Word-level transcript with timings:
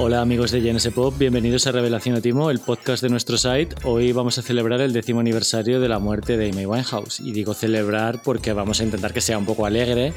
Hola 0.00 0.20
amigos 0.20 0.52
de 0.52 0.60
GNS 0.60 0.90
Pop, 0.90 1.18
bienvenidos 1.18 1.66
a 1.66 1.72
Revelación 1.72 2.22
Timo, 2.22 2.52
el 2.52 2.60
podcast 2.60 3.02
de 3.02 3.08
nuestro 3.08 3.36
site. 3.36 3.74
Hoy 3.82 4.12
vamos 4.12 4.38
a 4.38 4.42
celebrar 4.42 4.80
el 4.80 4.92
décimo 4.92 5.18
aniversario 5.18 5.80
de 5.80 5.88
la 5.88 5.98
muerte 5.98 6.36
de 6.36 6.50
Amy 6.50 6.66
Winehouse. 6.66 7.18
Y 7.18 7.32
digo 7.32 7.52
celebrar 7.52 8.22
porque 8.22 8.52
vamos 8.52 8.80
a 8.80 8.84
intentar 8.84 9.12
que 9.12 9.20
sea 9.20 9.36
un 9.36 9.44
poco 9.44 9.66
alegre, 9.66 10.12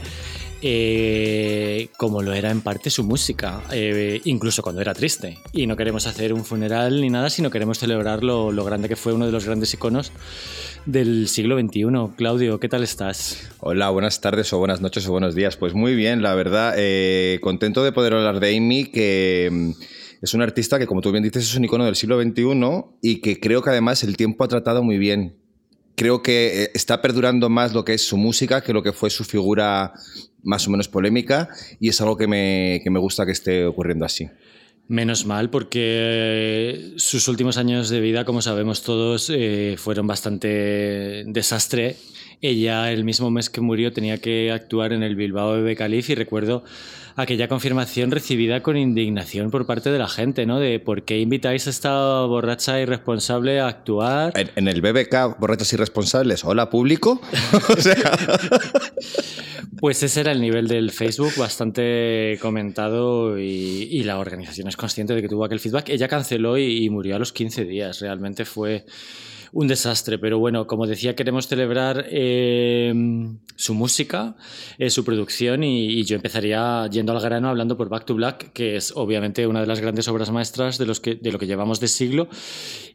eh, 0.62 1.90
como 1.98 2.22
lo 2.22 2.34
era 2.34 2.52
en 2.52 2.62
parte 2.62 2.90
su 2.90 3.04
música, 3.04 3.64
eh, 3.72 4.22
incluso 4.26 4.62
cuando 4.62 4.82
era 4.82 4.94
triste. 4.94 5.38
Y 5.54 5.66
no 5.66 5.76
queremos 5.76 6.06
hacer 6.08 6.34
un 6.34 6.46
funeral 6.46 7.02
ni 7.02 7.10
nada, 7.10 7.30
sino 7.30 7.50
queremos 7.50 7.80
celebrar 7.80 8.24
lo, 8.24 8.52
grande 8.64 8.88
que 8.88 8.96
fue 8.96 9.14
uno 9.14 9.26
de 9.26 9.32
los 9.32 9.46
grandes 9.46 9.74
iconos 9.74 10.12
del 10.86 11.28
siglo 11.28 11.60
XXI. 11.60 12.16
Claudio, 12.16 12.60
¿qué 12.60 12.70
tal 12.70 12.84
estás? 12.84 13.50
Hola, 13.60 13.90
buenas 13.90 14.22
tardes 14.22 14.54
o 14.54 14.60
buenas 14.60 14.82
noches 14.82 15.08
o 15.08 15.12
buenos 15.12 15.36
días. 15.36 15.58
Pues 15.58 15.74
muy 15.74 15.96
bien, 15.96 16.22
la 16.22 16.36
verdad. 16.36 16.76
Eh, 16.78 17.40
contento 17.42 17.84
de 17.84 17.92
poder 17.92 18.14
hablar 18.14 18.40
de 18.40 18.56
Amy, 18.56 18.86
que 18.86 19.50
mm, 19.52 19.72
es 20.22 20.34
un 20.34 20.42
artista 20.44 20.78
que, 20.78 20.86
como 20.86 21.02
tú 21.02 21.12
bien 21.12 21.24
dices, 21.24 21.44
es 21.44 21.56
un 21.56 21.66
icono 21.66 21.86
del 21.86 21.96
siglo 21.96 22.22
XXI 22.22 22.44
y 23.02 23.22
que 23.22 23.40
creo 23.40 23.64
que 23.64 23.72
además 23.72 24.04
el 24.04 24.16
tiempo 24.16 24.44
ha 24.44 24.48
tratado 24.48 24.84
muy 24.84 25.00
bien. 25.00 25.38
Creo 25.96 26.24
que 26.24 26.64
eh, 26.64 26.72
está 26.74 27.02
perdurando 27.02 27.50
más 27.50 27.74
lo 27.74 27.84
que 27.84 27.94
es 27.94 28.06
su 28.06 28.18
música 28.18 28.62
que 28.62 28.74
lo 28.74 28.82
que 28.82 28.92
fue 28.92 29.10
su 29.10 29.24
figura 29.24 29.94
más 30.44 30.68
o 30.68 30.72
menos 30.72 30.88
polémica 30.88 31.50
y 31.80 31.90
es 31.90 32.02
algo 32.02 32.18
que 32.18 32.28
me, 32.28 32.82
que 32.84 32.90
me 32.90 33.00
gusta 33.00 33.26
que 33.26 33.32
esté 33.32 33.66
ocurriendo 33.66 34.06
así. 34.06 34.30
Menos 34.88 35.26
mal, 35.26 35.50
porque 35.50 36.94
sus 36.98 37.28
últimos 37.30 37.58
años 37.58 37.90
de 37.90 38.02
vida, 38.02 38.26
como 38.26 38.42
sabemos 38.42 38.84
todos, 38.84 39.32
eh, 39.34 39.76
fueron 39.78 40.06
bastante 40.06 41.24
desastre. 41.28 41.96
Ella, 42.42 42.92
el 42.92 43.06
mismo 43.06 43.32
mes 43.32 43.50
que 43.50 43.62
murió, 43.62 43.94
tenía 43.94 44.18
que 44.18 44.52
actuar 44.52 44.92
en 44.92 45.04
el 45.04 45.16
Bilbao 45.16 45.54
Bebe 45.54 45.78
Calif 45.78 46.10
y 46.10 46.16
recuerdo 46.16 46.66
aquella 47.16 47.48
confirmación 47.48 48.12
recibida 48.12 48.62
con 48.62 48.78
indignación 48.78 49.52
por 49.52 49.66
parte 49.66 49.92
de 49.92 50.00
la 50.00 50.08
gente, 50.08 50.46
¿no? 50.46 50.60
De 50.60 50.80
por 50.80 51.04
qué 51.04 51.20
invitáis 51.20 51.68
a 51.68 51.70
esta 51.70 52.22
borracha 52.26 52.80
irresponsable 52.80 53.60
a 53.60 53.68
actuar. 53.68 54.34
En, 54.36 54.50
en 54.56 54.68
el 54.68 54.82
BBK, 54.82 55.40
borrachas 55.40 55.74
irresponsables, 55.74 56.44
hola 56.44 56.70
público. 56.70 57.22
Pues 59.80 60.04
ese 60.04 60.20
era 60.20 60.32
el 60.32 60.42
nivel 60.42 60.68
del 60.68 60.92
Facebook, 60.92 61.32
bastante 61.38 62.38
comentado 62.40 63.40
y, 63.40 63.88
y, 63.90 64.04
la 64.04 64.20
organización 64.20 64.68
es 64.68 64.78
consciente 64.78 65.16
de 65.16 65.24
que 65.24 65.28
tuvo 65.28 65.44
aquel 65.44 65.60
feedback. 65.60 65.90
Ella 65.90 66.08
canceló 66.08 66.56
y, 66.56 66.86
y 66.86 66.90
murió 66.92 67.16
a 67.16 67.20
los 67.20 67.34
15 67.34 67.66
días. 67.66 68.00
Realmente 68.00 68.46
fue 68.46 68.86
un 69.54 69.68
desastre, 69.68 70.18
pero 70.18 70.40
bueno, 70.40 70.66
como 70.66 70.88
decía, 70.88 71.16
queremos 71.16 71.48
celebrar 71.48 72.06
eh, 72.10 72.94
su 73.56 73.74
música, 73.74 74.36
eh, 74.78 74.90
su 74.90 75.04
producción 75.04 75.64
y, 75.64 75.88
y, 75.88 76.04
yo 76.06 76.16
empezaría 76.16 76.88
yendo 76.90 77.12
al 77.12 77.22
grano 77.22 77.50
hablando 77.50 77.76
por 77.76 77.90
Back 77.90 78.06
to 78.06 78.16
Black, 78.16 78.54
que 78.54 78.78
es 78.78 78.94
obviamente 78.96 79.46
una 79.48 79.60
de 79.60 79.68
las 79.68 79.82
grandes 79.82 80.08
obras 80.08 80.32
maestras 80.32 80.78
de, 80.78 80.86
los 80.86 81.02
que, 81.02 81.16
de 81.16 81.32
lo 81.32 81.40
que 81.40 81.48
llevamos 81.48 81.82
de 81.82 81.90
siglo. 81.90 82.30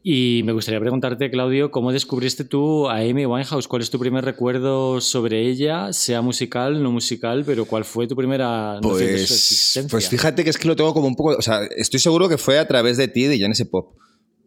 Y 0.02 0.42
me 0.44 0.52
gustaría 0.52 0.80
preguntarte, 0.80 1.30
Claudio, 1.30 1.70
¿cómo 1.70 1.92
descubriste 1.92 2.44
tú 2.44 2.88
a 2.88 2.98
Amy 2.98 3.27
Winehouse? 3.27 3.68
¿Cuál 3.68 3.82
es 3.82 3.90
tu 3.90 3.98
primer 3.98 4.24
recuerdo 4.24 5.00
sobre 5.00 5.46
ella, 5.48 5.92
sea 5.92 6.22
musical, 6.22 6.82
no 6.82 6.90
musical, 6.90 7.44
pero 7.44 7.66
cuál 7.66 7.84
fue 7.84 8.06
tu 8.06 8.16
primera 8.16 8.78
pues, 8.80 8.92
noción 8.94 9.10
de 9.12 9.27
su 9.27 9.34
existencia? 9.34 9.90
Pues 9.90 10.08
fíjate 10.08 10.42
que 10.42 10.50
es 10.50 10.56
que 10.56 10.68
lo 10.68 10.77
tengo 10.77 10.94
como 10.94 11.06
un 11.06 11.16
poco, 11.16 11.36
o 11.36 11.42
sea, 11.42 11.64
estoy 11.77 12.00
seguro 12.00 12.28
que 12.30 12.38
fue 12.38 12.58
a 12.58 12.66
través 12.66 12.96
de 12.96 13.08
ti, 13.08 13.24
de 13.24 13.36
Genesis 13.36 13.66
Pop 13.66 13.94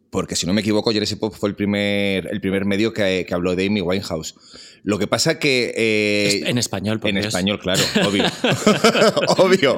porque 0.10 0.36
si 0.36 0.48
no 0.48 0.54
me 0.54 0.62
equivoco, 0.62 0.92
Jersey 0.92 1.18
Pop 1.18 1.34
fue 1.36 1.50
el 1.50 1.56
primer, 1.56 2.28
el 2.28 2.42
primer 2.42 2.66
medio 2.66 2.94
que, 2.94 3.26
que 3.28 3.34
habló 3.34 3.56
de 3.56 3.68
Amy 3.68 3.82
Winehouse. 3.82 4.36
Lo 4.84 4.98
que 4.98 5.08
pasa 5.08 5.38
que... 5.38 5.74
Eh, 5.76 6.50
en 6.50 6.58
español, 6.58 7.00
En 7.04 7.18
es... 7.18 7.28
español, 7.28 7.60
claro, 7.60 7.82
obvio. 8.08 8.24
obvio. 9.38 9.78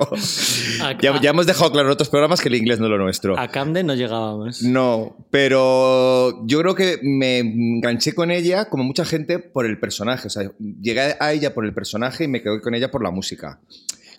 A, 0.82 0.98
ya, 1.02 1.20
ya, 1.20 1.32
hemos 1.32 1.48
dejado 1.48 1.72
claro 1.72 1.90
en 1.90 1.94
otros 1.94 2.10
programas 2.10 2.40
que 2.40 2.50
el 2.50 2.56
inglés 2.56 2.80
no 2.80 2.86
es 2.86 2.92
lo 2.92 2.98
nuestro. 2.98 3.38
A 3.38 3.50
Camden 3.50 3.88
no 3.88 3.96
llegábamos. 3.96 4.62
No, 4.62 5.18
pero 5.32 6.46
yo 6.46 6.60
creo 6.60 6.76
que 6.76 7.00
me 7.02 7.40
enganché 7.40 8.14
con 8.14 8.32
ella, 8.32 8.70
como 8.70 8.84
mucha 8.84 9.04
gente, 9.04 9.40
por 9.40 9.66
el 9.66 9.80
personaje. 9.80 10.28
O 10.28 10.32
sea, 10.32 10.52
llegué 10.82 11.16
a 11.20 11.34
ella 11.34 11.54
por 11.54 11.66
el 11.66 11.74
personaje 11.74 12.26
y 12.26 12.28
me 12.28 12.42
quedé 12.42 12.62
con 12.62 12.76
ella 12.76 12.90
por 12.92 13.04
la 13.04 13.12
música 13.12 13.60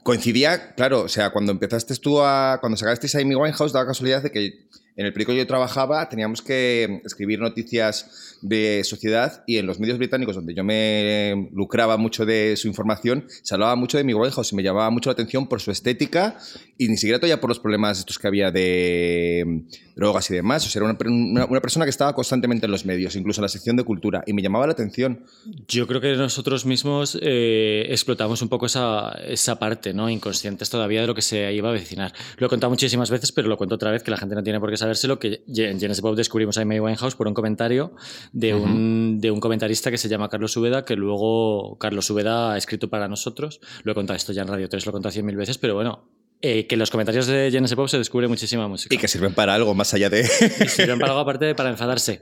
coincidía, 0.02 0.74
claro, 0.74 1.02
o 1.02 1.08
sea, 1.08 1.30
cuando 1.30 1.52
empezaste 1.52 1.94
tú 1.94 2.20
a. 2.20 2.58
Cuando 2.60 2.76
sacasteis 2.76 3.14
a 3.14 3.20
Amy 3.20 3.36
Winehouse, 3.36 3.72
daba 3.72 3.86
casualidad 3.86 4.20
de 4.20 4.32
que 4.32 4.66
en 4.96 5.06
el 5.06 5.12
periódico 5.12 5.32
yo 5.38 5.46
trabajaba 5.46 6.08
teníamos 6.08 6.42
que 6.42 7.00
escribir 7.04 7.40
noticias 7.40 8.38
de 8.42 8.82
sociedad 8.84 9.44
y 9.46 9.58
en 9.58 9.66
los 9.66 9.78
medios 9.78 9.98
británicos 9.98 10.36
donde 10.36 10.54
yo 10.54 10.64
me 10.64 11.48
lucraba 11.52 11.96
mucho 11.96 12.26
de 12.26 12.56
su 12.56 12.68
información 12.68 13.26
se 13.42 13.54
hablaba 13.54 13.76
mucho 13.76 13.98
de 13.98 14.04
mi 14.04 14.14
Winehouse 14.14 14.52
y 14.52 14.56
me 14.56 14.62
llamaba 14.62 14.90
mucho 14.90 15.10
la 15.10 15.12
atención 15.12 15.48
por 15.48 15.60
su 15.60 15.70
estética 15.70 16.36
y 16.78 16.88
ni 16.88 16.96
siquiera 16.96 17.18
todavía 17.18 17.40
por 17.40 17.48
los 17.48 17.60
problemas 17.60 17.98
estos 17.98 18.18
que 18.18 18.26
había 18.26 18.50
de 18.50 19.64
drogas 19.94 20.30
y 20.30 20.34
demás. 20.34 20.66
O 20.66 20.70
sea, 20.70 20.80
era 20.80 20.90
una, 20.90 20.98
una, 21.10 21.44
una, 21.46 21.60
persona 21.60 21.84
que 21.84 21.90
estaba 21.90 22.14
constantemente 22.14 22.66
en 22.66 22.72
los 22.72 22.84
medios, 22.84 23.16
incluso 23.16 23.40
en 23.40 23.42
la 23.42 23.48
sección 23.48 23.76
de 23.76 23.84
cultura, 23.84 24.22
y 24.26 24.32
me 24.32 24.42
llamaba 24.42 24.66
la 24.66 24.72
atención. 24.72 25.24
Yo 25.68 25.86
creo 25.86 26.00
que 26.00 26.14
nosotros 26.16 26.66
mismos 26.66 27.18
eh, 27.20 27.86
explotamos 27.88 28.42
un 28.42 28.48
poco 28.48 28.66
esa, 28.66 29.12
esa 29.26 29.58
parte, 29.58 29.92
¿no? 29.94 30.08
Inconscientes 30.08 30.70
todavía 30.70 31.02
de 31.02 31.06
lo 31.06 31.14
que 31.14 31.22
se 31.22 31.52
iba 31.52 31.68
a 31.68 31.72
vecinar. 31.72 32.12
Lo 32.38 32.46
he 32.46 32.50
contado 32.50 32.70
muchísimas 32.70 33.10
veces, 33.10 33.32
pero 33.32 33.48
lo 33.48 33.56
cuento 33.56 33.74
otra 33.74 33.90
vez 33.90 34.02
que 34.02 34.10
la 34.10 34.16
gente 34.16 34.34
no 34.34 34.42
tiene 34.42 34.60
por 34.60 34.70
qué 34.70 34.76
sabérselo, 34.82 35.18
que 35.18 35.42
en 35.48 35.80
Genesis 35.80 36.02
Pop 36.02 36.16
descubrimos 36.16 36.58
a 36.58 36.62
Amy 36.62 36.80
Winehouse 36.80 37.14
por 37.14 37.26
un 37.28 37.34
comentario 37.34 37.94
de, 38.32 38.54
uh 38.54 38.58
-huh. 38.58 38.64
un, 38.64 39.20
de 39.20 39.30
un 39.30 39.40
comentarista 39.40 39.90
que 39.90 39.98
se 39.98 40.08
llama 40.08 40.28
Carlos 40.28 40.56
Úbeda, 40.56 40.84
que 40.84 40.96
luego 40.96 41.76
Carlos 41.78 42.10
Úbeda 42.10 42.52
ha 42.52 42.56
escrito 42.58 42.88
para 42.88 43.08
nosotros. 43.08 43.60
Lo 43.84 43.92
he 43.92 43.94
contado 43.94 44.16
esto 44.16 44.32
ya 44.32 44.42
en 44.42 44.48
Radio 44.48 44.68
3, 44.68 44.84
lo 44.86 44.90
he 44.90 44.92
contado 44.92 45.12
cien 45.12 45.24
mil 45.26 45.36
veces, 45.36 45.58
pero 45.58 45.74
bueno, 45.74 46.04
eh, 46.44 46.66
que 46.66 46.74
en 46.74 46.80
los 46.80 46.90
comentarios 46.90 47.28
de 47.28 47.50
Genesis 47.52 47.76
Pop 47.76 47.86
se 47.86 47.98
descubre 47.98 48.26
muchísima 48.26 48.66
música. 48.66 48.92
Y 48.92 48.98
que 48.98 49.06
sirven 49.06 49.32
para 49.32 49.54
algo 49.54 49.74
más 49.74 49.94
allá 49.94 50.10
de... 50.10 50.22
y 50.22 50.68
sirven 50.68 50.98
para 50.98 51.12
algo 51.12 51.22
aparte 51.22 51.44
de 51.44 51.54
para 51.54 51.70
enfadarse. 51.70 52.20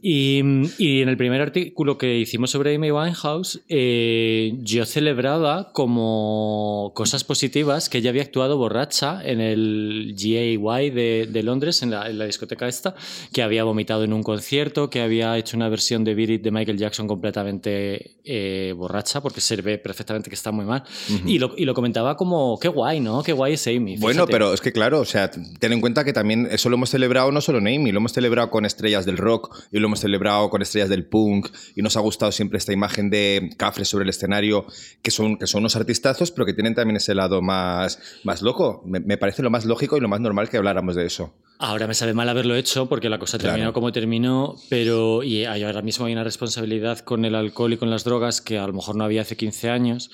Y, 0.00 0.40
y, 0.78 1.02
en 1.02 1.10
el 1.10 1.18
primer 1.18 1.42
artículo 1.42 1.98
que 1.98 2.18
hicimos 2.18 2.50
sobre 2.50 2.74
Amy 2.74 2.90
Winehouse, 2.90 3.60
eh, 3.68 4.54
yo 4.60 4.86
celebraba 4.86 5.72
como 5.74 6.92
cosas 6.94 7.22
positivas 7.22 7.90
que 7.90 7.98
ella 7.98 8.08
había 8.08 8.22
actuado 8.22 8.56
borracha 8.56 9.20
en 9.22 9.42
el 9.42 10.14
GAY 10.16 10.90
de, 10.90 11.28
de 11.30 11.42
Londres, 11.42 11.82
en 11.82 11.90
la, 11.90 12.08
en 12.08 12.18
la, 12.18 12.24
discoteca 12.24 12.66
esta, 12.66 12.94
que 13.30 13.42
había 13.42 13.64
vomitado 13.64 14.04
en 14.04 14.14
un 14.14 14.22
concierto, 14.22 14.88
que 14.88 15.02
había 15.02 15.36
hecho 15.36 15.58
una 15.58 15.68
versión 15.68 16.02
de 16.02 16.14
Beat 16.14 16.30
It 16.30 16.42
de 16.42 16.50
Michael 16.50 16.78
Jackson 16.78 17.06
completamente 17.06 18.16
eh, 18.24 18.72
borracha, 18.74 19.20
porque 19.20 19.42
se 19.42 19.56
ve 19.56 19.76
perfectamente 19.76 20.30
que 20.30 20.36
está 20.36 20.50
muy 20.50 20.64
mal. 20.64 20.82
Uh 21.10 21.12
-huh. 21.12 21.22
y, 21.30 21.38
lo, 21.38 21.52
y 21.58 21.66
lo 21.66 21.74
comentaba 21.74 22.16
como, 22.16 22.58
qué 22.58 22.68
guay, 22.68 23.00
¿no? 23.00 23.22
Qué 23.22 23.34
guay 23.34 23.49
es 23.52 23.66
Amy. 23.66 23.96
Fíjate. 23.96 24.00
Bueno, 24.00 24.26
pero 24.26 24.54
es 24.54 24.60
que 24.60 24.72
claro, 24.72 25.00
o 25.00 25.04
sea, 25.04 25.30
ten 25.30 25.72
en 25.72 25.80
cuenta 25.80 26.04
que 26.04 26.12
también 26.12 26.48
eso 26.50 26.68
lo 26.68 26.76
hemos 26.76 26.90
celebrado 26.90 27.32
no 27.32 27.40
solo 27.40 27.58
en 27.58 27.68
Amy, 27.68 27.92
lo 27.92 27.98
hemos 27.98 28.12
celebrado 28.12 28.50
con 28.50 28.64
estrellas 28.64 29.06
del 29.06 29.16
rock 29.16 29.56
y 29.72 29.78
lo 29.78 29.86
hemos 29.86 30.00
celebrado 30.00 30.50
con 30.50 30.62
estrellas 30.62 30.88
del 30.88 31.06
punk 31.06 31.48
y 31.76 31.82
nos 31.82 31.96
ha 31.96 32.00
gustado 32.00 32.32
siempre 32.32 32.58
esta 32.58 32.72
imagen 32.72 33.10
de 33.10 33.50
cafres 33.56 33.88
sobre 33.88 34.04
el 34.04 34.10
escenario 34.10 34.66
que 35.02 35.10
son, 35.10 35.36
que 35.38 35.46
son 35.46 35.60
unos 35.60 35.76
artistazos, 35.76 36.30
pero 36.30 36.46
que 36.46 36.54
tienen 36.54 36.74
también 36.74 36.96
ese 36.96 37.14
lado 37.14 37.42
más, 37.42 37.98
más 38.24 38.42
loco. 38.42 38.82
Me, 38.84 39.00
me 39.00 39.16
parece 39.16 39.42
lo 39.42 39.50
más 39.50 39.64
lógico 39.64 39.96
y 39.96 40.00
lo 40.00 40.08
más 40.08 40.20
normal 40.20 40.48
que 40.48 40.56
habláramos 40.56 40.96
de 40.96 41.06
eso. 41.06 41.34
Ahora 41.62 41.86
me 41.86 41.92
sabe 41.92 42.14
mal 42.14 42.26
haberlo 42.26 42.56
hecho 42.56 42.88
porque 42.88 43.10
la 43.10 43.18
cosa 43.18 43.36
terminó 43.36 43.74
como 43.74 43.92
terminó, 43.92 44.56
pero 44.70 45.22
y 45.22 45.44
ahora 45.44 45.82
mismo 45.82 46.06
hay 46.06 46.14
una 46.14 46.24
responsabilidad 46.24 47.00
con 47.00 47.26
el 47.26 47.34
alcohol 47.34 47.74
y 47.74 47.76
con 47.76 47.90
las 47.90 48.02
drogas 48.02 48.40
que 48.40 48.58
a 48.58 48.66
lo 48.66 48.72
mejor 48.72 48.96
no 48.96 49.04
había 49.04 49.20
hace 49.20 49.36
15 49.36 49.68
años. 49.68 50.10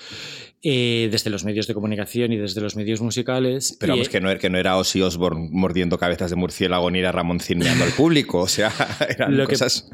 Eh, 0.63 1.09
desde 1.13 1.31
los 1.31 1.45
medios 1.45 1.67
de 1.67 1.75
comunicación 1.75 2.33
y 2.33 2.39
desde 2.39 2.61
los 2.61 2.77
medios 2.77 3.01
musicales. 3.01 3.77
Pero 3.79 3.93
vamos, 3.93 4.09
y, 4.09 4.11
que, 4.11 4.21
no, 4.21 4.37
que 4.39 4.51
no 4.51 4.59
era 4.59 4.77
Ozzy 4.79 5.03
Osbourne 5.03 5.49
mordiendo 5.53 5.99
cabezas 5.99 6.31
de 6.31 6.37
murciélago 6.37 6.91
ni 6.91 6.99
era 7.01 7.13
Ramón 7.13 7.41
cineando 7.41 7.85
al 7.85 7.93
público, 7.93 8.41
o 8.41 8.49
sea, 8.49 8.73
eran 9.09 9.37
lo 9.37 9.47
cosas... 9.47 9.89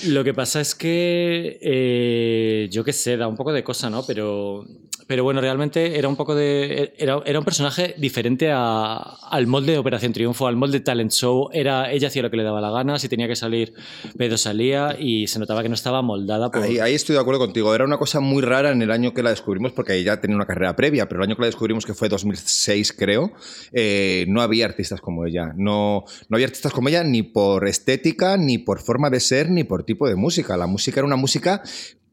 Que, 0.00 0.08
lo 0.08 0.24
que 0.24 0.32
pasa 0.32 0.60
es 0.60 0.74
que, 0.74 1.58
eh, 1.60 2.68
yo 2.72 2.82
qué 2.82 2.92
sé, 2.92 3.16
da 3.16 3.28
un 3.28 3.36
poco 3.36 3.52
de 3.52 3.62
cosa, 3.62 3.90
¿no? 3.90 4.04
Pero, 4.06 4.66
pero 5.06 5.22
bueno, 5.22 5.40
realmente 5.40 5.98
era 5.98 6.08
un 6.08 6.16
poco 6.16 6.34
de... 6.34 6.94
Era, 6.98 7.20
era 7.24 7.38
un 7.38 7.44
personaje 7.44 7.94
diferente 7.96 8.50
al 8.52 9.46
molde 9.46 9.72
de 9.72 9.78
Operación 9.78 10.12
Triunfo, 10.12 10.48
al 10.48 10.56
molde 10.56 10.78
de 10.78 10.84
Talent 10.84 11.12
Show. 11.12 11.48
Era, 11.52 11.92
ella 11.92 12.08
hacía 12.08 12.22
lo 12.22 12.30
que 12.30 12.36
le 12.36 12.42
daba 12.42 12.60
la 12.60 12.70
gana, 12.70 12.98
si 12.98 13.08
tenía 13.08 13.28
que 13.28 13.36
salir, 13.36 13.72
pedo 14.18 14.36
salía 14.36 14.96
y 14.98 15.28
se 15.28 15.38
notaba 15.38 15.62
que 15.62 15.68
no 15.68 15.76
estaba 15.76 16.02
moldada 16.02 16.50
por... 16.50 16.62
Ahí, 16.62 16.78
ahí 16.78 16.94
estoy 16.94 17.14
de 17.14 17.20
acuerdo 17.20 17.40
contigo. 17.40 17.72
Era 17.72 17.84
una 17.84 17.98
cosa 17.98 18.18
muy 18.18 18.42
rara 18.42 18.72
en 18.72 18.82
el 18.82 18.90
año 18.90 19.14
que 19.14 19.22
la 19.22 19.30
descubrimos 19.30 19.72
porque 19.72 19.94
ella 19.94 20.20
tenía 20.20 20.36
una 20.36 20.46
carrera 20.46 20.74
previa, 20.74 21.08
pero 21.08 21.20
el 21.20 21.28
año 21.28 21.36
que 21.36 21.42
la 21.42 21.46
descubrimos, 21.46 21.86
que 21.86 21.94
fue 21.94 22.08
2006, 22.08 22.92
creo, 22.92 23.32
eh, 23.72 24.24
no 24.28 24.42
había 24.42 24.64
artistas 24.64 25.00
como 25.00 25.24
ella. 25.24 25.52
No, 25.56 26.04
no 26.28 26.34
había 26.34 26.46
artistas 26.46 26.72
como 26.72 26.88
ella 26.88 27.04
ni 27.04 27.22
por 27.22 27.68
estética, 27.68 28.36
ni 28.36 28.58
por 28.58 28.80
forma 28.80 29.08
de 29.08 29.20
ser, 29.20 29.50
ni 29.50 29.62
por 29.62 29.84
tipo 29.84 30.08
de 30.08 30.16
música. 30.16 30.56
La 30.56 30.66
música 30.66 30.98
era 30.98 31.06
una 31.06 31.16
música 31.16 31.62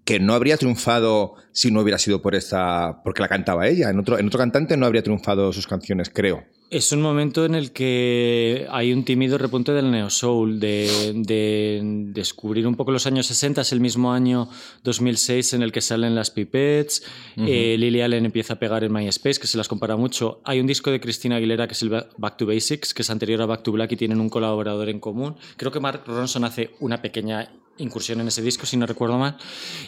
que 0.05 0.19
no 0.19 0.33
habría 0.33 0.57
triunfado 0.57 1.35
si 1.51 1.71
no 1.71 1.81
hubiera 1.81 1.97
sido 1.97 2.21
por 2.21 2.35
esta 2.35 3.01
porque 3.03 3.21
la 3.21 3.27
cantaba 3.27 3.67
ella. 3.67 3.89
En 3.89 4.00
otro, 4.00 4.19
en 4.19 4.27
otro 4.27 4.39
cantante 4.39 4.75
no 4.75 4.85
habría 4.85 5.03
triunfado 5.03 5.53
sus 5.53 5.67
canciones, 5.67 6.09
creo. 6.09 6.44
Es 6.69 6.91
un 6.91 7.03
momento 7.03 7.45
en 7.45 7.53
el 7.53 7.71
que 7.71 8.65
hay 8.71 8.91
un 8.91 9.05
tímido 9.05 9.38
repunte 9.38 9.73
del 9.73 9.91
neo 9.91 10.09
soul, 10.09 10.59
de, 10.59 11.13
de, 11.13 11.81
descubrir 11.83 12.65
un 12.65 12.73
poco 12.73 12.91
los 12.91 13.05
años 13.05 13.27
60, 13.27 13.61
es 13.61 13.71
el 13.73 13.79
mismo 13.79 14.11
año 14.11 14.50
2006 14.83 15.53
en 15.53 15.61
el 15.61 15.71
que 15.71 15.81
salen 15.81 16.15
las 16.15 16.31
Pipettes, 16.31 17.03
eh, 17.38 17.75
Lily 17.77 18.01
Allen 18.01 18.25
empieza 18.25 18.53
a 18.53 18.59
pegar 18.59 18.83
en 18.83 18.91
MySpace, 18.91 19.39
que 19.39 19.45
se 19.45 19.55
las 19.55 19.67
compara 19.67 19.97
mucho. 19.97 20.41
Hay 20.45 20.59
un 20.59 20.65
disco 20.65 20.89
de 20.89 21.00
Cristina 21.00 21.35
Aguilera 21.35 21.67
que 21.67 21.73
es 21.73 21.81
el 21.83 21.89
Back 21.89 22.38
to 22.38 22.47
Basics, 22.47 22.95
que 22.95 23.03
es 23.03 23.09
anterior 23.11 23.44
a 23.44 23.45
Back 23.45 23.61
to 23.61 23.71
Black 23.71 23.91
y 23.91 23.95
tienen 23.95 24.19
un 24.19 24.29
colaborador 24.29 24.89
en 24.89 25.00
común. 25.00 25.35
Creo 25.57 25.71
que 25.71 25.79
Mark 25.79 26.01
Ronson 26.07 26.44
hace 26.44 26.71
una 26.79 27.03
pequeña 27.03 27.51
incursión 27.77 28.21
en 28.21 28.27
ese 28.27 28.41
disco, 28.41 28.65
si 28.65 28.77
no 28.77 28.85
recuerdo 28.85 29.17
mal. 29.17 29.37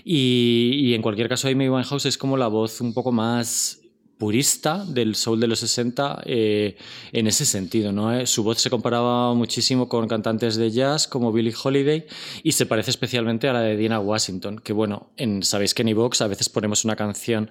Y, 0.04 0.94
en 0.94 1.02
cualquier 1.02 1.30
caso, 1.30 1.48
Amy 1.48 1.70
Winehouse 1.70 2.06
es 2.06 2.18
como 2.18 2.38
la 2.38 2.48
voz 2.48 2.82
un 2.82 2.94
poco 2.94 3.12
más 3.12 3.82
purista 4.18 4.86
del 4.86 5.16
soul 5.16 5.42
de 5.42 5.48
los 5.48 5.60
60 5.60 6.24
eh, 6.26 6.78
en 7.12 7.28
ese 7.28 7.46
sentido. 7.46 7.92
¿no? 7.92 8.14
Eh, 8.14 8.26
su 8.26 8.44
voz 8.44 8.62
se 8.62 8.70
comparaba 8.70 9.34
muchísimo 9.34 9.90
con 9.90 10.08
cantantes 10.08 10.56
de 10.56 10.72
jazz 10.72 11.08
como 11.08 11.34
Billie 11.34 11.54
Holiday 11.62 12.06
y 12.42 12.54
se 12.54 12.66
parece 12.66 12.92
especialmente 12.92 13.50
a 13.50 13.54
la 13.54 13.62
de 13.62 13.76
Dina 13.76 14.00
Washington, 14.00 14.60
que 14.60 14.72
bueno, 14.72 15.12
en, 15.18 15.44
sabéis 15.44 15.74
que 15.74 15.82
en 15.82 15.90
iVox 15.90 16.22
a 16.22 16.28
veces 16.28 16.48
ponemos 16.48 16.86
una 16.86 16.96
canción 16.96 17.50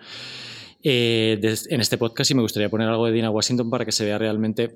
eh, 0.83 1.39
en 1.69 1.81
este 1.81 1.99
podcast 1.99 2.31
y 2.31 2.35
me 2.35 2.43
gustaría 2.43 2.71
poner 2.71 2.89
algo 2.89 3.07
de 3.07 3.13
Dina 3.13 3.31
Washington 3.31 3.69
para 3.69 3.85
que 3.85 3.93
se 3.93 4.05
vea 4.07 4.17
realmente 4.17 4.75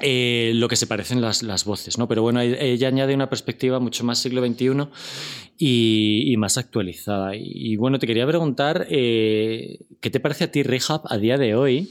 eh, 0.00 0.52
lo 0.54 0.68
que 0.68 0.76
se 0.76 0.86
parecen 0.86 1.20
las, 1.20 1.42
las, 1.42 1.64
voces, 1.64 1.98
¿no? 1.98 2.06
Pero 2.06 2.22
bueno, 2.22 2.40
ella 2.40 2.86
añade 2.86 3.14
una 3.14 3.28
perspectiva 3.28 3.80
mucho 3.80 4.04
más 4.04 4.20
siglo 4.20 4.46
XXI 4.46 4.88
y, 5.58 6.36
más 6.38 6.56
actualizada. 6.56 7.32
Y, 7.34 7.74
bueno, 7.76 7.98
te 7.98 8.06
quería 8.06 8.24
preguntar, 8.24 8.86
eh, 8.90 9.80
¿qué 10.00 10.10
te 10.10 10.20
parece 10.20 10.44
a 10.44 10.52
ti 10.52 10.62
Rehab 10.62 11.00
a 11.04 11.18
día 11.18 11.36
de 11.36 11.56
hoy? 11.56 11.90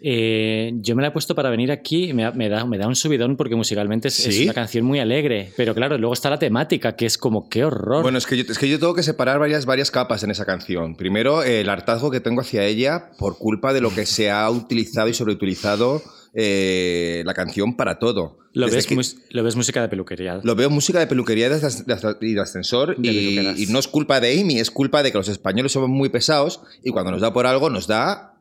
Eh, 0.00 0.70
yo 0.76 0.94
me 0.94 1.02
la 1.02 1.08
he 1.08 1.10
puesto 1.10 1.34
para 1.34 1.50
venir 1.50 1.72
aquí 1.72 2.10
y 2.10 2.12
me, 2.12 2.22
da, 2.22 2.64
me 2.64 2.78
da 2.78 2.86
un 2.86 2.94
subidón 2.94 3.36
porque 3.36 3.56
musicalmente 3.56 4.06
es, 4.06 4.40
una 4.44 4.54
canción 4.54 4.84
muy 4.84 5.00
alegre. 5.00 5.52
Pero 5.56 5.74
claro, 5.74 5.98
luego 5.98 6.12
está 6.12 6.30
la 6.30 6.38
temática, 6.38 6.94
que 6.94 7.06
es 7.06 7.18
como 7.18 7.48
qué 7.48 7.64
horror. 7.64 8.02
Bueno, 8.02 8.18
es 8.18 8.26
que 8.26 8.36
yo, 8.36 8.44
es 8.48 8.56
que 8.56 8.68
yo 8.68 8.78
tengo 8.78 8.94
que 8.94 9.02
separar 9.02 9.40
varias, 9.40 9.66
varias 9.66 9.90
capas 9.90 10.22
en 10.22 10.30
esa 10.30 10.44
canción. 10.44 10.94
Primero, 10.94 11.42
el 11.42 11.68
hartazgo 11.68 12.12
que 12.12 12.20
tengo 12.20 12.42
hacia 12.42 12.64
ella 12.64 13.10
por 13.18 13.36
culpa 13.36 13.72
de 13.72 13.80
lo 13.80 13.92
que 13.92 14.06
se 14.06 14.30
ha 14.30 14.48
utilizado 14.48 15.08
y 15.08 15.14
sobreutilizado 15.14 16.02
eh, 16.34 17.22
la 17.24 17.34
canción 17.34 17.76
para 17.76 17.98
todo. 17.98 18.38
Lo 18.52 18.68
ves, 18.68 18.88
lo 19.30 19.42
ves, 19.44 19.56
música 19.56 19.80
de 19.82 19.88
peluquería. 19.88 20.40
Lo 20.42 20.54
veo 20.56 20.70
música 20.70 20.98
de 20.98 21.06
peluquería 21.06 21.46
y 21.46 22.34
de 22.34 22.40
ascensor. 22.40 22.96
y, 23.02 23.66
no 23.68 23.78
es 23.78 23.88
culpa 23.88 24.20
de 24.20 24.40
Amy, 24.40 24.58
es 24.58 24.70
culpa 24.70 25.02
de 25.02 25.12
que 25.12 25.18
los 25.18 25.28
españoles 25.28 25.72
somos 25.72 25.88
muy 25.88 26.08
pesados 26.08 26.60
y 26.82 26.90
cuando 26.90 27.10
nos 27.10 27.20
da 27.20 27.32
por 27.32 27.46
algo 27.46 27.70
nos 27.70 27.86
da 27.86 28.38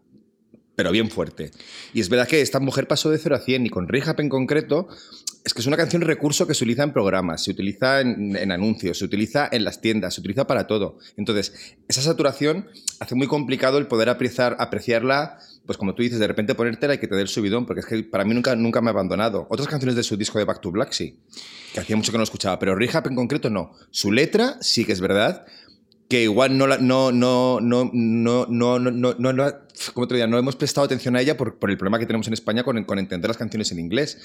pero 0.78 0.92
bien 0.92 1.10
fuerte. 1.10 1.50
Y 1.92 2.02
es 2.02 2.08
verdad 2.08 2.28
que 2.28 2.40
esta 2.40 2.60
mujer 2.60 2.88
pasó 2.88 3.10
de 3.10 3.18
0 3.18 3.36
a 3.36 3.40
100 3.40 3.66
y 3.66 3.70
con 3.72 3.88
Rehab 3.88 4.22
en 4.22 4.30
concreto, 4.30 4.88
es 5.44 5.56
que 5.56 5.62
es 5.62 5.66
una 5.66 5.76
canción 5.76 6.04
recurso 6.04 6.46
que 6.46 6.54
se 6.54 6.64
utiliza 6.66 6.84
en 6.84 6.94
programas, 6.94 7.44
se 7.44 7.50
utiliza 7.50 8.00
en, 8.02 8.52
anuncios, 8.52 9.00
se 9.00 9.06
utiliza 9.06 9.50
en 9.52 9.64
las 9.64 9.82
tiendas, 9.82 10.14
se 10.14 10.22
utiliza 10.22 10.46
para 10.46 10.68
todo. 10.68 11.00
Entonces, 11.18 11.76
esa 11.88 12.04
saturación 12.04 12.68
hace 13.00 13.16
muy 13.16 13.26
complicado 13.26 13.80
el 13.80 13.88
poder 13.88 14.08
apreciar, 14.08 14.56
apreciarla, 14.60 15.40
pues 15.68 15.78
como 15.78 15.94
tú 15.94 16.02
dices, 16.02 16.18
de 16.18 16.26
repente 16.26 16.56
ponértela 16.56 16.96
y 16.96 16.98
que 16.98 17.08
te 17.08 17.16
dé 17.16 17.22
el 17.22 17.28
subidón, 17.28 17.66
porque 17.66 17.82
es 17.82 17.86
que 17.86 18.02
para 18.04 18.24
mí 18.24 18.34
nunca, 18.34 18.56
nunca 18.56 18.82
me 18.82 18.90
ha 18.90 18.92
abandonado. 18.92 19.46
Otras 19.50 19.68
canciones 19.68 19.96
de 19.96 20.04
su 20.04 20.16
disco 20.18 20.40
de 20.40 20.46
Back 20.46 20.62
to 20.62 20.72
Black 20.72 20.94
sí, 20.94 21.20
que 21.74 21.82
hacía 21.82 21.96
mucho 21.96 22.12
que 22.12 22.18
no 22.18 22.24
escuchaba, 22.24 22.58
pero 22.58 22.74
Rehab 22.74 23.06
en 23.08 23.16
concreto 23.16 23.50
no. 23.50 23.74
Su 23.92 24.12
letra 24.12 24.58
sí 24.62 24.86
que 24.86 24.94
es 24.94 25.02
verdad, 25.02 25.46
que 26.08 26.24
igual 26.24 26.58
no 26.58 26.68
la, 26.68 26.78
no, 26.78 27.12
no, 27.12 27.60
no, 27.60 27.92
no, 27.94 28.46
no, 28.48 28.80
no, 28.80 28.92
no, 28.92 29.34
no, 29.34 29.54
¿cómo 29.94 30.08
te 30.08 30.16
diría? 30.16 30.28
no 30.28 30.38
hemos 30.38 30.56
prestado 30.56 30.86
atención 30.86 31.18
a 31.18 31.22
ella 31.22 31.36
por, 31.36 31.60
por 31.60 31.70
el 31.70 31.78
problema 31.78 32.00
que 32.00 32.06
tenemos 32.06 32.28
en 32.28 32.34
España 32.34 32.64
con, 32.64 32.82
con 32.86 32.98
entender 32.98 33.30
las 33.30 33.38
canciones 33.38 33.72
en 33.74 33.80
inglés. 33.80 34.18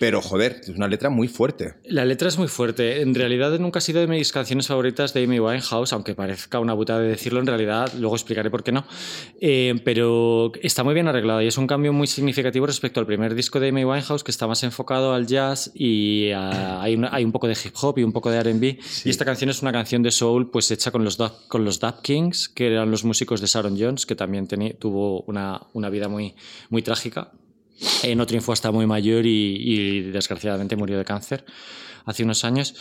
Pero 0.00 0.22
joder, 0.22 0.62
es 0.62 0.70
una 0.70 0.88
letra 0.88 1.10
muy 1.10 1.28
fuerte. 1.28 1.74
La 1.84 2.06
letra 2.06 2.26
es 2.26 2.38
muy 2.38 2.48
fuerte. 2.48 3.02
En 3.02 3.14
realidad 3.14 3.58
nunca 3.58 3.80
ha 3.80 3.82
sido 3.82 4.00
de 4.00 4.06
mis 4.06 4.32
canciones 4.32 4.66
favoritas 4.66 5.12
de 5.12 5.24
Amy 5.24 5.38
Winehouse, 5.38 5.92
aunque 5.92 6.14
parezca 6.14 6.58
una 6.58 6.72
butada 6.72 7.00
de 7.00 7.08
decirlo, 7.08 7.38
en 7.38 7.46
realidad 7.46 7.92
luego 7.98 8.16
explicaré 8.16 8.48
por 8.48 8.62
qué 8.62 8.72
no. 8.72 8.86
Eh, 9.42 9.74
pero 9.84 10.52
está 10.62 10.84
muy 10.84 10.94
bien 10.94 11.06
arreglada 11.06 11.44
y 11.44 11.48
es 11.48 11.58
un 11.58 11.66
cambio 11.66 11.92
muy 11.92 12.06
significativo 12.06 12.64
respecto 12.64 12.98
al 12.98 13.04
primer 13.04 13.34
disco 13.34 13.60
de 13.60 13.68
Amy 13.68 13.84
Winehouse 13.84 14.24
que 14.24 14.30
está 14.30 14.46
más 14.46 14.62
enfocado 14.62 15.12
al 15.12 15.26
jazz 15.26 15.70
y 15.74 16.30
hay, 16.30 16.98
hay, 17.10 17.24
un 17.26 17.32
poco 17.32 17.46
de 17.46 17.52
hip 17.62 17.74
hop 17.82 17.98
y 17.98 18.02
un 18.02 18.12
poco 18.14 18.30
de 18.30 18.38
R&B. 18.38 18.78
Y 19.04 19.10
esta 19.10 19.26
canción 19.26 19.50
es 19.50 19.60
una 19.60 19.70
canción 19.70 20.02
de 20.02 20.12
soul 20.12 20.50
pues 20.50 20.70
hecha 20.70 20.90
con 20.92 21.04
los, 21.04 21.18
con 21.46 21.66
los 21.66 21.78
Dub 21.78 22.00
Kings, 22.00 22.48
que 22.48 22.68
eran 22.68 22.90
los 22.90 23.04
músicos 23.04 23.42
de 23.42 23.48
Sharon 23.48 23.76
Jones, 23.78 24.06
que 24.06 24.14
también 24.14 24.48
tuvo 24.78 25.20
una, 25.26 25.60
una 25.74 25.90
vida 25.90 26.08
muy, 26.08 26.34
muy 26.70 26.80
trágica 26.80 27.32
no 28.16 28.26
triunfó 28.26 28.52
hasta 28.52 28.70
muy 28.70 28.86
mayor 28.86 29.26
y, 29.26 30.10
desgraciadamente 30.10 30.76
murió 30.76 30.98
de 30.98 31.04
cáncer 31.04 31.44
hace 32.06 32.24
unos 32.24 32.44
años. 32.44 32.74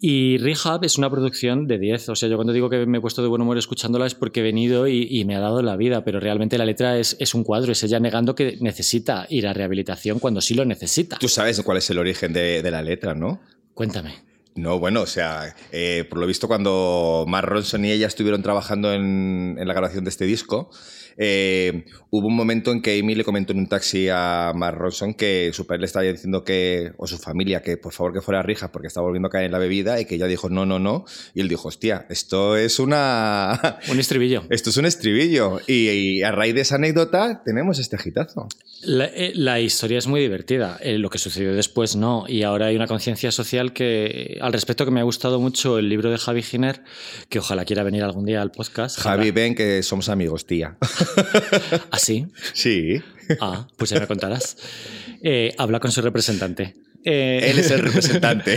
Y 0.00 0.38
Rehab 0.38 0.84
es 0.84 0.98
una 0.98 1.10
producción 1.10 1.66
de 1.66 1.78
10. 1.78 2.08
O 2.10 2.16
sea, 2.16 2.28
yo 2.28 2.36
cuando 2.36 2.52
digo 2.52 2.70
que 2.70 2.86
me 2.86 2.98
he 2.98 3.00
puesto 3.00 3.22
de 3.22 3.28
buen 3.28 3.42
humor 3.42 3.58
escuchándola 3.58 4.06
es 4.06 4.14
porque 4.14 4.40
he 4.40 4.42
venido 4.42 4.88
y, 4.88 5.24
me 5.24 5.36
ha 5.36 5.40
dado 5.40 5.62
la 5.62 5.76
vida, 5.76 6.04
pero 6.04 6.20
realmente 6.20 6.58
la 6.58 6.64
letra 6.64 6.98
es, 6.98 7.16
es, 7.20 7.34
un 7.34 7.44
cuadro, 7.44 7.72
es 7.72 7.82
ella 7.82 8.00
negando 8.00 8.34
que 8.34 8.56
necesita 8.60 9.26
ir 9.28 9.46
a 9.46 9.52
rehabilitación 9.52 10.18
cuando 10.18 10.40
sí 10.40 10.54
lo 10.54 10.64
necesita. 10.64 11.18
Tú 11.18 11.28
sabes 11.28 11.60
cuál 11.62 11.78
es 11.78 11.88
el 11.90 11.98
origen 11.98 12.32
de, 12.32 12.70
la 12.70 12.82
letra, 12.82 13.14
¿no? 13.14 13.40
Cuéntame. 13.74 14.14
No, 14.54 14.78
bueno, 14.78 15.02
o 15.02 15.06
sea, 15.06 15.54
eh, 15.70 16.04
por 16.10 16.18
lo 16.18 16.26
visto 16.26 16.46
cuando 16.46 17.24
Mark 17.26 17.48
Ronson 17.48 17.84
y 17.84 17.92
ella 17.92 18.06
estuvieron 18.06 18.42
trabajando 18.42 18.92
en, 18.92 19.56
en 19.58 19.66
la 19.68 19.72
grabación 19.72 20.04
de 20.04 20.10
este 20.10 20.26
disco, 20.26 20.70
eh, 21.16 21.84
hubo 22.10 22.26
un 22.26 22.36
momento 22.36 22.72
en 22.72 22.82
que 22.82 22.98
Amy 22.98 23.14
le 23.14 23.24
comentó 23.24 23.52
en 23.52 23.60
un 23.60 23.66
taxi 23.66 24.08
a 24.10 24.52
Mark 24.54 24.78
Ronson 24.78 25.14
que 25.14 25.50
su 25.52 25.66
padre 25.66 25.80
le 25.80 25.86
estaba 25.86 26.04
diciendo 26.04 26.44
que, 26.44 26.92
o 26.98 27.06
su 27.06 27.18
familia, 27.18 27.62
que 27.62 27.76
por 27.76 27.92
favor 27.92 28.12
que 28.12 28.20
fuera 28.20 28.40
a 28.40 28.42
Rija 28.42 28.70
porque 28.70 28.88
estaba 28.88 29.06
volviendo 29.06 29.28
a 29.28 29.30
caer 29.30 29.46
en 29.46 29.52
la 29.52 29.58
bebida 29.58 30.00
y 30.00 30.04
que 30.04 30.16
ella 30.16 30.26
dijo 30.26 30.48
no, 30.50 30.66
no, 30.66 30.78
no. 30.78 31.04
Y 31.34 31.40
él 31.40 31.48
dijo, 31.48 31.68
hostia, 31.68 32.06
esto 32.10 32.56
es 32.56 32.78
una... 32.78 33.78
Un 33.90 33.98
estribillo. 33.98 34.44
esto 34.50 34.70
es 34.70 34.76
un 34.76 34.86
estribillo. 34.86 35.60
Y, 35.66 36.22
a 36.22 36.32
raíz 36.32 36.54
de 36.54 36.60
esa 36.60 36.76
anécdota 36.76 37.42
tenemos 37.44 37.78
este 37.78 37.96
agitazo. 37.96 38.48
La, 38.82 39.06
eh, 39.06 39.62
historia 39.62 39.98
es 39.98 40.06
muy 40.06 40.20
divertida. 40.20 40.78
Eh, 40.80 40.98
lo 40.98 41.10
que 41.10 41.18
sucedió 41.18 41.54
después 41.54 41.96
no. 41.96 42.24
Y 42.28 42.42
ahora 42.42 42.66
hay 42.66 42.76
una 42.76 42.86
conciencia 42.86 43.30
social 43.32 43.72
que, 43.72 44.38
al 44.40 44.52
respecto, 44.52 44.84
que 44.84 44.90
me 44.90 45.00
ha 45.00 45.04
gustado 45.04 45.40
mucho 45.40 45.78
el 45.78 45.88
libro 45.88 46.10
de 46.10 46.18
Javi 46.18 46.42
Giner, 46.42 46.82
que 47.28 47.38
ojalá 47.38 47.64
quiera 47.64 47.82
venir 47.82 48.02
algún 48.02 48.24
día 48.24 48.42
al 48.42 48.50
podcast. 48.50 48.98
Javi, 48.98 49.30
ven 49.30 49.54
que 49.54 49.82
somos 49.82 50.08
amigos, 50.08 50.46
tía. 50.46 50.76
¿Así? 51.90 52.26
¿Ah, 52.28 52.38
sí. 52.52 53.00
Ah, 53.40 53.66
pues 53.76 53.90
ya 53.90 54.00
me 54.00 54.06
contarás. 54.06 54.56
Eh, 55.22 55.54
habla 55.58 55.80
con 55.80 55.92
su 55.92 56.02
representante. 56.02 56.74
Eh, 57.04 57.50
Él 57.50 57.58
es 57.58 57.70
el 57.70 57.80
representante. 57.82 58.56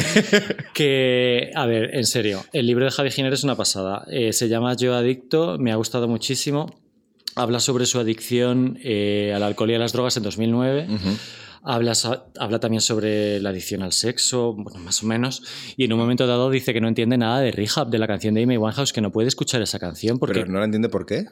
que, 0.74 1.52
a 1.56 1.66
ver, 1.66 1.96
en 1.96 2.06
serio, 2.06 2.46
el 2.54 2.68
libro 2.68 2.86
de 2.86 2.92
Javi 2.92 3.12
Giner 3.12 3.34
es 3.34 3.44
una 3.44 3.56
pasada. 3.56 4.06
Eh, 4.12 4.34
se 4.34 4.48
llama 4.50 4.76
Yo 4.76 4.96
Adicto, 4.96 5.58
me 5.60 5.72
ha 5.72 5.76
gustado 5.76 6.08
muchísimo. 6.08 6.80
Habla 7.36 7.60
sobre 7.60 7.86
su 7.86 8.00
adicción 8.00 8.78
al 8.86 9.44
alcohol 9.44 9.70
y 9.72 9.76
a 9.76 9.80
las 9.80 9.92
drogas 9.92 10.16
en 10.16 10.24
2009. 10.24 10.88
Habla, 11.68 11.94
habla, 12.40 12.60
también 12.60 12.82
sobre 12.82 13.40
la 13.40 13.50
adicción 13.50 13.82
al 13.82 13.92
sexo, 13.92 14.54
bueno, 14.54 14.80
más 14.80 15.02
o 15.02 15.08
menos, 15.08 15.42
y 15.76 15.86
en 15.86 15.94
un 15.94 16.00
momento 16.00 16.28
dado 16.28 16.52
dice 16.52 16.74
que 16.74 16.80
no 16.80 16.88
entiende 16.88 17.18
nada 17.18 17.40
de 17.40 17.52
Rehab, 17.52 17.90
de 17.90 17.98
la 17.98 18.06
canción 18.06 18.36
de 18.36 18.44
Amy 18.44 18.58
Winehouse, 18.58 18.94
que 18.94 19.02
no 19.02 19.12
puede 19.12 19.28
escuchar 19.28 19.64
esa 19.64 19.80
canción 19.80 20.20
porque... 20.20 20.42
¿Pero 20.42 20.52
no 20.52 20.60
la 20.60 20.66
entiende 20.66 20.90
por 20.90 21.08
qué? 21.08 21.26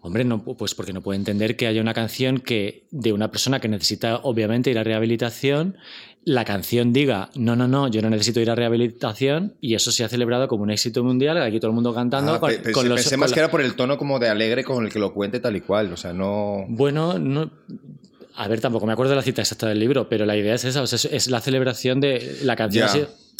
Hombre, 0.00 0.24
no, 0.24 0.44
pues 0.44 0.76
porque 0.76 0.92
no 0.92 1.02
puede 1.02 1.18
entender 1.18 1.56
que 1.56 1.66
haya 1.66 1.80
una 1.80 1.94
canción 1.94 2.38
que 2.38 2.86
de 2.92 3.12
una 3.12 3.32
persona 3.32 3.58
que 3.58 3.68
necesita 3.68 4.18
obviamente 4.22 4.70
ir 4.70 4.78
a 4.78 4.84
rehabilitación, 4.84 5.76
la 6.24 6.44
canción 6.44 6.92
diga, 6.92 7.30
no, 7.34 7.56
no, 7.56 7.66
no, 7.66 7.88
yo 7.88 8.02
no 8.02 8.10
necesito 8.10 8.38
ir 8.40 8.50
a 8.50 8.54
rehabilitación, 8.54 9.56
y 9.60 9.74
eso 9.74 9.90
se 9.90 10.04
ha 10.04 10.08
celebrado 10.08 10.46
como 10.46 10.62
un 10.62 10.70
éxito 10.70 11.02
mundial, 11.02 11.42
aquí 11.42 11.58
todo 11.58 11.70
el 11.70 11.74
mundo 11.74 11.92
cantando. 11.92 12.34
Ah, 12.34 12.40
con, 12.40 12.88
los, 12.88 13.00
pensé 13.00 13.16
más 13.16 13.32
que 13.32 13.40
era 13.40 13.50
por 13.50 13.60
el 13.60 13.74
tono 13.74 13.98
como 13.98 14.20
de 14.20 14.28
alegre 14.28 14.62
con 14.62 14.84
el 14.84 14.92
que 14.92 15.00
lo 15.00 15.12
cuente 15.12 15.40
tal 15.40 15.56
y 15.56 15.60
cual, 15.60 15.92
o 15.92 15.96
sea, 15.96 16.12
no... 16.12 16.64
Bueno, 16.68 17.18
no 17.18 17.50
a 18.34 18.48
ver, 18.48 18.60
tampoco 18.60 18.86
me 18.86 18.92
acuerdo 18.92 19.10
de 19.10 19.16
la 19.16 19.22
cita 19.22 19.42
exacta 19.42 19.68
del 19.68 19.78
libro, 19.78 20.08
pero 20.08 20.24
la 20.24 20.36
idea 20.36 20.54
es 20.54 20.64
esa, 20.64 20.82
es, 20.84 21.26
la 21.28 21.40
celebración 21.40 22.00
de 22.00 22.38
la 22.42 22.56
canción. 22.56 22.88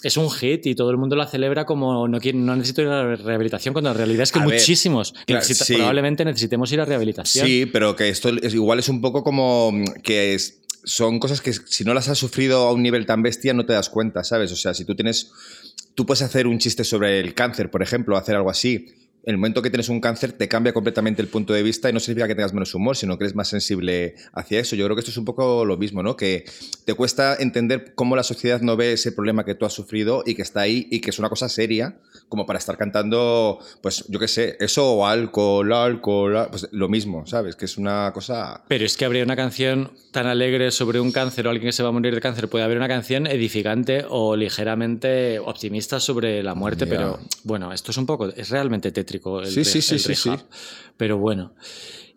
Es 0.03 0.17
un 0.17 0.29
hit 0.31 0.67
y 0.67 0.75
todo 0.75 0.91
el 0.91 0.97
mundo 0.97 1.15
la 1.15 1.29
celebra 1.29 1.65
como 1.65 2.09
no, 2.09 2.19
no 2.19 2.57
necesito 2.57 2.83
ir 2.83 2.89
a 2.89 3.05
la 3.05 3.17
rehabilitación, 3.17 3.73
cuando 3.73 3.91
la 3.91 3.95
realidad 3.95 4.25
es 4.25 4.33
que 4.33 4.41
muchísimos 4.41 5.15
probablemente 5.69 6.25
necesitemos 6.25 6.73
ir 6.73 6.81
a 6.81 6.85
rehabilitación. 6.85 7.47
Sí, 7.47 7.67
pero 7.67 7.95
que 7.95 8.09
esto 8.09 8.29
es, 8.29 8.53
igual 8.53 8.81
es 8.81 8.89
un 8.89 9.01
poco 9.01 9.23
como 9.23 9.73
que 10.03 10.37
son 10.85 11.21
cosas 11.21 11.41
que 11.41 11.53
si 11.53 11.85
no 11.85 11.95
las 11.95 12.09
has 12.09 12.19
sufrido 12.19 12.67
a 12.67 12.73
un 12.73 12.83
nivel 12.83 13.07
tan 13.07 13.23
bestia 13.23 13.55
no 13.55 13.65
te 13.65 13.75
das 13.75 13.89
cuenta, 13.89 14.25
¿sabes? 14.25 14.51
O 14.51 14.57
sea, 14.57 14.75
si 14.75 14.85
tú 14.85 14.97
tienes, 14.97 15.31
tú 15.95 16.05
puedes 16.05 16.23
hacer 16.23 16.49
un 16.49 16.59
chiste 16.59 16.83
sobre 16.83 17.21
el 17.21 17.35
cáncer, 17.35 17.71
por 17.71 17.83
ejemplo, 17.83 18.17
hacer 18.17 18.35
algo 18.35 18.51
así, 18.51 18.89
el 19.25 19.37
momento 19.37 19.63
que 19.63 19.71
tienes 19.71 19.89
un 19.89 20.01
cáncer 20.01 20.33
te 20.33 20.49
cambia 20.49 20.73
completamente 20.73 21.23
el 21.23 21.29
punto 21.29 21.53
de 21.53 21.63
vista 21.63 21.89
y 21.89 21.93
no 21.93 22.01
significa 22.01 22.27
que 22.27 22.35
tengas 22.35 22.53
menos 22.53 22.75
humor, 22.75 22.97
sino 22.97 23.17
que 23.19 23.25
eres 23.25 23.37
más 23.37 23.49
sensible 23.49 24.17
hacia 24.33 24.61
eso. 24.61 24.75
Yo 24.75 24.85
creo 24.85 24.97
que 24.97 25.01
esto 25.01 25.11
es 25.11 25.17
un 25.17 25.25
poco 25.25 25.65
lo 25.65 25.77
mismo, 25.77 26.03
¿no? 26.03 26.17
Que 26.17 26.45
te 26.85 26.95
cuesta 26.95 27.37
entender 27.39 27.95
cómo 27.95 28.17
la 28.17 28.25
sociedad 28.25 28.61
no 28.61 28.77
ve 28.77 28.95
ese 28.95 29.13
problema 29.13 29.45
que 29.45 29.55
tú 29.55 29.65
has 29.65 29.73
sufrido 29.73 30.25
y 30.27 30.35
que 30.35 30.43
está 30.43 30.63
ahí 30.63 30.89
y 30.91 31.01
que 31.01 31.11
es 31.11 31.19
una 31.19 31.29
cosa 31.29 31.49
seria, 31.49 31.99
como 32.29 32.47
para 32.47 32.59
estar 32.59 32.77
cantando, 32.77 33.59
pues 33.81 34.05
yo 34.09 34.19
qué 34.19 34.29
sé, 34.29 34.57
eso 34.59 34.93
o 34.93 35.07
alcohol, 35.07 35.73
alcohol, 35.73 36.49
pues 36.51 36.69
lo 36.73 36.89
mismo, 36.89 37.27
¿sabes? 37.27 37.55
Que 37.55 37.67
es 37.67 37.79
una 37.79 38.11
cosa... 38.13 38.65
Pero 38.67 38.85
es 38.85 38.97
que 38.97 39.05
habría 39.05 39.23
una 39.23 39.37
canción 39.37 39.93
tan 40.11 40.27
alegre 40.27 40.71
sobre 40.73 41.01
un 41.01 41.13
cáncer 41.13 41.47
o 41.47 41.51
alguien 41.51 41.69
que 41.69 41.73
se 41.73 41.83
va 41.83 41.91
a 41.91 41.93
morir 41.93 42.15
de 42.15 42.21
cáncer. 42.21 42.49
Puede 42.49 42.65
haber 42.65 42.77
una 42.77 42.89
canción 42.89 43.27
edificante 43.27 44.05
o 44.09 44.35
ligeramente 44.37 45.39
optimista 45.39 46.01
sobre 46.01 46.43
la 46.43 46.55
muerte, 46.55 46.87
pero 46.87 47.21
bueno, 47.45 47.73
esto 47.73 47.93
es 47.93 47.97
un 47.97 48.07
poco, 48.07 48.29
es 48.29 48.51
realmente 48.51 48.91
tétrico 48.91 49.12
sí, 49.45 49.65
sí, 49.65 49.83
sí, 49.83 50.15
sí, 50.15 50.31
Pero 50.97 51.19
bueno. 51.19 51.55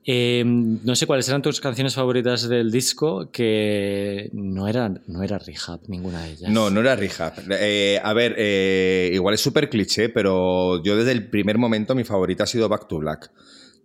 Em, 0.08 0.80
no 0.84 0.96
sé 0.96 1.08
cuáles 1.08 1.28
eran 1.30 1.42
tus 1.42 1.60
canciones 1.60 1.96
favoritas 1.96 2.48
del 2.48 2.72
disco, 2.72 3.32
que 3.32 4.30
no 4.34 4.68
era, 4.68 4.88
no 5.08 5.24
era 5.24 5.40
Rehab, 5.40 5.80
ninguna 5.88 6.22
de 6.22 6.32
ellas. 6.34 6.52
No, 6.52 6.70
no 6.70 6.82
era 6.82 6.96
Rehab. 6.96 7.34
Eh, 7.50 8.00
a 8.04 8.14
ver, 8.14 8.36
eh, 8.38 9.10
igual 9.14 9.34
es 9.34 9.42
súper 9.42 9.68
cliché, 9.68 10.10
pero 10.10 10.84
yo 10.84 10.96
desde 10.96 11.12
el 11.12 11.28
primer 11.28 11.58
momento 11.58 11.96
mi 11.96 12.04
favorita 12.04 12.44
ha 12.44 12.48
sido 12.48 12.70
Back 12.70 12.88
to 12.88 13.00
Black. 13.00 13.32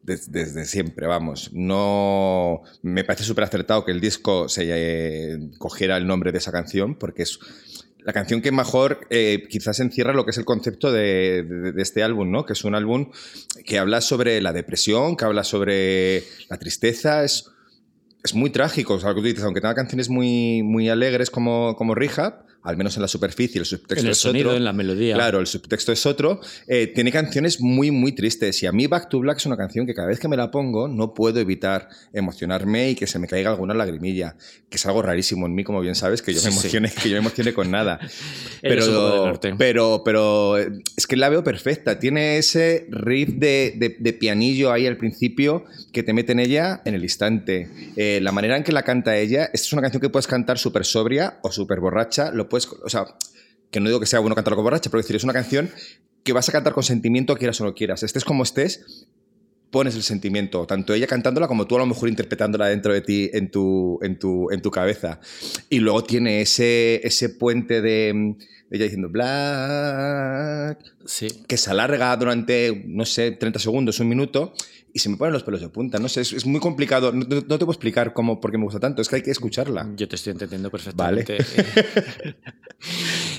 Desde, 0.03 0.65
siempre, 0.67 1.07
vamos. 1.07 1.51
No 1.53 2.63
me 2.83 3.05
parece 3.05 3.25
súper 3.25 3.45
acertado 3.45 3.85
que 3.85 3.93
el 3.93 4.01
disco 4.01 4.49
se 4.49 4.67
eh, 4.69 5.39
cogiera 5.59 5.97
el 5.97 6.07
nombre 6.07 6.33
de 6.33 6.39
esa 6.39 6.53
canción, 6.53 6.97
porque 6.97 7.23
es 7.23 7.39
la 8.11 8.15
canción 8.15 8.43
que 8.43 8.51
mejor 8.51 9.07
eh, 9.09 9.47
quizás 9.49 9.79
encierra 9.79 10.13
lo 10.13 10.25
que 10.25 10.33
es 10.33 10.39
el 10.39 10.45
concepto 10.45 10.91
de, 10.91 11.73
este 11.77 12.03
álbum, 12.03 12.29
¿no? 12.29 12.45
Que 12.45 12.55
es 12.55 12.65
un 12.65 12.75
álbum 12.75 13.13
que 13.65 13.79
habla 13.79 14.01
sobre 14.01 14.43
la 14.43 14.53
depresión, 14.53 15.17
que 15.17 15.27
habla 15.27 15.45
sobre 15.45 16.25
la 16.49 16.59
tristeza, 16.59 17.23
es, 17.23 17.53
es 18.25 18.35
muy 18.35 18.51
trágico, 18.51 18.95
o 18.95 18.99
sea, 18.99 19.11
aunque 19.11 19.61
tenga 19.61 19.77
canciones 19.77 20.09
muy, 20.09 20.65
muy 20.65 20.89
alegres 20.89 21.31
como, 21.31 21.77
como 21.77 21.95
Rehab, 21.95 22.47
al 22.63 22.77
menos 22.77 22.95
en 22.97 23.03
la 23.03 23.09
superficie, 23.09 23.59
el 23.59 23.65
subtexto 23.65 24.01
en 24.01 24.07
el 24.07 24.13
es 24.13 24.19
sonido, 24.19 24.49
otro. 24.51 24.59
en 24.59 24.65
la 24.65 24.73
melodía. 24.73 25.15
Claro, 25.15 25.41
el 25.41 25.47
subtexto 25.47 25.93
es 25.93 26.05
otro. 26.05 26.41
Eh, 26.67 26.89
tiene 26.89 27.11
canciones 27.11 27.61
muy, 27.61 27.91
muy 27.91 28.13
tristes. 28.13 28.63
Y 28.63 28.67
a 28.67 28.73
mí 28.73 28.87
Back 28.87 29.09
to 29.09 29.19
Black 29.21 29.39
es 29.39 29.47
una 29.47 29.57
canción 29.57 29.87
que 29.87 29.95
cada 29.95 30.09
vez 30.09 30.21
que 30.21 30.29
me 30.29 30.37
la 30.37 30.51
pongo 30.51 30.87
no 30.87 31.15
puedo 31.15 31.41
evitar 31.41 31.89
emocionarme 32.13 32.91
y 32.91 32.95
que 32.95 33.07
se 33.07 33.19
me 33.19 33.27
caiga 33.27 33.51
alguna 33.51 33.73
lagrimilla, 33.73 34.37
que 34.69 34.77
es 34.77 34.85
algo 34.85 35.01
rarísimo 35.01 35.47
en 35.47 35.55
mí, 35.55 35.65
como 35.65 35.81
bien 35.81 35.95
sabes, 35.95 36.21
que 36.21 36.35
yo 36.35 36.43
me 36.43 36.49
emocione, 36.49 36.91
que 36.91 37.09
yo 37.09 37.15
me 37.15 37.21
emocione 37.21 37.55
con 37.55 37.71
nada. 37.71 37.99
pero, 38.61 39.41
pero, 39.57 40.03
pero 40.05 40.59
es 40.59 41.07
que 41.09 41.17
la 41.17 41.31
veo 41.31 41.43
perfecta. 41.43 41.99
Tiene 41.99 42.37
ese 42.37 42.87
riff 42.91 43.31
de, 43.31 43.97
de, 43.99 44.13
pianillo 44.13 44.71
ahí 44.71 44.87
al 44.87 44.99
principio 44.99 45.65
que 45.93 46.03
te 46.03 46.13
mete 46.13 46.33
en 46.33 46.41
ella 46.41 46.83
en 46.85 46.95
el 46.95 47.03
instante. 47.05 47.71
Eh, 47.97 48.21
la 48.21 48.33
manera 48.33 48.59
en 48.59 48.65
que 48.65 48.73
la 48.73 48.83
canta 48.83 49.17
ella, 49.17 49.45
esta 49.45 49.67
es 49.67 49.73
una 49.73 49.81
canción 49.81 50.03
que 50.03 50.11
puedes 50.11 50.27
cantar 50.27 50.59
súper 50.59 50.85
sobria 50.85 51.39
o 51.43 51.51
súper 51.51 51.81
borracha. 51.81 52.31
Lo 52.33 52.50
puedes, 52.51 52.69
o 52.69 52.89
sea, 52.91 53.07
que 53.71 53.81
no 53.81 53.89
digo 53.89 54.01
que 54.01 54.07
sea 54.07 54.19
bueno 54.19 54.35
cantarlo 54.35 54.57
con 54.57 54.65
borracha, 54.65 54.91
pero 54.91 55.01
decir, 55.01 55.17
es 55.17 55.25
una 55.25 55.33
canción 55.33 55.71
que 56.23 56.35
vas 56.35 56.49
a 56.49 56.53
cantar 56.53 56.75
con 56.75 56.83
sentimiento, 56.83 57.37
quieras 57.37 57.61
o 57.63 57.65
no 57.65 57.75
quieras. 57.75 58.03
Estés 58.03 58.25
como 58.25 58.43
estés, 58.43 59.07
pones 59.71 59.95
el 59.95 60.03
sentimiento, 60.03 60.67
tanto 60.67 60.93
ella 60.93 61.07
cantándola 61.07 61.49
como 61.49 61.67
tú 61.67 61.77
a 61.77 61.79
lo 61.79 61.87
mejor 61.87 62.09
interpretándola 62.09 62.67
dentro 62.67 62.93
de 62.93 63.01
ti 63.01 63.31
en 63.33 63.51
tu, 63.51 63.99
en 64.03 64.19
tu, 64.19 64.51
en 64.51 64.61
tu 64.61 64.71
cabeza. 64.71 65.21
Y 65.71 65.79
luego 65.79 66.05
tiene 66.05 66.43
ese, 66.43 67.01
ese 67.07 67.31
puente 67.31 67.81
de, 67.81 68.37
ella 68.71 68.85
diciendo 68.85 69.09
Black, 69.09 70.79
sí. 71.07 71.29
que 71.47 71.57
se 71.57 71.71
alarga 71.71 72.17
durante, 72.17 72.85
no 72.87 73.05
sé, 73.05 73.33
30 73.33 73.59
segundos, 73.59 73.99
un 74.01 74.09
minuto, 74.09 74.53
y 74.93 74.99
se 74.99 75.09
me 75.09 75.17
ponen 75.17 75.33
los 75.33 75.43
pelos 75.43 75.61
de 75.61 75.69
punta. 75.69 75.99
No 75.99 76.09
sé, 76.09 76.21
es, 76.21 76.47
muy 76.47 76.61
complicado. 76.61 77.13
No, 77.13 77.27
te 77.27 77.43
puedo 77.43 77.73
explicar 77.73 78.13
cómo, 78.13 78.41
por 78.41 78.51
qué 78.51 78.59
me 78.59 78.65
gusta 78.65 78.81
tanto. 78.81 79.03
Es 79.03 79.09
que 79.09 79.17
hay 79.17 79.23
que 79.23 79.31
escucharla. 79.31 79.89
Yo 79.97 80.09
te 80.09 80.17
estoy 80.17 80.33
entendiendo 80.33 80.71
perfectamente. 80.71 81.39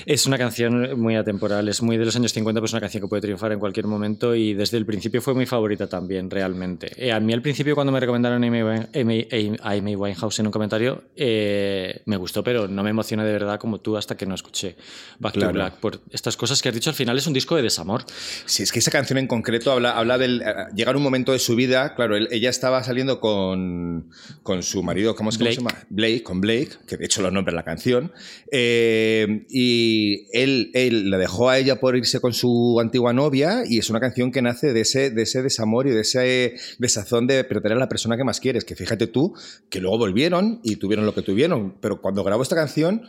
es 0.06 0.26
una 0.26 0.38
canción 0.38 0.98
muy 1.00 1.16
atemporal. 1.16 1.68
Es 1.68 1.82
muy 1.82 1.96
de 1.96 2.04
los 2.04 2.16
años 2.16 2.32
50, 2.32 2.60
pues 2.60 2.70
es 2.70 2.74
una 2.74 2.80
canción 2.80 3.02
que 3.02 3.08
puede 3.08 3.22
triunfar 3.22 3.52
en 3.52 3.58
cualquier 3.58 3.86
momento 3.86 4.34
y 4.34 4.54
desde 4.54 4.76
el 4.76 4.86
principio 4.86 5.20
fue 5.20 5.34
mi 5.34 5.46
favorita 5.46 5.86
también, 5.88 6.30
realmente. 6.30 6.92
Eh, 6.96 7.12
a 7.12 7.20
mí 7.20 7.32
al 7.32 7.42
principio 7.42 7.74
cuando 7.74 7.92
me 7.92 8.00
recomendaron 8.00 8.42
a 8.42 8.46
Amy, 8.46 9.96
Winehouse 9.96 10.38
en 10.40 10.46
un 10.46 10.52
comentario, 10.52 11.04
eh, 11.16 12.02
me 12.06 12.16
gustó, 12.16 12.42
pero 12.42 12.68
no 12.68 12.82
me 12.82 12.90
emocioné 12.90 13.24
de 13.24 13.32
verdad 13.32 13.58
como 13.58 13.80
tú 13.80 13.96
hasta 13.96 14.16
que 14.16 14.26
no 14.26 14.34
escuché 14.34 14.76
Back 15.18 15.38
to 15.38 15.52
Black. 15.52 15.74
Por 15.76 16.00
estas 16.10 16.36
cosas 16.36 16.60
que 16.62 16.68
has 16.68 16.74
dicho, 16.74 16.90
al 16.90 16.96
final 16.96 17.18
es 17.18 17.26
un 17.26 17.32
disco 17.32 17.56
de 17.56 17.62
desamor. 17.62 18.04
Sí, 18.46 18.62
es 18.62 18.72
que 18.72 18.78
esa 18.78 18.90
canción 18.90 19.18
en 19.18 19.26
concreto 19.26 19.72
habla, 19.72 19.92
habla 19.92 20.18
del... 20.18 20.42
Eh, 20.42 20.54
llegar 20.74 20.96
un 20.96 21.02
momento 21.02 21.32
de 21.32 21.38
su 21.38 21.56
vida, 21.56 21.94
claro, 21.94 22.16
ella 22.16 22.50
estaba 22.50 22.82
saliendo 22.84 23.20
con, 23.20 24.10
con 24.42 24.62
su 24.62 24.82
marido, 24.82 25.14
¿cómo, 25.14 25.30
es, 25.30 25.36
se 25.36 25.54
llama? 25.54 25.70
Blake, 25.88 26.22
con 26.22 26.40
Blake, 26.40 26.70
que 26.86 26.96
de 26.96 27.04
hecho 27.04 27.22
lo 27.22 27.30
nombra 27.30 27.54
la 27.54 27.64
canción, 27.64 28.12
eh, 28.50 29.46
y 29.48 29.91
él, 30.32 30.70
él 30.74 31.10
la 31.10 31.18
dejó 31.18 31.48
a 31.48 31.58
ella 31.58 31.80
por 31.80 31.96
irse 31.96 32.20
con 32.20 32.32
su 32.32 32.78
antigua 32.80 33.12
novia 33.12 33.62
y 33.68 33.78
es 33.78 33.90
una 33.90 34.00
canción 34.00 34.30
que 34.30 34.42
nace 34.42 34.72
de 34.72 34.80
ese, 34.80 35.10
de 35.10 35.22
ese 35.22 35.42
desamor 35.42 35.86
y 35.86 35.90
de 35.90 36.00
ese 36.00 36.54
desazón 36.78 37.26
de 37.26 37.44
perder 37.44 37.72
a 37.72 37.76
la 37.76 37.88
persona 37.88 38.16
que 38.16 38.24
más 38.24 38.40
quieres, 38.40 38.64
que 38.64 38.76
fíjate 38.76 39.06
tú, 39.06 39.34
que 39.70 39.80
luego 39.80 39.98
volvieron 39.98 40.60
y 40.62 40.76
tuvieron 40.76 41.06
lo 41.06 41.14
que 41.14 41.22
tuvieron, 41.22 41.76
pero 41.80 42.00
cuando 42.00 42.24
grabó 42.24 42.42
esta 42.42 42.56
canción 42.56 43.02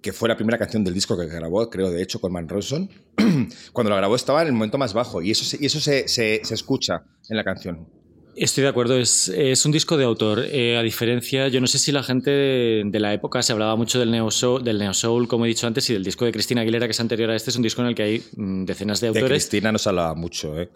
que 0.00 0.12
fue 0.12 0.28
la 0.28 0.36
primera 0.36 0.58
canción 0.58 0.84
del 0.84 0.94
disco 0.94 1.18
que 1.18 1.26
grabó, 1.26 1.68
creo, 1.70 1.90
de 1.90 2.02
hecho, 2.02 2.20
con 2.20 2.32
Man 2.32 2.48
Ronson, 2.48 2.88
cuando 3.72 3.90
la 3.90 3.96
grabó 3.96 4.14
estaba 4.14 4.42
en 4.42 4.48
el 4.48 4.52
momento 4.52 4.78
más 4.78 4.94
bajo 4.94 5.22
y 5.22 5.32
eso, 5.32 5.56
eso 5.60 5.80
se, 5.80 6.06
se 6.06 6.40
escucha 6.54 7.02
en 7.28 7.36
la 7.36 7.44
canción. 7.44 7.97
Estoy 8.40 8.62
de 8.62 8.68
acuerdo, 8.68 8.96
es, 8.96 9.28
es 9.28 9.66
un 9.66 9.72
disco 9.72 9.96
de 9.96 10.04
autor. 10.04 10.44
Eh, 10.50 10.76
a 10.76 10.82
diferencia, 10.82 11.48
yo 11.48 11.60
no 11.60 11.66
sé 11.66 11.78
si 11.78 11.90
la 11.90 12.04
gente 12.04 12.30
de, 12.30 13.00
la 13.00 13.12
época 13.12 13.42
se 13.42 13.52
hablaba 13.52 13.74
mucho 13.74 13.98
del 13.98 14.12
neo, 14.12 14.30
soul, 14.30 14.62
del 14.62 14.78
neo 14.78 14.94
soul, 14.94 15.26
como 15.26 15.44
he 15.44 15.48
dicho 15.48 15.66
antes, 15.66 15.90
y 15.90 15.94
del 15.94 16.04
disco 16.04 16.24
de 16.24 16.30
Cristina 16.30 16.60
Aguilera, 16.60 16.86
que 16.86 16.92
es 16.92 17.00
anterior 17.00 17.30
a 17.30 17.36
este, 17.36 17.50
es 17.50 17.56
un 17.56 17.62
disco 17.62 17.82
en 17.82 17.88
el 17.88 17.94
que 17.96 18.02
hay 18.04 18.22
mm, 18.36 18.64
decenas 18.64 19.00
de 19.00 19.08
autores. 19.08 19.28
De 19.28 19.34
Cristina 19.34 19.72
no 19.72 19.78
se 19.78 19.88
hablaba 19.88 20.14
mucho, 20.14 20.56
¿eh? 20.56 20.68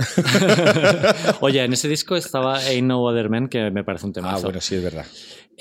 Oye, 1.40 1.62
en 1.62 1.73
ese 1.73 1.88
disco 1.88 2.16
estaba 2.16 2.59
Ain't 2.59 2.88
No 2.88 3.00
Other 3.00 3.31
Man, 3.31 3.49
que 3.49 3.71
me 3.71 3.85
parece 3.85 4.07
un 4.07 4.12
tema. 4.12 4.33
Ah, 4.33 4.38
bueno, 4.40 4.61
sí, 4.61 4.75
es 4.75 4.83
verdad. 4.83 5.07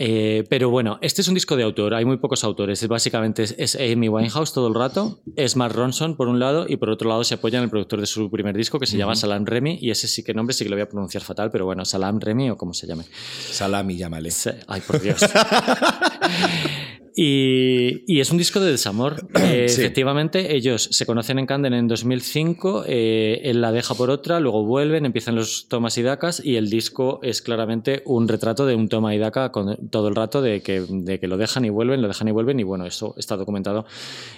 Eh, 0.04 0.46
pero 0.50 0.72
bueno, 0.72 0.98
este 1.04 1.22
es 1.22 1.28
un 1.28 1.36
disco 1.36 1.56
de 1.56 1.62
autor, 1.62 1.94
hay 1.94 2.06
muy 2.06 2.18
pocos 2.18 2.44
autores. 2.44 2.88
Básicamente 2.88 3.46
es, 3.56 3.76
Amy 3.76 4.10
Winehouse 4.10 4.52
todo 4.52 4.68
el 4.68 4.74
rato, 4.74 5.22
es 5.36 5.56
Mark 5.56 5.76
Ronson 5.76 6.18
por 6.18 6.28
un 6.28 6.40
lado 6.40 6.66
y 6.68 6.78
por 6.78 6.90
otro 6.90 7.08
lado 7.08 7.24
se 7.24 7.36
apoya 7.36 7.60
en 7.60 7.66
el 7.66 7.70
productor 7.70 8.00
de 8.02 8.08
su 8.08 8.32
primer 8.32 8.58
disco 8.58 8.80
que 8.80 8.88
se 8.88 8.98
llama 8.98 9.16
Salam 9.16 9.46
Remy 9.46 9.78
y 9.80 9.92
ese 9.92 10.08
sí 10.08 10.24
que 10.24 10.34
nombre 10.34 10.56
sí 10.56 10.64
que 10.64 10.72
lo 10.72 10.76
voy 10.76 10.82
a 10.82 10.90
pronunciar 10.90 11.22
fatal, 11.22 11.52
pero 11.52 11.66
bueno, 11.66 11.86
Salam 11.86 12.20
Remy 12.20 12.50
o 12.50 12.58
como 12.58 12.74
se 12.74 12.88
llame. 12.88 13.04
Salami, 13.52 13.96
llámale. 13.96 14.32
Ay, 14.68 14.82
por 14.82 15.00
Dios. 15.00 15.22
Y, 17.16 18.20
es 18.20 18.32
un 18.32 18.38
disco 18.38 18.60
de 18.60 18.72
desamor. 18.72 19.28
Eh, 19.52 19.66
efectivamente, 19.66 20.56
ellos 20.56 20.88
se 20.92 21.06
conocen 21.06 21.38
en 21.40 21.46
Camden 21.46 21.74
en 21.74 21.88
2005, 21.88 22.86
eh, 22.88 23.42
él 23.44 23.60
la 23.60 23.72
deja 23.72 23.96
por 23.96 24.10
otra, 24.10 24.40
luego 24.40 24.64
vuelven, 24.64 25.06
empiezan 25.06 25.36
los 25.36 25.68
tomas 25.68 25.98
y 25.98 26.04
dacas 26.04 26.42
y 26.44 26.56
el 26.56 26.70
disco 26.70 27.20
es 27.22 27.42
claramente 27.42 28.02
un 28.06 28.28
retrato 28.28 28.66
de 28.66 28.76
un 28.76 28.88
toma 28.88 29.14
y 29.14 29.18
daca 29.18 29.52
con 29.52 29.90
todo 29.90 30.08
el 30.08 30.16
rato 30.16 30.42
de 30.42 30.62
que, 30.62 30.86
de 30.88 31.20
que 31.20 31.28
lo 31.28 31.38
dejan 31.38 31.66
y 31.66 31.70
vuelven, 31.70 32.02
lo 32.02 32.08
dejan 32.08 32.30
y 32.30 32.32
vuelven 32.32 32.60
y 32.60 32.64
bueno, 32.64 32.86
eso 32.86 33.14
está 33.18 33.36
documentado 33.36 33.86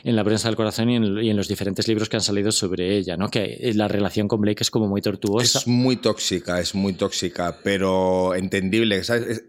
en 0.03 0.15
la 0.15 0.23
prensa 0.23 0.47
del 0.47 0.55
corazón 0.55 0.89
y 0.89 0.95
en, 0.95 1.37
los 1.37 1.47
diferentes 1.47 1.87
libros 1.87 2.09
que 2.09 2.15
han 2.15 2.23
salido 2.23 2.51
sobre 2.51 2.97
ella, 2.97 3.17
¿no? 3.17 3.29
Que 3.29 3.71
la 3.75 3.87
relación 3.87 4.27
con 4.27 4.41
Blake 4.41 4.63
es 4.63 4.71
como 4.71 4.87
muy 4.87 5.01
tortuosa. 5.01 5.59
Es 5.59 5.67
muy 5.67 5.97
tóxica, 5.97 6.59
es 6.59 6.73
muy 6.73 6.93
tóxica, 6.93 7.59
pero 7.61 8.33
entendible. 8.33 9.03
¿sabes? 9.03 9.43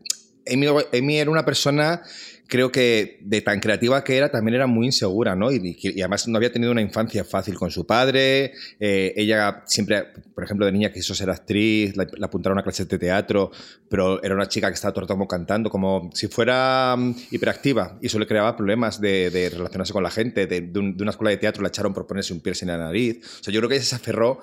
Amy 0.47 1.16
era 1.16 1.31
una 1.31 1.45
persona 1.45 2.02
creo 2.47 2.71
que 2.71 3.19
de 3.23 3.41
tan 3.41 3.61
creativa 3.61 4.05
que 4.05 4.17
era, 4.17 4.31
también 4.31 4.55
era 4.57 4.67
muy 4.67 4.87
insegura, 4.87 5.35
¿no? 5.35 5.51
Y, 5.51 5.77
además 6.01 6.29
no 6.29 6.37
había 6.37 6.53
tenido 6.53 6.73
una 6.73 6.83
infancia 6.83 7.25
fácil 7.25 7.55
con 7.55 7.71
su 7.71 7.87
padre. 7.87 8.53
Eh, 8.79 9.13
ella 9.17 9.63
siempre, 9.67 10.05
por 10.35 10.45
ejemplo, 10.45 10.67
de 10.67 10.73
niña 10.73 10.93
quiso 10.93 11.15
ser 11.15 11.31
actriz, 11.31 11.97
la, 11.97 12.07
apuntaron 12.23 12.59
a 12.59 12.63
clases 12.63 12.89
de 12.89 12.99
teatro, 12.99 13.51
pero 13.89 14.23
era 14.23 14.35
una 14.35 14.49
chica 14.49 14.69
que 14.69 14.75
estaba 14.75 14.93
todo 14.93 15.03
el 15.03 15.07
tiempo 15.07 15.27
cantando, 15.27 15.71
como 15.71 16.11
si 16.13 16.29
fuera 16.29 16.95
mm, 16.97 17.15
hiperactiva, 17.31 17.99
y 18.01 18.07
eso 18.07 18.19
le 18.19 18.27
creaba 18.27 18.57
problemas 18.57 19.01
de, 19.01 19.51
relacionarse 19.53 19.93
con 19.93 20.03
la 20.03 20.11
gente. 20.11 20.47
De, 20.47 20.71
una 20.79 21.11
escuela 21.11 21.31
de 21.31 21.39
teatro 21.39 21.63
la 21.63 21.69
echaron 21.69 21.95
por 21.95 22.07
ponerse 22.07 22.33
un 22.33 22.41
piercing 22.41 22.69
en 22.69 22.79
la 22.79 22.85
nariz. 22.85 23.19
O 23.41 23.45
sea, 23.45 23.53
yo 23.53 23.61
creo 23.61 23.69
que 23.69 23.77
ella 23.77 23.85
se 23.85 23.97
aferró. 23.97 24.41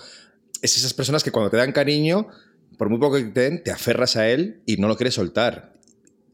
Es 0.62 0.78
esas 0.78 0.94
personas 0.94 1.24
que 1.24 1.32
cuando 1.32 1.50
te 1.50 1.58
dan 1.58 1.72
cariño, 1.72 2.28
por 2.78 2.90
muy 2.90 3.00
poco 3.00 3.18
que 3.18 3.24
te 3.24 3.42
den, 3.42 3.64
te 3.64 3.72
aferras 3.72 4.16
a 4.16 4.28
él 4.30 4.62
y 4.66 4.78
no 4.78 4.88
lo 4.88 4.96
quieres 4.96 5.16
soltar 5.16 5.71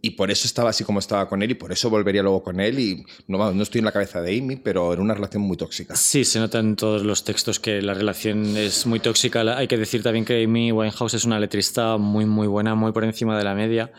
y 0.07 0.11
por 0.11 0.31
eso 0.31 0.47
estaba 0.47 0.69
así 0.69 0.85
como 0.85 0.99
estaba 0.99 1.27
con 1.27 1.43
él 1.43 1.51
y 1.51 1.53
por 1.55 1.71
eso 1.73 1.89
volvería 1.89 2.23
luego 2.23 2.41
con 2.41 2.59
él 2.61 2.79
y 2.79 3.05
no, 3.27 3.51
no 3.53 3.63
estoy 3.63 3.79
en 3.79 3.85
la 3.85 3.91
cabeza 3.91 4.21
de 4.21 4.37
Amy, 4.37 4.55
pero 4.55 4.93
era 4.93 5.01
una 5.01 5.13
relación 5.13 5.43
muy 5.43 5.57
tóxica. 5.57 5.95
Sí, 5.97 6.23
se 6.23 6.39
nota 6.39 6.59
en 6.59 6.75
todos 6.77 7.03
los 7.03 7.25
textos 7.25 7.59
que 7.59 7.81
la 7.81 7.93
relación 7.93 8.55
es 8.55 8.85
muy 8.85 9.01
tóxica. 9.01 9.41
Hay 9.57 9.67
que 9.67 9.77
decir 9.77 10.03
también 10.03 10.23
que 10.23 10.43
Amy 10.43 10.71
Winehouse 10.71 11.15
es 11.15 11.25
una 11.25 11.39
letrista 11.39 11.97
muy, 11.97 12.25
muy 12.25 12.47
buena, 12.47 12.73
muy 12.73 12.93
por 12.93 13.03
encima 13.03 13.37
de 13.37 13.43
la 13.43 13.53
media. 13.53 13.91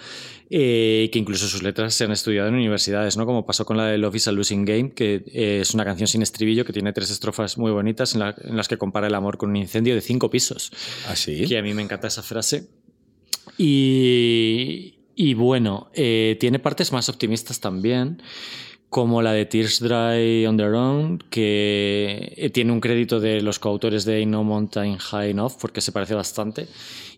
Eh, 0.50 1.11
que 1.12 1.19
incluso 1.19 1.47
sus 1.47 1.62
letras 1.62 1.93
se 1.93 2.05
han 2.05 2.11
estudiado 2.11 2.49
en 2.49 2.55
universidades, 2.55 3.19
¿no? 3.19 3.27
Como 3.27 3.45
pasó 3.45 3.67
con 3.67 3.77
la 3.77 3.85
de 3.85 3.99
Love 3.99 4.15
is 4.15 4.29
a 4.29 4.33
Losing 4.33 4.65
Game, 4.65 4.93
que 4.93 5.23
eh, 5.27 5.59
es 5.61 5.75
una 5.75 5.85
canción 5.85 6.09
sin 6.09 6.23
estribillo 6.23 6.65
que 6.65 6.73
tiene 6.73 6.95
tres 6.95 7.11
estrofas 7.11 7.59
muy 7.59 7.71
bonitas 7.71 8.15
en, 8.15 8.23
en 8.23 8.57
las 8.57 8.67
que 8.67 8.79
compara 8.79 9.09
el 9.09 9.15
amor 9.15 9.37
con 9.37 9.50
un 9.50 9.57
incendio 9.57 9.95
de 9.95 10.00
cinco 10.00 10.31
pisos. 10.31 10.73
¿Ah, 11.07 11.15
Que 11.15 11.59
a 11.59 11.62
mí 11.62 11.75
me 11.75 11.83
encanta 11.83 12.07
esa 12.09 12.23
frase. 12.23 12.67
Y, 13.59 14.98
y 15.21 15.35
bueno, 15.35 15.89
eh, 15.95 16.37
tiene 16.39 16.61
partes 16.61 16.93
más 16.93 17.09
optimistas 17.09 17.59
también, 17.59 18.23
como 18.89 19.21
la 19.21 19.33
de 19.33 19.47
Tears 19.47 19.81
Dry 19.81 20.47
on 20.47 20.57
Their 20.57 20.75
Own, 20.75 21.19
que 21.29 22.35
eh, 22.37 22.51
tiene 22.51 22.71
un 22.71 22.79
crédito 22.79 23.19
de 23.19 23.41
los 23.41 23.59
coautores 23.59 24.05
de 24.05 24.25
No 24.27 24.45
Mountain 24.45 24.97
High 24.97 25.31
Enough, 25.31 25.55
porque 25.61 25.81
se 25.81 25.91
parece 25.91 26.15
bastante. 26.15 26.69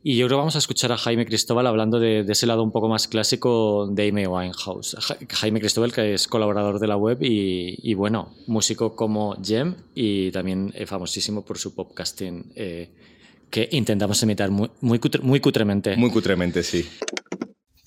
Y 0.02 0.16
yo 0.16 0.26
creo 0.26 0.38
que 0.38 0.40
vamos 0.40 0.56
a 0.56 0.60
escuchar 0.60 0.92
a 0.92 0.96
Jaime 0.96 1.26
Cristóbal 1.26 1.66
hablando 1.66 2.00
de, 2.00 2.20
ese 2.26 2.46
lado 2.46 2.62
un 2.62 2.72
poco 2.72 2.88
más 2.88 3.06
clásico 3.06 3.86
de 3.92 4.08
Amy 4.08 4.26
Winehouse. 4.26 4.96
Jaime 5.28 5.60
Cristóbal, 5.60 5.92
que 5.92 6.14
es 6.14 6.26
colaborador 6.26 6.80
de 6.80 6.86
la 6.86 6.96
web 6.96 7.18
y, 7.20 7.92
bueno, 7.92 8.32
músico 8.46 8.96
como 8.96 9.36
Jem 9.44 9.74
y 9.94 10.30
también 10.30 10.72
famosísimo 10.86 11.44
por 11.44 11.58
su 11.58 11.74
popcasting. 11.74 12.50
Eh, 12.56 12.88
que 13.50 13.68
intentamos 13.72 14.22
imitar 14.22 14.50
muy, 14.50 14.70
muy, 14.80 14.98
muy 15.20 15.40
cutremente. 15.40 15.98
Muy 15.98 16.10
cutremente, 16.10 16.62
sí 16.62 16.88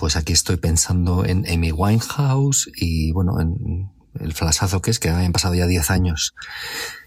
pues 0.03 0.17
aquí 0.17 0.33
estoy 0.33 0.57
pensando 0.57 1.23
en 1.23 1.45
Amy 1.49 1.71
Winehouse 1.71 2.69
y 2.75 3.13
bueno, 3.13 3.39
en 3.39 3.89
el 4.19 4.33
flasazo 4.33 4.81
que 4.81 4.91
es 4.91 4.99
que 4.99 5.07
habían 5.07 5.31
pasado 5.31 5.55
ya 5.55 5.65
10 5.65 5.91
años. 5.91 6.35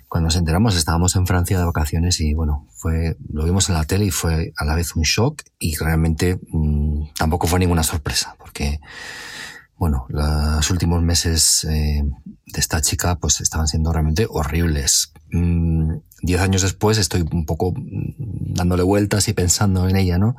Cuando 0.09 0.29
nos 0.29 0.37
enteramos 0.37 0.75
estábamos 0.76 1.15
en 1.15 1.26
Francia 1.26 1.59
de 1.59 1.67
vacaciones 1.67 2.23
y 2.23 2.33
bueno, 2.33 2.67
fue, 2.71 3.19
lo 3.29 3.45
vimos 3.45 3.69
en 3.69 3.75
la 3.75 3.85
tele 3.85 4.07
y 4.07 4.11
fue 4.11 4.55
a 4.57 4.65
la 4.65 4.75
vez 4.75 4.97
un 4.97 5.03
shock 5.03 5.43
y 5.59 5.76
realmente 5.76 6.41
mmm, 6.50 7.09
tampoco 7.19 7.47
fue 7.47 7.59
ninguna 7.59 7.83
sorpresa 7.83 8.35
porque 8.38 8.81
bueno, 9.76 10.07
los 10.09 10.71
últimos 10.71 11.03
meses 11.03 11.65
eh, 11.65 12.03
de 12.03 12.61
esta 12.61 12.81
chica 12.81 13.17
pues 13.17 13.43
estaban 13.43 13.67
siendo 13.67 13.93
realmente 13.93 14.26
horribles. 14.26 15.12
Mm, 15.33 15.99
diez 16.23 16.41
años 16.41 16.62
después 16.62 16.97
estoy 16.97 17.26
un 17.31 17.45
poco 17.45 17.75
mm, 17.76 18.55
dándole 18.55 18.85
vueltas 18.85 19.29
y 19.29 19.35
pensando 19.35 19.87
en 19.87 19.97
ella, 19.97 20.17
¿no? 20.17 20.35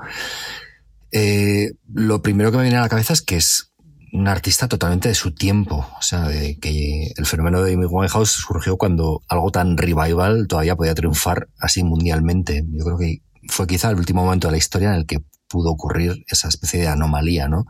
Eh, 1.12 1.72
lo 1.94 2.22
primero 2.22 2.52
que 2.52 2.58
me 2.58 2.64
viene 2.64 2.78
a 2.78 2.82
la 2.82 2.90
cabeza 2.90 3.14
es 3.14 3.22
que 3.22 3.38
es 3.38 3.74
un 4.14 4.28
artista 4.28 4.68
totalmente 4.68 5.10
de 5.10 5.16
su 5.16 5.34
tiempo. 5.34 5.88
O 5.98 6.02
sea, 6.02 6.28
de 6.28 6.58
que 6.60 7.12
el 7.16 7.26
fenómeno 7.26 7.62
de 7.62 7.74
Amy 7.74 7.86
Winehouse 7.86 8.32
surgió 8.32 8.78
cuando 8.78 9.22
algo 9.28 9.52
tan 9.52 9.78
revival 9.78 10.48
todavía 10.48 10.76
podía 10.76 10.96
triunfar 10.96 11.50
así 11.60 11.84
mundialmente. 11.84 12.64
Yo 12.70 12.86
creo 12.86 12.98
que 12.98 13.22
fue 13.48 13.68
quizá 13.68 13.90
el 13.90 13.98
último 13.98 14.24
momento 14.24 14.48
de 14.48 14.54
la 14.54 14.58
historia 14.58 14.90
en 14.90 14.96
el 14.96 15.06
que 15.06 15.20
pudo 15.48 15.72
ocurrir 15.72 16.26
esa 16.28 16.50
especie 16.50 16.82
de 16.82 16.88
anomalía, 16.88 17.48
¿no? 17.48 17.66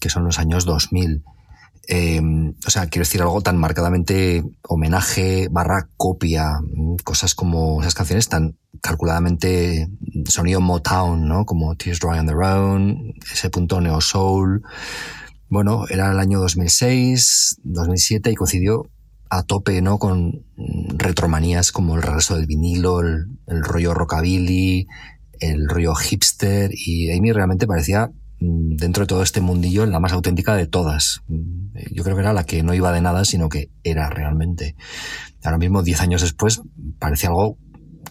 Que 0.00 0.10
son 0.10 0.24
los 0.24 0.38
años 0.38 0.64
2000. 0.64 1.22
Em, 1.92 2.54
o 2.64 2.70
sea, 2.70 2.86
quiero 2.86 3.02
decir 3.02 3.20
algo 3.20 3.40
tan 3.42 3.56
marcadamente 3.56 4.44
homenaje 4.62 5.48
barra 5.50 5.88
copia, 5.96 6.60
mm, 6.62 6.98
cosas 7.02 7.34
como 7.34 7.80
esas 7.80 7.96
canciones 7.96 8.28
tan 8.28 8.56
calculadamente 8.80 9.88
sonido 10.26 10.60
Motown, 10.60 11.26
¿no? 11.26 11.44
Como 11.44 11.74
Tears 11.74 11.98
Dry 11.98 12.20
on 12.20 12.26
the 12.28 12.34
Own, 12.34 13.14
ese 13.32 13.50
punto 13.50 13.80
neo 13.80 14.00
soul. 14.00 14.62
Bueno, 15.48 15.86
era 15.88 16.12
el 16.12 16.20
año 16.20 16.38
2006, 16.38 17.56
2007 17.64 18.30
y 18.30 18.36
coincidió 18.36 18.88
a 19.28 19.42
tope, 19.42 19.82
¿no? 19.82 19.98
Con 19.98 20.44
retromanías 20.96 21.72
como 21.72 21.96
el 21.96 22.02
regreso 22.02 22.36
del 22.36 22.46
vinilo, 22.46 23.00
el, 23.00 23.26
el 23.48 23.64
rollo 23.64 23.94
rockabilly, 23.94 24.86
el 25.40 25.68
rollo 25.68 25.96
hipster 25.96 26.70
y 26.72 27.10
Amy 27.10 27.32
realmente 27.32 27.66
parecía 27.66 28.12
Mm, 28.12 28.19
dentro 28.40 29.02
de 29.02 29.06
todo 29.06 29.22
este 29.22 29.40
mundillo 29.40 29.84
la 29.86 30.00
más 30.00 30.12
auténtica 30.12 30.56
de 30.56 30.66
todas. 30.66 31.22
Mm, 31.28 31.76
yo 31.92 32.02
creo 32.02 32.16
que 32.16 32.22
era 32.22 32.32
la 32.32 32.44
que 32.44 32.62
no 32.62 32.74
iba 32.74 32.92
de 32.92 33.02
nada, 33.02 33.24
sino 33.24 33.48
que 33.48 33.70
era 33.84 34.08
realmente. 34.08 34.76
Ahora 35.44 35.58
mismo, 35.58 35.82
diez 35.82 36.00
años 36.00 36.22
después, 36.22 36.62
parece 36.98 37.26
algo 37.26 37.58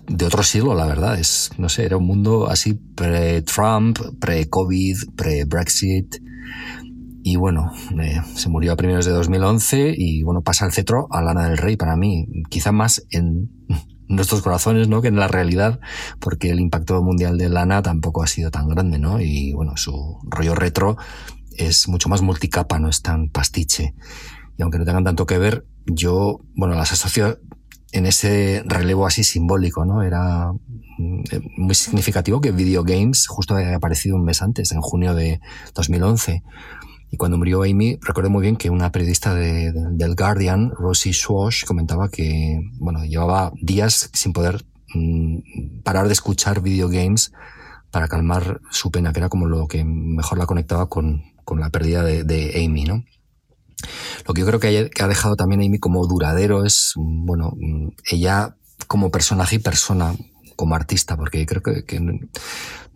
de 0.08 0.26
otro 0.26 0.44
siglo, 0.44 0.76
la 0.76 0.86
verdad. 0.86 1.20
Es, 1.20 1.52
no 1.58 1.70
sé, 1.70 1.86
era 1.86 1.98
un 1.98 2.06
mundo 2.06 2.48
así 2.48 2.74
pre-Trump, 2.74 4.00
pre-COVID, 4.20 5.16
pre-Brexit. 5.16 6.18
Y 7.24 7.36
bueno, 7.36 7.72
eh, 8.02 8.22
se 8.36 8.50
murió 8.50 8.74
a 8.74 8.78
primeros 8.78 9.06
de 9.06 9.12
2011 9.12 9.94
y 9.98 10.24
bueno, 10.24 10.42
pasa 10.42 10.66
el 10.66 10.72
cetro 10.72 11.08
a 11.12 11.22
Lana 11.22 11.50
del 11.50 11.58
Rey 11.58 11.76
para 11.76 11.96
mí. 11.96 12.28
Quizá 12.50 12.72
más 12.72 13.06
en 13.12 13.50
nuestros 14.10 14.42
corazones, 14.42 14.90
¿no? 14.90 15.02
Que 15.02 15.08
en 15.08 15.16
la 15.16 15.30
realidad, 15.30 15.80
porque 16.20 16.50
el 16.50 16.60
impacto 16.60 17.02
mundial 17.02 17.38
de 17.38 17.48
Lana 17.48 17.82
tampoco 17.82 18.24
ha 18.24 18.28
sido 18.28 18.52
tan 18.52 18.68
grande, 18.68 19.00
¿no? 19.00 19.22
Y 19.22 19.54
bueno, 19.54 19.78
su 19.78 20.20
rollo 20.24 20.56
retro 20.56 20.98
es 21.56 21.88
mucho 21.88 22.10
más 22.10 22.22
multicapa, 22.22 22.80
no 22.80 22.90
es 22.90 23.02
tan 23.02 23.30
pastiche. 23.30 23.94
Y 24.58 24.64
aunque 24.64 24.80
no 24.80 24.86
tengan 24.86 25.04
tanto 25.04 25.26
que 25.26 25.38
ver, 25.38 25.66
yo, 25.86 26.42
bueno, 26.56 26.76
las 26.76 26.92
asocio 26.92 27.40
en 27.92 28.06
ese 28.06 28.64
relevo 28.66 29.08
así 29.08 29.24
simbólico, 29.24 29.86
¿no? 29.86 30.04
Era 30.04 30.52
mm, 30.98 31.24
muy 31.58 31.76
significativo 31.76 32.42
que 32.42 32.52
Video 32.52 32.84
Games 32.84 33.28
justo 33.28 33.56
había 33.56 33.76
aparecido 33.76 34.16
un 34.16 34.24
mes 34.24 34.42
antes, 34.42 34.72
en 34.72 34.82
junio 34.82 35.14
de 35.14 35.40
2011. 35.76 36.44
Y 37.12 37.18
cuando 37.18 37.38
murió 37.38 37.64
Amy, 37.64 37.98
recuerdo 38.02 38.30
muy 38.30 38.42
bien 38.42 38.56
que 38.56 38.70
una 38.70 38.92
periodista 38.92 39.34
de, 39.34 39.72
del 39.74 40.16
Guardian, 40.16 40.72
Rosie 40.72 41.14
Schwash, 41.14 41.66
comentaba 41.66 42.10
que, 42.10 42.60
bueno, 42.80 43.04
llevaba 43.04 43.52
días 43.62 44.12
sin 44.14 44.32
poder 44.32 44.64
mm, 44.94 45.82
parar 45.84 46.08
de 46.08 46.14
escuchar 46.14 46.62
videogames 46.62 47.32
para 47.90 48.08
calmar 48.08 48.62
su 48.70 48.92
pena, 48.92 49.12
que 49.12 49.20
era 49.20 49.30
como 49.30 49.48
lo 49.48 49.68
que 49.68 49.84
mejor 49.84 50.38
la 50.38 50.46
conectaba 50.46 50.88
con, 50.88 51.24
con 51.44 51.60
la 51.60 51.72
pérdida 51.72 52.04
de, 52.04 52.64
Amy, 52.64 52.84
¿no? 52.84 53.04
Lo 54.28 54.34
que 54.34 54.42
yo 54.42 54.48
creo 54.48 54.60
que, 54.60 54.92
ha 55.02 55.08
dejado 55.08 55.36
también 55.36 55.62
Amy 55.62 55.80
como 55.80 56.06
duradero 56.06 56.64
es, 56.64 56.94
bueno, 56.96 57.54
mm, 57.58 57.90
ella 58.12 58.56
como 58.88 59.10
personaje 59.10 59.56
y 59.56 59.60
persona, 59.60 60.14
como 60.56 60.76
artista, 60.76 61.18
porque 61.18 61.46
creo 61.48 61.64
que 61.64 61.84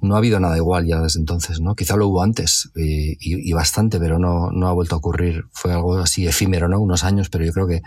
no 0.04 0.16
ha 0.16 0.18
habido 0.18 0.40
nada 0.40 0.58
igual 0.58 0.86
ya 0.86 1.00
desde 1.00 1.20
entonces, 1.20 1.62
¿no? 1.62 1.76
Quizá 1.76 1.96
lo 1.96 2.08
hubo 2.08 2.22
antes 2.22 2.70
eh, 2.76 3.16
y, 3.20 3.54
bastante, 3.54 4.00
pero 4.00 4.20
no, 4.20 4.52
no 4.52 4.68
ha 4.68 4.74
vuelto 4.74 4.96
a 4.96 4.98
ocurrir. 4.98 5.46
Fue 5.52 5.72
algo 5.72 5.98
así 5.98 6.28
efímero, 6.28 6.68
¿no? 6.68 6.80
Unos 6.80 7.04
años, 7.04 7.30
pero 7.30 7.46
yo 7.46 7.54
creo 7.54 7.68
que 7.68 7.82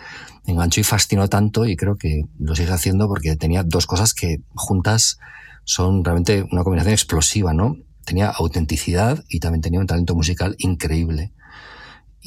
enganchó 0.46 0.80
y 0.80 0.84
fascinó 0.84 1.28
tanto 1.28 1.66
y 1.66 1.76
creo 1.76 1.96
que 1.96 2.22
lo 2.38 2.56
sigue 2.56 2.72
haciendo 2.72 3.06
porque 3.06 3.36
tenía 3.36 3.62
dos 3.62 3.86
cosas 3.86 4.14
que 4.14 4.40
juntas 4.54 5.18
son 5.64 6.04
realmente 6.04 6.46
una 6.50 6.64
combinación 6.64 6.94
explosiva, 6.94 7.52
¿no? 7.52 7.76
Tenía 8.04 8.30
autenticidad 8.30 9.22
y 9.28 9.40
también 9.40 9.62
tenía 9.62 9.80
un 9.80 9.86
talento 9.86 10.14
musical 10.14 10.56
increíble 10.58 11.32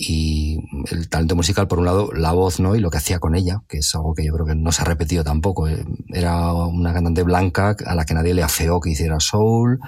y 0.02 0.58
el 0.92 1.10
talento 1.10 1.36
musical, 1.36 1.68
por 1.68 1.80
un 1.80 1.86
lado, 1.86 2.14
la 2.14 2.32
voz, 2.32 2.62
¿no? 2.62 2.74
Y 2.74 2.80
lo 2.80 2.90
que 2.90 3.00
hacía 3.00 3.20
con 3.20 3.36
ella, 3.36 3.64
que 3.68 3.80
es 3.80 3.94
algo 3.96 4.14
que 4.14 4.26
yo 4.26 4.34
creo 4.34 4.46
que 4.46 4.56
no 4.56 4.72
se 4.72 4.82
ha 4.82 4.86
repetido 4.86 5.26
tampoco. 5.26 5.68
Eh, 5.68 5.86
era 6.14 6.54
una 6.54 6.94
cantante 6.94 7.24
blanca 7.24 7.76
a 7.86 7.96
la 7.96 8.06
que 8.06 8.14
nadie 8.14 8.34
le 8.34 8.42
afeó 8.42 8.80
que 8.80 8.92
hiciera 8.92 9.20
soul, 9.20 9.82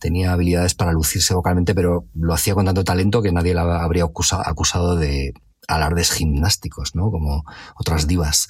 tenía 0.00 0.32
habilidades 0.32 0.74
para 0.74 0.90
lucirse 0.90 1.32
vocalmente, 1.32 1.76
pero 1.76 2.08
lo 2.12 2.34
hacía 2.34 2.54
con 2.54 2.66
tanto 2.66 2.82
talento 2.82 3.22
que 3.22 3.30
nadie 3.30 3.54
la 3.54 3.84
habría 3.84 4.02
acusado 4.02 4.96
de 4.96 5.32
alardes 5.68 6.10
gimnásticos, 6.10 6.96
¿no? 6.96 7.12
Como 7.12 7.44
otras 7.76 8.08
divas. 8.08 8.48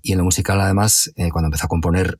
Y 0.00 0.12
en 0.12 0.18
lo 0.18 0.24
musical, 0.24 0.58
además, 0.58 1.12
eh, 1.16 1.28
cuando 1.30 1.48
empezó 1.48 1.66
a 1.66 1.68
componer 1.68 2.18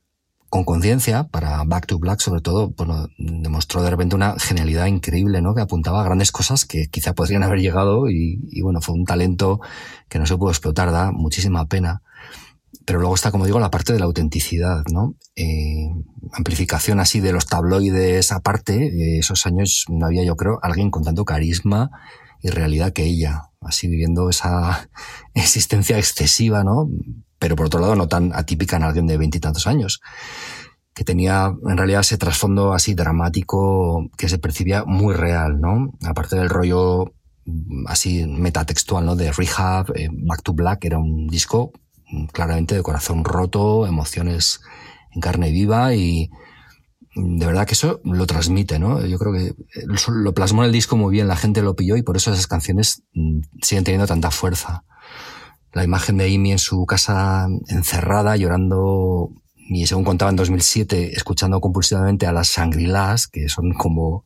con 0.49 0.63
conciencia, 0.63 1.25
para 1.25 1.63
Back 1.65 1.87
to 1.87 1.99
Black 1.99 2.19
sobre 2.19 2.41
todo, 2.41 2.69
bueno, 2.69 3.07
demostró 3.17 3.81
de 3.83 3.89
repente 3.89 4.15
una 4.15 4.39
genialidad 4.39 4.85
increíble, 4.85 5.41
¿no? 5.41 5.53
Que 5.53 5.61
apuntaba 5.61 6.01
a 6.01 6.05
grandes 6.05 6.31
cosas 6.31 6.65
que 6.65 6.87
quizá 6.89 7.13
podrían 7.13 7.43
haber 7.43 7.59
llegado 7.59 8.09
y, 8.09 8.39
y 8.49 8.61
bueno, 8.61 8.81
fue 8.81 8.95
un 8.95 9.05
talento 9.05 9.59
que 10.09 10.19
no 10.19 10.25
se 10.25 10.37
pudo 10.37 10.51
explotar, 10.51 10.91
da 10.91 11.11
muchísima 11.11 11.65
pena. 11.65 12.01
Pero 12.85 12.99
luego 12.99 13.15
está, 13.15 13.31
como 13.31 13.45
digo, 13.45 13.59
la 13.59 13.69
parte 13.69 13.91
de 13.91 13.99
la 13.99 14.05
autenticidad, 14.05 14.83
¿no? 14.91 15.15
Eh, 15.35 15.89
amplificación 16.31 17.01
así 17.01 17.19
de 17.19 17.33
los 17.33 17.45
tabloides 17.45 18.31
aparte, 18.31 18.87
eh, 18.87 19.19
esos 19.19 19.45
años 19.45 19.85
no 19.89 20.05
había, 20.05 20.23
yo 20.23 20.37
creo, 20.37 20.59
alguien 20.61 20.89
con 20.89 21.03
tanto 21.03 21.25
carisma 21.25 21.91
y 22.41 22.49
realidad 22.49 22.93
que 22.93 23.03
ella, 23.03 23.49
así 23.59 23.87
viviendo 23.87 24.29
esa 24.29 24.89
existencia 25.33 25.97
excesiva, 25.97 26.63
¿no? 26.63 26.87
Pero 27.39 27.55
por 27.55 27.67
otro 27.67 27.79
lado 27.79 27.95
no 27.95 28.07
tan 28.07 28.33
atípica 28.33 28.77
en 28.77 28.83
alguien 28.83 29.07
de 29.07 29.17
veintitantos 29.17 29.67
años, 29.67 30.01
que 30.93 31.03
tenía 31.03 31.53
en 31.69 31.77
realidad 31.77 32.01
ese 32.01 32.17
trasfondo 32.17 32.73
así 32.73 32.95
dramático 32.95 34.09
que 34.17 34.29
se 34.29 34.39
percibía 34.39 34.83
muy 34.83 35.13
real, 35.13 35.61
¿no? 35.61 35.93
Aparte 36.03 36.35
del 36.35 36.49
rollo 36.49 37.13
mm, 37.45 37.85
así 37.87 38.25
metatextual, 38.25 39.05
¿no? 39.05 39.15
De 39.15 39.31
Rehab, 39.31 39.91
eh, 39.95 40.09
Back 40.11 40.41
to 40.41 40.53
Black, 40.53 40.85
era 40.85 40.97
un 40.97 41.27
disco 41.27 41.71
mm, 42.11 42.25
claramente 42.27 42.73
de 42.73 42.81
corazón 42.81 43.23
roto, 43.23 43.85
emociones 43.85 44.59
en 45.13 45.21
carne 45.21 45.51
viva 45.51 45.93
y 45.93 46.31
de 47.15 47.45
verdad 47.45 47.65
que 47.65 47.73
eso 47.73 47.99
lo 48.03 48.25
transmite, 48.25 48.79
¿no? 48.79 49.05
Yo 49.05 49.19
creo 49.19 49.33
que 49.33 49.53
lo 50.11 50.33
plasmó 50.33 50.63
en 50.63 50.67
el 50.67 50.73
disco 50.73 50.97
muy 50.97 51.11
bien, 51.11 51.27
la 51.27 51.35
gente 51.35 51.61
lo 51.61 51.75
pilló 51.75 51.95
y 51.95 52.03
por 52.03 52.17
eso 52.17 52.31
esas 52.31 52.47
canciones 52.47 53.03
mm, 53.13 53.41
siguen 53.61 53.83
teniendo 53.83 54.07
tanta 54.07 54.31
fuerza. 54.31 54.83
La 55.73 55.83
imagen 55.83 56.17
de 56.17 56.33
Amy 56.33 56.53
en 56.53 56.59
su 56.59 56.85
casa 56.85 57.47
encerrada, 57.67 58.35
llorando, 58.35 59.31
y 59.69 59.85
según 59.87 60.05
contaba 60.05 60.31
en 60.31 60.37
2007, 60.37 61.13
escuchando 61.13 61.59
compulsivamente 61.59 62.25
a 62.25 62.31
las 62.31 62.49
Shangri-Las, 62.49 63.27
que 63.27 63.49
son 63.49 63.73
como 63.73 64.23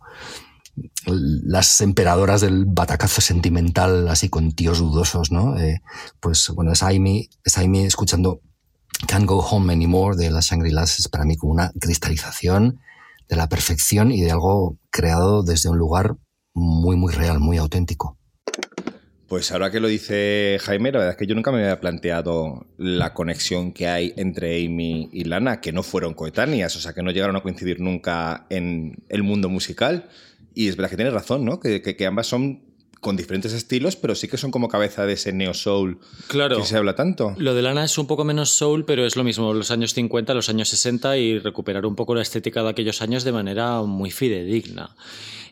las 1.05 1.81
emperadoras 1.81 2.41
del 2.41 2.65
batacazo 2.65 3.21
sentimental, 3.21 4.07
así 4.07 4.29
con 4.29 4.53
tíos 4.53 4.79
dudosos, 4.79 5.31
¿no? 5.31 5.57
Eh, 5.59 5.81
pues 6.19 6.49
bueno, 6.55 6.71
es 6.71 6.83
Amy, 6.83 7.29
es 7.43 7.57
Amy 7.57 7.85
escuchando 7.85 8.41
Can't 9.07 9.25
Go 9.25 9.39
Home 9.39 9.73
Anymore 9.73 10.15
de 10.15 10.29
las 10.29 10.45
Shangri-Las 10.45 10.99
es 10.99 11.07
para 11.07 11.25
mí 11.25 11.35
como 11.35 11.53
una 11.53 11.71
cristalización 11.79 12.79
de 13.27 13.35
la 13.35 13.49
perfección 13.49 14.11
y 14.11 14.21
de 14.21 14.31
algo 14.31 14.77
creado 14.89 15.43
desde 15.43 15.69
un 15.69 15.77
lugar 15.77 16.15
muy, 16.53 16.95
muy 16.97 17.13
real, 17.13 17.39
muy 17.39 17.57
auténtico. 17.57 18.17
Pues 19.31 19.49
ahora 19.53 19.71
que 19.71 19.79
lo 19.79 19.87
dice 19.87 20.57
Jaime, 20.61 20.91
la 20.91 20.97
verdad 20.99 21.13
es 21.13 21.17
que 21.17 21.25
yo 21.25 21.35
nunca 21.35 21.53
me 21.53 21.59
había 21.59 21.79
planteado 21.79 22.65
la 22.77 23.13
conexión 23.13 23.71
que 23.71 23.87
hay 23.87 24.13
entre 24.17 24.57
Amy 24.65 25.07
y 25.13 25.23
Lana, 25.23 25.61
que 25.61 25.71
no 25.71 25.83
fueron 25.83 26.13
coetáneas, 26.13 26.75
o 26.75 26.81
sea, 26.81 26.91
que 26.91 27.01
no 27.01 27.11
llegaron 27.11 27.37
a 27.37 27.41
coincidir 27.41 27.79
nunca 27.79 28.45
en 28.49 28.97
el 29.07 29.23
mundo 29.23 29.47
musical. 29.47 30.09
Y 30.53 30.67
es 30.67 30.75
verdad 30.75 30.89
que 30.89 30.95
tienes 30.97 31.13
razón, 31.13 31.45
¿no? 31.45 31.61
Que, 31.61 31.81
que 31.81 32.05
ambas 32.05 32.27
son 32.27 32.59
con 32.99 33.15
diferentes 33.15 33.53
estilos, 33.53 33.95
pero 33.95 34.15
sí 34.15 34.27
que 34.27 34.35
son 34.35 34.51
como 34.51 34.67
cabeza 34.67 35.05
de 35.05 35.13
ese 35.13 35.31
neo 35.31 35.53
soul 35.53 35.99
claro, 36.27 36.57
que 36.57 36.65
se 36.65 36.75
habla 36.75 36.95
tanto. 36.95 37.33
Lo 37.37 37.55
de 37.55 37.61
Lana 37.61 37.85
es 37.85 37.97
un 37.97 38.07
poco 38.07 38.25
menos 38.25 38.49
soul, 38.49 38.83
pero 38.83 39.05
es 39.05 39.15
lo 39.15 39.23
mismo, 39.23 39.53
los 39.53 39.71
años 39.71 39.93
50, 39.93 40.33
los 40.33 40.49
años 40.49 40.67
60 40.67 41.17
y 41.17 41.39
recuperar 41.39 41.85
un 41.85 41.95
poco 41.95 42.15
la 42.15 42.21
estética 42.21 42.63
de 42.63 42.69
aquellos 42.69 43.01
años 43.01 43.23
de 43.23 43.31
manera 43.31 43.81
muy 43.83 44.11
fidedigna. 44.11 44.93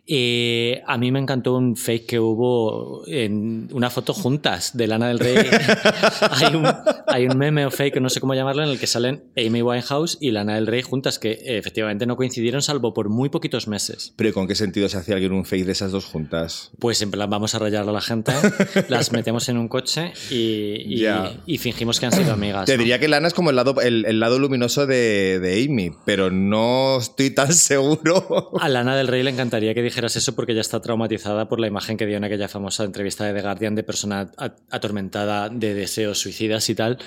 Eh, 0.05 0.81
a 0.87 0.97
mí 0.97 1.11
me 1.11 1.19
encantó 1.19 1.55
un 1.55 1.75
fake 1.75 2.05
que 2.05 2.19
hubo 2.19 3.03
en 3.07 3.69
una 3.71 3.89
foto 3.89 4.13
juntas 4.13 4.75
de 4.75 4.87
Lana 4.87 5.07
del 5.07 5.19
Rey. 5.19 5.35
hay, 7.07 7.27
un, 7.27 7.37
meme 7.37 7.65
o 7.65 7.71
fake, 7.71 7.99
no 8.01 8.09
sé 8.09 8.19
cómo 8.19 8.33
llamarlo, 8.33 8.63
en 8.63 8.69
el 8.69 8.79
que 8.79 8.87
salen 8.87 9.23
Amy 9.37 9.61
Winehouse 9.61 10.17
y 10.19 10.31
Lana 10.31 10.55
del 10.55 10.67
Rey 10.67 10.81
juntas, 10.81 11.19
que 11.19 11.39
efectivamente 11.43 12.05
no 12.05 12.15
coincidieron 12.15 12.61
salvo 12.61 12.93
por 12.93 13.09
muy 13.09 13.29
poquitos 13.29 13.67
meses. 13.67 14.13
¿Pero 14.15 14.33
con 14.33 14.47
qué 14.47 14.55
sentido 14.55 14.89
se 14.89 14.97
hacía 14.97 15.15
alguien 15.15 15.31
un 15.33 15.45
fake 15.45 15.65
de 15.65 15.73
esas 15.73 15.91
dos 15.91 16.05
juntas? 16.05 16.71
Pues 16.79 17.01
en 17.01 17.11
plan, 17.11 17.29
vamos 17.29 17.53
a 17.55 17.59
rayar 17.59 17.87
a 17.87 17.91
la 17.91 18.01
gente, 18.01 18.31
las 18.89 19.11
metemos 19.11 19.47
en 19.49 19.57
un 19.57 19.67
coche 19.67 20.13
y, 20.31 21.05
y, 21.45 21.57
fingimos 21.57 21.99
que 21.99 22.07
han 22.07 22.13
sido 22.13 22.33
amigas. 22.33 22.65
Te 22.65 22.77
diría 22.77 22.99
que 22.99 23.07
Lana 23.07 23.27
es 23.27 23.33
como 23.33 23.49
el 23.49 23.55
lado, 23.55 23.79
el, 23.81 24.19
lado 24.19 24.39
luminoso 24.39 24.87
de, 24.87 25.39
de 25.39 25.63
Amy, 25.63 25.91
pero 26.05 26.31
no 26.31 26.97
estoy 26.97 27.29
tan 27.31 27.53
seguro. 27.53 28.51
A 28.59 28.69
Lana 28.69 28.95
del 28.95 29.07
Rey 29.07 29.23
le 29.23 29.29
encantaría 29.29 29.73
que 29.73 29.81
dijera 29.81 29.98
eso 30.07 30.35
porque 30.35 30.53
ya 30.55 30.61
está 30.61 30.81
traumatizada 30.81 31.47
por 31.47 31.59
la 31.59 31.67
imagen 31.67 31.97
que 31.97 32.05
dio 32.05 32.17
en 32.17 32.23
aquella 32.23 32.47
famosa 32.47 32.83
entrevista 32.83 33.25
de 33.25 33.33
The 33.33 33.41
Guardian 33.41 33.75
de 33.75 33.83
persona 33.83 34.31
atormentada 34.69 35.49
de 35.49 35.73
deseos 35.73 36.19
suicidas 36.19 36.69
y 36.69 36.75
tal. 36.75 36.97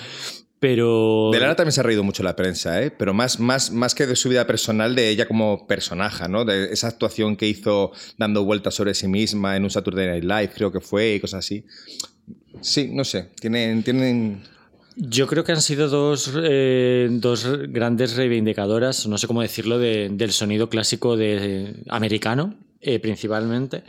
Pero... 0.59 1.29
De 1.33 1.39
Lana 1.39 1.55
también 1.55 1.73
se 1.73 1.81
ha 1.81 1.83
reído 1.83 2.03
mucho 2.03 2.23
la 2.23 2.37
prensa, 2.37 2.81
¿eh? 2.81 2.89
pero 2.89 3.13
más, 3.13 3.39
más, 3.39 3.71
más 3.71 3.93
que 3.93 4.07
de 4.07 4.15
su 4.15 4.29
vida 4.29 4.47
personal, 4.47 4.95
de 4.95 5.09
ella 5.09 5.27
como 5.27 5.67
personaje, 5.67 6.29
¿no? 6.29 6.45
de 6.45 6.71
esa 6.71 6.87
actuación 6.87 7.35
que 7.35 7.47
hizo 7.47 7.91
dando 8.17 8.45
vueltas 8.45 8.73
sobre 8.73 8.93
sí 8.93 9.09
misma 9.09 9.57
en 9.57 9.63
un 9.63 9.69
Saturday 9.69 10.07
Night 10.07 10.23
Live, 10.23 10.51
creo 10.55 10.71
que 10.71 10.79
fue, 10.79 11.15
y 11.15 11.19
cosas 11.19 11.39
así. 11.39 11.65
Sí, 12.61 12.89
no 12.93 13.03
sé, 13.03 13.31
tienen, 13.41 13.83
tienen 13.83 14.41
yo 14.95 15.27
creo 15.27 15.43
que 15.43 15.51
han 15.51 15.61
sido 15.61 15.89
dos, 15.89 16.31
eh, 16.35 17.07
dos 17.11 17.47
grandes 17.69 18.15
reivindicadoras, 18.15 19.07
no 19.07 19.17
sé 19.17 19.27
cómo 19.27 19.41
decirlo, 19.41 19.79
del 19.79 20.31
sonido 20.31 20.69
clásico 20.69 21.17
de, 21.17 21.83
americano, 21.89 22.55
eh, 22.83 22.99
principalmente. 22.99 23.83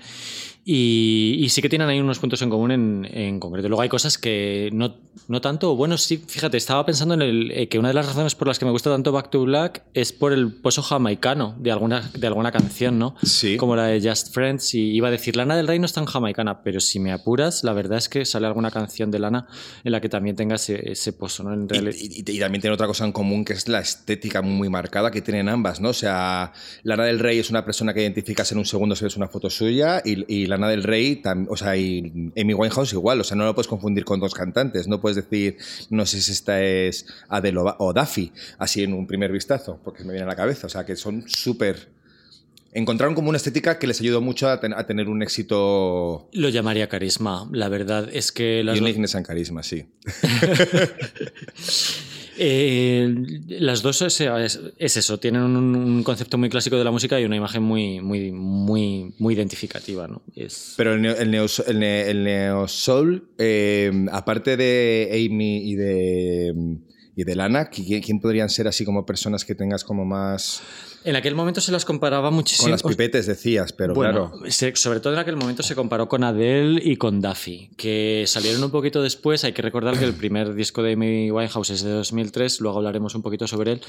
Y, 0.66 1.46
sí 1.50 1.60
que 1.60 1.68
tienen 1.68 1.88
ahí 1.88 2.00
unos 2.00 2.18
puntos 2.18 2.40
en 2.40 2.48
común 2.48 2.70
en, 2.70 3.08
en 3.12 3.38
concreto. 3.38 3.68
Luego 3.68 3.82
hay 3.82 3.90
cosas 3.90 4.16
que 4.16 4.70
no, 4.72 4.96
no, 5.28 5.40
tanto. 5.42 5.76
Bueno, 5.76 5.98
sí, 5.98 6.22
fíjate, 6.26 6.56
estaba 6.56 6.86
pensando 6.86 7.14
en 7.14 7.22
el, 7.22 7.50
eh, 7.50 7.68
que 7.68 7.78
una 7.78 7.88
de 7.88 7.94
las 7.94 8.06
razones 8.06 8.34
por 8.34 8.48
las 8.48 8.58
que 8.58 8.64
me 8.64 8.70
gusta 8.70 8.90
tanto 8.90 9.12
Back 9.12 9.30
to 9.30 9.42
Black 9.42 9.84
es 9.92 10.12
por 10.12 10.32
el 10.32 10.52
pozo 10.52 10.82
jamaicano 10.82 11.54
de 11.58 11.70
alguna, 11.70 12.10
de 12.18 12.26
alguna 12.26 12.50
canción, 12.50 12.98
¿no? 12.98 13.14
Sí. 13.22 13.58
Como 13.58 13.76
la 13.76 13.88
de 13.88 14.00
Just 14.08 14.32
Friends. 14.32 14.74
Y 14.74 14.92
iba 14.92 15.08
a 15.08 15.10
decir, 15.10 15.36
Lana 15.36 15.54
del 15.54 15.66
Rey 15.68 15.78
no 15.78 15.84
es 15.84 15.92
tan 15.92 16.06
jamaicana, 16.06 16.62
pero 16.62 16.80
si 16.80 16.98
me 16.98 17.12
apuras, 17.12 17.62
la 17.62 17.74
verdad 17.74 17.98
es 17.98 18.08
que 18.08 18.24
sale 18.24 18.46
alguna 18.46 18.70
canción 18.70 19.10
de 19.10 19.18
Lana 19.18 19.46
en 19.84 19.92
la 19.92 20.00
que 20.00 20.08
también 20.08 20.34
tenga 20.34 20.54
ese, 20.54 20.92
ese 20.92 21.12
pozo, 21.12 21.42
¿no? 21.42 21.52
En 21.52 21.68
y, 21.74 22.20
y, 22.20 22.38
también 22.40 22.62
tiene 22.62 22.72
otra 22.72 22.86
cosa 22.86 23.04
en 23.04 23.12
común 23.12 23.44
que 23.44 23.52
es 23.52 23.68
la 23.68 23.80
estética 23.80 24.40
muy 24.40 24.70
marcada 24.70 25.10
que 25.10 25.20
tienen 25.20 25.50
ambas, 25.50 25.80
¿no? 25.80 25.90
O 25.90 25.94
sea, 25.94 26.52
Lana 26.84 27.04
del 27.04 27.18
Rey 27.18 27.38
es 27.38 27.50
una 27.50 27.66
persona 27.66 27.92
que 27.92 28.00
identificas 28.00 28.50
en 28.52 28.58
un 28.58 28.64
segundo 28.64 28.96
si 28.96 29.04
ves 29.04 29.16
una 29.16 29.28
foto 29.28 29.50
suya 29.50 30.00
y, 30.02 30.24
y 30.32 30.46
Lana 30.56 30.68
del 30.68 30.82
Rey 30.82 31.22
o 31.48 31.56
sea, 31.56 31.76
y 31.76 32.32
Amy 32.36 32.54
Winehouse 32.54 32.92
igual, 32.92 33.20
o 33.20 33.24
sea, 33.24 33.36
no 33.36 33.44
lo 33.44 33.54
puedes 33.54 33.68
confundir 33.68 34.04
con 34.04 34.20
dos 34.20 34.34
cantantes, 34.34 34.88
no 34.88 35.00
puedes 35.00 35.16
decir, 35.16 35.56
no 35.90 36.06
sé 36.06 36.20
si 36.20 36.32
esta 36.32 36.62
es 36.62 37.06
Adele 37.28 37.60
o 37.78 37.92
Daffy, 37.92 38.32
así 38.58 38.82
en 38.82 38.92
un 38.92 39.06
primer 39.06 39.32
vistazo, 39.32 39.80
porque 39.82 40.04
me 40.04 40.12
viene 40.12 40.24
a 40.24 40.28
la 40.28 40.36
cabeza, 40.36 40.66
o 40.66 40.70
sea, 40.70 40.84
que 40.84 40.96
son 40.96 41.24
súper 41.26 41.94
encontraron 42.74 43.14
como 43.14 43.28
una 43.28 43.36
estética 43.36 43.78
que 43.78 43.86
les 43.86 44.00
ayudó 44.00 44.20
mucho 44.20 44.48
a, 44.48 44.58
tener 44.58 45.08
un 45.08 45.22
éxito. 45.22 46.28
Lo 46.32 46.48
llamaría 46.48 46.88
carisma. 46.88 47.48
La 47.52 47.68
verdad 47.68 48.08
es 48.12 48.32
que. 48.32 48.64
Las 48.64 48.80
Uniqueness 48.80 49.14
en 49.14 49.22
carisma, 49.22 49.62
sí. 49.62 49.86
Eh, 52.36 53.14
las 53.48 53.82
dos 53.82 54.02
es, 54.02 54.20
eso, 54.78 55.18
tienen 55.18 55.42
un, 55.42 56.02
concepto 56.02 56.38
muy 56.38 56.48
clásico 56.48 56.76
de 56.76 56.84
la 56.84 56.90
música 56.90 57.20
y 57.20 57.24
una 57.24 57.36
imagen 57.36 57.62
muy, 57.62 58.00
muy, 58.00 58.32
muy, 58.32 59.14
muy 59.18 59.34
identificativa. 59.34 60.08
¿no? 60.08 60.22
Pero 60.76 60.94
el 60.94 61.30
neo, 61.30 61.46
el 61.46 62.68
soul, 62.68 63.28
eh, 63.38 64.06
aparte 64.12 64.56
de 64.56 65.10
Amy 65.12 65.70
y 65.70 65.74
de, 65.74 66.78
y 67.16 67.24
de 67.24 67.36
Lana, 67.36 67.70
¿quién 67.70 68.20
podrían 68.20 68.48
ser 68.48 68.66
así 68.66 68.84
como 68.84 69.06
personas 69.06 69.44
que 69.44 69.54
tengas 69.54 69.84
como 69.84 70.04
más... 70.04 70.62
En 71.04 71.16
aquel 71.16 71.34
momento 71.34 71.60
se 71.60 71.70
las 71.70 71.84
comparaba 71.84 72.30
muchísimo. 72.30 72.64
Con 72.64 72.70
las 72.72 72.82
pipetes 72.82 73.26
decías, 73.26 73.74
pero 73.74 73.92
bueno, 73.94 74.32
claro. 74.32 74.76
sobre 74.76 75.00
todo 75.00 75.12
en 75.12 75.18
aquel 75.18 75.36
momento 75.36 75.62
se 75.62 75.74
comparó 75.74 76.08
con 76.08 76.24
Adele 76.24 76.80
y 76.82 76.96
con 76.96 77.20
Duffy, 77.20 77.70
que 77.76 78.24
salieron 78.26 78.64
un 78.64 78.70
poquito 78.70 79.02
después. 79.02 79.44
Hay 79.44 79.52
que 79.52 79.60
recordar 79.60 79.98
que 79.98 80.06
el 80.06 80.14
primer 80.14 80.54
disco 80.54 80.82
de 80.82 80.94
Amy 80.94 81.30
Winehouse 81.30 81.70
es 81.70 81.82
de 81.82 81.90
2003, 81.90 82.58
luego 82.62 82.78
hablaremos 82.78 83.14
un 83.14 83.20
poquito 83.20 83.46
sobre 83.46 83.72
él. 83.72 83.80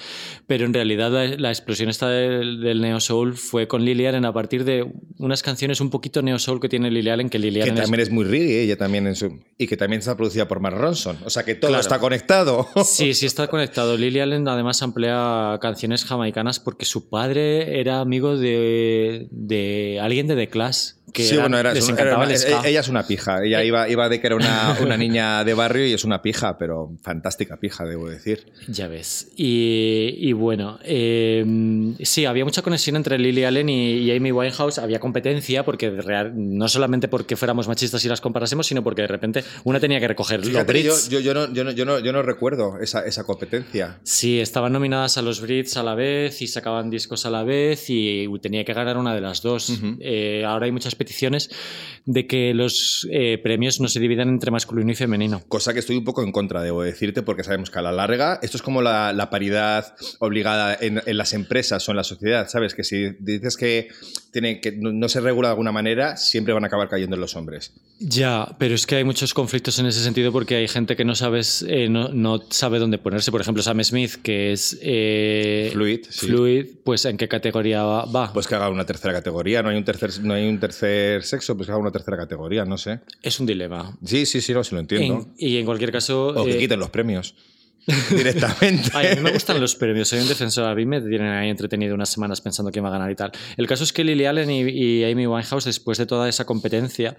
Pero 0.45 0.65
en 0.65 0.73
realidad 0.73 1.37
la, 1.37 1.49
explosión 1.49 1.87
esta 1.87 2.09
del, 2.09 2.81
neo 2.81 2.99
soul 2.99 3.37
fue 3.37 3.65
con 3.69 3.85
Lily 3.85 4.07
Allen 4.07 4.25
a 4.25 4.33
partir 4.33 4.65
de 4.65 4.85
unas 5.17 5.41
canciones 5.41 5.79
un 5.79 5.89
poquito 5.89 6.21
neo 6.21 6.37
soul 6.37 6.59
que 6.59 6.67
tiene 6.67 6.91
Lily 6.91 7.09
Allen, 7.09 7.29
que 7.29 7.39
Lily 7.39 7.61
Allen 7.61 7.75
que 7.75 7.81
también 7.81 8.01
es, 8.01 8.11
muy 8.11 8.25
reggae, 8.25 8.63
ella 8.63 8.77
también 8.77 9.07
en 9.07 9.15
su 9.15 9.39
y 9.57 9.67
que 9.67 9.77
también 9.77 9.99
está 9.99 10.17
producida 10.17 10.49
por 10.49 10.59
Mark 10.59 10.77
Ronson. 10.77 11.17
O 11.23 11.29
sea 11.29 11.43
que 11.43 11.55
todo 11.55 11.79
está 11.79 11.97
conectado. 11.99 12.67
Sí, 12.83 13.13
sí 13.15 13.25
está 13.25 13.47
conectado. 13.47 13.97
Lily 13.97 14.19
Allen 14.19 14.47
además 14.47 14.81
emplea 14.81 15.57
canciones 15.61 16.05
jamaicanas 16.05 16.59
porque 16.59 16.85
su 16.85 17.09
padre 17.09 17.79
era 17.79 17.99
amigo 17.99 18.37
de, 18.37 19.27
de 19.31 19.99
alguien 20.01 20.27
de 20.27 20.35
The 20.35 20.49
Clash 20.49 20.91
sí, 21.23 21.37
bueno, 21.37 21.57
era, 21.57 21.73
ella 21.73 22.79
es 22.79 22.87
una 22.89 23.05
pija. 23.07 23.43
Ella 23.43 23.61
eh. 23.61 23.67
iba, 23.67 23.89
iba 23.89 24.09
de 24.09 24.19
que 24.19 24.27
era 24.27 24.35
una, 24.35 24.77
una, 24.81 24.97
niña 24.97 25.43
de 25.43 25.53
barrio 25.53 25.85
y 25.85 25.93
es 25.93 26.03
una 26.03 26.21
pija, 26.21 26.57
pero 26.57 26.91
fantástica 27.01 27.57
pija, 27.57 27.85
debo 27.85 28.09
decir. 28.09 28.51
Ya 28.67 28.87
ves. 28.87 29.31
Y, 29.35 30.15
y 30.17 30.33
bueno, 30.33 30.79
em, 30.83 31.95
sí, 31.99 32.25
había 32.25 32.45
mucha 32.45 32.61
conexión 32.61 32.95
entre 32.95 33.17
Lily 33.17 33.43
Allen 33.43 33.69
y, 33.69 34.11
Amy 34.11 34.31
Winehouse. 34.31 34.79
Había 34.79 34.99
competencia, 34.99 35.63
porque 35.63 35.89
real, 35.89 36.33
no 36.35 36.67
solamente 36.67 37.07
porque 37.07 37.35
fuéramos 37.35 37.67
machistas 37.67 38.03
y 38.05 38.09
las 38.09 38.21
comparásemos, 38.21 38.67
sino 38.67 38.83
porque 38.83 39.01
de 39.01 39.07
repente 39.07 39.43
una 39.63 39.79
tenía 39.79 39.99
que 39.99 40.07
recoger 40.07 40.45
los 40.45 40.65
Brits. 40.65 41.09
Yo, 41.09 41.19
yo, 41.19 41.33
no, 41.33 41.51
yo, 41.53 41.63
no, 41.63 41.71
yo, 41.71 41.85
no, 41.85 41.99
yo 41.99 42.11
no 42.11 42.21
recuerdo 42.21 42.79
esa, 42.79 43.05
esa 43.05 43.23
competencia. 43.23 43.99
Sí, 44.03 44.39
estaban 44.39 44.73
nominadas 44.73 45.17
a 45.17 45.21
los 45.21 45.41
Brits 45.41 45.77
a 45.77 45.83
la 45.83 45.95
vez 45.95 46.41
y 46.41 46.47
sacaban 46.47 46.89
discos 46.89 47.25
a 47.25 47.29
la 47.29 47.43
vez 47.43 47.85
y 47.89 48.27
tenía 48.39 48.63
que 48.63 48.73
ganar 48.73 48.97
una 48.97 49.15
de 49.15 49.21
las 49.21 49.41
dos. 49.41 49.71
Eh, 49.99 50.43
ahora 50.45 50.65
hay 50.65 50.71
muchas 50.71 50.95
peticiones 51.05 51.49
de 52.05 52.27
que 52.27 52.53
los 52.53 53.07
eh, 53.11 53.39
premios 53.39 53.79
no 53.79 53.87
se 53.87 53.99
dividan 53.99 54.29
entre 54.29 54.51
masculino 54.51 54.91
y 54.91 54.95
femenino. 54.95 55.41
Cosa 55.47 55.73
que 55.73 55.79
estoy 55.79 55.97
un 55.97 56.03
poco 56.03 56.23
en 56.23 56.31
contra, 56.31 56.61
debo 56.61 56.83
decirte, 56.83 57.23
porque 57.23 57.43
sabemos 57.43 57.71
que 57.71 57.79
a 57.79 57.81
la 57.81 57.91
larga 57.91 58.39
esto 58.41 58.57
es 58.57 58.63
como 58.63 58.81
la, 58.81 59.27
paridad 59.31 59.95
obligada 60.19 60.77
en, 60.79 61.01
las 61.17 61.33
empresas 61.33 61.87
o 61.87 61.91
en 61.91 61.97
la 61.97 62.03
sociedad, 62.03 62.47
¿sabes? 62.47 62.75
Que 62.75 62.83
si 62.83 63.09
dices 63.19 63.57
que, 63.57 63.89
tiene, 64.31 64.61
que 64.61 64.71
no, 64.71 65.09
se 65.09 65.19
regula 65.19 65.49
de 65.49 65.53
alguna 65.53 65.71
manera, 65.71 66.15
siempre 66.15 66.53
van 66.53 66.63
a 66.63 66.67
acabar 66.67 66.89
cayendo 66.89 67.15
en 67.15 67.21
los 67.21 67.35
hombres. 67.35 67.73
Ya, 67.99 68.55
pero 68.59 68.75
es 68.75 68.85
que 68.85 68.97
hay 68.97 69.03
muchos 69.03 69.33
conflictos 69.33 69.79
en 69.79 69.87
ese 69.87 70.01
sentido 70.01 70.31
porque 70.31 70.55
hay 70.55 70.67
gente 70.67 70.95
que 70.95 71.05
no 71.05 71.15
sabes, 71.15 71.65
eh, 71.67 71.89
no, 71.89 72.43
sabe 72.49 72.77
dónde 72.77 72.99
ponerse. 72.99 73.31
Por 73.31 73.41
ejemplo, 73.41 73.63
Sam 73.63 73.83
Smith, 73.83 74.15
que 74.21 74.51
es 74.51 74.77
eh, 74.81 75.69
fluid, 75.73 76.05
fluid, 76.05 76.65
pues 76.83 77.05
¿en 77.05 77.17
qué 77.17 77.27
categoría 77.27 77.83
va? 77.83 78.31
Pues 78.31 78.47
que 78.47 78.55
haga 78.55 78.69
una 78.69 78.85
tercera 78.85 79.13
categoría. 79.13 79.63
No 79.63 79.69
hay 79.69 79.77
un 79.77 79.85
tercer, 79.85 80.11
no 80.21 80.35
hay 80.35 80.47
un 80.47 80.59
tercer 80.59 80.94
sexo, 81.21 81.55
pues 81.55 81.69
haga 81.69 81.77
una 81.77 81.91
tercera 81.91 82.17
categoría, 82.17 82.65
no 82.65 82.77
sé. 82.77 82.99
Es 83.21 83.39
un 83.39 83.45
dilema. 83.45 83.97
Sí, 84.03 84.25
sí, 84.25 84.41
sí, 84.41 84.53
no, 84.53 84.63
sí 84.63 84.75
lo 84.75 84.81
entiendo. 84.81 85.27
y 85.37 85.57
en 85.57 85.65
cualquier 85.65 85.91
caso... 85.91 86.27
O 86.27 86.45
que 86.45 86.55
eh, 86.55 86.57
quiten 86.57 86.79
los 86.79 86.89
premios. 86.89 87.35
directamente. 88.09 88.89
Ay, 88.93 89.07
a 89.07 89.15
mí 89.15 89.21
me 89.21 89.31
gustan 89.31 89.59
los 89.61 89.75
premios, 89.75 90.07
soy 90.07 90.19
un 90.19 90.27
defensor. 90.27 90.65
A 90.65 90.75
mí 90.75 90.85
me 90.85 91.01
tienen 91.01 91.27
ahí 91.27 91.49
entretenido 91.49 91.93
unas 91.93 92.09
semanas 92.09 92.41
pensando 92.41 92.71
quién 92.71 92.83
va 92.83 92.89
a 92.89 92.93
ganar 92.93 93.11
y 93.11 93.15
tal. 93.15 93.31
El 93.57 93.67
caso 93.67 93.83
es 93.83 93.93
que 93.93 94.03
Lily 94.03 94.25
Allen 94.25 94.49
y, 94.49 94.61
y 94.61 95.03
Amy 95.03 95.27
Winehouse, 95.27 95.65
después 95.65 95.97
de 95.97 96.05
toda 96.05 96.27
esa 96.27 96.45
competencia, 96.45 97.15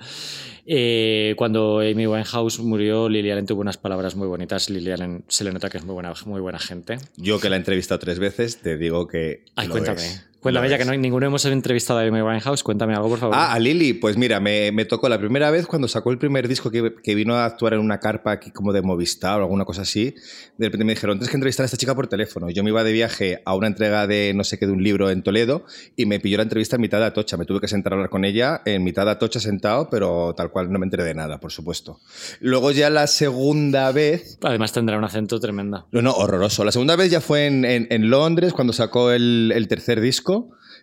eh, 0.66 1.34
cuando 1.36 1.78
Amy 1.78 2.06
Winehouse 2.06 2.58
murió, 2.60 3.08
Lily 3.08 3.30
Allen 3.30 3.46
tuvo 3.46 3.60
unas 3.60 3.76
palabras 3.76 4.16
muy 4.16 4.26
bonitas. 4.26 4.68
Lily 4.68 4.90
Allen 4.90 5.24
se 5.28 5.44
le 5.44 5.52
nota 5.52 5.70
que 5.70 5.78
es 5.78 5.84
muy 5.84 5.94
buena, 5.94 6.12
muy 6.24 6.40
buena 6.40 6.58
gente. 6.58 6.98
Yo 7.16 7.38
que 7.38 7.48
la 7.48 7.56
he 7.56 7.58
entrevistado 7.58 8.00
tres 8.00 8.18
veces, 8.18 8.58
te 8.58 8.76
digo 8.76 9.06
que. 9.06 9.44
Ay, 9.54 9.68
lo 9.68 9.72
cuéntame. 9.72 10.04
es. 10.04 10.26
Cuéntame, 10.46 10.68
Lo 10.68 10.70
ya 10.70 10.78
que 10.78 10.85
no, 10.85 10.96
ninguno 10.96 11.26
hemos 11.26 11.44
entrevistado 11.44 11.98
a 12.00 12.02
Amy 12.02 12.20
Winehouse, 12.22 12.62
cuéntame 12.62 12.94
algo, 12.94 13.09
por 13.09 13.18
favor. 13.18 13.35
Ah, 13.37 13.52
a 13.52 13.59
Lili, 13.59 13.92
pues 13.94 14.16
mira, 14.16 14.40
me, 14.40 14.72
me 14.72 14.85
tocó 14.85 15.09
la 15.09 15.18
primera 15.18 15.50
vez 15.50 15.66
cuando 15.66 15.88
sacó 15.88 16.11
el 16.11 16.18
primer 16.18 16.48
disco 16.48 16.70
que, 16.70 16.94
que 17.02 17.14
vino 17.14 17.35
a 17.35 17.44
actuar 17.44 17.74
en 17.74 17.80
una 17.80 17.98
carpa 18.00 18.32
aquí 18.32 18.50
como 18.50 18.72
de 18.72 18.82
Movistar 18.82 19.40
o 19.40 19.42
alguna 19.44 19.64
cosa 19.64 19.82
así. 19.82 20.14
De 20.59 20.66
repente 20.66 20.85
me 20.85 20.92
dijeron, 20.94 21.18
tienes 21.18 21.30
que 21.30 21.37
entrevistar 21.37 21.64
a 21.64 21.66
esta 21.66 21.76
chica 21.76 21.94
por 21.94 22.06
teléfono. 22.06 22.48
Yo 22.50 22.62
me 22.64 22.70
iba 22.70 22.82
de 22.85 22.92
viaje 22.92 23.42
a 23.44 23.54
una 23.54 23.66
entrega 23.66 24.06
de 24.06 24.32
no 24.35 24.44
sé 24.44 24.59
qué, 24.59 24.66
de 24.66 24.72
un 24.72 24.82
libro 24.82 25.11
en 25.11 25.22
Toledo 25.22 25.64
y 25.96 26.06
me 26.06 26.20
pilló 26.20 26.37
la 26.38 26.42
entrevista 26.44 26.76
en 26.76 26.82
mitad 26.82 26.98
de 26.98 27.06
Atocha. 27.06 27.37
Me 27.37 27.44
tuve 27.44 27.61
que 27.61 27.68
sentar 27.68 27.92
a 27.92 27.96
hablar 27.96 28.11
con 28.11 28.24
ella 28.24 28.62
en 28.64 28.85
mitad 28.85 29.04
de 29.04 29.12
Atocha 29.12 29.40
sentado, 29.40 29.88
pero 29.90 30.35
tal 30.37 30.50
cual 30.50 30.70
no 30.72 30.78
me 30.78 30.87
enteré 30.87 31.04
de 31.04 31.14
nada, 31.14 31.38
por 31.40 31.52
supuesto. 31.52 31.98
Luego 32.40 32.70
ya 32.70 32.90
la 32.90 33.06
segunda 33.06 33.90
vez 33.92 34.38
Además 34.42 34.72
tendrá 34.72 34.96
un 34.98 35.04
acento 35.04 35.40
tremendo. 35.40 35.87
no, 35.92 36.02
no, 36.02 36.12
horroroso. 36.12 36.64
La 36.64 36.72
segunda 36.72 36.96
vez 36.96 37.11
ya 37.11 37.20
fue 37.20 37.46
en, 37.46 37.64
en- 37.64 37.87
en 37.90 38.11
Londres 38.11 38.52
cuando 38.52 38.72
sacó 38.72 39.11
el, 39.11 39.52
el 39.54 39.68
tercer 39.68 40.00
disco 40.00 40.36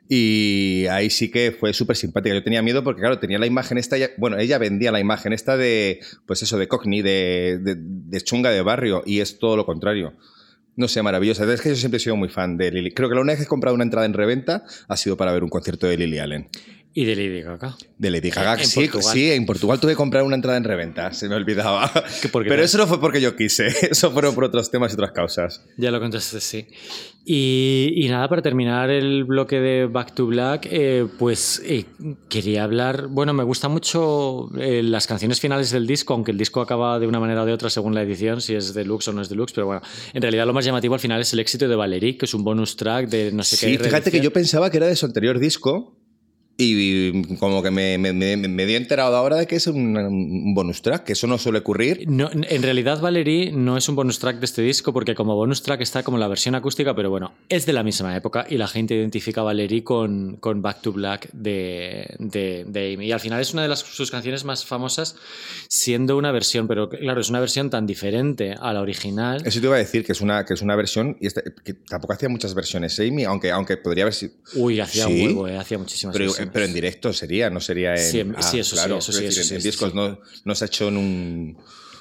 y 0.09 0.85
ahí 0.91 1.09
sí 1.09 1.31
que 1.31 1.51
fue 1.57 1.73
súper 1.73 1.95
simpática. 1.95 2.35
Yo 2.35 2.43
tenía 2.43 2.61
miedo 2.61 2.83
porque, 2.83 3.01
claro, 3.01 3.19
tenía 3.19 3.39
la 3.39 3.45
imagen 3.47 3.77
esta, 3.77 3.95
bueno, 4.17 4.37
ella 4.37 4.57
vendía 4.57 4.91
la 4.91 4.99
imagen 4.99 5.33
esta 5.33 5.55
de, 5.57 5.99
pues 6.25 6.41
eso, 6.43 6.57
de 6.57 6.67
Cockney, 6.67 7.01
de, 7.01 7.59
de- 7.61 7.77
de 7.79 8.21
chunga 8.21 8.49
de 8.51 8.61
barrio 8.61 9.01
y 9.05 9.19
es 9.21 9.39
todo 9.39 9.55
lo 9.57 9.65
contrario. 9.65 10.13
No 10.75 10.87
sé, 10.87 11.03
maravillosa. 11.03 11.51
Es 11.53 11.61
que 11.61 11.69
yo 11.69 11.75
siempre 11.75 11.97
he 11.97 11.99
sido 11.99 12.15
muy 12.15 12.29
fan 12.29 12.57
de 12.57 12.71
Lily. 12.71 12.91
Creo 12.93 13.07
que 13.07 13.15
la 13.15 13.21
única 13.21 13.33
vez 13.33 13.39
que 13.39 13.43
he 13.45 13.47
comprado 13.47 13.75
una 13.75 13.83
entrada 13.83 14.05
en 14.07 14.13
reventa 14.13 14.63
ha 14.87 14.97
sido 14.97 15.15
para 15.17 15.31
ver 15.31 15.43
un 15.43 15.49
concierto 15.49 15.85
de 15.87 15.97
Lily 15.97 16.17
Allen. 16.19 16.49
Y 16.95 17.05
de 17.05 17.15
Lady 17.15 17.41
Gaga. 17.41 17.75
De 17.97 18.11
Lady 18.11 18.29
Gaga, 18.29 18.61
En 18.61 18.67
sí, 18.67 18.81
Portugal. 18.81 19.13
sí, 19.15 19.31
en 19.31 19.45
Portugal 19.47 19.79
tuve 19.79 19.93
que 19.93 19.95
comprar 19.95 20.21
una 20.23 20.35
entrada 20.35 20.57
en 20.57 20.63
reventa, 20.63 21.11
se 21.11 21.27
me 21.27 21.33
olvidaba. 21.35 21.91
Pero 22.31 22.63
eso 22.63 22.77
no 22.77 22.85
fue 22.85 22.99
porque 22.99 23.19
yo 23.19 23.35
quise, 23.35 23.65
eso 23.91 24.11
fueron 24.11 24.35
por 24.35 24.43
otros 24.43 24.69
temas 24.69 24.91
y 24.91 24.93
otras 24.93 25.11
causas. 25.11 25.63
Ya 25.77 25.89
lo 25.89 25.99
contaste, 25.99 26.39
sí. 26.39 26.67
Y, 27.25 27.93
y 27.95 28.09
nada, 28.09 28.27
para 28.27 28.41
terminar 28.41 28.89
el 28.89 29.23
bloque 29.23 29.59
de 29.59 29.85
Back 29.87 30.13
to 30.13 30.27
Black, 30.27 30.67
eh, 30.69 31.07
pues 31.17 31.61
eh, 31.65 31.85
quería 32.29 32.63
hablar. 32.65 33.07
Bueno, 33.07 33.33
me 33.33 33.43
gustan 33.43 33.71
mucho 33.71 34.49
eh, 34.59 34.83
las 34.83 35.07
canciones 35.07 35.39
finales 35.39 35.71
del 35.71 35.87
disco, 35.87 36.13
aunque 36.13 36.31
el 36.31 36.37
disco 36.37 36.61
acaba 36.61 36.99
de 36.99 37.07
una 37.07 37.19
manera 37.19 37.43
o 37.43 37.45
de 37.45 37.53
otra 37.53 37.69
según 37.69 37.95
la 37.95 38.01
edición, 38.03 38.41
si 38.41 38.53
es 38.55 38.73
deluxe 38.73 39.07
o 39.07 39.13
no 39.13 39.21
es 39.21 39.29
deluxe, 39.29 39.53
pero 39.53 39.67
bueno, 39.67 39.81
en 40.13 40.21
realidad 40.21 40.45
lo 40.45 40.53
más 40.53 40.65
llamativo 40.65 40.93
al 40.95 40.99
final 40.99 41.21
es 41.21 41.31
el 41.33 41.39
éxito 41.39 41.67
de 41.67 41.75
Valerie, 41.75 42.17
que 42.17 42.25
es 42.25 42.33
un 42.33 42.43
bonus 42.43 42.75
track 42.75 43.07
de 43.07 43.31
no 43.31 43.43
sé 43.43 43.55
Sí, 43.55 43.77
qué. 43.77 43.83
fíjate 43.85 44.11
que 44.11 44.19
yo 44.19 44.31
pensaba 44.33 44.69
que 44.69 44.77
era 44.77 44.87
de 44.87 44.95
su 44.97 45.05
anterior 45.05 45.39
disco 45.39 45.97
y 46.55 47.35
como 47.37 47.63
que 47.63 47.71
me, 47.71 47.97
me, 47.97 48.13
me, 48.13 48.37
me 48.37 48.65
dio 48.65 48.77
enterado 48.77 49.15
ahora 49.17 49.37
de 49.37 49.47
que 49.47 49.55
es 49.55 49.65
un, 49.67 49.97
un 49.97 50.53
bonus 50.53 50.81
track, 50.83 51.03
que 51.03 51.13
eso 51.13 51.25
no 51.25 51.37
suele 51.37 51.59
ocurrir. 51.59 52.03
No, 52.07 52.29
en 52.31 52.61
realidad 52.61 53.01
Valerie 53.01 53.51
no 53.51 53.75
es 53.75 53.89
un 53.89 53.95
bonus 53.95 54.19
track 54.19 54.37
de 54.39 54.45
este 54.45 54.61
disco 54.61 54.93
porque 54.93 55.15
como 55.15 55.35
bonus 55.35 55.63
track 55.63 55.81
está 55.81 56.03
como 56.03 56.17
la 56.19 56.27
versión 56.27 56.53
acústica, 56.55 56.95
pero 56.95 57.09
bueno, 57.09 57.33
es 57.49 57.65
de 57.65 57.73
la 57.73 57.81
misma 57.83 58.15
época 58.15 58.45
y 58.49 58.57
la 58.57 58.67
gente 58.67 58.93
identifica 58.95 59.41
a 59.41 59.45
Valerie 59.45 59.83
con, 59.83 60.37
con 60.37 60.61
Back 60.61 60.81
to 60.81 60.91
Black 60.93 61.29
de, 61.33 62.15
de, 62.19 62.65
de 62.67 62.93
Amy. 62.93 63.07
Y 63.07 63.11
al 63.11 63.19
final 63.19 63.41
es 63.41 63.51
una 63.53 63.63
de 63.63 63.69
las, 63.69 63.79
sus 63.79 64.11
canciones 64.11 64.43
más 64.45 64.63
famosas 64.65 65.15
siendo 65.69 66.17
una 66.17 66.31
versión, 66.31 66.67
pero 66.67 66.89
claro, 66.89 67.19
es 67.21 67.29
una 67.29 67.39
versión 67.39 67.69
tan 67.69 67.87
diferente 67.87 68.55
a 68.59 68.73
la 68.73 68.81
original. 68.81 69.41
Eso 69.45 69.59
te 69.59 69.65
iba 69.65 69.75
a 69.75 69.79
decir, 69.79 70.05
que 70.05 70.11
es 70.11 70.21
una, 70.21 70.45
que 70.45 70.53
es 70.53 70.61
una 70.61 70.75
versión, 70.75 71.17
y 71.19 71.27
esta- 71.27 71.41
que 71.63 71.73
tampoco 71.73 72.13
hacía 72.13 72.29
muchas 72.29 72.53
versiones 72.53 72.99
Amy, 72.99 73.23
aunque, 73.23 73.51
aunque 73.51 73.77
podría 73.77 74.03
haber 74.03 74.13
sido... 74.13 74.33
Uy, 74.55 74.79
hacía 74.79 75.05
Sí. 75.05 75.21
un 75.21 75.27
huevo, 75.29 75.47
eh, 75.47 75.57
hacía 75.57 75.77
muchísimas 75.77 76.13
Pero, 76.13 76.25
versiones. 76.25 76.42
Pero 76.51 76.65
en 76.65 76.73
directo 76.73 77.13
sería, 77.13 77.49
no 77.49 77.59
sería 77.59 77.91
en... 77.95 77.99
Sí, 78.11 78.19
en- 78.19 78.35
sí, 78.41 78.59
eso 78.59 78.75
sí, 78.75 78.91
eso 78.91 79.11
sí, 79.11 79.25
eso 79.25 79.55
en 79.55 79.61
discos 79.61 79.91
sí. 79.91 79.95
no, 79.97 80.19
no 80.45 80.55
se 80.55 80.65
ha 80.65 80.67
hecho 80.67 80.87
en 80.87 80.97
un... 80.97 81.57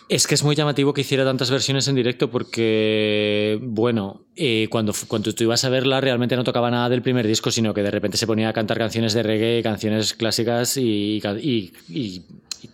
Es 0.09 0.27
que 0.27 0.35
es 0.35 0.43
muy 0.43 0.55
llamativo 0.55 0.93
que 0.93 1.01
hiciera 1.03 1.25
tantas 1.25 1.51
versiones 1.51 1.89
en 1.89 1.95
directo 1.95 2.31
porque, 2.31 3.59
bueno, 3.63 4.27
eh, 4.37 4.67
cuando, 4.71 4.93
cuando 5.09 5.33
tú 5.35 5.45
ibas 5.45 5.65
a 5.65 5.71
verla 5.71 6.01
realmente 6.01 6.37
no 6.37 6.45
tocaba 6.45 6.71
nada 6.71 6.89
del 6.91 7.01
primer 7.03 7.27
disco, 7.27 7.51
sino 7.51 7.73
que 7.73 7.83
de 7.83 7.91
repente 7.91 8.17
se 8.19 8.27
ponía 8.27 8.49
a 8.49 8.53
cantar 8.53 8.77
canciones 8.79 9.15
de 9.15 9.23
reggae, 9.23 9.63
canciones 9.63 10.13
clásicas 10.13 10.77
y, 10.77 11.19
ca- 11.23 11.39
y, 11.39 11.73
y- 11.89 12.23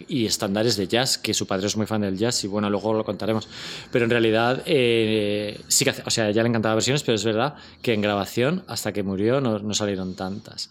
y 0.09 0.27
estándares 0.27 0.77
de 0.77 0.88
jazz, 0.88 1.18
que 1.18 1.35
su 1.35 1.47
padre 1.47 1.66
es 1.66 1.77
muy 1.77 1.87
fan 1.87 2.01
del 2.01 2.16
jazz 2.16 2.42
y 2.44 2.49
bueno, 2.49 2.71
luego 2.71 2.94
lo 2.94 3.05
contaremos. 3.05 3.49
Pero 3.92 4.05
en 4.05 4.11
realidad 4.11 4.62
eh, 4.66 5.61
sí 5.68 5.85
que, 5.85 5.94
o 6.05 6.11
sea, 6.11 6.31
ya 6.31 6.42
le 6.42 6.49
encantaba 6.49 6.75
versiones, 6.75 7.03
pero 7.03 7.16
es 7.16 7.25
verdad 7.25 7.55
que 7.83 7.92
en 7.92 8.01
grabación, 8.01 8.64
hasta 8.66 8.92
que 8.92 9.03
murió, 9.03 9.40
no, 9.40 9.59
no 9.59 9.75
salieron 9.75 10.14
tantas. 10.14 10.71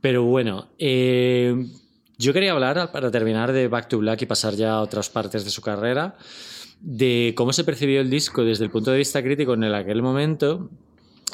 Pero 0.00 0.24
bueno, 0.24 0.68
eh, 0.78 1.66
yo 2.18 2.32
quería 2.32 2.52
hablar, 2.52 2.92
para 2.92 3.10
terminar, 3.10 3.52
de 3.52 3.68
Back 3.68 3.88
to 3.88 3.98
Black 3.98 4.22
y 4.22 4.26
pasar 4.26 4.54
ya 4.54 4.72
a 4.74 4.80
otras 4.80 5.10
partes 5.10 5.44
de 5.44 5.50
su 5.50 5.60
carrera, 5.62 6.16
de 6.80 7.34
cómo 7.36 7.52
se 7.52 7.64
percibió 7.64 8.00
el 8.00 8.10
disco 8.10 8.44
desde 8.44 8.64
el 8.64 8.70
punto 8.70 8.90
de 8.90 8.98
vista 8.98 9.22
crítico 9.22 9.54
en 9.54 9.64
el 9.64 9.74
aquel 9.74 10.02
momento 10.02 10.70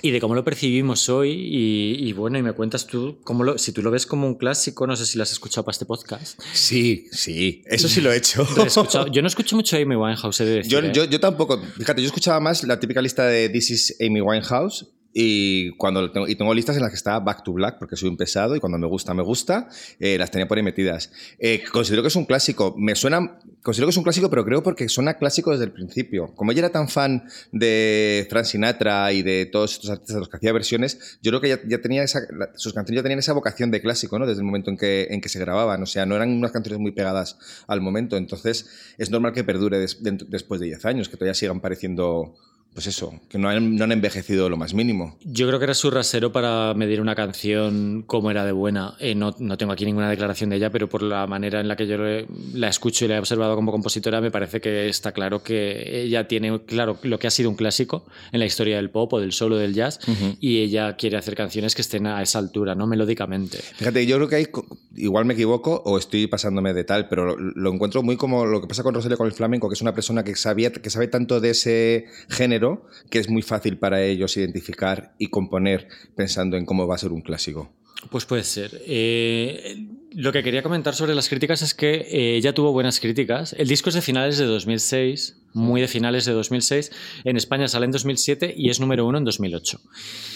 y 0.02 0.10
de 0.10 0.20
cómo 0.20 0.34
lo 0.34 0.44
percibimos 0.44 1.08
hoy. 1.08 1.30
Y, 1.30 2.08
y 2.08 2.12
bueno, 2.12 2.38
y 2.38 2.42
me 2.42 2.52
cuentas 2.52 2.86
tú, 2.86 3.18
cómo 3.24 3.44
lo, 3.44 3.58
si 3.58 3.72
tú 3.72 3.82
lo 3.82 3.90
ves 3.90 4.06
como 4.06 4.26
un 4.26 4.36
clásico, 4.36 4.86
no 4.86 4.96
sé 4.96 5.06
si 5.06 5.16
lo 5.16 5.22
has 5.22 5.32
escuchado 5.32 5.64
para 5.64 5.72
este 5.72 5.86
podcast. 5.86 6.40
Sí, 6.52 7.06
sí, 7.12 7.62
eso 7.66 7.88
sí 7.88 8.00
lo 8.00 8.12
he 8.12 8.16
hecho. 8.16 8.46
He 8.56 9.10
yo 9.10 9.22
no 9.22 9.28
escucho 9.28 9.56
mucho 9.56 9.76
a 9.76 9.80
Amy 9.80 9.96
Winehouse, 9.96 10.40
he 10.40 10.44
de 10.44 10.54
decir, 10.56 10.72
Yo, 10.72 10.78
¿eh? 10.80 10.92
yo, 10.94 11.04
yo 11.04 11.20
tampoco. 11.20 11.60
Fíjate, 11.76 12.02
yo 12.02 12.06
escuchaba 12.06 12.40
más 12.40 12.64
la 12.64 12.78
típica 12.78 13.02
lista 13.02 13.24
de 13.24 13.48
This 13.48 13.70
is 13.70 13.96
Amy 14.00 14.20
Winehouse. 14.20 14.86
Y, 15.12 15.70
cuando 15.76 16.10
tengo, 16.12 16.28
y 16.28 16.36
tengo 16.36 16.52
listas 16.54 16.76
en 16.76 16.82
las 16.82 16.90
que 16.90 16.96
está 16.96 17.18
Back 17.18 17.42
to 17.42 17.52
Black, 17.52 17.78
porque 17.78 17.96
soy 17.96 18.08
un 18.08 18.16
pesado 18.16 18.54
y 18.54 18.60
cuando 18.60 18.78
me 18.78 18.86
gusta, 18.86 19.14
me 19.14 19.22
gusta. 19.22 19.68
eh, 19.98 20.18
las 20.18 20.30
tenía 20.30 20.46
por 20.46 20.58
ahí 20.58 20.62
metidas. 20.62 21.10
Eh, 21.38 21.62
considero 21.72 22.02
que 22.02 22.08
es 22.08 22.16
un 22.16 22.24
clásico. 22.24 22.74
Me 22.76 22.94
suena. 22.94 23.38
Considero 23.62 23.88
que 23.88 23.90
es 23.90 23.96
un 23.96 24.04
clásico, 24.04 24.30
pero 24.30 24.44
creo 24.44 24.62
porque 24.62 24.88
suena 24.88 25.14
clásico 25.14 25.50
desde 25.50 25.64
el 25.64 25.72
principio. 25.72 26.34
Como 26.34 26.52
ella 26.52 26.60
era 26.60 26.70
tan 26.70 26.88
fan 26.88 27.24
de 27.52 28.26
Frank 28.30 28.44
Sinatra 28.44 29.12
y 29.12 29.22
de 29.22 29.46
todos 29.46 29.74
estos 29.74 29.90
artistas 29.90 30.14
de 30.14 30.20
los 30.20 30.28
que 30.28 30.36
hacía 30.36 30.52
versiones, 30.52 31.18
yo 31.22 31.30
creo 31.30 31.40
que 31.40 31.68
ya, 31.68 31.80
tenía 31.80 32.02
esa, 32.02 32.20
sus 32.54 32.72
canciones 32.72 33.00
ya 33.00 33.02
tenían 33.02 33.18
esa 33.18 33.32
vocación 33.32 33.70
de 33.70 33.80
clásico, 33.80 34.18
¿no? 34.18 34.26
Desde 34.26 34.40
el 34.40 34.46
momento 34.46 34.70
en 34.70 34.76
que, 34.76 35.08
en 35.10 35.20
que 35.20 35.28
se 35.28 35.38
grababan. 35.38 35.82
O 35.82 35.86
sea, 35.86 36.06
no 36.06 36.16
eran 36.16 36.30
unas 36.30 36.52
canciones 36.52 36.80
muy 36.80 36.92
pegadas 36.92 37.38
al 37.66 37.80
momento. 37.80 38.16
Entonces, 38.16 38.94
es 38.98 39.10
normal 39.10 39.32
que 39.32 39.44
perdure 39.44 39.78
después 39.78 40.60
de 40.60 40.66
10 40.66 40.84
años, 40.84 41.08
que 41.08 41.16
todavía 41.16 41.34
sigan 41.34 41.60
pareciendo, 41.60 42.34
pues 42.78 42.86
eso, 42.86 43.12
que 43.28 43.38
no 43.38 43.48
han, 43.48 43.74
no 43.74 43.82
han 43.82 43.90
envejecido 43.90 44.48
lo 44.48 44.56
más 44.56 44.72
mínimo. 44.72 45.16
Yo 45.24 45.48
creo 45.48 45.58
que 45.58 45.64
era 45.64 45.74
su 45.74 45.90
rasero 45.90 46.30
para 46.30 46.74
medir 46.74 47.00
una 47.00 47.16
canción 47.16 48.04
como 48.06 48.30
era 48.30 48.44
de 48.44 48.52
buena. 48.52 48.94
Eh, 49.00 49.16
no, 49.16 49.34
no 49.40 49.58
tengo 49.58 49.72
aquí 49.72 49.84
ninguna 49.84 50.08
declaración 50.08 50.50
de 50.50 50.58
ella, 50.58 50.70
pero 50.70 50.88
por 50.88 51.02
la 51.02 51.26
manera 51.26 51.58
en 51.58 51.66
la 51.66 51.74
que 51.74 51.88
yo 51.88 51.96
la 51.96 52.68
escucho 52.68 53.04
y 53.04 53.08
la 53.08 53.16
he 53.16 53.18
observado 53.18 53.56
como 53.56 53.72
compositora, 53.72 54.20
me 54.20 54.30
parece 54.30 54.60
que 54.60 54.88
está 54.88 55.10
claro 55.10 55.42
que 55.42 56.02
ella 56.04 56.28
tiene 56.28 56.60
claro 56.66 57.00
lo 57.02 57.18
que 57.18 57.26
ha 57.26 57.32
sido 57.32 57.50
un 57.50 57.56
clásico 57.56 58.06
en 58.30 58.38
la 58.38 58.46
historia 58.46 58.76
del 58.76 58.90
pop 58.90 59.12
o 59.12 59.18
del 59.18 59.32
solo 59.32 59.56
del 59.56 59.74
jazz 59.74 59.98
y 60.38 60.58
ella 60.60 60.94
quiere 60.94 61.16
hacer 61.16 61.34
canciones 61.34 61.74
que 61.74 61.82
estén 61.82 62.06
a 62.06 62.22
esa 62.22 62.38
altura, 62.38 62.76
¿no? 62.76 62.86
Melódicamente. 62.86 63.58
Fíjate, 63.58 64.06
yo 64.06 64.18
creo 64.18 64.28
que 64.28 64.36
ahí, 64.36 64.46
igual 64.94 65.24
me 65.24 65.34
equivoco 65.34 65.82
o 65.84 65.98
estoy 65.98 66.28
pasándome 66.28 66.74
de 66.74 66.84
tal, 66.84 67.08
pero 67.08 67.26
lo, 67.26 67.36
lo 67.36 67.72
encuentro 67.72 68.04
muy 68.04 68.16
como 68.16 68.46
lo 68.46 68.60
que 68.60 68.68
pasa 68.68 68.84
con 68.84 68.94
Rosalía 68.94 69.16
con 69.16 69.26
el 69.26 69.32
flamenco, 69.32 69.68
que 69.68 69.74
es 69.74 69.82
una 69.82 69.94
persona 69.94 70.22
que, 70.22 70.36
sabía, 70.36 70.70
que 70.70 70.90
sabe 70.90 71.08
tanto 71.08 71.40
de 71.40 71.50
ese 71.50 72.06
género 72.28 72.67
que 73.10 73.18
es 73.18 73.28
muy 73.28 73.42
fácil 73.42 73.78
para 73.78 74.02
ellos 74.02 74.36
identificar 74.36 75.14
y 75.18 75.28
componer 75.28 75.88
pensando 76.16 76.56
en 76.56 76.64
cómo 76.64 76.86
va 76.86 76.94
a 76.94 76.98
ser 76.98 77.12
un 77.12 77.22
clásico. 77.22 77.72
Pues 78.10 78.24
puede 78.24 78.44
ser. 78.44 78.80
Eh, 78.86 79.86
lo 80.12 80.32
que 80.32 80.42
quería 80.42 80.62
comentar 80.62 80.94
sobre 80.94 81.14
las 81.14 81.28
críticas 81.28 81.62
es 81.62 81.74
que 81.74 81.94
eh, 81.94 82.36
ella 82.36 82.54
tuvo 82.54 82.72
buenas 82.72 83.00
críticas. 83.00 83.54
El 83.58 83.68
disco 83.68 83.90
es 83.90 83.94
de 83.94 84.02
finales 84.02 84.38
de 84.38 84.46
2006, 84.46 85.36
muy 85.52 85.80
de 85.80 85.88
finales 85.88 86.24
de 86.24 86.32
2006. 86.32 86.90
En 87.24 87.36
España 87.36 87.68
sale 87.68 87.86
en 87.86 87.92
2007 87.92 88.54
y 88.56 88.70
es 88.70 88.80
número 88.80 89.06
uno 89.06 89.18
en 89.18 89.24
2008. 89.24 89.80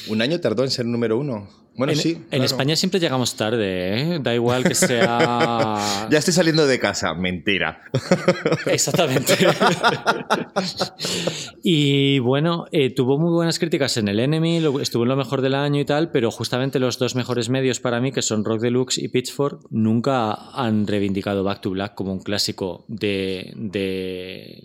¿Un 0.09 0.23
año 0.23 0.41
tardó 0.41 0.65
en 0.65 0.71
ser 0.71 0.87
número 0.87 1.19
uno? 1.19 1.49
Bueno, 1.75 1.95
en, 1.95 1.99
sí. 1.99 2.11
en 2.11 2.25
claro. 2.29 2.45
España 2.45 2.77
siempre 2.77 3.01
llegamos 3.01 3.35
tarde, 3.35 4.17
¿eh? 4.17 4.19
Da 4.21 4.35
igual 4.35 4.63
que 4.65 4.75
sea... 4.75 5.79
Ya 6.11 6.19
estoy 6.19 6.35
saliendo 6.35 6.67
de 6.67 6.79
casa, 6.79 7.15
mentira. 7.15 7.83
Exactamente. 8.67 9.35
y 11.63 12.19
bueno, 12.19 12.67
eh, 12.73 12.93
tuvo 12.95 13.19
muy 13.19 13.33
buenas 13.33 13.59
críticas 13.59 13.97
en 13.97 14.09
el 14.09 14.21
Enemy, 14.21 14.63
estuvo 14.83 15.05
en 15.05 15.09
lo 15.09 15.17
mejor 15.17 15.41
del 15.41 15.55
año 15.55 15.81
y 15.81 15.85
tal, 15.87 16.11
pero 16.11 16.31
justamente 16.31 16.79
los 16.79 16.99
dos 16.99 17.15
mejores 17.15 17.49
medios 17.49 17.81
para 17.81 18.01
mí, 18.01 18.13
que 18.13 18.21
son 18.21 18.45
Rock 18.45 18.61
Deluxe 18.61 18.99
y 18.99 19.09
Pitchfork, 19.09 19.62
nunca 19.71 20.51
han 20.53 20.87
reivindicado 20.87 21.45
Back 21.45 21.61
to 21.61 21.71
Black 21.71 21.95
como 21.95 22.13
un 22.13 22.21
clásico 22.21 22.85
de, 22.89 23.53
de, 23.57 24.65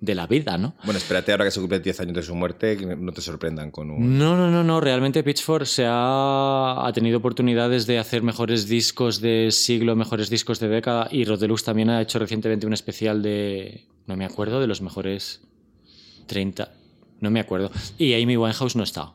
de 0.00 0.14
la 0.14 0.26
vida, 0.26 0.58
¿no? 0.58 0.74
Bueno, 0.84 0.98
espérate 0.98 1.32
ahora 1.32 1.44
que 1.44 1.50
se 1.50 1.60
cumplen 1.60 1.82
10 1.82 2.00
años 2.00 2.14
de 2.16 2.22
su 2.22 2.34
muerte, 2.34 2.76
que 2.76 2.86
no 2.86 3.12
te 3.12 3.20
sorprendan 3.20 3.70
con 3.70 3.90
un... 3.90 4.18
No, 4.18 4.36
no, 4.36 4.50
no, 4.50 4.62
no. 4.62 4.80
Realmente 4.80 5.22
Pitchfork 5.22 5.66
se 5.66 5.84
ha, 5.86 6.86
ha 6.86 6.92
tenido 6.92 7.18
oportunidades 7.18 7.86
de 7.86 7.98
hacer 7.98 8.22
mejores 8.22 8.68
discos 8.68 9.20
de 9.20 9.50
siglo, 9.50 9.96
mejores 9.96 10.30
discos 10.30 10.60
de 10.60 10.68
década. 10.68 11.08
Y 11.10 11.24
Rock 11.24 11.40
Deluxe 11.40 11.64
también 11.64 11.90
ha 11.90 12.00
hecho 12.00 12.18
recientemente 12.18 12.66
un 12.66 12.72
especial 12.72 13.22
de. 13.22 13.86
No 14.06 14.16
me 14.16 14.24
acuerdo, 14.24 14.60
de 14.60 14.66
los 14.66 14.80
mejores. 14.80 15.42
30, 16.26 16.70
no 17.20 17.30
me 17.30 17.40
acuerdo. 17.40 17.70
Y 17.98 18.14
Amy 18.14 18.36
Winehouse 18.36 18.76
no 18.76 18.84
está. 18.84 19.12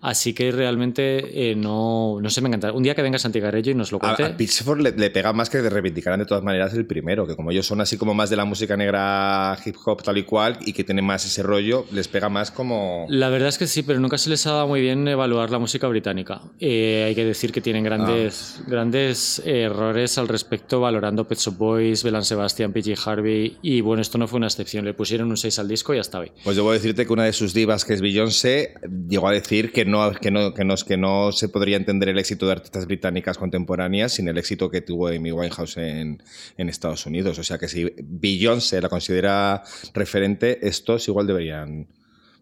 Así 0.00 0.34
que 0.34 0.52
realmente 0.52 1.50
eh, 1.50 1.54
no, 1.54 2.18
no 2.20 2.30
sé, 2.30 2.40
me 2.40 2.48
encanta. 2.48 2.72
Un 2.72 2.82
día 2.82 2.94
que 2.94 3.02
venga 3.02 3.18
Santigarello 3.18 3.72
y 3.72 3.74
nos 3.74 3.92
lo 3.92 3.98
cuente. 3.98 4.24
A, 4.24 4.26
a 4.26 4.36
Pitchfork 4.36 4.80
le, 4.80 4.92
le 4.92 5.10
pega 5.10 5.32
más 5.32 5.50
que 5.50 5.58
de 5.58 5.70
reivindicarán 5.70 6.20
de 6.20 6.26
todas 6.26 6.44
maneras 6.44 6.74
el 6.74 6.86
primero, 6.86 7.26
que 7.26 7.36
como 7.36 7.50
ellos 7.50 7.66
son 7.66 7.80
así 7.80 7.96
como 7.96 8.14
más 8.14 8.30
de 8.30 8.36
la 8.36 8.44
música 8.44 8.76
negra 8.76 9.56
hip 9.64 9.76
hop 9.84 10.02
tal 10.02 10.18
y 10.18 10.24
cual 10.24 10.58
y 10.64 10.72
que 10.72 10.84
tienen 10.84 11.04
más 11.04 11.24
ese 11.24 11.42
rollo, 11.42 11.86
les 11.92 12.08
pega 12.08 12.28
más 12.28 12.50
como... 12.50 13.06
La 13.08 13.28
verdad 13.28 13.48
es 13.48 13.58
que 13.58 13.66
sí, 13.66 13.82
pero 13.82 14.00
nunca 14.00 14.18
se 14.18 14.30
les 14.30 14.46
ha 14.46 14.52
dado 14.52 14.68
muy 14.68 14.80
bien 14.80 15.06
evaluar 15.08 15.50
la 15.50 15.58
música 15.58 15.86
británica. 15.88 16.40
Eh, 16.60 17.04
hay 17.08 17.14
que 17.14 17.24
decir 17.24 17.52
que 17.52 17.60
tienen 17.60 17.84
grandes, 17.84 18.60
grandes 18.66 19.42
errores 19.44 20.18
al 20.18 20.28
respecto, 20.28 20.80
valorando 20.80 21.26
Pet 21.26 21.38
Shop 21.38 21.56
Boys, 21.56 22.02
Belan 22.02 22.24
Sebastian, 22.24 22.72
PG 22.72 22.96
Harvey. 23.04 23.58
Y 23.62 23.80
bueno, 23.80 24.02
esto 24.02 24.18
no 24.18 24.28
fue 24.28 24.38
una 24.38 24.46
excepción. 24.46 24.84
Le 24.84 24.94
pusieron 24.94 25.28
un 25.30 25.36
6 25.36 25.58
al 25.58 25.68
disco 25.68 25.92
y 25.94 25.96
ya 25.96 26.02
estaba 26.02 26.24
ahí. 26.24 26.32
Pues 26.44 26.56
debo 26.56 26.72
decirte 26.72 27.06
que 27.06 27.12
una 27.12 27.24
de 27.24 27.32
sus 27.32 27.54
divas, 27.54 27.84
que 27.84 27.94
es 27.94 28.00
Beyoncé, 28.00 28.74
llegó 29.08 29.28
a 29.28 29.32
decir 29.32 29.72
que 29.72 29.84
no, 29.84 29.95
que 30.20 30.30
no, 30.30 30.54
que 30.54 30.64
no, 30.64 30.74
que 30.76 30.96
no 30.96 31.32
se 31.32 31.48
podría 31.48 31.76
entender 31.76 32.08
el 32.08 32.18
éxito 32.18 32.46
de 32.46 32.52
artistas 32.52 32.86
británicas 32.86 33.38
contemporáneas 33.38 34.12
sin 34.14 34.28
el 34.28 34.38
éxito 34.38 34.70
que 34.70 34.80
tuvo 34.80 35.08
Amy 35.08 35.32
Winehouse 35.32 35.76
en, 35.78 36.22
en 36.56 36.68
Estados 36.68 37.06
Unidos. 37.06 37.38
O 37.38 37.44
sea 37.44 37.58
que 37.58 37.68
si 37.68 37.92
Beyoncé 38.02 38.80
la 38.80 38.88
considera 38.88 39.62
referente, 39.94 40.66
estos 40.66 41.06
igual 41.08 41.26
deberían... 41.26 41.86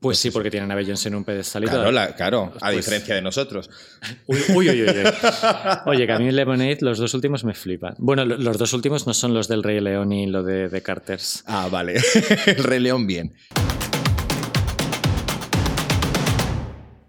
Pues 0.00 0.18
sí, 0.18 0.30
porque 0.30 0.50
tienen 0.50 0.70
a 0.70 0.74
Beyoncé 0.74 1.08
en 1.08 1.14
un 1.14 1.24
pedestal 1.24 1.64
y 1.64 1.66
Claro, 1.66 1.90
la- 1.90 2.14
claro 2.14 2.52
a 2.56 2.66
Pues- 2.66 2.76
diferencia 2.76 3.14
de 3.14 3.22
nosotros. 3.22 3.70
Uy, 4.26 4.38
uy, 4.50 4.70
uy, 4.70 4.82
uy, 4.82 4.88
uy. 4.88 5.10
Oye, 5.86 6.06
que 6.06 6.12
a 6.12 6.18
mí 6.18 6.30
Lemonade, 6.30 6.76
los 6.82 6.98
dos 6.98 7.14
últimos 7.14 7.42
me 7.44 7.54
flipan. 7.54 7.94
Bueno, 7.98 8.26
lo- 8.26 8.36
los 8.36 8.58
dos 8.58 8.74
últimos 8.74 9.06
no 9.06 9.14
son 9.14 9.32
los 9.32 9.48
del 9.48 9.62
Rey 9.62 9.80
León 9.80 10.12
y 10.12 10.26
lo 10.26 10.42
de, 10.42 10.68
de 10.68 10.82
Carters. 10.82 11.42
Ah, 11.46 11.68
vale. 11.70 11.94
el 12.46 12.62
Rey 12.64 12.80
León 12.80 13.06
bien. 13.06 13.32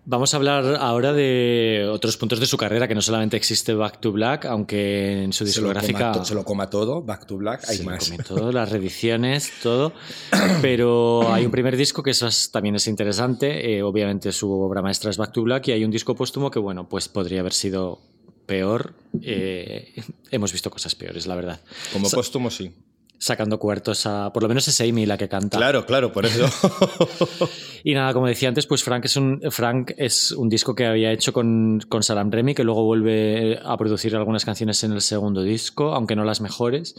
Vamos 0.07 0.33
a 0.33 0.37
hablar 0.37 0.77
ahora 0.79 1.13
de 1.13 1.87
otros 1.91 2.15
puntos 2.17 2.39
de 2.39 2.45
su 2.45 2.57
carrera, 2.57 2.87
que 2.87 2.93
no 2.93 3.01
solamente 3.01 3.37
existe 3.37 3.73
Back 3.73 3.99
to 4.01 4.11
Black, 4.11 4.45
aunque 4.45 5.23
en 5.23 5.33
su 5.33 5.47
Se 5.47 5.61
lo, 5.61 5.69
discográfica... 5.69 6.11
coma 6.11 6.25
se 6.25 6.35
lo 6.35 6.45
coma 6.45 6.69
todo, 6.69 7.01
Back 7.01 7.25
to 7.25 7.37
Black, 7.37 7.63
hay 7.67 7.77
se 7.77 7.83
lo 7.83 7.89
más. 7.89 8.03
come 8.09 8.23
todo, 8.23 8.51
las 8.51 8.69
reediciones, 8.71 9.51
todo. 9.63 9.93
Pero 10.61 11.33
hay 11.33 11.43
un 11.45 11.51
primer 11.51 11.75
disco 11.75 12.03
que 12.03 12.11
eso 12.11 12.27
es- 12.27 12.51
también 12.51 12.75
es 12.75 12.85
interesante. 12.87 13.77
eh, 13.77 13.81
obviamente 13.81 14.31
su 14.31 14.51
obra 14.51 14.83
maestra 14.83 15.09
es 15.09 15.17
Back 15.17 15.31
to 15.31 15.41
Black 15.41 15.69
y 15.69 15.71
hay 15.71 15.83
un 15.83 15.89
disco 15.91 16.13
póstumo 16.15 16.51
que, 16.51 16.59
bueno, 16.59 16.87
pues 16.87 17.07
podría 17.07 17.39
haber 17.39 17.53
sido 17.53 17.99
peor. 18.45 18.93
eh, 19.23 19.91
hemos 20.29 20.51
visto 20.51 20.69
cosas 20.69 20.93
peores, 20.93 21.25
la 21.25 21.33
verdad. 21.35 21.59
Como 21.91 22.11
póstumo, 22.11 22.51
sí. 22.51 22.71
Sacando 23.17 23.60
cuartos 23.60 24.06
a... 24.06 24.32
Por 24.34 24.43
lo 24.43 24.49
menos 24.49 24.67
es 24.67 24.82
Amy 24.82 25.06
la 25.06 25.17
que 25.17 25.30
canta. 25.30 25.58
Claro, 25.58 25.86
claro, 25.86 26.12
por 26.12 26.25
eso. 26.25 26.45
Y 27.88 27.93
nada, 27.93 28.13
como 28.13 28.25
decía 28.25 28.49
antes, 28.49 28.65
pues 28.65 28.84
Frank 28.84 29.06
es 29.06 29.15
un, 29.15 29.41
Frank 29.51 29.91
es 29.97 30.32
un 30.32 30.49
disco 30.49 30.73
que 30.73 30.88
había 30.88 31.12
hecho 31.12 31.34
con, 31.34 31.80
con 31.88 32.01
Salam 32.01 32.32
Remy, 32.32 32.56
que 32.56 32.63
luego 32.63 32.84
vuelve 32.84 33.60
a 33.63 33.78
producir 33.78 34.15
algunas 34.15 34.43
canciones 34.43 34.84
en 34.84 34.93
el 34.93 35.01
segundo 35.01 35.43
disco, 35.43 35.93
aunque 35.93 36.15
no 36.15 36.23
las 36.23 36.41
mejores. 36.41 36.95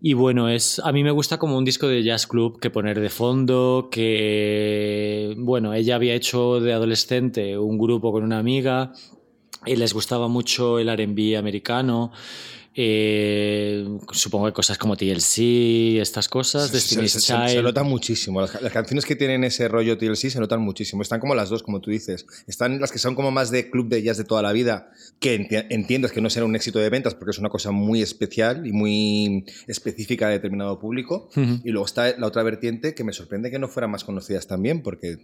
Y 0.00 0.12
bueno, 0.14 0.48
es, 0.48 0.78
a 0.78 0.92
mí 0.92 1.02
me 1.02 1.10
gusta 1.10 1.38
como 1.38 1.58
un 1.58 1.64
disco 1.64 1.88
de 1.88 2.04
jazz 2.04 2.28
club 2.28 2.60
que 2.60 2.70
poner 2.70 3.00
de 3.00 3.10
fondo, 3.10 3.88
que, 3.90 5.34
bueno, 5.38 5.74
ella 5.74 5.96
había 5.96 6.14
hecho 6.14 6.60
de 6.60 6.72
adolescente 6.72 7.58
un 7.58 7.76
grupo 7.76 8.12
con 8.12 8.22
una 8.22 8.38
amiga 8.38 8.92
y 9.66 9.74
les 9.74 9.92
gustaba 9.92 10.28
mucho 10.28 10.78
el 10.78 10.86
RB 10.86 11.36
americano. 11.36 12.12
Eh, 12.74 13.86
supongo 14.12 14.46
que 14.46 14.52
cosas 14.52 14.78
como 14.78 14.96
TLC, 14.96 16.00
estas 16.00 16.28
cosas, 16.28 16.68
se, 16.68 16.74
Destiny's 16.74 17.12
se- 17.12 17.20
se- 17.20 17.26
Child. 17.34 17.48
se 17.48 17.62
nota 17.62 17.82
muchísimo. 17.82 18.40
Las, 18.40 18.60
las 18.62 18.72
canciones 18.72 19.04
que 19.04 19.14
tienen 19.16 19.44
ese 19.44 19.68
rollo 19.68 19.98
TLC 19.98 20.30
se 20.30 20.40
notan 20.40 20.60
muchísimo. 20.60 21.02
Están 21.02 21.20
como 21.20 21.34
las 21.34 21.50
dos, 21.50 21.62
como 21.62 21.80
tú 21.80 21.90
dices. 21.90 22.26
Están 22.46 22.80
las 22.80 22.90
que 22.90 22.98
son 22.98 23.14
como 23.14 23.30
más 23.30 23.50
de 23.50 23.70
club 23.70 23.88
de 23.88 24.02
jazz 24.02 24.16
de 24.16 24.24
toda 24.24 24.42
la 24.42 24.52
vida, 24.52 24.90
que 25.20 25.38
enti- 25.38 25.66
entiendes 25.70 26.12
que 26.12 26.20
no 26.20 26.30
será 26.30 26.46
un 26.46 26.56
éxito 26.56 26.78
de 26.78 26.88
ventas 26.90 27.14
porque 27.14 27.30
es 27.32 27.38
una 27.38 27.48
cosa 27.50 27.70
muy 27.72 28.00
especial 28.02 28.66
y 28.66 28.72
muy 28.72 29.44
específica 29.66 30.28
de 30.28 30.34
determinado 30.34 30.78
público. 30.78 31.28
Y 31.36 31.70
luego 31.70 31.84
está 31.86 32.16
la 32.18 32.26
otra 32.26 32.42
vertiente 32.42 32.94
que 32.94 33.04
me 33.04 33.12
sorprende 33.12 33.50
que 33.50 33.58
no 33.58 33.68
fueran 33.68 33.90
más 33.90 34.04
conocidas 34.04 34.46
también, 34.46 34.82
porque 34.82 35.18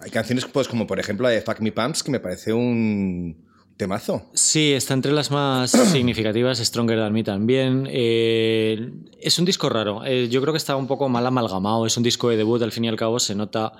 hay 0.00 0.10
canciones 0.10 0.44
pues, 0.46 0.68
como 0.68 0.86
por 0.86 0.98
ejemplo 1.00 1.24
la 1.24 1.30
de 1.30 1.40
Fuck 1.40 1.60
Me 1.60 1.72
Pumps, 1.72 2.02
que 2.02 2.10
me 2.10 2.20
parece 2.20 2.52
un 2.52 3.36
temazo. 3.76 4.30
Sí, 4.34 4.72
está 4.72 4.94
entre 4.94 5.12
las 5.12 5.30
más 5.30 5.70
significativas, 5.92 6.58
Stronger 6.58 6.98
Than 6.98 7.12
Me 7.12 7.24
también. 7.24 7.88
Eh, 7.90 8.90
es 9.20 9.38
un 9.38 9.44
disco 9.44 9.68
raro, 9.68 10.04
eh, 10.04 10.28
yo 10.28 10.40
creo 10.40 10.52
que 10.52 10.58
está 10.58 10.76
un 10.76 10.86
poco 10.86 11.08
mal 11.08 11.26
amalgamado, 11.26 11.86
es 11.86 11.96
un 11.96 12.02
disco 12.02 12.28
de 12.30 12.36
debut, 12.36 12.62
al 12.62 12.72
fin 12.72 12.84
y 12.84 12.88
al 12.88 12.96
cabo 12.96 13.18
se 13.18 13.34
nota... 13.34 13.72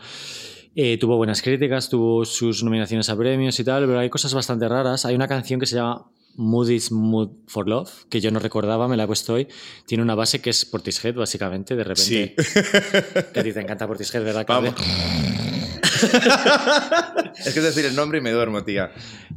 eh, 0.74 0.96
tuvo 0.98 1.16
buenas 1.16 1.42
críticas, 1.42 1.88
tuvo 1.88 2.24
sus 2.24 2.62
nominaciones 2.64 3.09
a 3.11 3.16
premios 3.16 3.59
y 3.61 3.64
tal, 3.64 3.87
pero 3.87 3.98
hay 3.98 4.09
cosas 4.11 4.33
bastante 4.35 4.68
raras. 4.68 5.05
Hay 5.05 5.14
una 5.14 5.28
canción 5.28 5.61
que 5.61 5.66
se 5.66 5.76
llama 5.76 6.11
Mood 6.35 6.70
is 6.70 6.90
Mood 6.90 7.28
for 7.46 7.68
Love, 7.68 7.90
que 8.09 8.20
yo 8.22 8.31
no 8.31 8.38
recordaba, 8.38 8.88
me 8.88 8.96
la 8.96 9.05
he 9.05 9.07
puesto 9.07 9.35
hoy. 9.35 9.48
Tiene 9.87 10.02
una 10.02 10.14
base 10.14 10.40
que 10.40 10.48
es 10.48 10.64
Portishead, 10.64 11.14
básicamente, 11.14 11.76
de 11.76 11.85
repente. 11.85 12.35
Que 13.35 13.40
a 13.40 13.42
ti 13.42 13.52
te 13.52 13.61
encanta 13.61 13.87
Portishead, 13.87 14.24
¿verdad? 14.24 14.46
Vamos. 14.48 14.74
es 17.38 17.53
que 17.55 17.59
es 17.61 17.62
decir 17.65 17.85
el 17.87 17.95
nombre 17.97 18.19
y 18.19 18.21
me 18.21 18.31
duermo, 18.31 18.62
tía. 18.65 18.91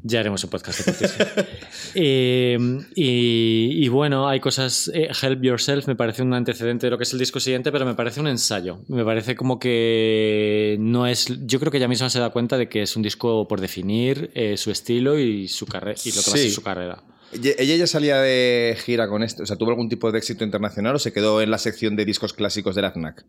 Ya 0.04 0.20
haremos 0.20 0.44
un 0.44 0.50
podcast 0.50 0.86
de. 0.86 1.46
Eh, 1.98 2.58
y, 2.96 3.86
y 3.86 3.88
bueno, 3.88 4.28
hay 4.28 4.40
cosas. 4.42 4.92
eh, 4.94 5.10
Help 5.22 5.42
Yourself 5.42 5.88
me 5.88 5.96
parece 5.96 6.24
un 6.24 6.34
antecedente 6.34 6.88
de 6.88 6.92
lo 6.92 6.98
que 6.98 7.04
es 7.04 7.14
el 7.14 7.20
disco 7.20 7.40
siguiente, 7.40 7.72
pero 7.72 7.86
me 7.86 7.96
parece 7.96 8.20
un 8.20 8.28
ensayo. 8.28 8.80
Me 8.90 9.06
parece 9.06 9.36
como 9.36 9.60
que 9.60 10.76
no 10.80 11.08
es. 11.08 11.28
Yo 11.46 11.60
creo 11.60 11.72
que 11.72 11.78
ella 11.78 11.88
misma 11.88 12.10
se 12.10 12.20
da 12.20 12.32
cuenta 12.32 12.58
de 12.58 12.68
que 12.68 12.82
es 12.82 12.96
un 12.98 13.02
disco 13.04 13.48
por 13.48 13.62
definir 13.62 14.30
eh, 14.36 14.58
su 14.58 14.72
estilo 14.72 15.18
y, 15.18 15.48
su 15.48 15.66
carrera 15.66 15.98
y 16.04 16.10
lo 16.10 16.22
que 16.22 16.30
va 16.32 16.34
a 16.34 16.38
ser 16.38 16.40
Sí. 16.40 16.52
su 16.52 16.62
carrera. 16.64 17.02
Ella 17.32 17.52
ella 17.58 17.76
ya 17.78 17.88
salía 17.88 18.18
de 18.20 18.78
gira 18.86 19.08
con 19.08 19.24
esto, 19.24 19.44
o 19.44 19.46
sea, 19.46 19.56
¿tuvo 19.58 19.70
algún 19.72 19.90
tipo 19.90 20.12
de 20.12 20.18
éxito 20.20 20.44
internacional 20.44 20.96
o 20.96 21.00
se 21.00 21.12
quedó 21.14 21.42
en 21.42 21.50
la 21.52 21.58
sección 21.58 21.96
de 21.96 22.06
discos 22.06 22.34
clásicos 22.34 22.76
de 22.76 22.82
la 22.82 22.92
FNAC? 22.92 23.26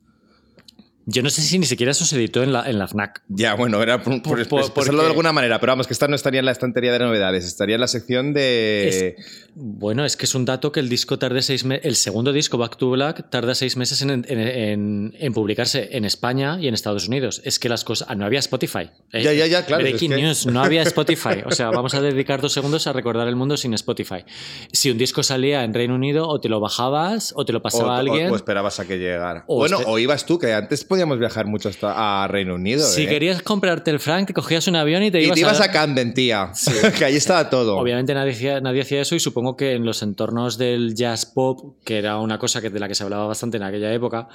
Yo 1.09 1.23
no 1.23 1.31
sé 1.31 1.41
si 1.41 1.57
ni 1.59 1.67
siquiera 1.67 1.93
eso 1.93 2.05
se 2.05 2.17
editó 2.17 2.43
en 2.43 2.53
la, 2.53 2.69
en 2.69 2.79
la 2.81 2.89
FNAC. 2.89 3.23
Ya, 3.29 3.55
bueno, 3.55 3.81
era 3.81 4.03
por, 4.03 4.21
por, 4.23 4.23
Por- 4.49 4.61
expresarlo 4.61 4.71
porque- 4.75 4.97
de 5.03 5.07
alguna 5.07 5.33
manera, 5.33 5.61
pero 5.61 5.71
vamos, 5.73 5.87
que 5.87 5.93
esta 5.93 6.09
no 6.09 6.17
estaría 6.17 6.41
en 6.41 6.47
la 6.47 6.53
estantería 6.53 6.93
de 6.93 6.99
novedades, 6.99 7.45
estaría 7.45 7.77
en 7.77 7.81
la 7.81 7.87
sección 7.89 8.35
de... 8.35 9.15
Bueno, 9.55 10.05
es 10.05 10.17
que 10.17 10.27
es 10.27 10.35
un 10.35 10.45
dato 10.45 10.73
que 10.73 10.81
el 10.81 10.89
disco 10.89 11.19
tarde 11.19 11.43
seis 11.43 11.65
meses. 11.65 11.85
El 11.87 11.97
segundo 11.97 12.33
disco, 12.33 12.59
Back 12.59 12.77
to 12.77 12.91
Black, 12.91 13.31
tarda 13.31 13.55
seis 13.55 13.77
meses 13.77 14.03
en, 14.03 14.11
en- 14.11 15.15
en- 15.19 15.33
publicarse 15.33 15.91
en 15.97 16.05
España 16.05 16.59
y 16.61 16.69
en 16.69 16.75
Estados 16.75 17.09
Unidos. 17.09 17.41
Es 17.45 17.59
que 17.59 17.69
las 17.69 17.85
cosas. 17.85 18.09
ah, 18.11 18.15
No 18.15 18.25
había 18.27 18.41
Spotify. 18.41 18.91
¿eh? 19.13 19.23
Ya, 19.23 19.33
ya, 19.33 19.47
ya, 19.47 19.65
claro, 19.65 19.83
Breaking 19.83 20.13
es 20.13 20.17
que- 20.19 20.23
news, 20.23 20.47
no 20.47 20.63
había 20.63 20.83
Spotify. 20.97 21.43
O 21.47 21.53
sea, 21.53 21.71
vamos 21.71 21.95
a 21.95 22.01
dedicar 22.01 22.41
dos 22.43 22.53
segundos 22.53 22.87
a 22.87 22.93
recordar 22.93 23.29
el 23.29 23.37
mundo 23.37 23.57
sin 23.57 23.73
Spotify. 23.75 24.25
Si 24.73 24.91
un 24.91 24.99
disco 24.99 25.23
salía 25.23 25.63
en 25.65 25.73
Reino 25.73 25.95
Unido, 25.95 26.29
o 26.29 26.41
te 26.41 26.49
lo 26.49 26.61
bajabas, 26.61 27.33
o 27.37 27.45
te 27.45 27.53
lo 27.53 27.61
o, 27.61 27.63
pasaba 27.63 27.93
a 27.95 27.97
o- 27.97 28.01
alguien. 28.01 28.31
o 28.31 28.37
esperabas 28.37 28.81
a 28.81 28.87
que 28.87 28.99
llegara. 28.99 29.45
O 29.47 29.57
bueno, 29.57 29.79
o 29.87 29.99
ibas 29.99 30.27
tú, 30.27 30.39
que 30.39 30.53
antes 30.53 30.85
podíamos 30.97 31.19
viajar 31.19 31.47
mucho 31.47 31.69
hasta 31.69 32.25
a 32.25 32.27
Reino 32.27 32.55
Unido. 32.55 32.83
si 32.83 33.03
¿eh? 33.03 33.07
querías 33.07 33.43
comprarte 33.43 33.91
el 33.91 34.01
Frank, 34.01 34.29
te 34.29 34.33
cogías 34.33 34.67
un 34.67 34.77
avión 34.77 35.03
y 35.03 35.11
te 35.11 35.21
Y 35.21 35.27
ibas, 35.27 35.35
te 35.35 35.41
ibas 35.41 35.61
a... 35.61 35.65
a 35.65 35.71
Camden, 35.71 36.15
tía, 36.15 36.53
que 36.99 37.05
ahí 37.05 37.17
estaba 37.17 37.51
todo. 37.51 37.77
Obviamente 37.77 38.15
nadie 38.15 38.33
hacía, 38.33 38.63
nadie 38.63 38.81
hacía 38.81 39.03
eso 39.03 39.15
y 39.15 39.21
supongo 39.21 39.59
que 39.59 39.75
en 39.75 39.85
los 39.85 40.03
entornos 40.03 40.57
del 40.57 40.95
jazz 40.95 41.27
pop, 41.27 41.77
que 41.85 41.99
era 41.99 42.17
una 42.19 42.39
cosa 42.39 42.63
que, 42.63 42.71
de 42.71 42.81
la 42.81 42.89
que 42.89 42.95
se 42.95 43.05
hablaba 43.05 43.27
bastante 43.27 43.59
en 43.59 43.65
aquella 43.65 43.93
época, 43.93 44.29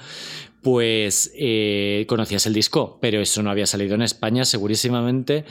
pues 0.62 1.32
eh, 1.36 2.06
conocías 2.08 2.46
el 2.46 2.52
disco, 2.52 2.98
pero 3.02 3.20
eso 3.20 3.42
no 3.42 3.50
había 3.50 3.66
salido 3.66 3.96
en 3.96 4.02
España 4.02 4.44
segurísimamente 4.44 5.44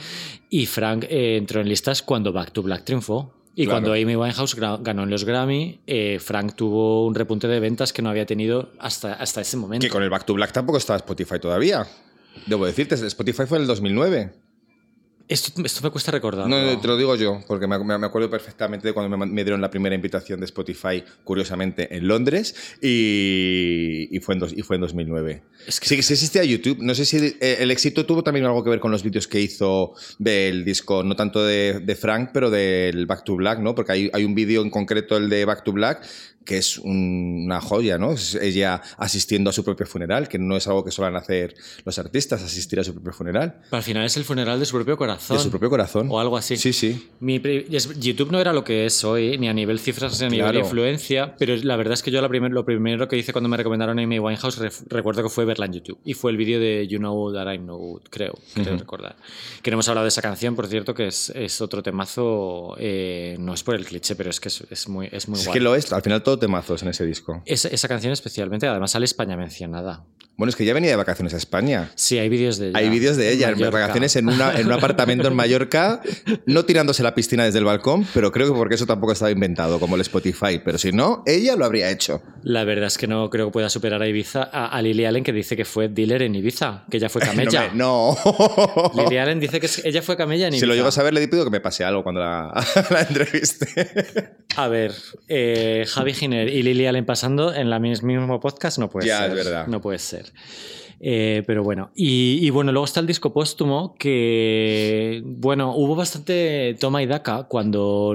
y 0.48 0.64
Frank 0.64 1.04
eh, 1.10 1.36
entró 1.36 1.60
en 1.60 1.68
listas 1.68 2.00
cuando 2.00 2.32
Back 2.32 2.52
to 2.52 2.62
Black 2.62 2.84
triunfó. 2.84 3.34
Y 3.54 3.64
Claro. 3.66 3.82
cuando 3.82 3.92
Amy 3.92 4.16
Winehouse 4.16 4.54
ganó 4.54 5.02
en 5.02 5.10
los 5.10 5.24
Grammy, 5.24 5.80
eh, 5.86 6.18
Frank 6.20 6.54
tuvo 6.54 7.06
un 7.06 7.14
repunte 7.14 7.48
de 7.48 7.60
ventas 7.60 7.92
que 7.92 8.00
no 8.00 8.08
había 8.08 8.24
tenido 8.24 8.72
hasta, 8.78 9.12
hasta 9.14 9.40
ese 9.42 9.56
momento. 9.58 9.84
Que 9.86 9.90
con 9.90 10.02
el 10.02 10.08
Back 10.10 10.24
to 10.24 10.34
Black 10.34 10.52
tampoco 10.52 10.78
estaba 10.78 10.96
Spotify 10.96 11.38
todavía. 11.38 11.86
Debo 12.46 12.64
decirte, 12.64 12.94
Spotify 12.94 13.44
fue 13.46 13.58
en 13.58 13.62
el 13.62 13.66
2009. 13.68 14.32
Esto, 15.32 15.62
esto 15.64 15.80
me 15.82 15.90
cuesta 15.90 16.10
recordar. 16.10 16.46
No, 16.46 16.60
no, 16.62 16.78
te 16.78 16.86
lo 16.86 16.96
digo 16.96 17.16
yo, 17.16 17.40
porque 17.46 17.66
me, 17.66 17.74
acuerdo 17.76 18.28
perfectamente 18.28 18.88
de 18.88 18.92
cuando 18.94 19.16
me, 19.16 19.24
me 19.26 19.44
dieron 19.44 19.60
la 19.60 19.70
primera 19.70 19.94
invitación 19.94 20.40
de 20.40 20.46
Spotify, 20.46 21.02
curiosamente, 21.24 21.96
en 21.96 22.06
Londres, 22.06 22.54
y, 22.82 24.08
y 24.10 24.20
fue, 24.20 24.34
en 24.34 24.40
dos- 24.40 24.52
y 24.54 24.62
fue 24.62 24.76
en 24.76 24.82
2009. 24.82 25.42
Es 25.66 25.80
que- 25.80 25.86
sí, 25.88 26.02
sí 26.02 26.12
existía 26.14 26.44
YouTube. 26.44 26.78
No 26.80 26.94
sé 26.94 27.04
si 27.04 27.16
eh, 27.40 27.56
el 27.60 27.70
éxito 27.70 28.04
tuvo 28.06 28.22
también 28.22 28.44
algo 28.46 28.62
que 28.62 28.70
ver 28.70 28.80
con 28.80 28.90
los 28.90 29.02
vídeos 29.02 29.26
que 29.28 29.40
hizo 29.40 29.94
del 30.18 30.64
disco, 30.64 31.02
no 31.02 31.16
tanto 31.16 31.44
de, 31.44 31.80
de 31.80 31.94
Frank, 31.96 32.30
pero 32.32 32.50
del 32.50 33.06
Back 33.06 33.24
to 33.24 33.36
Black, 33.36 33.58
¿no? 33.60 33.74
Porque 33.74 33.92
hay, 33.92 34.10
hay 34.12 34.24
un 34.24 34.34
vídeo 34.34 34.62
en 34.62 34.70
concreto, 34.70 35.16
el 35.16 35.28
de 35.28 35.44
Back 35.44 35.64
to 35.64 35.72
Black, 35.72 36.04
que 36.44 36.58
es 36.58 36.78
un- 36.78 37.42
una 37.46 37.60
joya, 37.60 37.98
¿no? 37.98 38.12
Es 38.12 38.34
ella 38.34 38.80
asistiendo 38.98 39.50
a 39.50 39.52
su 39.52 39.64
propio 39.64 39.86
funeral, 39.86 40.28
que 40.28 40.38
no 40.38 40.56
es 40.56 40.66
algo 40.66 40.84
que 40.84 40.90
suelen 40.90 41.16
hacer 41.16 41.54
los 41.84 41.98
artistas, 41.98 42.42
asistir 42.42 42.80
a 42.80 42.84
su 42.84 42.92
propio 42.94 43.12
funeral. 43.12 43.60
Al 43.70 43.82
final 43.82 44.04
es 44.04 44.16
el 44.16 44.24
funeral 44.24 44.58
de 44.58 44.66
su 44.66 44.76
propio 44.76 44.96
corazón. 44.96 45.36
De 45.36 45.42
su 45.42 45.50
propio 45.50 45.70
corazón. 45.70 46.08
O 46.10 46.18
algo 46.20 46.36
así. 46.36 46.56
Sí, 46.56 46.72
sí. 46.72 47.08
Mi 47.20 47.40
YouTube 47.98 48.30
no 48.30 48.40
era 48.40 48.52
lo 48.52 48.64
que 48.64 48.86
es 48.86 49.04
hoy, 49.04 49.38
ni 49.38 49.48
a 49.48 49.52
nivel 49.52 49.78
cifras 49.78 50.18
ni 50.20 50.26
a 50.26 50.28
nivel 50.30 50.50
Claro. 50.52 50.58
influencia, 50.60 51.36
pero 51.38 51.54
la 51.56 51.76
verdad 51.76 51.94
es 51.94 52.02
que 52.02 52.10
yo 52.10 52.20
la 52.20 52.28
primer- 52.28 52.52
lo 52.52 52.64
primero 52.64 53.08
que 53.08 53.16
hice 53.16 53.32
cuando 53.32 53.48
me 53.48 53.56
recomendaron 53.56 53.98
Amy 53.98 54.18
Winehouse 54.18 54.58
recuerdo 54.88 55.22
que 55.22 55.28
fue 55.28 55.44
verla 55.44 55.66
en 55.66 55.72
YouTube. 55.74 55.98
Y 56.04 56.14
fue 56.14 56.30
el 56.30 56.36
vídeo 56.36 56.58
de 56.60 56.86
You 56.88 56.98
Know 56.98 57.32
That 57.32 57.52
I 57.52 57.58
Know, 57.58 58.00
creo, 58.10 58.34
creo 58.54 58.76
recordar. 58.76 59.16
Que 59.62 59.70
no 59.70 59.76
hemos 59.76 59.88
hablado 59.88 60.04
de 60.04 60.08
esa 60.08 60.22
canción, 60.22 60.54
por 60.56 60.66
cierto, 60.66 60.94
que 60.94 61.06
es, 61.06 61.30
es 61.30 61.60
otro 61.60 61.82
temazo, 61.82 62.76
eh, 62.78 63.36
no 63.38 63.54
es 63.54 63.62
por 63.62 63.74
el 63.74 63.84
cliché, 63.84 64.16
pero 64.16 64.30
es 64.30 64.40
que 64.40 64.48
es, 64.48 64.64
es 64.70 64.88
muy, 64.88 65.08
es 65.12 65.28
muy 65.28 65.38
Es 65.38 65.46
guay. 65.46 65.54
que 65.54 65.60
lo 65.60 65.74
es, 65.74 65.92
al 65.92 66.02
final 66.02 66.22
todo 66.22 66.31
temazos 66.38 66.82
en 66.82 66.88
ese 66.88 67.04
disco. 67.06 67.42
Esa, 67.46 67.68
esa 67.68 67.88
canción 67.88 68.12
especialmente, 68.12 68.66
además 68.66 68.90
sale 68.92 69.04
España 69.04 69.36
mencionada. 69.36 70.04
Bueno, 70.34 70.48
es 70.48 70.56
que 70.56 70.64
ya 70.64 70.72
venía 70.72 70.88
de 70.88 70.96
vacaciones 70.96 71.34
a 71.34 71.36
España. 71.36 71.90
Sí, 71.94 72.18
hay 72.18 72.30
vídeos 72.30 72.56
de 72.58 72.68
ella. 72.70 72.78
Hay 72.78 72.88
vídeos 72.88 73.18
de 73.18 73.30
ella 73.32 73.50
en 73.50 73.58
vacaciones 73.70 74.16
en, 74.16 74.28
una- 74.28 74.58
en 74.58 74.66
un 74.66 74.72
apartamento 74.72 75.28
en 75.28 75.34
Mallorca, 75.36 76.00
no 76.46 76.64
tirándose 76.64 77.02
la 77.02 77.14
piscina 77.14 77.44
desde 77.44 77.58
el 77.58 77.66
balcón, 77.66 78.06
pero 78.14 78.32
creo 78.32 78.48
que 78.50 78.54
porque 78.56 78.76
eso 78.76 78.86
tampoco 78.86 79.12
estaba 79.12 79.30
inventado, 79.30 79.78
como 79.78 79.94
el 79.94 80.00
Spotify. 80.00 80.58
Pero 80.64 80.78
si 80.78 80.90
no, 80.90 81.22
ella 81.26 81.54
lo 81.54 81.66
habría 81.66 81.90
hecho. 81.90 82.22
La 82.42 82.64
verdad 82.64 82.86
es 82.86 82.96
que 82.96 83.06
no 83.06 83.28
creo 83.28 83.46
que 83.48 83.52
pueda 83.52 83.68
superar 83.68 84.00
a 84.02 84.08
Ibiza, 84.08 84.42
a, 84.50 84.68
a 84.68 84.80
Lily 84.82 85.04
Allen, 85.04 85.22
que 85.22 85.34
dice 85.34 85.54
que 85.54 85.66
fue 85.66 85.88
dealer 85.90 86.22
en 86.22 86.34
Ibiza, 86.34 86.86
que 86.90 86.96
ella 86.96 87.10
fue 87.10 87.20
camella. 87.20 87.70
No, 87.74 88.16
me- 88.24 88.32
no. 88.32 88.92
Lily 89.04 89.18
Allen 89.18 89.38
dice 89.38 89.60
que 89.60 89.68
ella 89.84 90.00
fue 90.00 90.16
camella 90.16 90.46
en 90.48 90.54
Ibiza. 90.54 90.64
Si 90.64 90.66
lo 90.68 90.74
llego 90.74 90.88
a 90.88 90.92
saber, 90.92 91.12
le 91.12 91.28
pido 91.28 91.44
que 91.44 91.50
me 91.50 91.60
pase 91.60 91.84
algo 91.84 92.02
cuando 92.02 92.22
la, 92.22 92.52
la 92.90 93.02
entreviste. 93.02 93.66
A 94.56 94.68
ver, 94.68 94.92
eh, 95.28 95.84
Javi 95.88 96.14
Y 96.30 96.62
Lily 96.62 96.86
Allen 96.86 97.04
pasando 97.06 97.52
en 97.54 97.68
mis- 97.82 98.02
mismo 98.02 98.38
podcast 98.40 98.78
no 98.78 98.88
puede 98.90 99.06
Ya, 99.08 99.18
ser. 99.20 99.30
es 99.38 99.44
verdad. 99.44 99.66
No 99.66 99.80
puede 99.80 99.98
ser. 99.98 100.32
Eh, 101.04 101.42
pero 101.48 101.64
bueno, 101.64 101.90
y, 101.96 102.38
y 102.46 102.50
bueno, 102.50 102.70
luego 102.70 102.84
está 102.84 103.00
el 103.00 103.08
disco 103.08 103.32
póstumo 103.32 103.96
que, 103.98 105.20
bueno, 105.24 105.74
hubo 105.74 105.96
bastante 105.96 106.76
toma 106.78 107.02
y 107.02 107.06
daca 107.06 107.42
cuando 107.48 108.14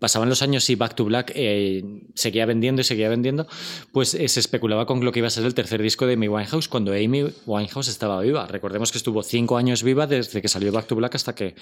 pasaban 0.00 0.28
los 0.28 0.42
años 0.42 0.68
y 0.68 0.74
Back 0.74 0.96
to 0.96 1.04
Black 1.04 1.30
eh, 1.36 1.84
seguía 2.14 2.44
vendiendo 2.44 2.80
y 2.80 2.84
seguía 2.84 3.08
vendiendo, 3.08 3.46
pues 3.92 4.14
eh, 4.14 4.26
se 4.26 4.40
especulaba 4.40 4.84
con 4.84 5.04
lo 5.04 5.12
que 5.12 5.20
iba 5.20 5.28
a 5.28 5.30
ser 5.30 5.44
el 5.44 5.54
tercer 5.54 5.80
disco 5.80 6.06
de 6.08 6.14
Amy 6.14 6.26
Winehouse 6.26 6.66
cuando 6.66 6.90
Amy 6.92 7.24
Winehouse 7.46 7.86
estaba 7.86 8.20
viva. 8.20 8.48
Recordemos 8.48 8.90
que 8.90 8.98
estuvo 8.98 9.22
cinco 9.22 9.56
años 9.56 9.84
viva 9.84 10.08
desde 10.08 10.42
que 10.42 10.48
salió 10.48 10.72
Back 10.72 10.88
to 10.88 10.96
Black 10.96 11.14
hasta 11.14 11.36
que 11.36 11.54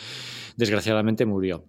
desgraciadamente 0.56 1.26
murió. 1.26 1.64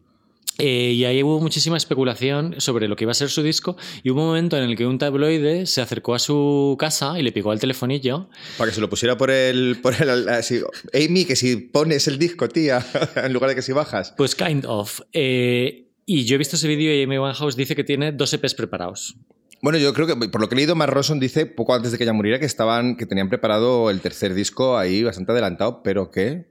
Eh, 0.58 0.92
y 0.96 1.06
ahí 1.06 1.24
hubo 1.24 1.40
muchísima 1.40 1.78
especulación 1.78 2.56
sobre 2.60 2.88
lo 2.88 2.96
que 2.96 3.06
iba 3.06 3.12
a 3.12 3.16
ser 3.16 3.30
su 3.30 3.42
disco 3.42 3.76
y 4.04 4.12
hubo 4.12 4.22
un 4.22 4.28
momento 4.28 4.58
en 4.58 4.64
el 4.64 4.76
que 4.76 4.86
un 4.86 5.00
tabloide 5.00 5.66
se 5.66 5.82
acercó 5.82 6.14
a 6.14 6.20
su 6.20 6.76
casa 6.80 7.20
y 7.20 7.24
le 7.24 7.32
picó 7.32 7.52
al 7.52 7.60
telefonillo. 7.60 8.30
Para 8.58 8.70
que 8.70 8.76
se 8.76 8.82
lo 8.82 8.90
pusiera 8.90 9.18
por 9.18 9.32
el. 9.32 9.80
Por 9.82 10.00
el 10.00 10.30
así, 10.30 10.60
Amy, 10.94 11.26
que 11.26 11.36
si 11.36 11.56
pones 11.56 12.08
el 12.08 12.20
disco, 12.20 12.48
tía, 12.50 12.86
en 13.16 13.34
lugar 13.34 13.50
de 13.50 13.56
que 13.56 13.62
si 13.62 13.72
bajas. 13.72 14.14
Pues 14.16 14.36
kind 14.36 14.66
of. 14.68 15.02
Eh, 15.12 15.88
y 16.06 16.26
yo 16.26 16.36
he 16.36 16.38
visto 16.38 16.56
ese 16.56 16.68
vídeo 16.68 16.94
y 16.94 17.04
Amy 17.04 17.18
Winehouse 17.18 17.56
dice 17.56 17.76
que 17.76 17.84
tiene 17.84 18.12
dos 18.12 18.34
EPs 18.34 18.54
preparados. 18.54 19.16
Bueno, 19.62 19.78
yo 19.78 19.94
creo 19.94 20.06
que 20.06 20.28
por 20.28 20.42
lo 20.42 20.50
que 20.50 20.56
he 20.56 20.58
leído, 20.58 20.76
Mark 20.76 20.94
Ronson 20.94 21.22
dice 21.22 21.46
poco 21.46 21.74
antes 21.74 21.94
de 21.94 21.98
que 21.98 22.04
ella 22.04 22.12
muriera 22.12 22.38
que 22.38 22.46
estaban, 22.46 22.98
que 22.98 23.06
tenían 23.06 23.30
preparado 23.30 23.90
el 23.90 24.02
tercer 24.02 24.34
disco 24.34 24.78
ahí 24.78 25.04
bastante 25.04 25.32
adelantado, 25.32 25.82
pero 25.84 26.12
que 26.12 26.48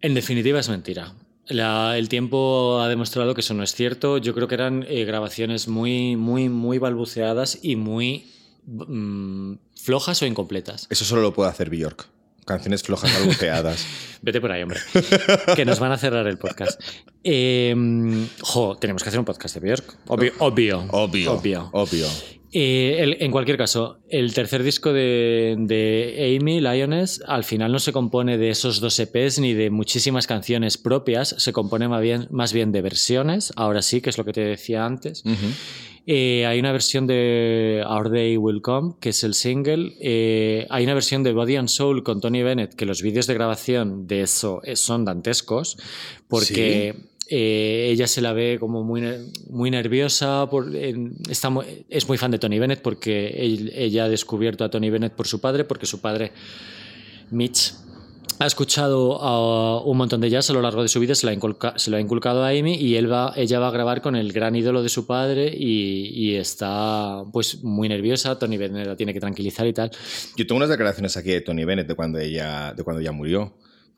En 0.00 0.14
definitiva 0.14 0.58
es 0.58 0.68
mentira. 0.68 1.14
La- 1.48 1.96
el 1.98 2.08
tiempo 2.08 2.80
ha 2.80 2.88
demostrado 2.88 3.34
que 3.34 3.40
eso 3.40 3.54
no 3.54 3.62
es 3.62 3.74
cierto. 3.74 4.18
Yo 4.18 4.34
creo 4.34 4.48
que 4.48 4.54
eran 4.54 4.84
eh, 4.88 5.04
grabaciones 5.04 5.68
muy, 5.68 6.16
muy, 6.16 6.48
muy 6.48 6.78
balbuceadas 6.78 7.58
y 7.62 7.76
muy 7.76 8.26
mm, 8.66 9.54
flojas 9.80 10.22
o 10.22 10.26
incompletas. 10.26 10.86
eso 10.90 11.04
solo 11.04 11.22
lo 11.22 11.32
puede 11.32 11.50
hacer 11.50 11.70
Bjork. 11.70 12.08
Canciones 12.44 12.82
flojas 12.84 13.12
balbuceadas. 13.12 13.84
Vete 14.22 14.40
por 14.40 14.52
ahí, 14.52 14.62
hombre. 14.62 14.78
que 15.56 15.64
nos 15.64 15.80
van 15.80 15.90
a 15.92 15.98
cerrar 15.98 16.26
el 16.28 16.38
podcast. 16.38 16.80
Eh, 17.24 17.74
jo, 18.40 18.76
tenemos 18.76 19.02
que 19.02 19.08
hacer 19.08 19.18
un 19.18 19.24
podcast 19.26 19.56
de 19.56 19.60
Björk. 19.60 19.96
Obvio. 20.06 20.32
Obvio. 20.38 20.86
Obvio. 20.90 21.32
Obvio. 21.32 21.68
Obvio. 21.72 22.06
Eh, 22.58 23.02
el- 23.02 23.16
en 23.20 23.30
cualquier 23.32 23.58
caso, 23.58 23.98
el 24.08 24.32
tercer 24.32 24.62
disco 24.62 24.90
de, 24.94 25.56
de 25.58 26.38
Amy, 26.40 26.62
Lioness, 26.62 27.20
al 27.26 27.44
final 27.44 27.70
no 27.70 27.78
se 27.78 27.92
compone 27.92 28.38
de 28.38 28.48
esos 28.48 28.80
dos 28.80 28.98
EPs 28.98 29.38
ni 29.40 29.52
de 29.52 29.68
muchísimas 29.68 30.26
canciones 30.26 30.78
propias, 30.78 31.34
se 31.36 31.52
compone 31.52 31.86
más 31.86 32.00
bien, 32.00 32.28
más 32.30 32.54
bien 32.54 32.72
de 32.72 32.80
versiones, 32.80 33.52
ahora 33.56 33.82
sí, 33.82 34.00
que 34.00 34.08
es 34.08 34.16
lo 34.16 34.24
que 34.24 34.32
te 34.32 34.40
decía 34.40 34.86
antes. 34.86 35.22
Eh, 36.06 36.46
hay 36.46 36.58
una 36.60 36.72
versión 36.72 37.06
de 37.06 37.82
Our 37.86 38.10
Day 38.10 38.38
Will 38.38 38.62
Come, 38.62 38.94
que 39.02 39.10
es 39.10 39.22
el 39.22 39.34
single. 39.34 39.92
Eh, 40.00 40.66
hay 40.70 40.84
una 40.84 40.94
versión 40.94 41.22
de 41.24 41.32
Body 41.32 41.56
and 41.56 41.68
Soul 41.68 42.04
con 42.04 42.22
Tony 42.22 42.42
Bennett, 42.42 42.74
que 42.74 42.86
los 42.86 43.02
vídeos 43.02 43.26
de 43.26 43.34
grabación 43.34 44.06
de 44.06 44.22
eso 44.22 44.62
son 44.76 45.04
dantescos, 45.04 45.76
porque 46.28 46.94
eh, 47.28 47.88
ella 47.90 48.06
se 48.06 48.20
la 48.20 48.32
ve 48.32 48.58
como 48.60 48.84
muy, 48.84 49.02
muy 49.50 49.70
nerviosa. 49.70 50.48
Está 51.28 51.50
es 51.88 52.08
muy 52.08 52.18
fan 52.18 52.30
de 52.30 52.38
Tony 52.38 52.58
Bennett 52.58 52.82
porque 52.82 53.34
ella 53.74 54.04
ha 54.04 54.08
descubierto 54.08 54.64
a 54.64 54.70
Tony 54.70 54.90
Bennett 54.90 55.12
por 55.12 55.26
su 55.26 55.40
padre, 55.40 55.64
porque 55.64 55.86
su 55.86 56.00
padre, 56.00 56.32
Mitch, 57.30 57.74
ha 58.38 58.46
escuchado 58.46 59.82
un 59.84 59.96
montón 59.96 60.20
de 60.20 60.30
jazz 60.30 60.50
a 60.50 60.52
lo 60.52 60.60
largo 60.60 60.82
de 60.82 60.88
su 60.88 61.00
vida, 61.00 61.14
se 61.14 61.26
lo 61.26 61.32
ha, 61.32 61.78
se 61.78 61.90
lo 61.90 61.96
ha 61.96 62.00
inculcado 62.00 62.44
a 62.44 62.50
Amy 62.50 62.74
y 62.74 62.96
ella 62.96 63.58
va 63.58 63.68
a 63.68 63.70
grabar 63.70 64.02
con 64.02 64.14
el 64.14 64.32
gran 64.32 64.54
ídolo 64.54 64.82
de 64.82 64.88
su 64.88 65.06
padre 65.06 65.52
y, 65.56 66.10
y 66.12 66.34
está 66.36 67.24
pues 67.32 67.62
muy 67.64 67.88
nerviosa, 67.88 68.38
Tony 68.38 68.58
Bennett 68.58 68.86
la 68.86 68.96
tiene 68.96 69.14
que 69.14 69.20
tranquilizar 69.20 69.66
y 69.66 69.72
tal. 69.72 69.90
Yo 70.36 70.46
tengo 70.46 70.58
unas 70.58 70.68
declaraciones 70.68 71.16
aquí 71.16 71.30
de 71.30 71.40
Tony 71.40 71.64
Bennett 71.64 71.88
de 71.88 71.94
cuando 71.94 72.18
ella, 72.18 72.74
de 72.74 72.82
cuando 72.84 73.00
ella 73.00 73.12
murió. 73.12 73.54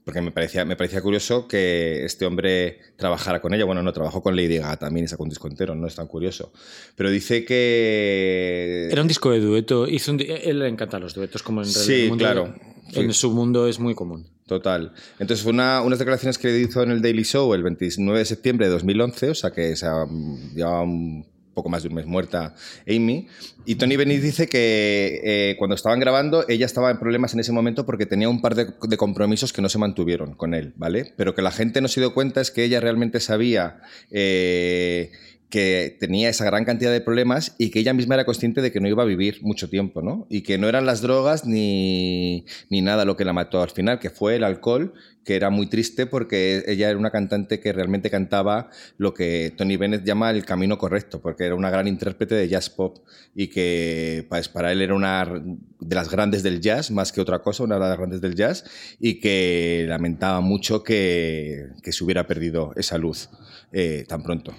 Porque 0.08 0.22
me 0.22 0.30
parecía, 0.30 0.64
me 0.64 0.74
parecía 0.74 1.02
curioso 1.02 1.46
que 1.46 2.02
este 2.06 2.24
hombre 2.24 2.78
trabajara 2.96 3.42
con 3.42 3.52
ella. 3.52 3.66
Bueno, 3.66 3.82
no, 3.82 3.92
trabajó 3.92 4.22
con 4.22 4.34
Lady 4.34 4.56
Gaga 4.56 4.78
también 4.78 5.04
y 5.04 5.08
sacó 5.08 5.24
un 5.24 5.28
disco 5.28 5.48
entero, 5.48 5.74
no 5.74 5.86
es 5.86 5.96
tan 5.96 6.06
curioso. 6.06 6.50
Pero 6.96 7.10
dice 7.10 7.44
que. 7.44 8.88
Era 8.90 9.02
un 9.02 9.08
disco 9.08 9.30
de 9.30 9.40
dueto, 9.40 9.86
hizo 9.86 10.10
un 10.12 10.16
di- 10.16 10.26
él 10.30 10.60
le 10.60 10.68
encantan 10.68 11.02
los 11.02 11.12
duetos, 11.12 11.42
como 11.42 11.60
en 11.60 11.66
Sí, 11.66 12.04
el 12.04 12.08
mundo, 12.08 12.24
claro. 12.24 12.54
En 12.94 13.12
Sí. 13.12 13.20
su 13.20 13.32
mundo 13.32 13.68
es 13.68 13.78
muy 13.78 13.94
común. 13.94 14.26
Total. 14.46 14.94
Entonces 15.18 15.42
fue 15.42 15.52
una, 15.52 15.82
unas 15.82 15.98
declaraciones 15.98 16.38
que 16.38 16.58
hizo 16.58 16.82
en 16.82 16.90
el 16.90 17.02
Daily 17.02 17.24
Show 17.24 17.52
el 17.52 17.62
29 17.62 18.20
de 18.20 18.24
septiembre 18.24 18.66
de 18.66 18.72
2011, 18.72 19.28
o 19.28 19.34
sea 19.34 19.50
que 19.50 19.76
se 19.76 19.84
ha, 19.84 20.06
llevaba 20.54 20.84
un 20.84 21.26
poco 21.58 21.68
más 21.68 21.82
de 21.82 21.88
un 21.88 21.96
mes 21.96 22.06
muerta 22.06 22.54
Amy. 22.86 23.26
Y 23.64 23.74
Tony 23.74 23.96
Bennett 23.96 24.22
dice 24.22 24.46
que 24.48 25.20
eh, 25.24 25.56
cuando 25.58 25.74
estaban 25.74 25.98
grabando 25.98 26.44
ella 26.48 26.66
estaba 26.66 26.88
en 26.92 27.00
problemas 27.00 27.34
en 27.34 27.40
ese 27.40 27.50
momento 27.50 27.84
porque 27.84 28.06
tenía 28.06 28.28
un 28.28 28.40
par 28.40 28.54
de, 28.54 28.96
compromisos 28.96 29.52
que 29.52 29.60
no 29.60 29.68
se 29.68 29.78
mantuvieron 29.78 30.34
con 30.34 30.54
él, 30.54 30.72
¿vale? 30.76 31.12
Pero 31.16 31.34
que 31.34 31.42
la 31.42 31.50
gente 31.50 31.80
no 31.80 31.88
se 31.88 31.98
dio 32.00 32.14
cuenta 32.14 32.40
es 32.40 32.52
que 32.52 32.62
ella 32.62 32.78
realmente 32.80 33.18
sabía... 33.18 33.80
eh, 34.10 35.10
que 35.50 35.96
tenía 35.98 36.28
esa 36.28 36.44
gran 36.44 36.64
cantidad 36.64 36.92
de 36.92 37.00
problemas 37.00 37.54
y 37.56 37.70
que 37.70 37.78
ella 37.78 37.94
misma 37.94 38.14
era 38.14 38.26
consciente 38.26 38.60
de 38.60 38.70
que 38.70 38.80
no 38.80 38.88
iba 38.88 39.02
a 39.02 39.06
vivir 39.06 39.38
mucho 39.42 39.70
tiempo, 39.70 40.02
¿no? 40.02 40.26
Y 40.28 40.42
que 40.42 40.58
no 40.58 40.68
eran 40.68 40.84
las 40.84 41.00
drogas 41.00 41.46
ni, 41.46 42.44
ni 42.68 42.82
nada 42.82 43.06
lo 43.06 43.16
que 43.16 43.24
la 43.24 43.32
mató 43.32 43.62
al 43.62 43.70
final, 43.70 43.98
que 43.98 44.10
fue 44.10 44.36
el 44.36 44.44
alcohol, 44.44 44.92
que 45.24 45.36
era 45.36 45.48
muy 45.48 45.66
triste 45.66 46.06
porque 46.06 46.64
ella 46.66 46.90
era 46.90 46.98
una 46.98 47.10
cantante 47.10 47.60
que 47.60 47.72
realmente 47.72 48.10
cantaba 48.10 48.68
lo 48.98 49.14
que 49.14 49.52
Tony 49.56 49.78
Bennett 49.78 50.04
llama 50.04 50.30
el 50.30 50.44
camino 50.44 50.76
correcto, 50.76 51.20
porque 51.22 51.44
era 51.44 51.54
una 51.54 51.70
gran 51.70 51.88
intérprete 51.88 52.34
de 52.34 52.48
jazz 52.48 52.68
pop 52.68 52.98
y 53.34 53.48
que 53.48 54.26
pues, 54.28 54.50
para 54.50 54.70
él 54.72 54.82
era 54.82 54.94
una 54.94 55.24
de 55.24 55.94
las 55.94 56.10
grandes 56.10 56.42
del 56.42 56.60
jazz, 56.60 56.90
más 56.90 57.10
que 57.10 57.22
otra 57.22 57.38
cosa, 57.40 57.64
una 57.64 57.76
de 57.76 57.80
las 57.80 57.96
grandes 57.96 58.20
del 58.20 58.34
jazz, 58.34 58.64
y 59.00 59.20
que 59.20 59.86
lamentaba 59.88 60.40
mucho 60.42 60.82
que, 60.82 61.68
que 61.82 61.92
se 61.92 62.04
hubiera 62.04 62.26
perdido 62.26 62.72
esa 62.76 62.98
luz 62.98 63.30
eh, 63.72 64.04
tan 64.06 64.22
pronto 64.22 64.54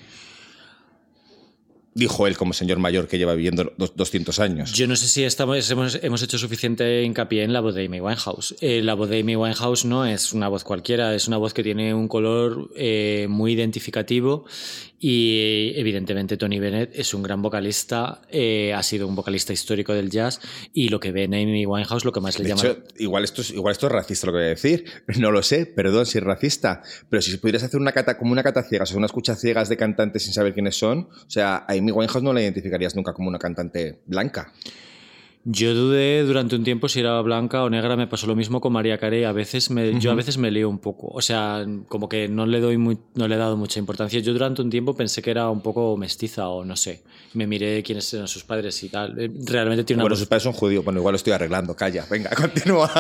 dijo 1.93 2.27
él 2.27 2.37
como 2.37 2.53
señor 2.53 2.79
mayor 2.79 3.07
que 3.07 3.17
lleva 3.17 3.33
viviendo 3.33 3.73
dos- 3.77 3.93
200 3.95 4.39
años. 4.39 4.71
Yo 4.73 4.87
no 4.87 4.95
sé 4.95 5.07
si 5.07 5.23
estamos, 5.23 5.69
hemos, 5.71 5.99
hemos 6.01 6.21
hecho 6.23 6.37
suficiente 6.37 7.03
hincapié 7.03 7.43
en 7.43 7.51
la 7.53 7.59
voz 7.61 7.75
de 7.75 7.85
Amy 7.85 7.99
Winehouse. 7.99 8.55
Eh, 8.61 8.81
la 8.81 8.93
voz 8.93 9.09
de 9.09 9.19
Amy 9.19 9.35
Winehouse 9.35 9.85
no 9.85 10.05
es 10.05 10.33
una 10.33 10.47
voz 10.47 10.63
cualquiera, 10.63 11.13
es 11.15 11.27
una 11.27 11.37
voz 11.37 11.53
que 11.53 11.63
tiene 11.63 11.93
un 11.93 12.07
color 12.07 12.69
eh, 12.75 13.27
muy 13.29 13.53
identificativo 13.53 14.45
y 15.01 15.71
evidentemente 15.77 16.35
Tony 16.35 16.59
Bennett 16.59 16.91
es 16.93 17.13
un 17.13 17.23
gran 17.23 17.41
vocalista, 17.41 18.21
eh, 18.29 18.73
ha 18.73 18.83
sido 18.83 19.07
un 19.07 19.15
vocalista 19.15 19.53
histórico 19.53 19.93
del 19.93 20.09
jazz 20.09 20.41
y 20.73 20.89
lo 20.89 20.99
que 20.99 21.11
ve 21.13 21.23
en 21.23 21.33
Amy 21.35 21.65
Winehouse 21.65 22.03
lo 22.03 22.11
que 22.11 22.19
más 22.19 22.37
le 22.37 22.43
De 22.43 22.49
llama... 22.49 22.61
hecho, 22.63 22.83
igual 22.97 23.23
esto, 23.23 23.41
es, 23.41 23.51
igual 23.51 23.71
esto 23.71 23.87
es 23.87 23.93
racista 23.93 24.27
lo 24.27 24.33
que 24.33 24.37
voy 24.39 24.45
a 24.45 24.49
decir. 24.49 24.85
No 25.19 25.31
lo 25.31 25.41
sé, 25.43 25.65
perdón 25.65 26.05
si 26.05 26.17
es 26.17 26.23
racista. 26.23 26.81
Pero 27.09 27.21
si 27.21 27.35
pudieras 27.37 27.63
hacer 27.63 27.79
una 27.79 27.91
cata 27.91 28.17
como 28.17 28.31
una 28.31 28.43
cata 28.43 28.63
ciegas 28.63 28.93
o 28.93 28.97
una 28.97 29.05
escucha 29.05 29.35
ciegas 29.35 29.67
de 29.69 29.75
cantantes 29.77 30.23
sin 30.23 30.33
saber 30.33 30.53
quiénes 30.53 30.77
son, 30.77 31.09
o 31.11 31.29
sea, 31.29 31.65
a 31.67 31.75
Amy 31.79 31.91
Winehouse 31.91 32.23
no 32.23 32.33
la 32.33 32.41
identificarías 32.41 32.95
nunca 32.95 33.13
como 33.13 33.29
una 33.29 33.39
cantante 33.39 34.01
blanca. 34.05 34.53
Yo 35.45 35.73
dudé 35.73 36.23
durante 36.23 36.55
un 36.57 36.65
tiempo 36.65 36.89
si 36.89 36.99
era 36.99 37.19
blanca 37.21 37.63
o 37.63 37.69
negra, 37.69 37.95
me 37.95 38.07
pasó 38.07 38.27
lo 38.27 38.35
mismo 38.35 38.59
con 38.59 38.73
María 38.73 38.97
Carey, 38.97 39.23
a 39.23 39.31
veces 39.31 39.71
me, 39.71 39.97
yo 39.99 40.11
a 40.11 40.13
veces 40.13 40.37
me 40.37 40.51
lío 40.51 40.69
un 40.69 40.79
poco, 40.79 41.07
o 41.07 41.21
sea, 41.21 41.65
como 41.87 42.09
que 42.09 42.27
no 42.27 42.45
le 42.45 42.59
doy 42.59 42.77
muy, 42.77 42.97
no 43.15 43.25
le 43.27 43.35
he 43.35 43.37
dado 43.37 43.55
mucha 43.55 43.79
importancia. 43.79 44.19
Yo 44.19 44.33
durante 44.33 44.61
un 44.61 44.69
tiempo 44.69 44.95
pensé 44.97 45.21
que 45.21 45.31
era 45.31 45.49
un 45.49 45.61
poco 45.61 45.95
mestiza 45.95 46.49
o 46.49 46.65
no 46.65 46.75
sé, 46.75 47.03
me 47.33 47.47
miré 47.47 47.81
quiénes 47.83 48.13
eran 48.13 48.27
sus 48.27 48.43
padres 48.43 48.83
y 48.83 48.89
tal. 48.89 49.17
Eh, 49.17 49.31
Realmente 49.45 49.85
tiene 49.85 50.01
una 50.01 50.03
Bueno, 50.03 50.17
sus 50.17 50.27
padres 50.27 50.43
son 50.43 50.53
judíos. 50.53 50.83
Bueno, 50.83 50.99
igual 50.99 51.13
lo 51.13 51.17
estoy 51.17 51.31
arreglando. 51.31 51.73
Calla, 51.73 52.05
venga, 52.11 52.29
continúa. 52.35 52.91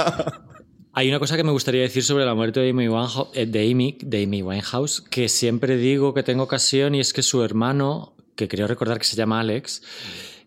Hay 0.93 1.09
una 1.09 1.19
cosa 1.19 1.35
que 1.37 1.43
me 1.43 1.51
gustaría 1.51 1.81
decir 1.81 2.03
sobre 2.03 2.25
la 2.25 2.33
muerte 2.33 2.61
de 2.61 2.69
Amy, 2.71 2.87
Winehouse, 2.87 3.29
eh, 3.33 3.45
de 3.45 3.69
Amy, 3.69 3.97
de 4.01 4.23
Amy 4.23 4.41
Winehouse, 4.41 5.01
que 5.01 5.29
siempre 5.29 5.77
digo 5.77 6.13
que 6.13 6.23
tengo 6.23 6.43
ocasión 6.43 6.95
y 6.95 6.99
es 6.99 7.13
que 7.13 7.21
su 7.21 7.43
hermano, 7.43 8.15
que 8.39 8.47
creo 8.47 8.67
recordar 8.67 8.97
que 8.99 9.05
se 9.05 9.17
llama 9.17 9.41
Alex, 9.41 9.81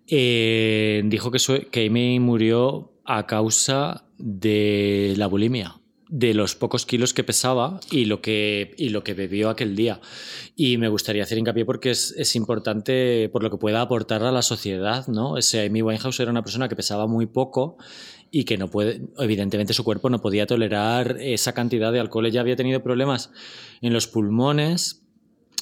eh, 0.08 1.02
dijo 1.04 1.30
que, 1.30 1.38
su- 1.38 1.66
que 1.70 1.86
Amy 1.86 2.18
murió 2.20 2.92
a 3.04 3.26
causa 3.26 4.06
de 4.18 5.12
la 5.18 5.26
bulimia, 5.26 5.76
de 6.08 6.32
los 6.34 6.54
pocos 6.56 6.86
kilos 6.86 7.12
que 7.12 7.22
pesaba 7.24 7.80
y 7.90 8.06
lo 8.06 8.22
que, 8.22 8.74
y 8.78 8.88
lo 8.88 9.04
que 9.04 9.12
bebió 9.14 9.50
aquel 9.50 9.76
día. 9.76 10.00
Y 10.56 10.78
me 10.78 10.88
gustaría 10.88 11.22
hacer 11.22 11.36
hincapié 11.38 11.64
porque 11.66 11.90
es, 11.90 12.14
es 12.16 12.34
importante 12.34 13.28
por 13.30 13.42
lo 13.42 13.50
que 13.50 13.56
pueda 13.58 13.82
aportar 13.82 14.22
a 14.22 14.32
la 14.32 14.42
sociedad, 14.42 15.06
¿no? 15.08 15.36
Ese 15.36 15.66
Amy 15.66 15.82
Winehouse 15.82 16.20
era 16.20 16.30
una 16.30 16.42
persona 16.42 16.68
que 16.68 16.76
pesaba 16.76 17.06
muy 17.06 17.26
poco 17.26 17.76
y 18.30 18.44
que 18.44 18.56
no 18.56 18.68
puede, 18.68 19.02
evidentemente 19.18 19.74
su 19.74 19.84
cuerpo 19.84 20.08
no 20.08 20.22
podía 20.22 20.46
tolerar 20.46 21.18
esa 21.20 21.52
cantidad 21.52 21.92
de 21.92 22.00
alcohol. 22.00 22.24
Ella 22.26 22.40
había 22.40 22.56
tenido 22.56 22.82
problemas 22.82 23.30
en 23.82 23.92
los 23.92 24.06
pulmones, 24.06 25.01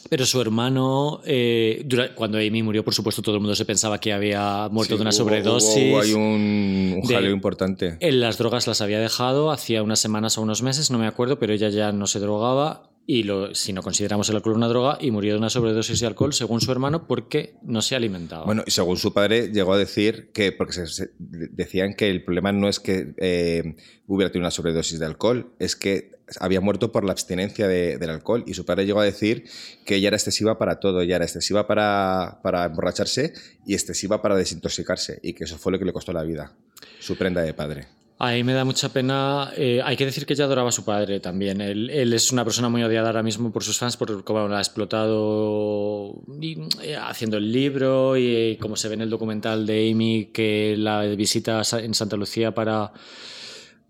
pero 0.09 0.27
su 0.27 0.41
hermano, 0.41 1.21
eh, 1.25 1.87
cuando 2.15 2.39
Amy 2.39 2.63
murió, 2.63 2.85
por 2.85 2.95
supuesto, 2.95 3.23
todo 3.23 3.37
el 3.37 3.41
mundo 3.41 3.55
se 3.55 3.65
pensaba 3.65 3.99
que 4.01 4.13
había 4.13 4.69
muerto 4.71 4.95
Sí, 4.95 4.99
de 4.99 5.03
una 5.03 5.11
hubo- 5.11 5.17
sobredosis. 5.17 5.93
hubo- 5.93 6.01
ahí 6.01 6.13
un, 6.13 6.95
un 7.03 7.09
de- 7.09 7.15
jaleo 7.15 7.31
importante. 7.33 7.97
Él 8.01 8.21
las 8.21 8.39
drogas 8.39 8.67
las 8.67 8.81
había 8.81 8.99
dejado 9.01 9.51
hacía 9.51 9.83
unas 9.83 9.99
semanas 10.01 10.37
o 10.39 10.43
unos 10.43 10.63
meses, 10.63 10.91
no 10.91 10.99
me 10.99 11.07
acuerdo, 11.07 11.39
pero 11.39 11.53
ella 11.53 11.69
ya 11.69 11.93
no 11.93 12.07
se 12.07 12.19
drogaba 12.19 12.89
y 13.13 13.25
lo, 13.25 13.53
si 13.57 13.73
no 13.73 13.83
consideramos 13.83 14.29
el 14.31 14.37
alcohol 14.37 14.55
una 14.55 14.69
droga 14.69 14.97
y 15.01 15.11
murió 15.11 15.33
de 15.33 15.39
una 15.39 15.51
sobredosis 15.51 15.99
de 15.99 16.07
alcohol, 16.07 16.33
según 16.33 16.61
su 16.61 16.71
hermano, 16.71 17.09
porque 17.09 17.57
no 17.63 17.83
se 17.83 17.97
alimentaba. 17.97 18.45
Bueno, 18.45 18.63
y 18.65 18.71
según 18.71 18.99
su 18.99 19.13
padre 19.13 19.51
llegó 19.53 19.73
a 19.73 19.79
decir 19.79 20.31
que, 20.33 20.53
porque 20.53 20.87
se, 20.87 21.11
decían 21.19 21.95
que 21.95 22.09
el 22.09 22.23
problema 22.23 22.53
no 22.53 22.69
es 22.69 22.79
que 22.79 23.15
eh, 23.17 23.75
hubiera 24.07 24.31
tenido 24.31 24.45
una 24.45 24.53
sobredosis 24.53 25.01
de 25.01 25.07
alcohol, 25.07 25.53
es 25.59 25.75
que 25.75 26.13
había 26.39 26.61
muerto 26.61 26.93
por 26.93 27.05
la 27.05 27.11
abstinencia 27.11 27.67
de- 27.67 27.99
del 27.99 28.11
alcohol. 28.11 28.45
Y 28.47 28.55
su 28.55 28.65
padre 28.65 28.87
llegó 28.87 29.01
a 29.01 29.05
decir 29.05 29.45
que 29.85 29.97
ella 29.97 30.07
era 30.07 30.17
excesiva 30.17 30.57
para 30.57 30.79
todo, 30.79 31.01
ella 31.01 31.17
era 31.17 31.25
excesiva 31.25 31.67
para 31.67 32.39
emborracharse 32.67 33.33
y 33.67 33.75
excesiva 33.75 34.23
para 34.23 34.37
desintoxicarse, 34.37 35.19
y 35.25 35.33
que 35.33 35.43
eso 35.45 35.59
fue 35.59 35.73
lo 35.73 35.81
que 35.81 35.85
le 35.85 35.93
costó 35.93 36.13
la 36.13 36.23
vida, 36.23 36.55
su 37.01 37.17
prenda 37.19 37.43
de 37.43 37.55
padre. 37.55 37.89
Ahí 38.23 38.45
me 38.45 38.53
da 38.53 38.66
mucha 38.66 38.91
pena. 38.91 39.51
eh, 39.57 39.81
hay 39.83 39.97
que 39.97 40.05
decir 40.05 40.27
que 40.27 40.35
ella 40.35 40.45
adoraba 40.45 40.68
a 40.68 40.73
su 40.73 40.85
padre 40.85 41.21
también. 41.21 41.62
Él, 41.62 42.12
es 42.12 42.31
una 42.31 42.45
persona 42.45 42.68
muy 42.68 42.83
odiada 42.83 43.07
ahora 43.09 43.23
mismo 43.23 43.51
por 43.51 43.64
sus 43.64 43.79
fans, 43.79 43.97
por 43.97 44.25
cómo 44.25 44.47
la 44.47 44.59
ha 44.59 44.61
explotado 44.61 46.21
eh, 46.83 46.97
haciendo 47.01 47.39
el 47.39 47.51
libro 47.51 48.18
y 48.18 48.59
como 48.61 48.77
se 48.77 48.89
ve 48.89 48.95
en 48.97 49.01
el 49.01 49.09
documental 49.09 49.64
de 49.64 49.91
Amy 49.91 50.27
que 50.35 50.75
la 50.77 51.01
visita 51.07 51.62
a 51.62 51.79
en 51.81 51.95
Santa 51.95 52.18
Lucía 52.18 52.53
para, 52.53 52.93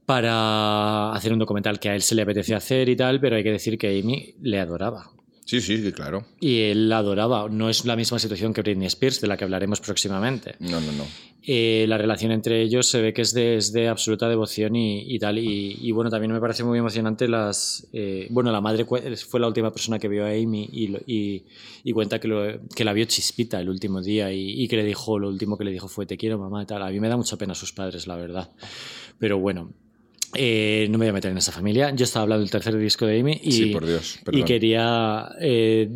para 0.06 1.12
hacer 1.12 1.32
un 1.32 1.40
documental 1.40 1.80
que 1.80 1.88
a 1.88 1.96
él 1.96 2.02
se 2.02 2.14
le 2.14 2.22
apetece 2.22 2.54
hacer 2.54 2.88
y 2.88 2.94
tal, 2.94 3.18
pero 3.20 3.34
hay 3.34 3.42
que 3.42 3.50
decir 3.50 3.76
que 3.78 3.98
Amy 3.98 4.36
le 4.40 4.60
adoraba. 4.60 5.10
Sí, 5.50 5.60
sí, 5.60 5.82
sí, 5.82 5.90
claro. 5.90 6.24
Y 6.38 6.60
él 6.60 6.88
la 6.88 6.98
adoraba. 6.98 7.48
No 7.48 7.68
es 7.68 7.84
la 7.84 7.96
misma 7.96 8.20
situación 8.20 8.54
que 8.54 8.62
Britney 8.62 8.86
Spears, 8.86 9.20
de 9.20 9.26
la 9.26 9.36
que 9.36 9.42
hablaremos 9.42 9.80
próximamente. 9.80 10.54
No, 10.60 10.80
no, 10.80 10.92
no. 10.92 11.04
Eh, 11.42 11.86
la 11.88 11.98
relación 11.98 12.30
entre 12.30 12.62
ellos 12.62 12.86
se 12.86 13.00
ve 13.02 13.12
que 13.12 13.22
es 13.22 13.34
de, 13.34 13.56
es 13.56 13.72
de 13.72 13.88
absoluta 13.88 14.28
devoción 14.28 14.76
y, 14.76 15.12
y 15.12 15.18
tal. 15.18 15.38
Y, 15.38 15.76
y, 15.80 15.90
bueno, 15.90 16.08
también 16.08 16.30
me 16.32 16.38
parece 16.38 16.62
muy 16.62 16.78
emocionante 16.78 17.26
las... 17.26 17.88
eh, 17.92 18.28
bueno, 18.30 18.52
la 18.52 18.60
madre 18.60 18.84
fue 19.16 19.40
la 19.40 19.48
última 19.48 19.72
persona 19.72 19.98
que 19.98 20.06
vio 20.06 20.24
a 20.24 20.28
Amy 20.28 20.68
y, 20.72 21.92
cuenta 21.92 22.20
que, 22.20 22.28
lo- 22.28 22.60
que 22.76 22.84
la 22.84 22.92
vio 22.92 23.06
chispita 23.06 23.58
el 23.60 23.70
último 23.70 24.00
día 24.02 24.32
y, 24.32 24.62
y 24.62 24.68
que 24.68 24.76
le 24.76 24.84
dijo, 24.84 25.18
lo 25.18 25.26
último 25.28 25.58
que 25.58 25.64
le 25.64 25.72
dijo 25.72 25.88
fue 25.88 26.06
te 26.06 26.16
quiero 26.16 26.38
mamá 26.38 26.62
y 26.62 26.66
tal. 26.66 26.80
A 26.80 26.90
mí 26.90 27.00
me 27.00 27.08
da 27.08 27.16
mucha 27.16 27.36
pena 27.36 27.56
sus 27.56 27.72
padres, 27.72 28.06
la 28.06 28.14
verdad. 28.14 28.50
Pero 29.18 29.40
bueno, 29.40 29.72
eh, 30.34 30.86
no 30.90 30.98
me 30.98 31.06
voy 31.06 31.10
a 31.10 31.12
meter 31.12 31.30
en 31.30 31.38
esa 31.38 31.52
familia. 31.52 31.90
Yo 31.94 32.04
estaba 32.04 32.22
hablando 32.24 32.40
del 32.40 32.50
tercer 32.50 32.76
disco 32.76 33.06
de 33.06 33.20
Amy 33.20 33.40
y, 33.42 33.52
Sí, 33.52 33.66
por 33.66 33.86
Dios, 33.86 34.18
y 34.20 34.24
perdón. 34.24 34.44
quería 34.44 35.28
eh, 35.40 35.88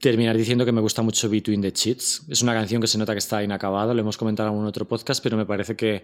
terminar 0.00 0.36
diciendo 0.36 0.64
que 0.64 0.72
me 0.72 0.80
gusta 0.80 1.02
mucho 1.02 1.28
Between 1.28 1.60
the 1.60 1.72
Cheats. 1.72 2.22
Es 2.28 2.42
una 2.42 2.54
canción 2.54 2.80
que 2.80 2.86
se 2.88 2.98
nota 2.98 3.12
que 3.12 3.18
está 3.18 3.42
inacabada, 3.42 3.94
lo 3.94 4.00
hemos 4.00 4.16
comentado 4.16 4.48
en 4.48 4.54
algún 4.54 4.66
otro 4.66 4.86
podcast, 4.86 5.22
pero 5.22 5.36
me 5.36 5.46
parece 5.46 5.76
que 5.76 6.02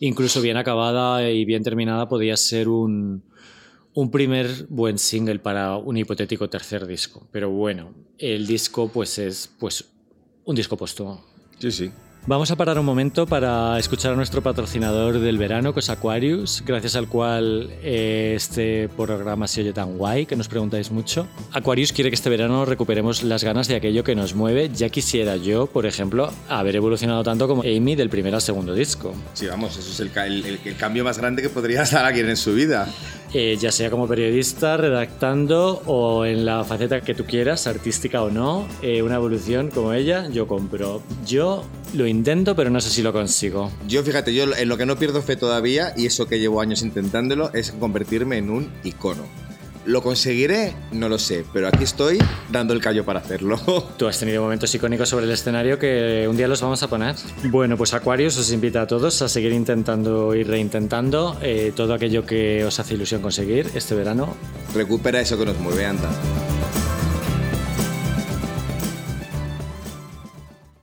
incluso 0.00 0.40
bien 0.40 0.56
acabada 0.56 1.28
y 1.30 1.44
bien 1.44 1.62
terminada 1.62 2.08
podía 2.08 2.36
ser 2.36 2.68
un, 2.68 3.22
un 3.94 4.10
primer 4.10 4.66
buen 4.68 4.98
single 4.98 5.38
para 5.38 5.76
un 5.76 5.96
hipotético 5.96 6.48
tercer 6.48 6.86
disco. 6.86 7.26
Pero 7.32 7.50
bueno, 7.50 7.92
el 8.18 8.46
disco 8.46 8.88
pues 8.88 9.18
es 9.18 9.50
pues 9.58 9.84
un 10.44 10.54
disco 10.54 10.76
póstumo. 10.76 11.24
Sí, 11.58 11.70
sí. 11.72 11.90
Vamos 12.28 12.50
a 12.50 12.56
parar 12.56 12.76
un 12.76 12.84
momento 12.84 13.24
para 13.24 13.78
escuchar 13.78 14.12
a 14.12 14.16
nuestro 14.16 14.42
patrocinador 14.42 15.20
del 15.20 15.38
verano, 15.38 15.72
que 15.72 15.78
es 15.78 15.88
Aquarius, 15.90 16.60
gracias 16.66 16.96
al 16.96 17.06
cual 17.06 17.70
eh, 17.84 18.32
este 18.34 18.88
programa 18.88 19.46
se 19.46 19.60
oye 19.60 19.72
tan 19.72 19.96
guay, 19.96 20.26
que 20.26 20.34
nos 20.34 20.48
preguntáis 20.48 20.90
mucho. 20.90 21.28
Aquarius 21.52 21.92
quiere 21.92 22.10
que 22.10 22.16
este 22.16 22.28
verano 22.28 22.64
recuperemos 22.64 23.22
las 23.22 23.44
ganas 23.44 23.68
de 23.68 23.76
aquello 23.76 24.02
que 24.02 24.16
nos 24.16 24.34
mueve. 24.34 24.70
Ya 24.74 24.88
quisiera 24.88 25.36
yo, 25.36 25.66
por 25.68 25.86
ejemplo, 25.86 26.32
haber 26.48 26.74
evolucionado 26.74 27.22
tanto 27.22 27.46
como 27.46 27.62
Amy 27.62 27.94
del 27.94 28.10
primer 28.10 28.34
al 28.34 28.42
segundo 28.42 28.74
disco. 28.74 29.14
Sí, 29.34 29.46
vamos, 29.46 29.76
eso 29.76 29.88
es 29.88 30.00
el, 30.00 30.10
ca- 30.10 30.26
el- 30.26 30.44
el- 30.44 30.58
el 30.64 30.76
cambio 30.76 31.04
más 31.04 31.18
grande 31.18 31.42
que 31.42 31.48
podría 31.48 31.84
dar 31.92 32.06
alguien 32.06 32.28
en 32.28 32.36
su 32.36 32.54
vida. 32.54 32.88
Eh, 33.34 33.56
ya 33.58 33.72
sea 33.72 33.90
como 33.90 34.06
periodista, 34.06 34.76
redactando 34.76 35.82
o 35.86 36.24
en 36.24 36.44
la 36.44 36.64
faceta 36.64 37.00
que 37.00 37.14
tú 37.14 37.24
quieras, 37.24 37.66
artística 37.66 38.22
o 38.22 38.30
no, 38.30 38.66
eh, 38.82 39.02
una 39.02 39.16
evolución 39.16 39.70
como 39.70 39.92
ella, 39.92 40.28
yo 40.30 40.46
compro. 40.46 41.02
Yo 41.26 41.64
lo 41.94 42.06
intento, 42.06 42.54
pero 42.54 42.70
no 42.70 42.80
sé 42.80 42.90
si 42.90 43.02
lo 43.02 43.12
consigo. 43.12 43.70
Yo, 43.88 44.02
fíjate, 44.02 44.32
yo 44.32 44.44
en 44.56 44.68
lo 44.68 44.76
que 44.76 44.86
no 44.86 44.96
pierdo 44.96 45.22
fe 45.22 45.36
todavía, 45.36 45.92
y 45.96 46.06
eso 46.06 46.26
que 46.26 46.38
llevo 46.38 46.60
años 46.60 46.82
intentándolo, 46.82 47.50
es 47.52 47.72
convertirme 47.72 48.38
en 48.38 48.50
un 48.50 48.72
icono. 48.84 49.45
¿Lo 49.86 50.02
conseguiré? 50.02 50.74
No 50.90 51.08
lo 51.08 51.16
sé, 51.16 51.44
pero 51.52 51.68
aquí 51.68 51.84
estoy 51.84 52.18
dando 52.50 52.74
el 52.74 52.80
callo 52.80 53.04
para 53.04 53.20
hacerlo. 53.20 53.56
Tú 53.96 54.08
has 54.08 54.18
tenido 54.18 54.42
momentos 54.42 54.74
icónicos 54.74 55.08
sobre 55.08 55.26
el 55.26 55.30
escenario 55.30 55.78
que 55.78 56.26
un 56.28 56.36
día 56.36 56.48
los 56.48 56.60
vamos 56.60 56.82
a 56.82 56.88
poner. 56.88 57.14
Bueno, 57.44 57.76
pues 57.76 57.94
Aquarius 57.94 58.36
os 58.36 58.50
invita 58.50 58.82
a 58.82 58.86
todos 58.88 59.22
a 59.22 59.28
seguir 59.28 59.52
intentando 59.52 60.34
y 60.34 60.42
reintentando 60.42 61.38
eh, 61.40 61.72
todo 61.74 61.94
aquello 61.94 62.26
que 62.26 62.64
os 62.64 62.80
hace 62.80 62.94
ilusión 62.94 63.22
conseguir 63.22 63.70
este 63.74 63.94
verano. 63.94 64.36
Recupera 64.74 65.20
eso 65.20 65.38
que 65.38 65.46
nos 65.46 65.58
mueve, 65.60 65.86
anda. 65.86 66.10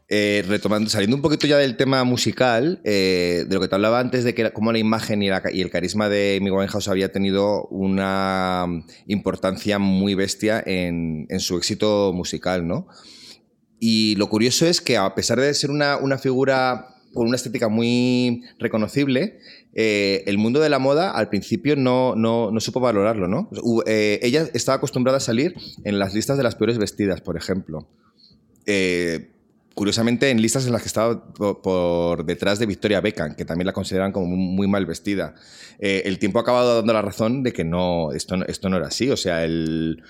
Eh, 0.10 0.44
retomando, 0.48 0.90
saliendo 0.90 1.16
un 1.16 1.22
poquito 1.22 1.48
ya 1.48 1.58
del 1.58 1.78
tema 1.78 2.04
musical, 2.04 2.82
eh, 2.84 3.46
de 3.48 3.56
lo 3.56 3.62
que 3.62 3.68
te 3.68 3.76
hablaba 3.76 4.00
antes 4.00 4.24
de 4.24 4.36
que 4.36 4.52
cómo 4.52 4.72
la 4.72 4.78
imagen 4.78 5.24
y, 5.24 5.30
el 5.30 5.70
carisma 5.70 6.10
de 6.10 6.38
Amy 6.40 6.52
Winehouse 6.52 6.90
había 6.90 7.12
tenido 7.12 7.66
una 7.68 8.68
importancia 9.08 9.80
muy 9.80 10.14
bestia 10.14 10.62
en, 10.66 11.28
su 11.40 11.58
éxito 11.58 12.12
musical, 12.14 12.68
¿no? 12.68 12.88
Y 13.80 14.16
lo 14.16 14.30
curioso 14.30 14.66
es 14.66 14.82
que 14.82 14.98
a 14.98 15.16
pesar 15.16 15.40
de 15.40 15.54
ser 15.54 15.72
una, 15.72 15.98
una 15.98 16.18
figura 16.18 16.94
con 17.14 17.28
una 17.28 17.36
estética 17.36 17.70
muy 17.70 18.44
reconocible, 18.60 19.40
eh, 19.76 20.24
el 20.28 20.38
mundo 20.38 20.60
de 20.60 20.70
la 20.70 20.80
moda 20.80 21.12
al 21.12 21.30
principio 21.30 21.76
no, 21.76 22.16
no, 22.16 22.52
no 22.52 22.60
supo 22.60 22.80
valorarlo, 22.80 23.28
¿no? 23.28 23.50
Eh, 23.86 24.20
ella 24.22 24.48
estaba 24.54 24.78
acostumbrada 24.78 25.18
a 25.18 25.22
salir 25.22 25.56
en 25.84 26.00
las 26.00 26.14
listas 26.14 26.38
de 26.38 26.44
las 26.44 26.56
peores 26.56 26.78
vestidas, 26.78 27.22
por 27.22 27.38
ejemplo. 27.38 27.88
Eh, 28.66 29.32
curiosamente, 29.74 30.30
en 30.30 30.42
listas 30.42 30.66
en 30.66 30.74
las 30.74 30.82
que 30.82 30.88
estaba 30.88 31.34
por, 31.34 32.26
detrás 32.26 32.60
de 32.60 32.66
Victoria 32.66 33.02
Beckham, 33.02 33.36
que 33.36 33.46
también 33.46 33.68
la 33.68 33.74
consideran 33.74 34.12
como 34.12 34.28
muy, 34.28 34.68
mal 34.68 34.86
vestida. 34.86 35.36
Eh, 35.80 36.04
el 36.06 36.20
tiempo 36.20 36.40
ha 36.40 36.44
acabado 36.44 36.76
dando 36.76 36.94
la 36.94 37.02
razón 37.02 37.44
de 37.44 37.54
que 37.54 37.64
no, 37.64 38.12
esto, 38.12 38.36
esto 38.48 38.70
no 38.70 38.78
era 38.78 38.88
así. 38.88 39.10
O 39.10 39.18
sea, 39.18 39.44
el, 39.44 40.04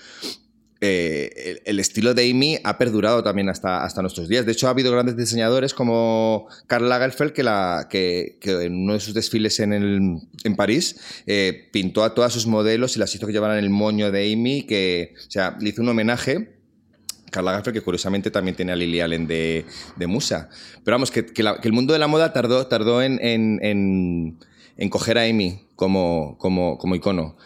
eh, 0.86 1.32
el, 1.46 1.62
el 1.64 1.80
estilo 1.80 2.12
de 2.12 2.30
Amy 2.30 2.58
ha 2.62 2.76
perdurado 2.76 3.22
también 3.22 3.48
hasta, 3.48 3.84
hasta 3.84 4.02
nuestros 4.02 4.28
días. 4.28 4.44
De 4.44 4.52
hecho, 4.52 4.66
ha 4.66 4.70
habido 4.70 4.92
grandes 4.92 5.16
diseñadores 5.16 5.72
como 5.72 6.46
Karl 6.66 6.88
Lagerfeld 6.88 7.32
que, 7.32 7.42
la, 7.42 7.86
que, 7.88 8.36
que 8.38 8.64
en 8.64 8.82
uno 8.82 8.92
de 8.92 9.00
sus 9.00 9.14
desfiles 9.14 9.60
en, 9.60 9.72
el, 9.72 10.18
en 10.44 10.56
París 10.56 11.22
eh, 11.26 11.70
pintó 11.72 12.04
a 12.04 12.14
todas 12.14 12.34
sus 12.34 12.46
modelos 12.46 12.96
y 12.96 12.98
las 12.98 13.14
hizo 13.14 13.26
que 13.26 13.32
llevaran 13.32 13.56
el 13.56 13.70
moño 13.70 14.12
de 14.12 14.30
Amy, 14.30 14.64
que, 14.64 15.14
o 15.26 15.30
sea, 15.30 15.56
le 15.58 15.70
hizo 15.70 15.80
un 15.80 15.88
homenaje. 15.88 16.54
Karl 17.34 17.44
Lagerfeld, 17.46 17.74
que 17.74 17.82
curiosamente 17.82 18.30
también 18.30 18.54
tiene 18.56 18.72
a 18.72 18.76
Lily 18.76 19.00
Allen 19.00 19.26
de, 19.26 19.64
de 19.96 20.06
musa. 20.06 20.48
Pero 20.84 20.94
vamos, 20.94 21.10
que, 21.10 21.26
que 21.26 21.42
el 21.42 21.72
mundo 21.72 21.92
de 21.92 21.98
la 21.98 22.06
moda 22.06 22.32
tardó, 22.32 22.66
tardó 22.68 23.02
en, 23.02 23.18
en- 23.20 23.58
en- 23.62 24.38
en 24.76 24.88
coger 24.88 25.18
a 25.18 25.22
Amy 25.24 25.66
como, 25.76 26.36
como, 26.38 26.78
como 26.78 26.94
icono 26.94 27.36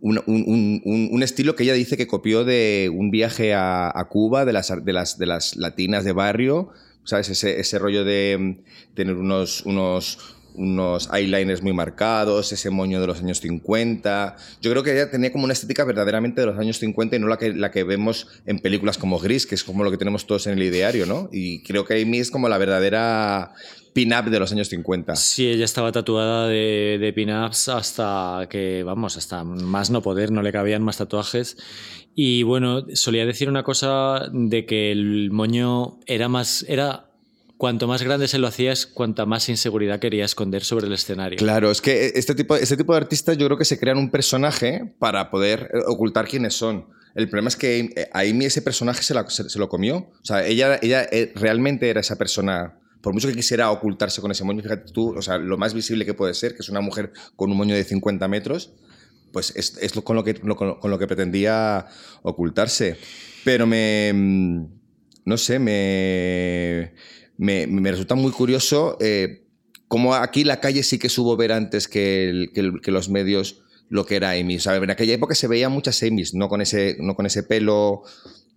un, 0.00 0.18
un- 0.26 0.44
un- 0.46 0.82
un- 0.84 1.08
un 1.10 1.22
estilo 1.24 1.56
que 1.56 1.64
ella 1.64 1.72
dice 1.74 1.96
que 1.96 2.06
copió 2.06 2.44
de 2.44 2.88
un 2.94 3.10
viaje 3.10 3.52
a, 3.54 3.90
a 3.92 4.08
Cuba, 4.08 4.44
de 4.44 4.52
las, 4.52 4.68
de, 4.84 4.92
las, 4.92 5.18
de 5.18 5.26
las 5.26 5.56
latinas 5.56 6.04
de 6.04 6.12
barrio, 6.12 6.68
¿sabes? 7.04 7.28
Ese, 7.30 7.58
ese 7.58 7.78
rollo 7.80 8.04
de 8.04 8.36
mm, 8.38 8.94
tener 8.94 9.16
unos, 9.16 9.62
unos, 9.66 10.36
unos 10.58 11.08
eyeliners 11.12 11.62
muy 11.62 11.72
marcados, 11.72 12.52
ese 12.52 12.70
moño 12.70 13.00
de 13.00 13.06
los 13.06 13.20
años 13.20 13.40
50. 13.40 14.36
Yo 14.60 14.70
creo 14.70 14.82
que 14.82 14.92
ella 14.92 15.10
tenía 15.10 15.32
como 15.32 15.44
una 15.44 15.52
estética 15.52 15.84
verdaderamente 15.84 16.40
de 16.40 16.48
los 16.48 16.58
años 16.58 16.78
50 16.78 17.16
y 17.16 17.18
no 17.18 17.28
la 17.28 17.38
que, 17.38 17.54
la 17.54 17.70
que 17.70 17.84
vemos 17.84 18.26
en 18.46 18.58
películas 18.58 18.98
como 18.98 19.18
Gris, 19.18 19.46
que 19.46 19.54
es 19.54 19.64
como 19.64 19.84
lo 19.84 19.90
que 19.90 19.96
tenemos 19.96 20.26
todos 20.26 20.46
en 20.46 20.54
el 20.54 20.62
ideario, 20.62 21.06
¿no? 21.06 21.28
Y 21.32 21.62
creo 21.62 21.84
que 21.84 22.00
Amy 22.02 22.18
es 22.18 22.30
como 22.30 22.48
la 22.48 22.58
verdadera 22.58 23.52
pin-up 23.92 24.30
de 24.30 24.38
los 24.38 24.52
años 24.52 24.68
50. 24.68 25.16
Sí, 25.16 25.48
ella 25.48 25.64
estaba 25.64 25.92
tatuada 25.92 26.46
de, 26.48 26.98
de 27.00 27.12
pin-ups 27.12 27.68
hasta 27.68 28.46
que, 28.50 28.82
vamos, 28.82 29.16
hasta 29.16 29.44
más 29.44 29.90
no 29.90 30.02
poder, 30.02 30.30
no 30.30 30.42
le 30.42 30.52
cabían 30.52 30.82
más 30.82 30.98
tatuajes. 30.98 31.56
Y 32.14 32.42
bueno, 32.42 32.84
solía 32.94 33.24
decir 33.26 33.48
una 33.48 33.62
cosa 33.62 34.28
de 34.32 34.66
que 34.66 34.90
el 34.90 35.30
moño 35.30 36.00
era 36.06 36.28
más, 36.28 36.64
era 36.68 37.07
cuanto 37.58 37.88
más 37.88 38.02
grande 38.02 38.28
se 38.28 38.38
lo 38.38 38.46
hacías, 38.46 38.86
cuanta 38.86 39.26
más 39.26 39.48
inseguridad 39.48 39.98
quería 39.98 40.24
esconder 40.24 40.64
sobre 40.64 40.86
el 40.86 40.92
escenario. 40.94 41.36
Claro, 41.36 41.70
es 41.70 41.82
que 41.82 42.12
este 42.14 42.34
tipo, 42.34 42.56
este 42.56 42.76
tipo 42.76 42.92
de 42.94 42.98
artistas 42.98 43.36
yo 43.36 43.46
creo 43.46 43.58
que 43.58 43.64
se 43.64 43.78
crean 43.78 43.98
un 43.98 44.10
personaje 44.10 44.94
para 44.98 45.30
poder 45.30 45.70
eh, 45.74 45.80
ocultar 45.86 46.26
quiénes 46.26 46.54
son. 46.54 46.86
El 47.14 47.28
problema 47.28 47.48
es 47.48 47.56
que 47.56 47.80
eh, 47.80 48.08
a 48.12 48.20
Amy 48.20 48.46
ese 48.46 48.62
personaje 48.62 49.02
se, 49.02 49.14
se, 49.50 49.58
lo 49.58 49.68
comió. 49.68 49.96
O 49.96 50.24
sea, 50.24 50.46
ella, 50.46 50.78
ella 50.80 51.02
eh, 51.10 51.32
realmente 51.34 51.90
era 51.90 52.00
esa 52.00 52.16
persona. 52.16 52.78
Por 53.02 53.12
mucho 53.12 53.28
que 53.28 53.34
quisiera 53.34 53.70
ocultarse 53.70 54.20
con 54.20 54.30
ese 54.30 54.44
moño, 54.44 54.62
fíjate 54.62 54.92
tú, 54.92 55.16
o 55.16 55.22
sea, 55.22 55.38
lo 55.38 55.58
más 55.58 55.74
visible 55.74 56.06
que 56.06 56.14
puede 56.14 56.34
ser, 56.34 56.54
que 56.54 56.62
es 56.62 56.68
una 56.68 56.80
mujer 56.80 57.12
con 57.36 57.50
un 57.50 57.56
moño 57.56 57.74
de 57.74 57.84
50 57.84 58.26
metros, 58.28 58.72
pues 59.32 59.52
es, 59.56 59.76
es 59.80 59.92
con, 59.92 60.16
lo 60.16 60.24
que, 60.24 60.34
con 60.34 60.90
lo 60.90 60.98
que 60.98 61.06
pretendía 61.06 61.86
ocultarse. 62.22 62.96
Pero 63.44 63.66
me. 63.66 64.12
Mm, 64.14 64.66
no 65.24 65.36
sé, 65.36 65.58
me 65.58 66.94
me, 67.38 67.66
resulta 67.90 68.14
muy 68.16 68.32
curioso 68.32 68.98
eh, 69.00 69.46
cómo 69.86 70.14
aquí 70.14 70.44
la 70.44 70.60
calle 70.60 70.82
sí 70.82 70.98
que 70.98 71.08
supo 71.08 71.36
ver 71.36 71.52
antes 71.52 71.88
que, 71.88 72.50
los 72.84 73.08
medios 73.08 73.62
lo 73.88 74.04
que 74.04 74.16
era 74.16 74.32
Amy. 74.32 74.58
en 74.62 74.90
aquella 74.90 75.14
época 75.14 75.34
se 75.34 75.48
veían 75.48 75.72
muchas 75.72 76.02
Amy's, 76.02 76.34
no 76.34 76.48
con 76.48 76.60
ese, 76.60 76.96
no 77.00 77.14
con 77.14 77.24
ese 77.24 77.42
pelo 77.42 78.02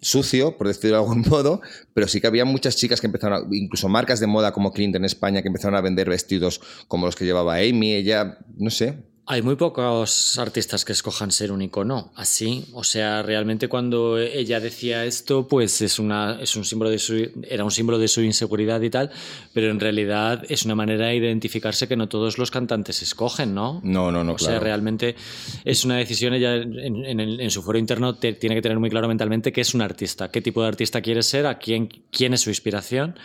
sucio, 0.01 0.57
por 0.57 0.67
decirlo 0.67 0.97
de 0.97 1.03
algún 1.03 1.21
modo, 1.29 1.61
pero 1.93 2.07
sí 2.07 2.19
que 2.19 2.27
había 2.27 2.43
muchas 2.43 2.75
chicas 2.75 2.99
que 2.99 3.07
empezaron, 3.07 3.47
incluso 3.53 3.87
marcas 3.87 4.19
de 4.19 4.27
moda 4.27 4.51
como 4.51 4.73
Clint 4.73 4.95
en 4.95 5.05
España, 5.05 5.41
que 5.41 5.47
empezaron 5.47 5.75
a 5.75 5.81
vender 5.81 6.09
vestidos 6.09 6.59
como 6.87 7.05
los 7.05 7.15
que 7.15 7.23
llevaba 7.23 7.55
Amy. 7.57 7.93
Ella, 7.93 8.39
no 8.57 8.71
sé, 8.71 9.05
hay 9.31 9.41
muy 9.41 9.55
pocos 9.55 10.37
artistas 10.39 10.83
que 10.83 10.91
escojan 10.91 11.31
ser 11.31 11.53
un 11.53 11.61
icono 11.61 12.11
así. 12.17 12.65
O 12.73 12.83
sea, 12.83 13.23
realmente 13.23 13.69
cuando 13.69 14.19
ella 14.19 14.59
decía 14.59 15.05
esto, 15.05 15.47
pues 15.47 15.79
es, 15.81 15.99
una, 15.99 16.37
es 16.41 16.57
un 16.57 16.65
símbolo 16.65 16.89
de 16.89 16.99
su, 16.99 17.31
era 17.43 17.63
un 17.63 17.71
símbolo 17.71 17.97
de 17.97 18.09
su 18.09 18.19
inseguridad 18.23 18.81
y 18.81 18.89
tal, 18.89 19.09
pero 19.53 19.71
en 19.71 19.79
realidad 19.79 20.43
es 20.49 20.65
una 20.65 20.75
manera 20.75 21.05
de 21.05 21.15
identificarse 21.15 21.87
que 21.87 21.95
no 21.95 22.09
todos 22.09 22.37
los 22.37 22.51
cantantes 22.51 23.01
escogen, 23.01 23.55
¿no? 23.55 23.79
No, 23.85 24.11
no, 24.11 24.21
no. 24.25 24.33
O 24.33 24.37
sea, 24.37 24.59
realmente 24.59 25.15
es 25.63 25.85
una 25.85 25.95
decisión, 25.95 26.33
ella 26.33 26.55
en, 26.57 27.21
en, 27.21 27.51
su 27.51 27.61
foro 27.61 27.77
interno 27.77 28.15
tiene 28.15 28.55
que 28.55 28.61
tener 28.61 28.79
muy 28.79 28.89
claro 28.89 29.07
mentalmente 29.07 29.53
qué 29.53 29.61
es 29.61 29.73
un 29.73 29.81
artista, 29.81 30.29
qué 30.29 30.41
tipo 30.41 30.61
de 30.61 30.67
artista 30.67 30.99
quiere 30.99 31.23
ser, 31.23 31.45
a 31.45 31.57
quién, 31.57 31.87
quién 32.11 32.33
es 32.33 32.41
su 32.41 32.49
inspiración 32.49 33.15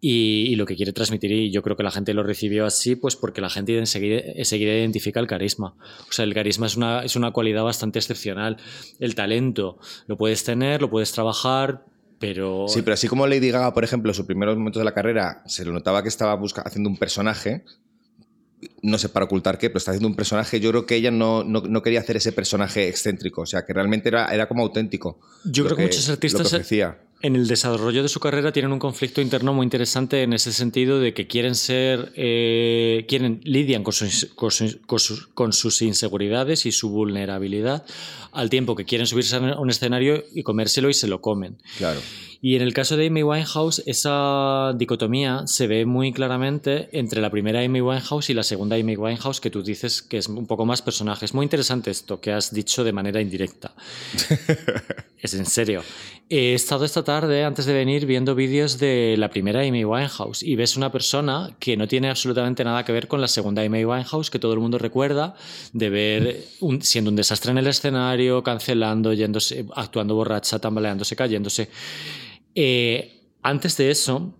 y, 0.00 0.54
lo 0.56 0.66
que 0.66 0.76
quiere 0.76 0.92
transmitir. 0.92 1.32
Y 1.32 1.50
yo 1.50 1.62
creo 1.62 1.76
que 1.76 1.82
la 1.82 1.90
gente 1.90 2.14
lo 2.14 2.22
recibió 2.22 2.66
así, 2.66 2.96
pues 2.96 3.16
porque 3.16 3.40
la 3.40 3.50
gente 3.50 3.78
enseguida, 3.78 4.20
enseguida 4.34 4.72
identifica 4.74 5.20
el 5.20 5.26
carisma. 5.26 5.74
O 6.08 6.12
sea, 6.12 6.24
el 6.24 6.34
carisma 6.34 6.66
es 6.66 6.76
una, 6.76 7.02
es 7.04 7.16
una 7.16 7.32
cualidad 7.32 7.64
bastante 7.64 7.98
excepcional. 7.98 8.56
El 8.98 9.14
talento 9.14 9.78
lo 10.06 10.16
puedes 10.16 10.44
tener, 10.44 10.82
lo 10.82 10.90
puedes 10.90 11.12
trabajar, 11.12 11.84
pero... 12.18 12.66
Sí, 12.68 12.82
pero 12.82 12.94
así 12.94 13.08
como 13.08 13.26
Lady 13.26 13.50
Gaga, 13.50 13.72
por 13.72 13.84
ejemplo, 13.84 14.10
en 14.10 14.14
sus 14.14 14.26
primeros 14.26 14.56
momentos 14.56 14.80
de 14.80 14.84
la 14.84 14.94
carrera, 14.94 15.42
se 15.46 15.64
lo 15.64 15.72
notaba 15.72 16.02
que 16.02 16.08
estaba 16.08 16.38
haciendo 16.64 16.88
un 16.88 16.96
personaje, 16.96 17.64
no 18.82 18.98
sé 18.98 19.08
para 19.08 19.26
ocultar 19.26 19.58
qué, 19.58 19.68
pero 19.70 19.78
está 19.78 19.90
haciendo 19.90 20.08
un 20.08 20.16
personaje, 20.16 20.60
yo 20.60 20.70
creo 20.70 20.86
que 20.86 20.96
ella 20.96 21.10
no, 21.10 21.44
no, 21.44 21.82
quería 21.82 22.00
hacer 22.00 22.16
ese 22.16 22.32
personaje 22.32 22.88
excéntrico, 22.88 23.42
o 23.42 23.46
sea, 23.46 23.64
que 23.64 23.72
realmente 23.72 24.08
era, 24.08 24.26
era 24.26 24.48
como 24.48 24.62
auténtico. 24.62 25.18
Yo 25.44 25.64
creo 25.64 25.76
que, 25.76 25.82
muchos 25.84 26.08
artistas 26.08 26.52
en 27.22 27.34
el 27.34 27.48
desarrollo 27.48 28.02
de 28.02 28.08
su 28.08 28.20
carrera 28.20 28.52
tienen 28.52 28.72
un 28.72 28.78
conflicto 28.78 29.20
interno 29.22 29.54
muy 29.54 29.64
interesante 29.64 30.22
en 30.22 30.34
ese 30.34 30.52
sentido 30.52 31.00
de 31.00 31.14
que 31.14 31.26
quieren 31.26 31.54
ser, 31.54 32.12
eh, 32.14 33.06
quieren, 33.08 33.40
lidian 33.42 33.82
con, 33.84 33.94
con, 35.34 35.52
sus 35.52 35.82
inseguridades 35.82 36.66
y 36.66 36.72
su 36.72 36.90
vulnerabilidad 36.90 37.84
al 38.32 38.50
tiempo 38.50 38.76
que 38.76 38.84
quieren 38.84 39.06
subirse 39.06 39.36
a 39.36 39.58
un 39.58 39.70
escenario 39.70 40.24
y 40.34 40.42
comérselo 40.42 40.90
y 40.90 40.94
se 40.94 41.08
lo 41.08 41.22
comen. 41.22 41.56
Claro. 41.78 42.00
Y 42.42 42.54
en 42.54 42.62
el 42.62 42.74
caso 42.74 42.98
de 42.98 43.06
Amy 43.06 43.22
Winehouse, 43.22 43.82
esa 43.86 44.74
dicotomía 44.76 45.44
se 45.46 45.66
ve 45.66 45.86
muy 45.86 46.12
claramente 46.12 46.90
entre 46.92 47.22
la 47.22 47.30
primera 47.30 47.62
Amy 47.62 47.80
Winehouse 47.80 48.28
y 48.30 48.34
la 48.34 48.42
segunda 48.42 48.75
Amy 48.76 48.96
Winehouse, 48.96 49.40
que 49.40 49.50
tú 49.50 49.62
dices 49.62 50.02
que 50.02 50.18
es 50.18 50.28
un 50.28 50.46
poco 50.46 50.64
más 50.64 50.82
personaje. 50.82 51.24
Es 51.24 51.34
muy 51.34 51.44
interesante 51.44 51.90
esto 51.90 52.20
que 52.20 52.32
has 52.32 52.52
dicho 52.52 52.84
de 52.84 52.92
manera 52.92 53.20
indirecta. 53.20 53.74
es 55.20 55.34
en 55.34 55.46
serio. 55.46 55.82
He 56.28 56.54
estado 56.54 56.84
esta 56.84 57.04
tarde, 57.04 57.44
antes 57.44 57.66
de 57.66 57.72
venir, 57.72 58.06
viendo 58.06 58.34
vídeos 58.34 58.78
de 58.78 59.14
la 59.16 59.30
primera 59.30 59.60
Amy 59.60 59.84
Winehouse 59.84 60.42
y 60.42 60.56
ves 60.56 60.76
una 60.76 60.90
persona 60.90 61.56
que 61.60 61.76
no 61.76 61.86
tiene 61.86 62.08
absolutamente 62.08 62.64
nada 62.64 62.84
que 62.84 62.92
ver 62.92 63.06
con 63.06 63.20
la 63.20 63.28
segunda 63.28 63.62
Amy 63.62 63.84
Winehouse, 63.84 64.30
que 64.30 64.38
todo 64.38 64.52
el 64.52 64.60
mundo 64.60 64.78
recuerda 64.78 65.34
de 65.72 65.90
ver 65.90 66.44
siendo 66.80 67.10
un 67.10 67.16
desastre 67.16 67.52
en 67.52 67.58
el 67.58 67.66
escenario, 67.66 68.42
cancelando, 68.42 69.12
yéndose, 69.12 69.66
actuando 69.74 70.14
borracha, 70.14 70.58
tambaleándose, 70.58 71.14
cayéndose. 71.14 71.68
Eh, 72.54 73.22
antes 73.42 73.76
de 73.76 73.90
eso, 73.90 74.34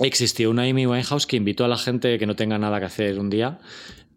existió 0.00 0.50
una 0.50 0.62
Amy 0.62 0.86
Winehouse 0.86 1.26
que 1.26 1.36
invitó 1.36 1.64
a 1.64 1.68
la 1.68 1.78
gente 1.78 2.18
que 2.18 2.26
no 2.26 2.36
tenga 2.36 2.58
nada 2.58 2.78
que 2.78 2.86
hacer 2.86 3.18
un 3.18 3.30
día 3.30 3.58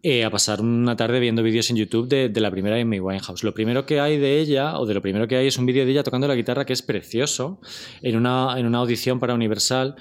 eh, 0.04 0.24
a 0.24 0.30
pasar 0.30 0.60
una 0.60 0.96
tarde 0.96 1.20
viendo 1.20 1.44
vídeos 1.44 1.70
en 1.70 1.76
YouTube 1.76 2.08
de, 2.08 2.40
la 2.40 2.50
primera 2.50 2.80
Amy 2.80 2.98
Winehouse. 2.98 3.44
Lo 3.44 3.54
primero 3.54 3.86
que 3.86 4.00
hay 4.00 4.18
de 4.18 4.40
ella, 4.40 4.78
o 4.78 4.84
de 4.84 4.94
lo 4.94 5.00
primero 5.00 5.28
que 5.28 5.36
hay, 5.36 5.46
es 5.46 5.58
un 5.58 5.66
vídeo 5.66 5.84
de 5.84 5.92
ella 5.92 6.02
tocando 6.02 6.26
la 6.26 6.34
guitarra 6.34 6.64
que 6.64 6.72
es 6.72 6.82
precioso, 6.82 7.60
en 8.00 8.16
una, 8.16 8.58
en 8.58 8.66
una 8.66 8.78
audición 8.78 9.20
para 9.20 9.32
Universal. 9.32 9.94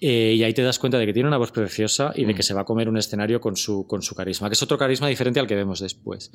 Eh, 0.00 0.34
y 0.36 0.42
ahí 0.42 0.54
te 0.54 0.62
das 0.62 0.78
cuenta 0.78 0.98
de 0.98 1.04
que 1.04 1.12
tiene 1.12 1.28
una 1.28 1.36
voz 1.36 1.52
preciosa 1.52 2.12
y 2.14 2.24
de 2.24 2.32
mm. 2.32 2.36
que 2.36 2.42
se 2.42 2.54
va 2.54 2.62
a 2.62 2.64
comer 2.64 2.88
un 2.88 2.96
escenario 2.96 3.40
con 3.40 3.54
su, 3.56 3.86
con 3.86 4.00
su 4.00 4.14
carisma, 4.14 4.48
que 4.48 4.54
es 4.54 4.62
otro 4.62 4.78
carisma 4.78 5.08
diferente 5.08 5.40
al 5.40 5.46
que 5.46 5.54
vemos 5.54 5.80
después. 5.80 6.32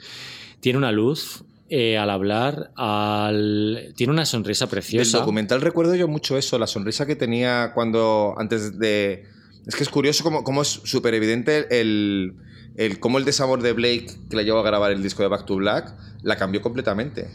Tiene 0.60 0.78
una 0.78 0.92
luz, 0.92 1.44
eh, 1.70 1.98
al 1.98 2.10
hablar, 2.10 2.72
al... 2.76 3.94
tiene 3.96 4.14
una 4.14 4.26
sonrisa 4.26 4.68
preciosa. 4.68 5.18
Del 5.18 5.22
documental 5.22 5.62
recuerdo 5.62 5.96
yo 5.96 6.08
mucho 6.08 6.38
eso, 6.38 6.58
la 6.58 6.68
sonrisa 6.68 7.06
que 7.06 7.16
tenía 7.16 7.72
cuando 7.74 8.36
antes 8.38 8.80
de... 8.80 9.26
Es 9.68 9.76
que 9.76 9.84
es 9.84 9.90
curioso 9.90 10.24
cómo, 10.24 10.44
cómo 10.44 10.62
es 10.62 10.82
súper 10.84 11.14
evidente 11.14 11.68
el, 11.80 12.34
el 12.76 13.00
cómo 13.00 13.18
el 13.18 13.26
desamor 13.26 13.62
de 13.62 13.74
Blake 13.74 14.08
que 14.30 14.36
la 14.36 14.42
llevó 14.42 14.60
a 14.60 14.64
grabar 14.64 14.92
el 14.92 15.04
disco 15.04 15.22
de 15.22 15.30
Back 15.30 15.46
to 15.46 15.58
Black 15.58 15.94
la 16.24 16.38
cambió 16.38 16.62
completamente. 16.62 17.30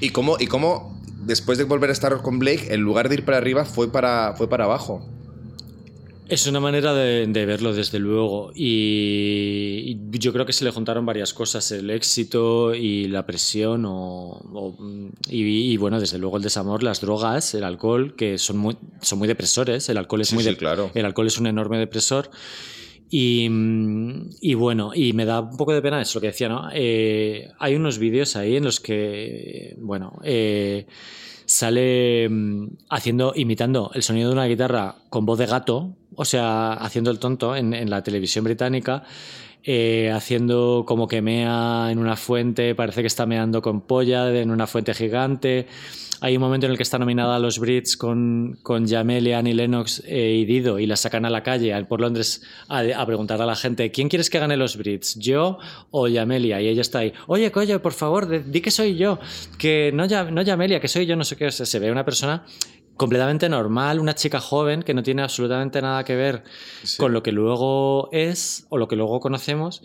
Y 0.00 0.10
cómo, 0.10 0.36
y 0.40 0.46
cómo 0.46 0.98
después 1.20 1.58
de 1.58 1.64
volver 1.64 1.90
a 1.90 1.92
estar 1.92 2.16
con 2.22 2.38
Blake, 2.38 2.72
en 2.72 2.80
lugar 2.80 3.08
de 3.08 3.16
ir 3.16 3.24
para 3.24 3.38
arriba, 3.38 3.64
fue 3.64 3.92
para, 3.92 4.34
fue 4.36 4.48
para 4.48 4.64
abajo. 4.64 5.06
Es 6.30 6.46
una 6.46 6.60
manera 6.60 6.94
de, 6.94 7.26
verlo, 7.44 7.74
desde 7.74 7.98
luego. 7.98 8.52
Y, 8.54 9.98
yo 10.12 10.32
creo 10.32 10.46
que 10.46 10.52
se 10.52 10.64
le 10.64 10.70
juntaron 10.70 11.04
varias 11.04 11.34
cosas, 11.34 11.72
el 11.72 11.90
éxito 11.90 12.72
y 12.72 13.08
la 13.08 13.26
presión, 13.26 13.84
o, 13.84 14.76
y, 15.28 15.76
bueno, 15.76 15.98
desde 15.98 16.18
luego 16.18 16.36
el 16.36 16.44
desamor, 16.44 16.84
las 16.84 17.00
drogas, 17.00 17.52
el 17.54 17.64
alcohol, 17.64 18.14
que 18.14 18.38
son 18.38 18.58
muy, 18.58 18.76
son 19.00 19.18
muy 19.18 19.26
depresores. 19.26 19.88
El 19.88 19.98
alcohol 19.98 20.20
es 20.20 20.32
muy 20.32 20.44
claro. 20.54 20.92
El 20.94 21.04
alcohol 21.04 21.26
es 21.26 21.36
un 21.38 21.48
enorme 21.48 21.78
depresor. 21.78 22.30
Y, 23.10 23.48
bueno, 24.54 24.92
y 24.94 25.12
me 25.14 25.24
da 25.24 25.40
un 25.40 25.56
poco 25.56 25.72
de 25.72 25.82
pena 25.82 26.00
eso, 26.00 26.18
lo 26.18 26.20
que 26.20 26.28
decía, 26.28 26.48
¿no? 26.48 26.68
Eh, 26.72 27.48
hay 27.58 27.74
unos 27.74 27.98
vídeos 27.98 28.36
ahí 28.36 28.54
en 28.54 28.62
los 28.62 28.78
que, 28.78 29.74
bueno, 29.80 30.20
eh, 30.22 30.86
sale 31.44 32.28
mm, 32.28 32.68
haciendo, 32.88 33.32
imitando 33.34 33.90
el 33.94 34.04
sonido 34.04 34.28
de 34.28 34.34
una 34.34 34.46
guitarra 34.46 34.94
con 35.08 35.26
voz 35.26 35.36
de 35.40 35.46
gato, 35.46 35.96
o 36.14 36.24
sea, 36.24 36.72
haciendo 36.72 37.10
el 37.10 37.18
tonto 37.18 37.56
en, 37.56 37.90
la 37.90 38.02
televisión 38.02 38.44
británica. 38.44 39.04
Eh, 39.62 40.10
haciendo 40.10 40.84
como 40.86 41.06
que 41.06 41.20
mea 41.20 41.88
en 41.90 41.98
una 41.98 42.16
fuente, 42.16 42.74
parece 42.74 43.02
que 43.02 43.06
está 43.06 43.26
meando 43.26 43.60
con 43.60 43.82
polla 43.82 44.34
en 44.34 44.50
una 44.50 44.66
fuente 44.66 44.94
gigante. 44.94 45.66
Hay 46.22 46.36
un 46.36 46.42
momento 46.42 46.66
en 46.66 46.72
el 46.72 46.76
que 46.76 46.82
está 46.82 46.98
nominada 46.98 47.36
a 47.36 47.38
los 47.38 47.58
Brits 47.58 47.96
con, 47.96 48.58
con 48.62 48.86
Jamelia, 48.86 49.38
Annie 49.38 49.54
Lennox 49.54 50.02
eh, 50.06 50.36
y 50.40 50.44
Dido 50.44 50.78
y 50.78 50.86
la 50.86 50.96
sacan 50.96 51.24
a 51.24 51.30
la 51.30 51.42
calle 51.42 51.82
por 51.86 52.00
Londres 52.00 52.42
a, 52.68 52.80
a, 52.80 53.06
preguntar 53.06 53.40
a 53.40 53.46
la 53.46 53.56
gente 53.56 53.90
¿quién 53.90 54.10
quieres 54.10 54.28
que 54.28 54.38
gane 54.38 54.58
los 54.58 54.76
Brits? 54.76 55.14
¿Yo 55.18 55.58
o 55.90 56.08
Jamelia? 56.08 56.60
Y 56.60 56.68
ella 56.68 56.82
está 56.82 56.98
ahí 56.98 57.14
oye, 57.26 57.50
coño, 57.50 57.80
por 57.80 57.94
favor, 57.94 58.44
di 58.44 58.60
que 58.60 58.70
soy 58.70 58.96
yo 58.96 59.18
que 59.56 59.92
no, 59.94 60.06
no 60.30 60.44
Jamelia, 60.44 60.78
que 60.78 60.88
soy 60.88 61.06
yo, 61.06 61.16
no 61.16 61.24
sé 61.24 61.36
qué. 61.36 61.50
se 61.50 61.78
ve 61.78 61.90
una 61.90 62.04
persona 62.04 62.44
completamente 63.00 63.48
normal, 63.48 63.98
una 63.98 64.14
chica 64.14 64.40
joven 64.40 64.82
que 64.82 64.92
no 64.92 65.02
tiene 65.02 65.22
absolutamente 65.22 65.80
nada 65.80 66.04
que 66.04 66.16
ver 66.16 66.42
con 66.98 67.14
lo 67.14 67.22
que 67.22 67.32
luego 67.32 68.10
es 68.12 68.66
o 68.68 68.76
lo 68.76 68.88
que 68.88 68.96
luego 68.96 69.20
conocemos 69.20 69.82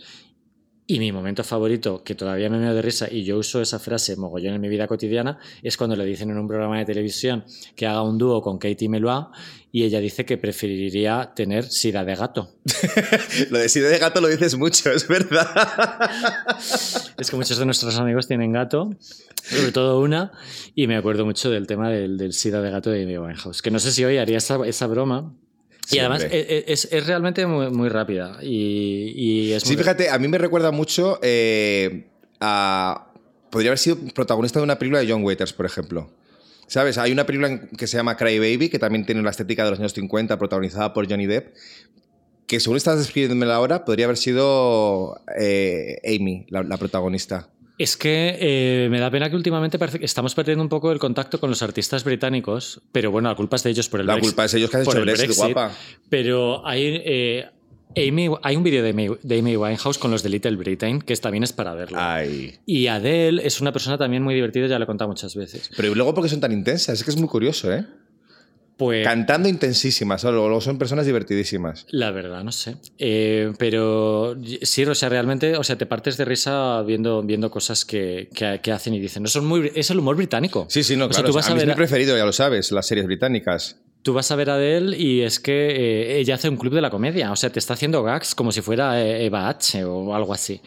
y 0.88 1.00
mi 1.00 1.10
momento 1.10 1.42
favorito, 1.42 2.04
que 2.04 2.14
todavía 2.14 2.48
me 2.48 2.58
veo 2.58 2.72
de 2.72 2.80
risa, 2.80 3.08
y 3.10 3.24
yo 3.24 3.38
uso 3.38 3.60
esa 3.60 3.80
frase 3.80 4.14
mogollón 4.16 4.54
en 4.54 4.60
mi 4.60 4.68
vida 4.68 4.86
cotidiana, 4.86 5.38
es 5.62 5.76
cuando 5.76 5.96
le 5.96 6.04
dicen 6.04 6.30
en 6.30 6.38
un 6.38 6.46
programa 6.46 6.78
de 6.78 6.84
televisión 6.84 7.44
que 7.74 7.86
haga 7.86 8.02
un 8.02 8.18
dúo 8.18 8.40
con 8.40 8.58
Katie 8.58 8.88
Meloa 8.88 9.32
y 9.72 9.82
ella 9.82 9.98
dice 9.98 10.24
que 10.24 10.38
preferiría 10.38 11.32
tener 11.34 11.64
sida 11.64 12.04
de 12.04 12.14
gato. 12.14 12.54
lo 13.50 13.58
de 13.58 13.68
sida 13.68 13.88
de 13.88 13.98
gato 13.98 14.20
lo 14.20 14.28
dices 14.28 14.56
mucho, 14.56 14.92
es 14.92 15.08
verdad. 15.08 15.48
es 17.18 17.30
que 17.30 17.36
muchos 17.36 17.58
de 17.58 17.66
nuestros 17.66 17.98
amigos 17.98 18.28
tienen 18.28 18.52
gato, 18.52 18.90
sobre 19.42 19.72
todo 19.72 20.00
una, 20.00 20.30
y 20.76 20.86
me 20.86 20.96
acuerdo 20.96 21.24
mucho 21.24 21.50
del 21.50 21.66
tema 21.66 21.90
del, 21.90 22.32
sida 22.32 22.62
de 22.62 22.70
gato 22.70 22.90
de 22.90 23.02
Amy 23.02 23.18
Winehouse, 23.18 23.60
que 23.60 23.72
no 23.72 23.80
sé 23.80 23.90
si 23.90 24.04
hoy 24.04 24.18
haría 24.18 24.38
esa, 24.38 24.64
esa 24.64 24.86
broma, 24.86 25.34
Y 25.90 25.98
además 25.98 26.24
e- 26.24 26.28
e- 26.32 26.64
es, 26.72 26.88
es 26.90 27.06
realmente 27.06 27.46
muy, 27.46 27.70
muy 27.70 27.88
rápida. 27.88 28.38
Y, 28.42 29.12
y 29.14 29.52
es 29.52 29.62
Sí, 29.62 29.70
muy- 29.70 29.76
fíjate, 29.78 30.10
a 30.10 30.18
mí 30.18 30.28
me 30.28 30.38
recuerda 30.38 30.70
mucho 30.70 31.18
eh, 31.22 32.06
a... 32.40 33.12
Podría 33.50 33.70
haber 33.70 33.78
sido 33.78 33.96
protagonista 34.14 34.58
de 34.58 34.64
una 34.64 34.78
película 34.78 35.00
de 35.00 35.10
John 35.10 35.22
Waiters, 35.22 35.52
por 35.52 35.64
ejemplo. 35.66 36.10
¿Sabes? 36.66 36.98
Hay 36.98 37.12
una 37.12 37.24
película 37.24 37.68
que 37.78 37.86
se 37.86 37.96
llama 37.96 38.16
Cry 38.16 38.38
Baby, 38.40 38.68
que 38.68 38.78
también 38.80 39.06
tiene 39.06 39.22
la 39.22 39.30
estética 39.30 39.64
de 39.64 39.70
los 39.70 39.78
años 39.78 39.92
50, 39.92 40.36
protagonizada 40.36 40.92
por 40.92 41.08
Johnny 41.08 41.26
Depp, 41.26 41.54
que 42.48 42.58
según 42.58 42.76
estás 42.76 42.98
describiéndomela 42.98 43.54
ahora, 43.54 43.84
podría 43.84 44.06
haber 44.06 44.16
sido 44.16 45.20
eh, 45.38 45.98
Amy, 46.04 46.46
la, 46.48 46.64
la 46.64 46.76
protagonista. 46.76 47.48
Es 47.78 47.96
que 47.96 48.36
eh, 48.40 48.88
me 48.90 49.00
da 49.00 49.10
pena 49.10 49.28
que 49.28 49.36
últimamente 49.36 49.78
parece 49.78 49.98
que 49.98 50.06
estamos 50.06 50.34
perdiendo 50.34 50.62
un 50.62 50.68
poco 50.68 50.92
el 50.92 50.98
contacto 50.98 51.38
con 51.38 51.50
los 51.50 51.62
artistas 51.62 52.04
británicos, 52.04 52.80
pero 52.90 53.10
bueno, 53.10 53.28
la 53.28 53.34
culpa 53.34 53.56
es 53.56 53.62
de 53.64 53.70
ellos 53.70 53.88
por 53.88 54.00
el 54.00 54.06
La 54.06 54.14
Brexit. 54.14 54.32
culpa 54.32 54.44
es 54.46 54.54
ellos 54.54 54.70
que 54.70 54.76
han 54.78 54.82
hecho 54.84 54.98
el 54.98 55.04
Brexit, 55.04 55.36
guapa. 55.36 55.72
Pero 56.08 56.66
hay, 56.66 57.02
eh, 57.04 57.46
Amy, 57.96 58.30
hay 58.42 58.56
un 58.56 58.62
vídeo 58.62 58.82
de 58.82 58.90
Amy, 58.90 59.08
de 59.22 59.38
Amy 59.38 59.56
Winehouse 59.56 59.98
con 59.98 60.10
los 60.10 60.22
de 60.22 60.30
Little 60.30 60.56
Britain 60.56 61.00
que 61.02 61.14
también 61.16 61.44
es 61.44 61.52
para 61.52 61.74
verlo. 61.74 61.98
Ay. 62.00 62.54
Y 62.64 62.86
Adele 62.86 63.46
es 63.46 63.60
una 63.60 63.72
persona 63.72 63.98
también 63.98 64.22
muy 64.22 64.34
divertida, 64.34 64.66
ya 64.68 64.78
lo 64.78 64.84
he 64.84 64.86
contado 64.86 65.08
muchas 65.08 65.34
veces. 65.34 65.70
Pero 65.76 65.94
luego, 65.94 66.14
¿por 66.14 66.24
qué 66.24 66.30
son 66.30 66.40
tan 66.40 66.52
intensas? 66.52 66.98
Es 66.98 67.04
que 67.04 67.10
es 67.10 67.16
muy 67.18 67.28
curioso, 67.28 67.70
¿eh? 67.72 67.84
Pues 68.76 69.06
Cantando 69.06 69.48
intensísimas, 69.48 70.20
son 70.60 70.76
personas 70.78 71.06
divertidísimas. 71.06 71.86
la 71.90 72.10
verdad, 72.10 72.44
no 72.44 72.52
sé. 72.52 72.76
Eh, 72.98 73.52
pero 73.58 74.36
sí, 74.62 74.84
o 74.84 74.94
sea, 74.94 75.08
realmente, 75.08 75.56
o 75.56 75.64
sea, 75.64 75.78
te 75.78 75.86
partes 75.86 76.18
de 76.18 76.26
risa 76.26 76.82
viendo, 76.82 77.22
viendo 77.22 77.50
cosas 77.50 77.84
que, 77.86 78.28
que- 78.34 78.60
que 78.62 78.72
hacen 78.72 78.92
y 78.92 79.00
dicen. 79.00 79.22
No 79.22 79.28
son 79.30 79.46
muy, 79.46 79.72
es 79.74 79.90
el 79.90 79.98
humor 79.98 80.16
británico. 80.16 80.66
Sí, 80.68 80.82
sí, 80.82 80.94
no, 80.94 81.06
O 81.06 81.08
sea, 81.08 81.22
claro. 81.22 81.28
tú 81.30 81.36
vas 81.36 81.48
a 81.48 81.52
a 81.52 81.54
mí 81.54 81.60
es 81.60 81.62
ver 81.62 81.68
mi 81.68 81.72
a- 81.72 81.76
preferido, 81.76 82.16
ya 82.18 82.26
lo 82.26 82.32
sabes, 82.32 82.70
las 82.70 82.86
series 82.86 83.06
británicas. 83.06 83.78
Tú 84.02 84.12
vas 84.12 84.30
a 84.30 84.36
ver 84.36 84.50
a 84.50 84.54
Adele 84.54 84.96
y 84.96 85.22
es 85.22 85.40
que 85.40 85.52
eh, 85.70 86.18
ella 86.20 86.34
hace 86.34 86.48
un 86.48 86.56
club 86.58 86.74
de 86.74 86.80
la 86.82 86.90
comedia. 86.90 87.32
O 87.32 87.36
sea, 87.36 87.50
te 87.50 87.58
está 87.58 87.74
haciendo 87.74 88.02
gags 88.02 88.34
como 88.34 88.52
si 88.52 88.60
fuera 88.60 89.02
eh, 89.02 89.24
Eva 89.24 89.48
H 89.48 89.84
o 89.84 90.14
algo 90.14 90.32
así. 90.34 90.60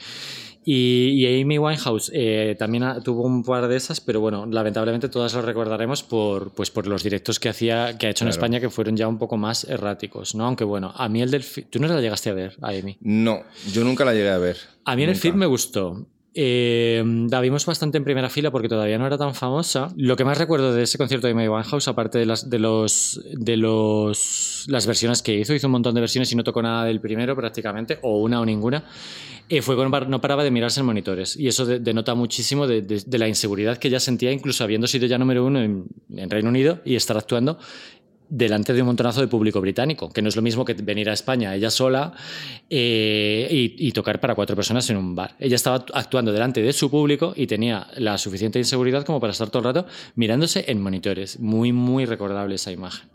Y, 0.65 1.11
y 1.25 1.41
Amy 1.41 1.57
Winehouse 1.57 2.11
eh, 2.13 2.55
también 2.59 2.83
ha- 2.83 3.01
tuvo 3.01 3.23
un 3.23 3.43
par 3.43 3.67
de 3.67 3.75
esas, 3.77 4.01
pero 4.01 4.19
bueno, 4.19 4.45
lamentablemente 4.45 5.09
todas 5.09 5.33
lo 5.33 5.41
recordaremos 5.41 6.03
por, 6.03 6.51
pues 6.51 6.69
por 6.69 6.85
los 6.85 7.01
directos 7.01 7.39
que, 7.39 7.49
hacía, 7.49 7.97
que 7.97 8.07
ha 8.07 8.09
hecho 8.09 8.25
en. 8.25 8.29
España 8.29 8.59
que 8.59 8.69
fueron 8.69 8.95
ya 8.97 9.07
un 9.07 9.17
poco 9.17 9.37
más 9.37 9.63
erráticos, 9.63 10.35
¿no? 10.35 10.45
Aunque 10.45 10.63
bueno, 10.65 10.91
a 10.95 11.09
mí 11.09 11.21
el 11.21 11.31
del... 11.31 11.43
Tú 11.69 11.79
no 11.79 11.87
la 11.87 11.99
llegaste 12.01 12.29
a 12.29 12.33
ver, 12.33 12.55
a 12.61 12.69
Amy. 12.69 12.97
No, 13.01 13.41
yo 13.71 13.83
nunca 13.83 14.05
la 14.05 14.13
llegué 14.13 14.29
a 14.29 14.37
ver. 14.37 14.57
A 14.85 14.95
mí 14.95 15.03
en 15.03 15.09
el 15.09 15.15
film 15.15 15.37
me 15.37 15.45
gustó. 15.45 16.05
Eh, 16.35 17.03
la 17.31 17.41
vimos 17.41 17.65
bastante 17.65 17.97
en 17.97 18.03
primera 18.03 18.29
fila 18.29 18.51
porque 18.51 18.69
todavía 18.69 18.97
no 18.99 19.07
era 19.07 19.17
tan 19.17 19.33
famosa. 19.33 19.89
Lo 19.97 20.15
que 20.15 20.23
más 20.23 20.37
recuerdo 20.37 20.73
de 20.73 20.83
ese 20.83 20.97
concierto 20.99 21.25
de 21.25 21.33
Amy 21.33 21.47
Winehouse, 21.47 21.87
aparte 21.87 22.19
de 22.19 22.25
las 22.27 22.49
de 22.49 22.59
los 22.59 23.19
de 23.33 23.57
los 23.57 24.65
las 24.67 24.85
versiones 24.85 25.21
que 25.23 25.35
hizo, 25.35 25.53
hizo 25.55 25.67
un 25.67 25.71
montón 25.71 25.95
de 25.95 26.01
versiones 26.01 26.31
y 26.31 26.35
no 26.35 26.43
tocó 26.43 26.61
nada 26.61 26.85
del 26.85 27.01
primero 27.01 27.35
prácticamente, 27.35 27.97
o 28.03 28.19
una 28.19 28.39
o 28.39 28.45
ninguna. 28.45 28.83
Eh, 29.49 29.61
fue 29.61 29.75
con 29.75 29.89
no 30.09 30.21
paraba 30.21 30.43
de 30.43 30.51
mirarse 30.51 30.79
en 30.79 30.85
monitores 30.85 31.35
y 31.35 31.47
eso 31.47 31.65
de- 31.65 31.79
denota 31.79 32.15
muchísimo 32.15 32.67
de, 32.67 33.03
la 33.17 33.27
inseguridad 33.27 33.77
que 33.77 33.87
ella 33.87 33.99
sentía, 33.99 34.31
incluso 34.31 34.63
habiendo 34.63 34.87
sido 34.87 35.07
ya 35.07 35.17
número 35.17 35.45
uno 35.45 35.61
en, 35.61 35.85
en 36.15 36.29
Reino 36.29 36.49
Unido 36.49 36.79
y 36.85 36.95
estar 36.95 37.17
actuando 37.17 37.57
delante 38.29 38.73
de 38.73 38.81
un 38.81 38.85
montonazo 38.85 39.21
de 39.21 39.27
público 39.27 39.59
británico, 39.59 40.09
que 40.09 40.21
no 40.21 40.29
es 40.29 40.35
lo 40.35 40.43
mismo 40.43 40.63
que 40.63 40.75
venir 40.75 41.09
a 41.09 41.13
España 41.13 41.55
ella 41.55 41.71
sola 41.71 42.13
eh, 42.69 43.47
y, 43.49 43.87
y 43.87 43.91
tocar 43.91 44.19
para 44.19 44.35
cuatro 44.35 44.55
personas 44.55 44.87
en 44.91 44.97
un 44.97 45.15
bar. 45.15 45.35
Ella 45.39 45.55
estaba 45.55 45.83
actuando 45.93 46.31
delante 46.31 46.61
de 46.61 46.71
su 46.71 46.91
público 46.91 47.33
y 47.35 47.47
tenía 47.47 47.87
la 47.97 48.19
suficiente 48.19 48.59
inseguridad 48.59 49.03
como 49.03 49.19
para 49.19 49.31
estar 49.31 49.49
todo 49.49 49.67
el 49.67 49.75
rato 49.75 49.87
mirándose 50.15 50.65
en 50.67 50.79
monitores. 50.81 51.39
Muy, 51.39 51.73
muy 51.73 52.05
recordable 52.05 52.55
esa 52.55 52.71
imagen. 52.71 53.09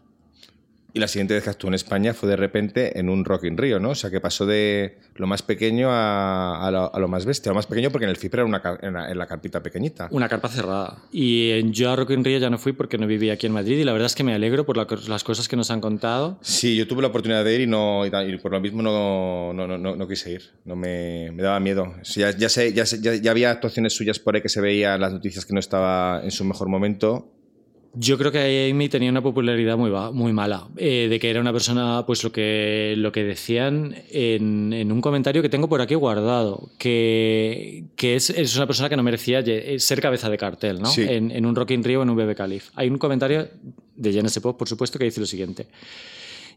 Y 0.96 1.00
la 1.00 1.08
siguiente 1.08 1.34
vez 1.34 1.42
que 1.42 1.50
actuó 1.50 1.66
en 1.68 1.74
España 1.74 2.14
fue 2.14 2.28
de 2.28 2.36
repente 2.36 3.00
en 3.00 3.08
un 3.10 3.24
Rock 3.24 3.44
in 3.44 3.56
Rio, 3.58 3.80
¿no? 3.80 3.90
O 3.90 3.94
sea, 3.96 4.10
que 4.10 4.20
pasó 4.20 4.46
de 4.46 4.98
lo 5.16 5.26
más 5.26 5.42
pequeño 5.42 5.88
a, 5.90 6.64
a 6.64 6.70
lo, 6.70 6.94
a 6.94 6.98
lo 7.00 7.08
más 7.08 7.26
bestia. 7.26 7.50
Lo 7.50 7.56
más 7.56 7.66
pequeño 7.66 7.90
porque 7.90 8.04
en 8.04 8.10
el 8.10 8.16
FIPR 8.16 8.38
era 8.38 8.44
una, 8.44 8.62
en, 9.10 9.18
la, 9.18 9.26
carpita 9.26 9.60
pequeñita. 9.60 10.06
Una 10.12 10.28
carpa 10.28 10.48
cerrada. 10.48 10.98
Y 11.10 11.50
en- 11.50 11.72
yo 11.72 11.90
a 11.90 11.96
Rock 11.96 12.10
in 12.10 12.22
Rio 12.24 12.38
ya 12.38 12.48
no 12.48 12.58
fui 12.58 12.74
porque 12.74 12.96
no 12.96 13.08
vivía 13.08 13.32
aquí 13.32 13.46
en 13.46 13.52
Madrid 13.52 13.76
y 13.76 13.82
la 13.82 13.90
verdad 13.92 14.06
es 14.06 14.14
que 14.14 14.22
me 14.22 14.34
alegro 14.34 14.64
por 14.64 14.76
la- 14.76 14.86
las 15.08 15.24
cosas 15.24 15.48
que 15.48 15.56
nos 15.56 15.68
han 15.72 15.80
contado. 15.80 16.38
Sí, 16.42 16.76
yo 16.76 16.86
tuve 16.86 17.02
la 17.02 17.08
oportunidad 17.08 17.44
de 17.44 17.54
ir 17.56 17.60
y, 17.62 17.66
no, 17.66 18.06
y, 18.06 18.38
por 18.38 18.52
lo 18.52 18.60
mismo 18.60 18.80
no, 18.80 19.52
no, 19.52 19.66
no, 19.66 19.96
no, 19.96 20.08
quise 20.08 20.30
ir. 20.30 20.42
No 20.64 20.76
me, 20.76 21.32
me 21.32 21.42
daba 21.42 21.58
miedo. 21.58 21.92
O 22.00 22.04
sea, 22.04 22.30
ya, 22.30 22.36
ya, 22.46 22.48
sé- 22.48 22.72
ya, 22.72 22.84
ya 23.16 23.30
había 23.32 23.50
actuaciones 23.50 23.94
suyas 23.94 24.20
por 24.20 24.36
ahí 24.36 24.42
que 24.42 24.48
se 24.48 24.60
veía 24.60 24.94
en 24.94 25.00
las 25.00 25.12
noticias 25.12 25.44
que 25.44 25.54
no 25.54 25.58
estaba 25.58 26.20
en 26.22 26.30
su 26.30 26.44
mejor 26.44 26.68
momento. 26.68 27.32
Yo 27.96 28.18
creo 28.18 28.32
que 28.32 28.70
Amy 28.70 28.88
tenía 28.88 29.08
una 29.10 29.22
popularidad 29.22 29.76
muy, 29.76 29.90
muy 30.12 30.32
mala, 30.32 30.66
eh, 30.76 31.06
de 31.08 31.18
que 31.20 31.30
era 31.30 31.40
una 31.40 31.52
persona, 31.52 32.04
pues 32.06 32.24
lo 32.24 32.32
que, 32.32 32.94
lo 32.96 33.12
que 33.12 33.22
decían 33.24 33.94
en, 34.10 34.72
en 34.72 34.90
un 34.90 35.00
comentario 35.00 35.42
que 35.42 35.48
tengo 35.48 35.68
por 35.68 35.80
aquí 35.80 35.94
guardado, 35.94 36.70
que, 36.78 37.84
que 37.96 38.16
es, 38.16 38.30
es 38.30 38.56
una 38.56 38.66
persona 38.66 38.88
que 38.88 38.96
no 38.96 39.02
merecía 39.02 39.40
lle- 39.42 39.78
ser 39.78 40.00
cabeza 40.00 40.28
de 40.28 40.38
cartel, 40.38 40.80
¿no? 40.80 40.86
Sí. 40.86 41.02
En, 41.08 41.30
en 41.30 41.46
un 41.46 41.54
Rock 41.54 41.70
in 41.70 41.84
Rio 41.84 42.00
o 42.00 42.02
en 42.02 42.10
un 42.10 42.16
BB 42.16 42.34
Calif. 42.34 42.70
Hay 42.74 42.88
un 42.88 42.98
comentario 42.98 43.48
de 43.96 44.12
Genesis 44.12 44.42
Pop, 44.42 44.58
por 44.58 44.68
supuesto, 44.68 44.98
que 44.98 45.04
dice 45.04 45.20
lo 45.20 45.26
siguiente. 45.26 45.66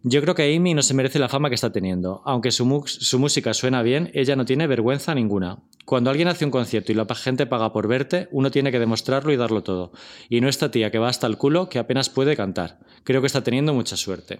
Yo 0.04 0.22
creo 0.22 0.36
que 0.36 0.56
Amy 0.56 0.74
no 0.74 0.82
se 0.82 0.94
merece 0.94 1.20
la 1.20 1.30
fama 1.30 1.50
que 1.50 1.56
está 1.56 1.72
teniendo. 1.72 2.22
Aunque 2.26 2.52
su, 2.52 2.66
música 2.66 3.54
suena 3.54 3.82
bien, 3.82 4.12
ella 4.14 4.36
no 4.36 4.46
tiene 4.46 4.68
vergüenza 4.68 5.16
ninguna. 5.16 5.60
Cuando 5.86 6.10
alguien 6.10 6.28
hace 6.28 6.46
un 6.46 6.52
concierto 6.52 6.92
y 6.92 6.96
la 6.96 7.06
gente 7.16 7.46
paga 7.46 7.74
por 7.74 7.88
verte, 7.88 8.28
uno 8.32 8.52
tiene 8.52 8.72
que 8.72 8.80
demostrarlo 8.80 9.32
y 9.32 9.38
darlo 9.38 9.64
todo. 9.64 9.92
Y 10.30 10.42
no 10.42 10.50
esta 10.50 10.72
tía 10.72 10.92
que 10.92 11.00
va 11.00 11.10
hasta 11.10 11.28
el 11.28 11.38
culo 11.38 11.70
que 11.70 11.80
apenas 11.80 12.10
puede 12.10 12.36
cantar. 12.36 12.80
Creo 13.04 13.22
que 13.22 13.28
está 13.28 13.44
teniendo 13.44 13.74
mucha 13.74 13.98
suerte. 13.98 14.40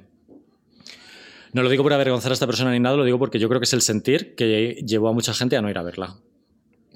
No 1.54 1.64
lo 1.64 1.70
digo 1.70 1.84
por 1.84 1.94
avergonzar 1.94 2.32
a 2.32 2.34
esta 2.34 2.46
persona 2.46 2.72
ni 2.72 2.80
nada, 2.80 2.98
lo 2.98 3.06
digo 3.06 3.18
porque 3.18 3.40
yo 3.40 3.48
creo 3.48 3.60
que 3.60 3.66
es 3.66 3.74
el 3.74 3.82
sentir 3.82 4.36
que 4.36 4.84
llevó 4.86 5.08
a 5.08 5.14
mucha 5.14 5.34
gente 5.34 5.58
a 5.58 5.62
no 5.62 5.70
ir 5.70 5.78
a 5.78 5.84
verla. 5.84 6.18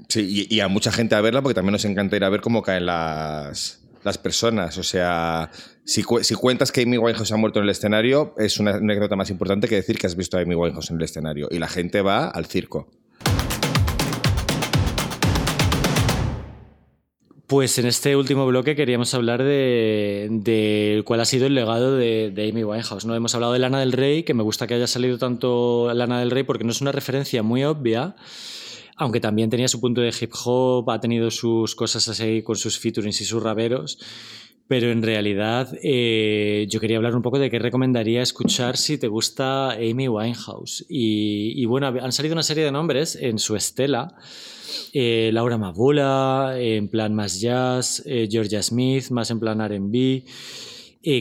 Sí, 0.10 0.48
y, 0.50 0.56
y 0.56 0.60
a 0.60 0.68
mucha 0.68 0.92
gente 0.92 1.16
a 1.16 1.22
verla 1.22 1.42
porque 1.42 1.56
también 1.56 1.74
nos 1.74 1.86
encanta 1.86 2.16
ir 2.16 2.24
a 2.24 2.30
ver 2.30 2.42
cómo 2.42 2.62
caen 2.62 2.86
las, 2.86 3.82
las 4.04 4.18
personas. 4.18 4.78
O 4.78 4.84
sea, 4.84 5.50
si, 5.84 6.04
cu- 6.04 6.24
si 6.24 6.36
cuentas 6.36 6.72
que 6.72 6.82
Amy 6.84 6.98
Winehouse 6.98 7.32
ha 7.32 7.38
muerto 7.38 7.60
en 7.60 7.64
el 7.66 7.72
escenario, 7.72 8.34
es 8.38 8.60
una 8.60 8.72
anécdota 8.76 9.16
más 9.16 9.30
importante 9.30 9.68
que 9.68 9.76
decir 9.76 9.98
que 9.98 10.08
has 10.08 10.16
visto 10.16 10.38
a 10.38 10.42
Amy 10.42 10.56
Winehouse 10.56 10.92
en 10.92 10.98
el 10.98 11.04
escenario. 11.04 11.48
Y 11.52 11.60
la 11.60 11.68
gente 11.68 12.02
va 12.02 12.28
al 12.28 12.46
circo. 12.46 12.90
Pues 17.48 17.78
en 17.80 17.86
este 17.86 18.16
último 18.16 18.46
bloque 18.48 18.78
queríamos 18.78 19.14
hablar 19.14 19.44
de, 19.44 21.02
cuál 21.06 21.20
ha 21.20 21.26
sido 21.26 21.48
el 21.48 21.54
legado 21.56 21.98
de, 21.98 22.32
de 22.34 22.50
Amy 22.50 22.64
Winehouse. 22.64 23.06
¿no? 23.06 23.14
Hemos 23.14 23.36
hablado 23.36 23.52
de 23.52 23.60
Lana 23.60 23.82
del 23.82 23.92
Rey, 23.92 24.24
que 24.24 24.34
me 24.34 24.42
gusta 24.44 24.68
que 24.68 24.76
haya 24.76 24.88
salido 24.88 25.18
tanto 25.18 25.94
Lana 25.94 26.22
del 26.22 26.32
Rey 26.32 26.44
porque 26.44 26.64
no 26.64 26.72
es 26.72 26.80
una 26.80 26.94
referencia 26.94 27.44
muy 27.44 27.66
obvia, 27.66 28.16
aunque 28.96 29.20
también 29.20 29.50
tenía 29.50 29.68
su 29.68 29.82
punto 29.82 30.00
de 30.00 30.14
hip 30.18 30.32
hop, 30.46 30.90
ha 30.92 31.02
tenido 31.02 31.30
sus 31.30 31.76
cosas 31.76 32.08
así 32.08 32.42
con 32.42 32.56
sus 32.56 32.80
featurings 32.80 33.20
y 33.20 33.26
sus 33.26 33.44
raveros. 33.44 34.00
Pero 34.72 34.90
en 34.90 35.04
realidad 35.04 35.78
eh, 35.84 36.66
yo 36.70 36.80
quería 36.80 36.96
hablar 36.96 37.14
un 37.14 37.22
poco 37.22 37.38
de 37.38 37.50
qué 37.50 37.60
recomendaría 37.60 38.22
escuchar 38.22 38.78
si 38.78 38.98
te 38.98 39.10
gusta 39.10 39.72
Amy 39.72 40.08
Winehouse. 40.08 40.86
Y, 40.88 41.66
bueno, 41.66 41.88
han 41.88 42.14
salido 42.14 42.32
una 42.32 42.42
serie 42.42 42.64
de 42.64 42.72
nombres 42.72 43.18
en 43.18 43.38
su 43.38 43.58
estela. 43.58 44.16
Eh, 44.94 45.30
Laura 45.34 45.58
Mabula, 45.58 46.54
en 46.58 46.88
plan 46.88 47.14
más 47.14 47.42
jazz, 47.42 48.02
eh, 48.06 48.30
Georgia 48.32 48.64
Smith, 48.64 49.10
más 49.10 49.30
en 49.30 49.42
plan 49.42 49.60
RB, 49.60 50.24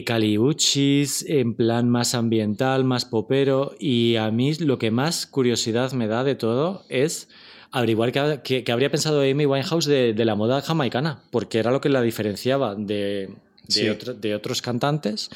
Kali 0.05 0.37
Uchis, 0.37 1.25
en 1.27 1.53
plan 1.53 1.89
más 1.89 2.15
ambiental, 2.15 2.85
más 2.85 3.03
popero. 3.03 3.75
Y 3.77 4.15
a 4.15 4.31
mí 4.31 4.53
lo 4.59 4.79
que 4.79 4.91
más 4.91 5.27
curiosidad 5.27 5.91
me 5.91 6.07
da 6.07 6.23
de 6.23 6.35
todo 6.35 6.85
es 6.87 7.27
averiguar 7.71 8.11
qué, 8.11 8.39
qué- 8.43 8.63
qué 8.63 8.71
habría 8.71 8.89
pensado 8.91 9.21
Amy 9.21 9.45
Winehouse 9.45 9.85
de, 9.85 10.13
de 10.13 10.25
la 10.25 10.35
moda 10.35 10.61
jamaicana, 10.61 11.23
porque 11.31 11.59
era 11.59 11.71
lo 11.71 11.79
que 11.81 11.89
la 11.89 12.01
diferenciaba 12.01 12.75
de, 12.75 12.83
de, 12.83 13.29
Sí. 13.67 13.89
otro- 13.89 14.13
de 14.13 14.35
otros 14.35 14.61
cantantes. 14.61 15.29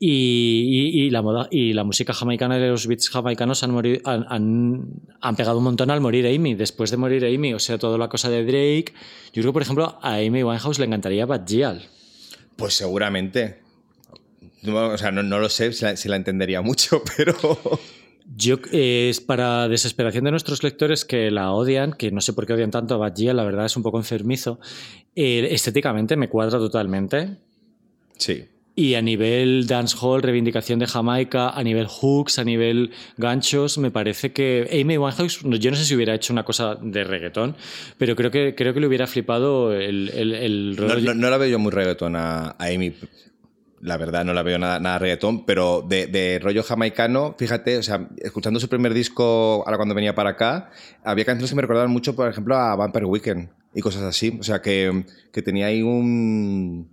Y, 0.00 0.66
y- 1.00 1.06
y 1.06 1.10
la 1.10 1.22
moda 1.22 1.48
y 1.50 1.72
la 1.72 1.82
música 1.82 2.12
jamaicana 2.12 2.56
y 2.56 2.60
los 2.68 2.86
beats 2.86 3.10
jamaicanos 3.10 3.64
han, 3.64 3.72
mori- 3.72 4.00
han, 4.04 4.24
han- 4.28 4.84
han 5.20 5.34
pegado 5.36 5.58
un 5.58 5.64
montón 5.64 5.90
al 5.90 6.00
morir 6.00 6.24
Amy. 6.28 6.54
Después 6.54 6.92
de 6.92 6.96
morir 6.96 7.24
Amy, 7.26 7.52
o 7.52 7.58
sea, 7.58 7.78
toda 7.78 7.98
la 7.98 8.08
cosa 8.08 8.30
de 8.30 8.44
Drake. 8.44 8.94
Yo 9.32 9.42
creo, 9.42 9.52
por 9.52 9.62
ejemplo, 9.62 9.98
a 10.00 10.14
Amy 10.18 10.44
Winehouse 10.44 10.78
le 10.78 10.84
encantaría 10.86 11.26
Bad 11.26 11.44
Gyal. 11.46 11.82
Pues 12.54 12.74
seguramente. 12.74 13.58
No, 14.62 14.88
o 14.90 14.98
sea, 14.98 15.10
no, 15.10 15.24
no 15.24 15.40
lo 15.40 15.48
sé 15.48 15.72
si 15.72 15.84
la, 15.84 15.96
si 15.96 16.08
la 16.08 16.14
entendería 16.14 16.62
mucho, 16.62 17.02
pero. 17.16 17.34
Yo, 18.36 18.56
eh, 18.72 19.08
es 19.10 19.20
para 19.20 19.68
desesperación 19.68 20.24
de 20.24 20.30
nuestros 20.30 20.62
lectores 20.62 21.04
que 21.04 21.30
la 21.30 21.52
odian, 21.52 21.92
que 21.92 22.10
no 22.10 22.20
sé 22.20 22.32
por 22.34 22.46
qué 22.46 22.52
odian 22.52 22.70
tanto 22.70 22.94
a 22.94 22.98
Bad 22.98 23.14
Gyal, 23.16 23.36
la 23.36 23.44
verdad 23.44 23.64
es 23.66 23.76
un 23.76 23.82
poco 23.82 23.96
enfermizo. 23.98 24.60
Eh, 25.16 25.48
estéticamente 25.50 26.16
me 26.16 26.28
cuadra 26.28 26.58
totalmente. 26.58 27.36
Sí. 28.18 28.44
Y 28.76 28.94
a 28.94 29.02
nivel 29.02 29.66
dancehall, 29.66 30.22
reivindicación 30.22 30.78
de 30.78 30.86
Jamaica, 30.86 31.48
a 31.50 31.62
nivel 31.64 31.86
hooks, 31.88 32.38
a 32.38 32.44
nivel 32.44 32.92
ganchos, 33.16 33.76
me 33.78 33.90
parece 33.90 34.32
que 34.32 34.68
Amy 34.80 34.96
Winehouse, 34.98 35.40
yo 35.42 35.70
no 35.72 35.76
sé 35.76 35.84
si 35.84 35.96
hubiera 35.96 36.14
hecho 36.14 36.32
una 36.32 36.44
cosa 36.44 36.76
de 36.80 37.02
reggaetón, 37.02 37.56
pero 37.96 38.14
creo 38.14 38.30
que, 38.30 38.54
creo 38.54 38.72
que 38.74 38.78
le 38.80 38.86
hubiera 38.86 39.08
flipado 39.08 39.72
el, 39.74 40.10
el, 40.14 40.32
el 40.32 40.76
No, 40.76 40.86
rollo. 40.86 41.00
no- 41.12 41.14
no 41.14 41.30
la 41.30 41.38
veo 41.38 41.48
yo 41.48 41.58
muy 41.58 41.72
reggaetón 41.72 42.14
a, 42.14 42.50
a 42.50 42.66
Amy. 42.66 42.92
La 43.80 43.96
verdad 43.96 44.24
no 44.24 44.32
la 44.32 44.42
veo 44.42 44.58
nada, 44.58 44.80
nada 44.80 44.98
reggaetón, 44.98 45.44
pero 45.44 45.84
de, 45.86 46.06
de, 46.06 46.38
rollo 46.40 46.62
jamaicano, 46.62 47.34
fíjate, 47.38 47.78
o 47.78 47.82
sea, 47.82 48.08
escuchando 48.18 48.60
su 48.60 48.68
primer 48.68 48.94
disco, 48.94 49.62
ahora 49.66 49.76
cuando 49.76 49.94
venía 49.94 50.14
para 50.14 50.30
acá, 50.30 50.70
había 51.04 51.24
canciones 51.24 51.50
que 51.50 51.56
me 51.56 51.62
recordaban 51.62 51.90
mucho, 51.90 52.16
por 52.16 52.28
ejemplo, 52.28 52.56
a 52.56 52.74
Vampire 52.76 53.06
Weekend 53.06 53.50
y 53.74 53.80
cosas 53.80 54.02
así. 54.02 54.36
O 54.40 54.42
sea, 54.42 54.60
que, 54.60 55.04
que 55.32 55.42
tenía 55.42 55.66
ahí 55.66 55.82
un... 55.82 56.90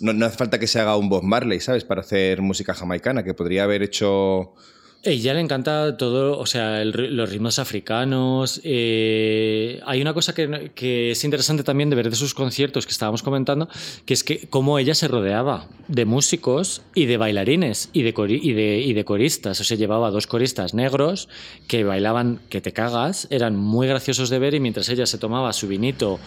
No, 0.00 0.12
no 0.12 0.26
hace 0.26 0.36
falta 0.36 0.58
que 0.58 0.66
se 0.66 0.80
haga 0.80 0.96
un 0.96 1.08
Bob 1.08 1.22
Marley, 1.22 1.60
¿sabes? 1.60 1.84
Para 1.84 2.00
hacer 2.00 2.40
música 2.40 2.74
jamaicana, 2.74 3.22
que 3.22 3.34
podría 3.34 3.64
haber 3.64 3.82
hecho 3.82 4.54
ella 5.02 5.32
le 5.32 5.40
encanta 5.40 5.96
todo, 5.96 6.38
o 6.38 6.44
sea, 6.44 6.82
el, 6.82 7.16
los 7.16 7.30
ritmos 7.30 7.58
africanos. 7.58 8.60
Eh, 8.64 9.80
hay 9.86 10.02
una 10.02 10.12
cosa 10.12 10.34
que, 10.34 10.72
que, 10.74 11.12
es 11.12 11.24
interesante 11.24 11.62
también 11.62 11.88
de 11.88 11.96
ver 11.96 12.10
de 12.10 12.16
sus 12.16 12.34
conciertos 12.34 12.84
que 12.84 12.92
estábamos 12.92 13.22
comentando, 13.22 13.68
que 14.04 14.12
es 14.12 14.22
que 14.24 14.46
cómo 14.48 14.78
ella 14.78 14.94
se 14.94 15.08
rodeaba 15.08 15.66
de 15.88 16.04
músicos 16.04 16.82
y 16.94 17.06
de 17.06 17.16
bailarines 17.16 17.88
y 17.94 18.02
de, 18.02 18.14
y 18.28 18.52
de, 18.52 18.80
y 18.80 18.92
de 18.92 19.04
coristas. 19.04 19.60
O 19.60 19.64
sea, 19.64 19.76
llevaba 19.76 20.10
dos 20.10 20.26
coristas 20.26 20.74
negros 20.74 21.28
que 21.66 21.82
bailaban 21.82 22.40
que 22.50 22.60
te 22.60 22.72
cagas, 22.72 23.26
eran 23.30 23.56
muy 23.56 23.86
graciosos 23.86 24.28
de 24.28 24.38
ver 24.38 24.54
y 24.54 24.60
mientras 24.60 24.90
ella 24.90 25.06
se 25.06 25.16
tomaba 25.16 25.52
su 25.54 25.66
vinito 25.66 26.20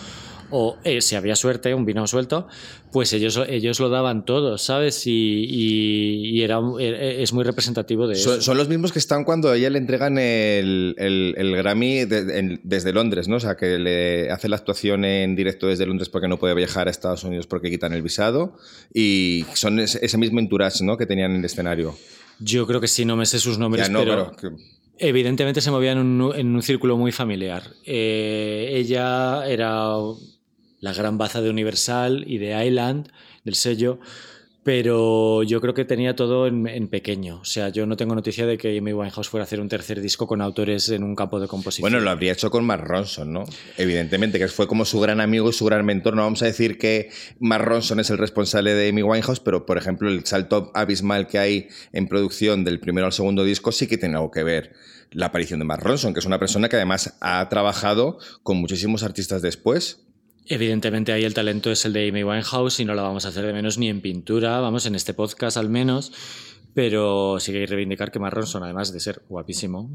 o 0.55 0.77
eh, 0.83 1.01
si 1.01 1.15
había 1.15 1.35
suerte, 1.35 1.73
un 1.73 1.83
vino 1.83 2.05
suelto, 2.05 2.47
pues 2.91 3.11
ellos, 3.11 3.39
ellos 3.49 3.79
lo 3.79 3.89
daban 3.89 4.23
todo, 4.23 4.59
¿sabes? 4.59 5.07
Y, 5.07 5.45
y, 5.49 6.41
era, 6.43 6.59
e, 6.79 7.23
es 7.23 7.33
muy 7.33 7.43
representativo 7.43 8.07
de 8.07 8.15
son, 8.15 8.33
eso. 8.33 8.41
Son 8.43 8.57
los 8.57 8.69
mismos 8.69 8.91
que 8.91 8.99
están 8.99 9.23
cuando 9.23 9.49
a 9.49 9.57
ella 9.57 9.71
le 9.71 9.79
entregan 9.79 10.19
el, 10.19 10.93
el, 10.99 11.33
el 11.37 11.55
Grammy 11.55 12.05
de, 12.05 12.37
en, 12.37 12.59
desde 12.63 12.93
Londres, 12.93 13.27
¿no? 13.27 13.37
O 13.37 13.39
sea, 13.39 13.55
que 13.57 13.79
le 13.79 14.29
hace 14.29 14.47
la 14.47 14.57
actuación 14.57 15.05
en 15.05 15.35
directo 15.35 15.65
desde 15.67 15.87
Londres 15.87 16.09
porque 16.09 16.27
no 16.27 16.37
puede 16.37 16.53
viajar 16.53 16.87
a 16.87 16.91
Estados 16.91 17.23
Unidos 17.23 17.47
porque 17.47 17.71
quitan 17.71 17.91
el 17.93 18.03
visado. 18.03 18.55
Y 18.93 19.45
son 19.55 19.79
ese, 19.79 20.05
ese 20.05 20.17
mismo 20.19 20.39
entourage, 20.39 20.83
¿no? 20.83 20.97
Que 20.97 21.07
tenían 21.07 21.31
en 21.31 21.37
el 21.39 21.45
escenario. 21.45 21.95
Yo 22.39 22.67
creo 22.67 22.79
que 22.79 22.87
sí, 22.87 23.05
no 23.05 23.15
me 23.15 23.25
sé 23.25 23.39
sus 23.39 23.57
nombres, 23.57 23.87
Ya 23.87 23.91
no, 23.91 23.99
pero... 24.01 24.31
pero 24.39 24.55
que- 24.57 24.63
Evidentemente 24.99 25.59
se 25.59 25.71
movían 25.71 25.97
en 25.97 26.21
un, 26.21 26.35
en 26.35 26.55
un 26.55 26.61
círculo 26.61 26.95
muy 26.97 27.11
familiar. 27.11 27.63
Eh, 27.83 28.69
ella 28.75 29.43
era 29.47 29.95
la 30.83 30.91
gran 30.91 31.17
baza 31.17 31.41
de 31.41 31.49
Universal 31.49 32.25
y 32.27 32.39
de 32.39 32.65
Island, 32.65 33.07
del 33.45 33.55
sello, 33.55 33.99
pero 34.63 35.41
yo 35.43 35.61
creo 35.61 35.73
que 35.73 35.85
tenía 35.85 36.13
todo 36.13 36.45
en, 36.45 36.89
pequeño. 36.89 37.39
O 37.39 37.45
sea, 37.45 37.69
yo 37.69 37.85
no 37.85 37.95
tengo 37.95 38.15
noticia 38.15 38.45
de 38.45 38.57
que 38.57 38.77
Amy 38.77 38.91
Winehouse 38.91 39.29
fuera 39.29 39.43
a 39.43 39.45
hacer 39.45 39.61
un 39.61 39.69
tercer 39.69 40.01
disco 40.01 40.27
con 40.27 40.41
autores 40.41 40.89
en 40.89 41.03
un 41.03 41.15
campo 41.15 41.39
de 41.39 41.47
composición. 41.47 41.89
Bueno, 41.89 42.03
lo 42.03 42.09
habría 42.09 42.33
hecho 42.33 42.51
con 42.51 42.65
Mark 42.65 42.83
Ronson, 42.85 43.31
¿no? 43.31 43.45
Evidentemente, 43.77 44.39
que 44.39 44.49
fue 44.49 44.67
como 44.67 44.83
su 44.83 44.99
gran 44.99 45.21
amigo 45.21 45.49
y 45.49 45.53
su 45.53 45.63
gran 45.63 45.85
mentor. 45.85 46.17
No 46.17 46.23
vamos 46.23 46.41
a 46.43 46.47
decir 46.47 46.77
que 46.77 47.09
Mark 47.39 47.63
Ronson 47.63 48.01
es 48.01 48.09
el 48.09 48.17
responsable 48.17 48.73
de 48.73 48.89
Amy 48.89 49.03
Winehouse, 49.03 49.39
pero 49.39 49.65
por 49.65 49.77
ejemplo, 49.77 50.09
el 50.09 50.25
salto 50.25 50.69
abismal 50.73 51.27
que 51.27 51.39
hay 51.39 51.67
en 51.93 52.09
producción 52.09 52.65
del 52.65 52.81
primero 52.81 53.07
al 53.07 53.13
segundo 53.13 53.45
disco 53.45 53.71
sí 53.71 53.87
que 53.87 53.97
tiene 53.97 54.15
algo 54.15 54.31
que 54.31 54.43
ver 54.43 54.73
la 55.11 55.27
aparición 55.27 55.59
de 55.59 55.65
Mark 55.65 55.81
Ronson, 55.81 56.13
que 56.13 56.19
es 56.19 56.25
una 56.25 56.39
persona 56.39 56.67
que 56.67 56.75
además 56.75 57.15
ha 57.21 57.47
trabajado 57.47 58.17
con 58.43 58.57
muchísimos 58.57 59.03
artistas 59.03 59.41
después. 59.41 60.03
Evidentemente 60.47 61.11
ahí 61.13 61.23
el 61.23 61.33
talento 61.33 61.71
es 61.71 61.85
el 61.85 61.93
de 61.93 62.09
Amy 62.09 62.23
Winehouse 62.23 62.79
y 62.79 62.85
no 62.85 62.95
la 62.95 63.01
vamos 63.03 63.25
a 63.25 63.29
hacer 63.29 63.45
de 63.45 63.53
menos 63.53 63.77
ni 63.77 63.89
en 63.89 64.01
pintura, 64.01 64.59
vamos, 64.59 64.85
en 64.85 64.95
este 64.95 65.13
podcast 65.13 65.57
al 65.57 65.69
menos, 65.69 66.11
pero 66.73 67.37
sí 67.39 67.51
que 67.51 67.59
hay 67.59 67.63
que 67.65 67.71
reivindicar 67.71 68.11
que 68.11 68.19
Mark 68.19 68.35
Ronson, 68.35 68.63
además 68.63 68.91
de 68.91 68.99
ser 68.99 69.21
guapísimo, 69.29 69.89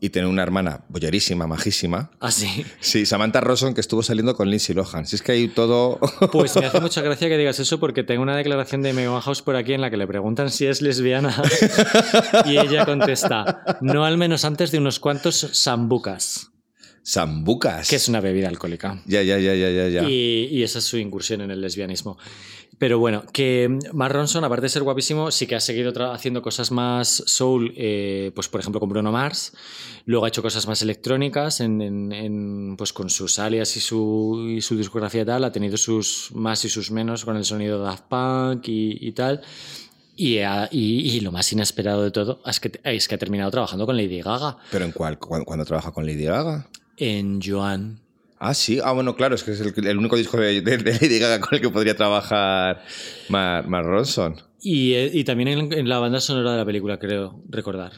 Y 0.00 0.10
tiene 0.10 0.28
una 0.28 0.42
hermana 0.44 0.84
bollerísima, 0.88 1.46
majísima. 1.48 2.10
así, 2.20 2.64
Sí, 2.80 3.04
Samantha 3.04 3.40
Ronson, 3.40 3.74
que 3.74 3.80
estuvo 3.80 4.02
saliendo 4.02 4.36
con 4.36 4.48
Lindsay 4.48 4.72
Lohan. 4.74 5.06
Si 5.06 5.16
es 5.16 5.22
que 5.22 5.32
hay 5.32 5.48
todo. 5.48 5.98
Pues 6.30 6.54
me 6.54 6.66
hace 6.66 6.80
mucha 6.80 7.00
gracia 7.00 7.28
que 7.28 7.36
digas 7.36 7.58
eso 7.58 7.80
porque 7.80 8.04
tengo 8.04 8.22
una 8.22 8.36
declaración 8.36 8.82
de 8.82 8.90
Amy 8.90 9.08
Winehouse 9.08 9.42
por 9.42 9.56
aquí 9.56 9.72
en 9.72 9.80
la 9.80 9.90
que 9.90 9.96
le 9.96 10.06
preguntan 10.06 10.50
si 10.50 10.66
es 10.66 10.82
lesbiana 10.82 11.34
y 12.44 12.58
ella 12.58 12.84
contesta, 12.84 13.78
no 13.80 14.04
al 14.04 14.18
menos 14.18 14.44
antes 14.44 14.70
de 14.70 14.78
unos 14.78 15.00
cuantos 15.00 15.48
sambucas, 15.52 16.52
Sambucas. 17.12 17.88
que 17.88 17.96
es 17.96 18.06
una 18.08 18.20
bebida 18.20 18.48
alcohólica. 18.48 19.02
Ya, 19.06 19.22
ya, 19.22 19.38
ya, 19.38 19.54
ya, 19.54 19.70
ya. 19.70 19.88
ya. 19.88 20.02
Y, 20.08 20.48
y 20.50 20.62
esa 20.62 20.78
es 20.78 20.84
su 20.84 20.98
incursión 20.98 21.40
en 21.40 21.50
el 21.50 21.60
lesbianismo. 21.62 22.18
Pero 22.76 22.98
bueno, 22.98 23.24
que 23.32 23.78
Mark 23.94 24.14
Ronson, 24.14 24.44
aparte 24.44 24.64
de 24.64 24.68
ser 24.68 24.82
guapísimo, 24.82 25.30
sí 25.30 25.46
que 25.46 25.56
ha 25.56 25.60
seguido 25.60 25.90
haciendo 26.12 26.42
cosas 26.42 26.70
más 26.70 27.08
soul, 27.26 27.72
eh, 27.76 28.30
pues 28.34 28.48
por 28.48 28.60
ejemplo 28.60 28.78
con 28.78 28.90
Bruno 28.90 29.10
Mars. 29.10 29.54
Luego 30.04 30.26
ha 30.26 30.28
hecho 30.28 30.42
cosas 30.42 30.68
más 30.68 30.82
electrónicas, 30.82 31.60
en, 31.60 31.80
en- 31.80 32.12
en, 32.12 32.76
pues 32.76 32.92
con 32.92 33.08
sus 33.08 33.38
alias 33.38 33.74
y 33.76 33.80
su, 33.80 34.46
y 34.56 34.60
su 34.60 34.76
discografía 34.76 35.22
y 35.22 35.24
tal. 35.24 35.44
Ha 35.44 35.50
tenido 35.50 35.76
sus 35.78 36.30
más 36.34 36.62
y 36.66 36.68
sus 36.68 36.90
menos 36.90 37.24
con 37.24 37.36
el 37.38 37.44
sonido 37.46 37.78
de 37.78 37.84
Daft 37.84 38.04
Punk 38.04 38.68
y, 38.68 38.98
y 39.00 39.12
tal. 39.12 39.40
Y, 40.14 40.38
ha- 40.40 40.68
y- 40.70 41.16
y 41.16 41.20
lo 41.20 41.32
más 41.32 41.50
inesperado 41.52 42.02
de 42.04 42.10
todo 42.10 42.42
es 42.46 42.60
que, 42.60 42.78
es 42.84 43.08
que 43.08 43.14
ha 43.14 43.18
terminado 43.18 43.50
trabajando 43.50 43.86
con 43.86 43.96
Lady 43.96 44.20
Gaga 44.20 44.58
¿Pero 44.70 44.84
en 44.84 44.92
cuál? 44.92 45.18
¿Cuándo, 45.18 45.46
cuándo 45.46 45.64
trabaja 45.64 45.90
con 45.90 46.04
Lady 46.06 46.24
Gaga? 46.24 46.68
En 46.98 47.40
Joan. 47.42 48.00
Ah, 48.38 48.54
sí. 48.54 48.78
Ah, 48.84 48.92
bueno, 48.92 49.16
claro, 49.16 49.34
es 49.34 49.42
que 49.42 49.50
es 49.52 49.60
el, 49.60 49.72
el 49.86 49.98
único 49.98 50.16
disco 50.16 50.36
de, 50.38 50.60
de- 50.60 50.78
de 50.78 50.92
Lady 50.92 51.18
Gaga 51.18 51.40
con 51.40 51.54
el 51.54 51.60
que 51.60 51.70
podría 51.70 51.96
trabajar 51.96 52.84
Mark, 53.28 53.68
Mark 53.68 53.86
Ronson. 53.86 54.36
Y, 54.60 54.92
eh, 54.94 55.10
y 55.12 55.24
también 55.24 55.48
en, 55.48 55.72
en 55.72 55.88
la 55.88 55.98
banda 55.98 56.20
sonora 56.20 56.52
de 56.52 56.58
la 56.58 56.64
película, 56.64 56.98
creo 56.98 57.40
recordar. 57.48 57.92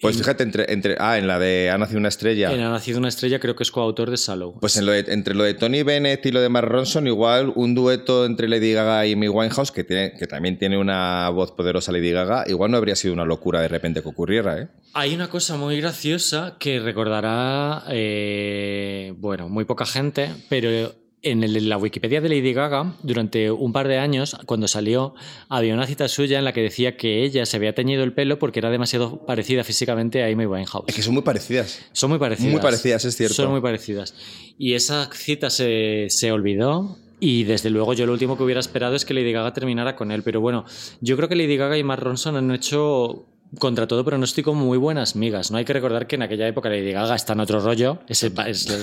Pues 0.00 0.16
fíjate, 0.18 0.42
entre, 0.42 0.72
entre. 0.72 0.96
Ah, 0.98 1.16
en 1.18 1.26
la 1.26 1.38
de 1.38 1.70
Ha 1.70 1.78
nacido 1.78 1.98
una 1.98 2.08
estrella. 2.08 2.52
En 2.52 2.60
Ha 2.60 2.70
nacido 2.70 2.98
una 2.98 3.08
estrella 3.08 3.38
creo 3.38 3.56
que 3.56 3.62
es 3.62 3.70
coautor 3.70 4.10
de 4.10 4.16
Sallow. 4.16 4.58
Pues 4.60 4.76
en 4.76 4.84
lo 4.86 4.92
de- 4.92 5.04
entre 5.08 5.34
lo 5.34 5.44
de 5.44 5.54
Tony 5.54 5.82
Bennett 5.82 6.24
y 6.26 6.32
lo 6.32 6.40
de 6.40 6.48
Mark 6.48 6.68
Ronson, 6.68 7.06
igual 7.06 7.52
un 7.54 7.74
dueto 7.74 8.26
entre 8.26 8.48
Lady 8.48 8.72
Gaga 8.72 9.06
y 9.06 9.12
Amy 9.14 9.28
Winehouse, 9.28 9.70
que, 9.70 9.84
tiene, 9.84 10.12
que 10.18 10.26
también 10.26 10.58
tiene 10.58 10.76
una 10.78 11.28
voz 11.30 11.52
poderosa 11.52 11.92
Lady 11.92 12.10
Gaga, 12.10 12.44
igual 12.46 12.70
no 12.70 12.76
habría 12.76 12.96
sido 12.96 13.14
una 13.14 13.24
locura 13.24 13.60
de 13.60 13.68
repente 13.68 14.02
que 14.02 14.08
ocurriera, 14.08 14.60
¿eh? 14.60 14.68
Hay 14.92 15.14
una 15.14 15.28
cosa 15.28 15.56
muy 15.56 15.80
graciosa 15.80 16.56
que 16.58 16.78
recordará, 16.80 17.84
eh, 17.90 19.12
bueno, 19.16 19.48
muy 19.48 19.64
poca 19.64 19.86
gente, 19.86 20.30
pero 20.48 20.94
en, 21.24 21.42
el- 21.42 21.68
la 21.68 21.76
Wikipedia 21.78 22.20
de 22.20 22.28
Lady 22.28 22.52
Gaga, 22.52 22.94
durante 23.02 23.50
un 23.50 23.72
par 23.72 23.88
de 23.88 23.98
años, 23.98 24.36
cuando 24.46 24.68
salió, 24.68 25.14
había 25.48 25.74
una 25.74 25.86
cita 25.86 26.06
suya 26.08 26.38
en 26.38 26.44
la 26.44 26.52
que 26.52 26.62
decía 26.62 26.96
que 26.96 27.24
ella 27.24 27.44
se 27.46 27.56
había 27.56 27.74
teñido 27.74 28.04
el 28.04 28.12
pelo 28.12 28.38
porque 28.38 28.60
era 28.60 28.70
demasiado 28.70 29.24
parecida 29.26 29.64
físicamente 29.64 30.22
a 30.22 30.26
Amy 30.26 30.46
Winehouse. 30.46 30.84
Es 30.86 30.94
que 30.94 31.02
son 31.02 31.14
muy 31.14 31.22
parecidas. 31.22 31.80
Son 31.92 32.10
muy 32.10 32.18
parecidas. 32.18 32.52
Muy 32.52 32.60
parecidas, 32.60 33.04
es 33.04 33.16
cierto. 33.16 33.34
Son 33.34 33.50
muy 33.50 33.60
parecidas. 33.60 34.14
Y 34.58 34.74
esa 34.74 35.10
cita 35.12 35.50
se, 35.50 36.06
se 36.10 36.30
olvidó. 36.32 36.96
Y 37.20 37.44
desde 37.44 37.70
luego 37.70 37.94
yo 37.94 38.04
lo 38.06 38.12
último 38.12 38.36
que 38.36 38.42
hubiera 38.42 38.60
esperado 38.60 38.94
es 38.96 39.04
que 39.04 39.14
Lady 39.14 39.32
Gaga 39.32 39.52
terminara 39.54 39.96
con 39.96 40.10
él. 40.12 40.22
Pero 40.22 40.40
bueno, 40.40 40.64
yo 41.00 41.16
creo 41.16 41.28
que 41.28 41.36
Lady 41.36 41.56
Gaga 41.56 41.78
y 41.78 41.82
Mark 41.84 42.02
Ronson 42.02 42.36
han 42.36 42.50
hecho 42.50 43.24
contra 43.58 43.86
todo 43.86 44.04
pronóstico 44.04 44.54
muy 44.54 44.78
buenas 44.78 45.16
migas. 45.16 45.50
No 45.50 45.58
hay 45.58 45.64
que 45.64 45.72
recordar 45.72 46.06
que 46.06 46.16
en 46.16 46.22
aquella 46.22 46.46
época 46.48 46.68
Lady 46.68 46.92
Gaga 46.92 47.14
está 47.14 47.32
en 47.34 47.40
otro 47.40 47.60
rollo. 47.60 47.98
Es- 48.08 48.20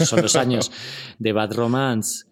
son 0.05 0.21
los 0.21 0.35
años 0.35 0.71
de 1.19 1.33
Bad 1.33 1.53
Romance 1.53 2.25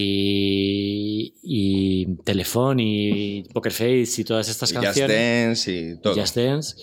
y, 0.00 1.34
y 1.42 2.06
Telephone 2.24 2.82
y 2.82 3.42
Poker 3.52 3.72
Face 3.72 4.14
y 4.18 4.24
todas 4.24 4.48
estas 4.48 4.70
Y 4.70 4.74
Just 4.74 4.84
canciones. 4.86 5.16
Dance 5.16 5.72
y 5.72 5.96
todo. 6.00 6.14
Just 6.14 6.36
Dance. 6.36 6.76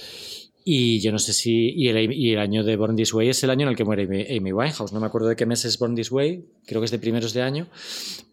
Y 0.68 1.00
yo 1.00 1.12
no 1.12 1.20
sé 1.20 1.32
si. 1.32 1.70
Y 1.76 1.90
el, 1.90 2.12
y 2.12 2.34
el 2.34 2.40
año 2.40 2.64
de 2.64 2.76
Born 2.76 2.96
This 2.96 3.14
Way 3.14 3.30
es 3.30 3.44
el 3.44 3.52
año 3.52 3.68
en 3.68 3.70
el 3.70 3.76
que 3.76 3.84
muere 3.86 4.06
Amy, 4.06 4.26
Amy 4.36 4.52
Winehouse. 4.52 4.92
No 4.94 5.00
me 5.00 5.06
acuerdo 5.06 5.28
de 5.28 5.36
qué 5.36 5.46
mes 5.46 5.64
es 5.64 5.78
Born 5.78 5.94
This 5.94 6.12
Way. 6.12 6.44
Creo 6.66 6.82
que 6.82 6.86
es 6.86 6.92
de 6.92 6.98
primeros 6.98 7.34
de 7.34 7.44
año. 7.44 7.68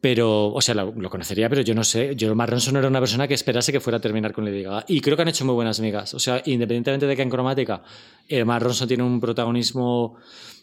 Pero, 0.01 0.47
o 0.51 0.61
sea, 0.63 0.75
lo, 0.75 0.95
lo 0.97 1.11
conocería, 1.11 1.51
pero 1.51 1.61
yo 1.61 1.75
no 1.75 1.85
sé. 1.85 2.17
Yo, 2.17 2.35
Mark 2.35 2.51
Ronson 2.51 2.73
no 2.73 2.79
era 2.79 2.89
una 2.89 3.01
persona 3.01 3.29
que 3.29 3.35
esperase 3.35 3.71
que 3.71 3.81
fuera 3.81 3.99
a 3.99 4.01
terminar 4.01 4.33
con 4.33 4.47
Lady 4.47 4.63
Gaga. 4.63 4.85
Y 4.89 5.03
creo 5.03 5.15
que 5.15 5.23
han 5.23 5.29
hecho 5.29 5.45
muy 5.45 5.55
buenas 5.55 5.79
migas. 5.81 6.15
O 6.15 6.19
sea, 6.19 6.41
independientemente 6.47 7.07
de 7.07 7.15
que 7.17 7.21
en 7.23 7.29
cromática 7.29 7.83
eh, 8.31 8.47
Mark 8.47 8.65
Ronson 8.65 8.89
tiene 8.89 9.03
un 9.03 9.21
protagonismo 9.21 10.17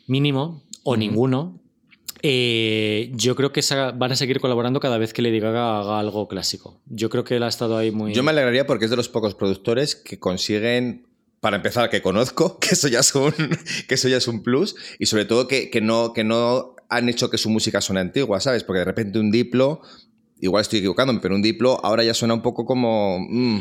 mínimo 0.08 0.64
o 0.84 0.98
ninguno. 0.98 1.60
eh, 2.22 3.12
yo 3.16 3.36
creo 3.36 3.52
que 3.52 3.62
van 3.96 4.12
a 4.12 4.16
seguir 4.16 4.40
colaborando 4.40 4.80
cada 4.80 4.98
vez 4.98 5.14
que 5.14 5.22
Lady 5.22 5.40
Gaga 5.40 5.80
haga 5.80 6.00
algo 6.00 6.28
clásico. 6.28 6.82
Yo 6.88 7.10
creo 7.10 7.24
que 7.24 7.36
él 7.36 7.44
ha 7.44 7.48
estado 7.48 7.78
ahí 7.78 7.92
muy. 7.92 8.14
Yo 8.14 8.24
me 8.24 8.32
alegraría 8.32 8.66
porque 8.66 8.86
es 8.86 8.92
de 8.92 8.98
los 8.98 9.08
pocos 9.08 9.36
productores 9.36 9.96
que 9.96 10.20
consiguen, 10.20 11.06
para 11.42 11.58
empezar, 11.58 11.90
que 11.90 12.02
conozco, 12.02 12.60
que 12.62 12.70
eso 12.76 12.88
ya 12.88 13.00
es 13.00 13.14
un, 13.16 13.34
que 13.88 13.96
eso 13.96 14.08
ya 14.08 14.18
es 14.18 14.28
un 14.28 14.44
plus, 14.44 14.76
y 15.00 15.06
sobre 15.06 15.26
todo 15.26 15.48
que, 15.48 15.70
que 15.70 15.82
no, 15.82 16.14
que 16.14 16.24
no 16.24 16.76
han 16.90 17.08
hecho 17.10 17.30
que 17.30 17.38
su 17.38 17.50
música 17.50 17.82
suene 17.82 18.02
antigua, 18.02 18.40
¿sabes? 18.40 18.64
Porque 18.64 18.80
de 18.80 18.86
repente 18.86 19.20
un 19.20 19.32
Diplo, 19.32 19.82
igual 20.42 20.62
estoy 20.62 20.80
equivocándome, 20.80 21.20
pero 21.22 21.36
un 21.36 21.42
Diplo 21.42 21.80
ahora 21.84 22.04
ya 22.04 22.14
suena 22.14 22.34
un 22.34 22.42
poco 22.42 22.66
como... 22.66 23.20
mm, 23.20 23.60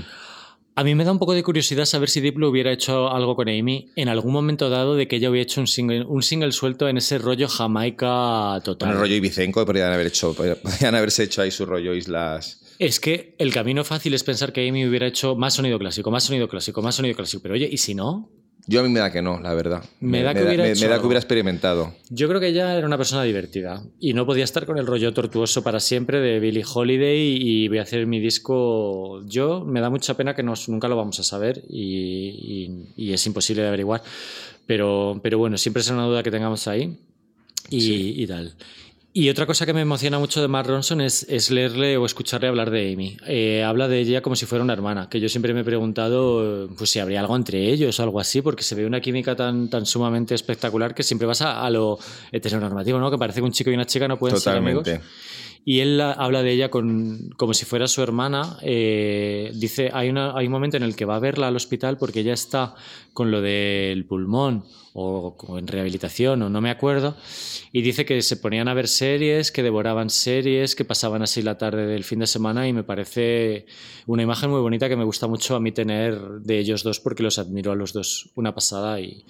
A 0.76 0.84
mí 0.84 0.94
me 0.94 1.04
da 1.04 1.12
un 1.12 1.18
poco 1.18 1.34
de 1.34 1.42
curiosidad 1.42 1.84
saber 1.84 2.08
si 2.08 2.20
Diplo 2.20 2.48
hubiera 2.48 2.72
hecho 2.72 3.10
algo 3.10 3.36
con 3.36 3.48
Amy 3.48 3.90
en 3.96 4.08
algún 4.08 4.32
momento 4.32 4.70
dado 4.70 4.94
de 4.96 5.06
que 5.08 5.16
ella 5.16 5.28
hubiera 5.30 5.42
hecho 5.42 5.60
un 5.60 5.66
single, 5.66 6.04
un 6.06 6.22
single 6.22 6.52
suelto 6.52 6.88
en 6.88 6.96
ese 6.96 7.18
rollo 7.18 7.48
Jamaica 7.48 8.60
total. 8.64 8.88
con 8.88 8.90
el 8.90 8.96
rollo 9.02 9.16
ibicenco 9.16 9.66
podrían, 9.66 9.92
haber 9.92 10.06
hecho, 10.06 10.34
podrían 10.34 10.94
haberse 10.94 11.24
hecho 11.24 11.42
ahí 11.42 11.50
su 11.50 11.66
rollo 11.66 11.94
islas... 11.94 12.60
Es 12.78 13.00
que 13.00 13.34
el 13.38 13.52
camino 13.52 13.82
fácil 13.84 14.14
es 14.14 14.22
pensar 14.24 14.52
que 14.52 14.68
Amy 14.68 14.86
hubiera 14.86 15.06
hecho 15.06 15.34
más 15.34 15.54
sonido 15.54 15.78
clásico, 15.78 16.10
más 16.10 16.24
sonido 16.24 16.48
clásico, 16.48 16.80
más 16.82 16.94
sonido 16.94 17.16
clásico. 17.16 17.42
Pero 17.42 17.54
oye, 17.54 17.68
¿y 17.70 17.76
si 17.78 17.94
no? 17.94 18.30
Yo 18.70 18.80
a 18.80 18.82
mí 18.82 18.90
me 18.90 19.00
da 19.00 19.10
que 19.10 19.22
no, 19.22 19.40
la 19.40 19.54
verdad. 19.54 19.82
Me 20.00 20.22
da 20.22 20.34
que 20.34 20.42
hubiera 20.44 20.62
me- 20.64 20.70
hecho 20.72 20.80
me 20.82 20.86
da 20.88 20.90
que 20.90 20.94
algo. 20.96 21.06
hubiera 21.06 21.18
experimentado. 21.20 21.94
Yo 22.10 22.28
creo 22.28 22.38
que 22.38 22.48
ella 22.48 22.76
era 22.76 22.86
una 22.86 22.98
persona 22.98 23.22
divertida 23.24 23.82
y 23.98 24.12
no 24.12 24.26
podía 24.26 24.44
estar 24.44 24.66
con 24.66 24.76
el 24.78 24.86
rollo 24.86 25.12
tortuoso 25.14 25.62
para 25.64 25.80
siempre 25.80 26.20
de 26.20 26.38
Billie 26.38 26.64
Holiday 26.70 27.36
y 27.40 27.68
voy 27.68 27.78
a 27.78 27.82
hacer 27.82 28.06
mi 28.06 28.20
disco 28.20 29.24
yo. 29.26 29.64
Me 29.64 29.80
da 29.80 29.88
mucha 29.90 30.14
pena 30.18 30.36
que 30.36 30.42
nos, 30.42 30.68
nunca 30.68 30.86
lo 30.86 30.96
vamos 30.96 31.18
a 31.18 31.24
saber 31.24 31.64
y, 31.68 31.82
y- 32.96 33.04
y 33.08 33.12
es 33.12 33.26
imposible 33.26 33.62
de 33.62 33.68
averiguar. 33.68 34.02
Pero, 34.66 35.18
pero 35.22 35.38
bueno, 35.38 35.56
siempre 35.56 35.80
es 35.80 35.88
una 35.90 36.04
duda 36.04 36.22
que 36.22 36.30
tengamos 36.30 36.68
ahí 36.68 36.94
y, 37.70 38.22
y 38.22 38.26
tal. 38.26 38.54
Y 39.20 39.28
otra 39.30 39.46
cosa 39.46 39.66
que 39.66 39.72
me 39.72 39.80
emociona 39.80 40.18
mucho 40.20 40.40
de 40.40 40.46
Mark 40.46 40.68
Ronson 40.68 41.00
es, 41.00 41.24
es 41.28 41.50
leerle 41.50 41.96
o 41.96 42.06
escucharle 42.06 42.46
hablar 42.46 42.70
de 42.70 42.92
Amy. 42.92 43.16
Eh, 43.26 43.64
habla 43.64 43.88
de 43.88 43.98
ella 43.98 44.22
como 44.22 44.36
si 44.36 44.46
fuera 44.46 44.62
una 44.62 44.74
hermana, 44.74 45.08
que 45.08 45.18
yo 45.18 45.28
siempre 45.28 45.52
me 45.54 45.62
he 45.62 45.64
preguntado 45.64 46.68
pues, 46.78 46.90
si 46.90 47.00
habría 47.00 47.18
algo 47.18 47.34
entre 47.34 47.68
ellos 47.72 47.98
o 47.98 48.02
algo 48.04 48.20
así, 48.20 48.42
porque 48.42 48.62
se 48.62 48.76
ve 48.76 48.86
una 48.86 49.00
química 49.00 49.34
tan, 49.34 49.68
tan 49.70 49.86
sumamente 49.86 50.36
espectacular 50.36 50.94
que 50.94 51.02
siempre 51.02 51.26
vas 51.26 51.42
a, 51.42 51.64
a 51.66 51.68
lo 51.70 51.98
heteronormativo, 52.30 53.00
¿no? 53.00 53.10
Que 53.10 53.18
parece 53.18 53.40
que 53.40 53.46
un 53.46 53.50
chico 53.52 53.70
y 53.72 53.74
una 53.74 53.86
chica 53.86 54.06
no 54.06 54.18
pueden 54.20 54.38
ser 54.38 54.56
amigos. 54.56 54.84
Totalmente. 54.84 55.08
Y 55.64 55.80
él 55.80 55.98
la- 55.98 56.12
habla 56.12 56.42
de 56.44 56.52
ella 56.52 56.70
con, 56.70 57.30
como 57.36 57.54
si 57.54 57.64
fuera 57.64 57.88
su 57.88 58.02
hermana. 58.02 58.56
eh, 58.62 59.50
dice, 59.54 59.90
hay, 59.92 60.08
una, 60.10 60.36
hay 60.36 60.46
un 60.46 60.52
momento 60.52 60.76
en 60.76 60.84
el 60.84 60.94
que 60.94 61.04
va 61.04 61.16
a 61.16 61.18
verla 61.18 61.48
al 61.48 61.56
hospital 61.56 61.98
porque 61.98 62.20
ella 62.20 62.34
está 62.34 62.74
con 63.12 63.32
lo 63.32 63.40
del 63.42 64.04
pulmón 64.04 64.64
o, 65.00 65.58
en 65.58 65.66
rehabilitación 65.66 66.42
o 66.42 66.48
no 66.50 66.60
me 66.60 66.70
acuerdo. 66.70 67.16
Y 67.72 67.82
dice 67.82 68.04
que 68.04 68.20
se 68.22 68.36
ponían 68.36 68.66
a 68.68 68.74
ver 68.74 68.88
series, 68.88 69.52
que 69.52 69.62
devoraban 69.62 70.10
series, 70.10 70.74
que 70.74 70.84
pasaban 70.84 71.22
así 71.22 71.42
la 71.42 71.56
tarde 71.58 71.86
del 71.86 72.04
fin 72.04 72.18
de 72.18 72.26
semana 72.26 72.66
y 72.66 72.72
me 72.72 72.82
parece 72.84 73.66
una 74.06 74.22
imagen 74.22 74.50
muy 74.50 74.60
bonita 74.60 74.88
que 74.88 74.96
me 74.96 75.04
gusta 75.04 75.26
mucho 75.28 75.54
a 75.54 75.60
mí 75.60 75.70
tener 75.72 76.18
de 76.40 76.58
ellos 76.58 76.82
dos 76.82 76.98
porque 77.00 77.22
los 77.22 77.38
admiro 77.38 77.72
a 77.72 77.76
los 77.76 77.92
dos 77.92 78.30
una 78.34 78.54
pasada 78.54 79.00
y... 79.00 79.24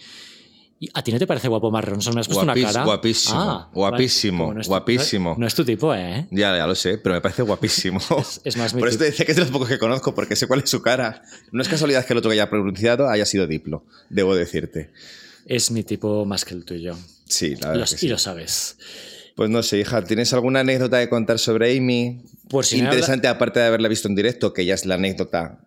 ¿Y 0.80 0.88
¿A 0.94 1.02
ti 1.02 1.10
no 1.10 1.18
te 1.18 1.26
parece 1.26 1.48
guapo 1.48 1.72
Mark 1.72 1.88
Ronson? 1.88 2.14
¿Me 2.14 2.20
has 2.20 2.28
puesto 2.28 2.44
Guapis- 2.46 2.60
una 2.62 2.72
cara? 2.72 2.84
guapísimo, 2.84 3.40
Ah, 3.40 3.68
guapísimo, 3.74 4.44
como 4.44 4.54
no 4.54 4.60
es 4.60 4.66
tu- 4.68 4.70
guapísimo. 4.70 5.34
No, 5.36 5.46
es 5.48 5.54
tu 5.56 5.64
tipo, 5.64 5.92
¿eh? 5.92 6.28
Ya, 6.30 6.56
ya 6.56 6.68
lo 6.68 6.76
sé, 6.76 6.98
pero 6.98 7.16
me 7.16 7.20
parece 7.20 7.42
guapísimo. 7.42 7.98
es 8.44 8.56
más 8.56 8.74
mi 8.74 8.78
Por 8.78 8.88
eso 8.88 8.98
te 8.98 9.06
decía 9.06 9.26
que 9.26 9.32
es 9.32 9.36
de 9.36 9.42
los 9.42 9.50
pocos 9.50 9.66
que 9.68 9.76
conozco, 9.80 10.14
porque 10.14 10.36
sé 10.36 10.46
cuál 10.46 10.60
es 10.62 10.70
su 10.70 10.80
cara. 10.80 11.20
No 11.50 11.62
es 11.62 11.68
casualidad 11.68 12.06
que 12.06 12.12
el 12.12 12.18
otro 12.20 12.30
que 12.30 12.34
haya 12.34 12.48
pronunciado 12.48 13.08
haya 13.08 13.26
sido 13.26 13.48
Diplo, 13.48 13.86
debo 14.08 14.36
decirte. 14.36 14.92
Es 15.46 15.70
mi 15.70 15.82
tipo 15.82 16.24
más 16.24 16.44
que 16.44 16.54
el 16.54 16.64
tuyo. 16.64 16.96
Sí, 17.26 17.56
la 17.56 17.70
verdad 17.70 17.88
que 17.88 18.06
y 18.06 18.08
lo 18.08 18.18
sabes. 18.18 18.76
Pues 19.34 19.50
no 19.50 19.62
sé, 19.62 19.78
hija, 19.78 20.02
¿tienes 20.02 20.32
alguna 20.32 20.60
anécdota 20.60 20.96
de 20.98 21.08
contar 21.08 21.38
sobre 21.38 21.76
Amy? 21.76 22.22
Por 22.48 22.64
si 22.64 22.78
Interesante, 22.78 23.28
aparte 23.28 23.60
de 23.60 23.66
haberla 23.66 23.88
visto 23.88 24.08
en 24.08 24.16
directo, 24.16 24.52
que 24.52 24.64
ya 24.64 24.74
es 24.74 24.84
la 24.84 24.96
anécdota. 24.96 25.60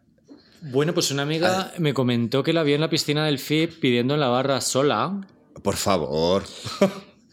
Bueno, 0.62 0.94
pues 0.94 1.10
una 1.10 1.24
amiga 1.24 1.74
me 1.78 1.94
comentó 1.94 2.44
que 2.44 2.54
la 2.54 2.64
vio 2.64 2.76
en 2.76 2.82
la 2.82 2.90
piscina 2.90 3.26
del 3.26 3.40
FIP 3.40 3.80
pidiendo 3.80 4.14
en 4.14 4.20
la 4.20 4.28
barra 4.28 4.62
sola 4.62 5.22
Por 5.64 5.76
favor. 5.76 6.44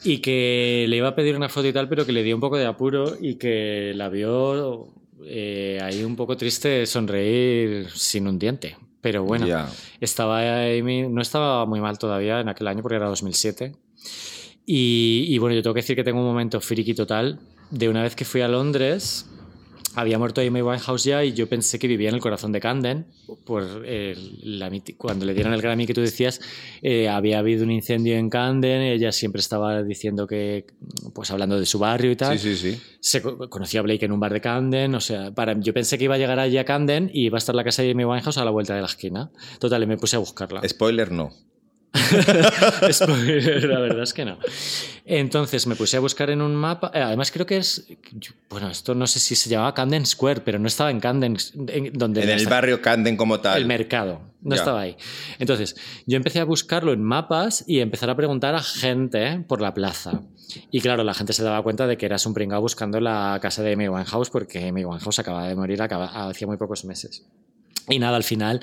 y 0.05 0.19
que 0.19 0.87
le 0.89 0.97
iba 0.97 1.09
a 1.09 1.15
pedir 1.15 1.37
una 1.37 1.49
foto 1.49 1.67
y 1.69 1.73
tal, 1.73 1.89
pero 1.89 2.07
que 2.07 2.13
le 2.13 2.23
dio 2.23 2.35
un 2.35 2.41
poco 2.41 2.57
de 2.57 2.67
apuro 2.67 3.17
y 3.21 3.35
que 3.35 3.93
la 3.95 4.09
vio 4.09 4.95
eh, 5.27 5.79
ahí 5.83 6.05
un 6.05 6.17
poco 6.17 6.37
triste 6.37 6.87
sonreír 6.87 7.89
sin 7.95 8.27
un 8.29 8.39
diente. 8.39 8.77
Pero 9.01 9.25
bueno, 9.25 9.47
Ya. 9.47 9.69
estaba 10.01 10.41
Amy, 10.65 11.09
no 11.09 11.23
estaba 11.23 11.65
muy 11.67 11.81
mal 11.81 11.99
todavía 11.99 12.41
en 12.41 12.49
aquel 12.49 12.67
año 12.69 12.83
porque 12.83 12.97
era 12.97 13.07
2007. 13.09 13.75
Y, 14.67 15.25
y 15.29 15.39
bueno, 15.39 15.55
yo 15.57 15.63
tengo 15.63 15.75
que 15.75 15.81
decir 15.81 15.97
que 15.97 16.05
tengo 16.05 16.21
un 16.21 16.27
momento 16.27 16.61
friki 16.61 16.95
total 16.95 17.39
de 17.71 17.89
una 17.89 18.03
vez 18.03 18.15
que 18.17 18.25
fui 18.25 18.41
a 18.41 18.49
Londres. 18.49 19.27
Había 20.01 20.17
muerto 20.17 20.41
Amy 20.41 20.63
Winehouse 20.63 21.03
ya 21.05 21.25
y 21.25 21.33
yo 21.33 21.49
pensé 21.49 21.79
que 21.79 21.89
vivía 21.89 22.09
en 22.09 22.15
el 22.15 22.21
corazón 22.21 22.53
de 22.53 22.61
Camden. 22.61 23.07
Por 23.45 23.65
la 23.85 24.71
miti- 24.71 24.97
cuando 24.97 25.27
le 25.27 25.35
dieron 25.35 25.53
el 25.53 25.61
Grammy 25.61 25.87
que 25.87 25.95
tú 25.95 26.01
decías, 26.01 26.41
eh, 26.83 27.09
había 27.09 27.41
habido 27.41 27.65
un 27.65 27.73
incendio 27.73 28.17
en 28.17 28.31
Camden. 28.31 28.81
Ella 28.83 29.11
siempre 29.11 29.41
estaba 29.41 29.83
diciendo 29.83 30.27
que, 30.29 30.67
pues 31.15 31.31
hablando 31.33 31.59
de 31.59 31.67
su 31.67 31.79
barrio 31.81 32.13
y 32.13 32.17
tal. 32.17 32.39
Sí, 32.39 32.55
sí, 32.55 32.75
sí. 32.75 32.81
Se 33.01 33.21
co- 33.23 33.51
conocía 33.51 33.81
a 33.81 33.83
Blake 33.83 34.05
en 34.05 34.13
un 34.13 34.21
bar 34.21 34.33
de 34.33 34.41
Camden, 34.41 34.95
o 34.95 35.01
sea, 35.01 35.33
para, 35.35 35.59
yo 35.59 35.75
pensé 35.75 35.99
que 35.99 36.05
iba 36.05 36.15
a 36.15 36.19
llegar 36.19 36.39
allí 36.39 36.59
a 36.59 36.65
Camden 36.65 37.11
y 37.13 37.27
iba 37.27 37.37
a 37.37 37.41
estar 37.41 37.55
la 37.57 37.65
casa 37.65 37.83
de 37.83 37.91
Amy 37.91 38.05
Winehouse 38.05 38.39
a 38.39 38.45
la 38.45 38.51
vuelta 38.53 38.75
de 38.77 38.81
la 38.83 38.87
esquina. 38.87 39.31
Total, 39.59 39.83
y 39.83 39.87
me 39.87 39.97
puse 39.97 40.15
a 40.15 40.21
buscarla. 40.21 40.63
Spoiler, 40.69 41.11
no. 41.11 41.31
La 41.95 43.79
verdad 43.81 44.03
es 44.03 44.13
que 44.13 44.25
no. 44.25 44.39
Entonces 45.05 45.67
me 45.67 45.75
puse 45.75 45.97
a 45.97 46.01
buscar 46.01 46.31
en 46.31 46.43
un 46.43 46.55
mapa. 46.55 46.91
eh, 46.95 47.01
Además, 47.01 47.31
creo 47.31 47.47
que 47.47 47.57
es. 47.57 47.87
Bueno, 48.51 48.69
esto 48.71 48.95
no 48.95 49.07
sé 49.07 49.19
si 49.19 49.35
se 49.35 49.49
llamaba 49.49 49.75
Camden 49.75 50.05
Square, 50.07 50.43
pero 50.43 50.59
no 50.59 50.67
estaba 50.69 50.91
en 50.91 51.01
Camden, 51.01 51.37
en- 51.69 51.93
donde 51.95 52.23
En 52.23 52.31
el 52.31 52.47
barrio 52.47 52.81
Camden 52.83 53.17
como 53.17 53.41
tal. 53.41 53.59
el 53.59 53.67
mercado. 53.67 54.21
No 54.43 54.55
Ya. 54.55 54.61
estaba 54.61 54.81
ahí. 54.83 54.97
Entonces, 55.39 55.77
yo 56.07 56.17
empecé 56.17 56.39
a 56.41 56.45
buscarlo 56.45 56.93
en 56.93 57.03
mapas 57.03 57.65
y 57.67 57.81
empezar 57.81 58.09
a 58.11 58.17
preguntar 58.17 58.55
a 58.55 58.63
gente 58.63 59.45
por 59.49 59.61
la 59.61 59.75
plaza. 59.75 60.23
Y 60.71 60.81
claro, 60.81 61.03
la 61.05 61.13
gente 61.15 61.33
se 61.33 61.43
daba 61.43 61.63
cuenta 61.63 61.87
de 61.87 61.97
que 61.97 62.07
eras 62.07 62.25
un 62.27 62.35
pringao 62.35 62.61
buscando 62.61 63.01
la 63.01 63.39
casa 63.43 63.63
de 63.63 63.73
Amy 63.73 63.89
Winehouse 63.89 64.31
porque 64.31 64.69
Amy 64.69 64.85
Winehouse 64.85 65.19
acababa 65.19 65.49
de 65.49 65.57
morir 65.57 65.83
acaba- 65.83 66.29
hacía 66.29 66.47
muy 66.47 66.57
pocos 66.57 66.85
meses. 66.85 67.25
Y 67.89 67.99
nada, 67.99 68.17
al 68.17 68.25
final, 68.25 68.61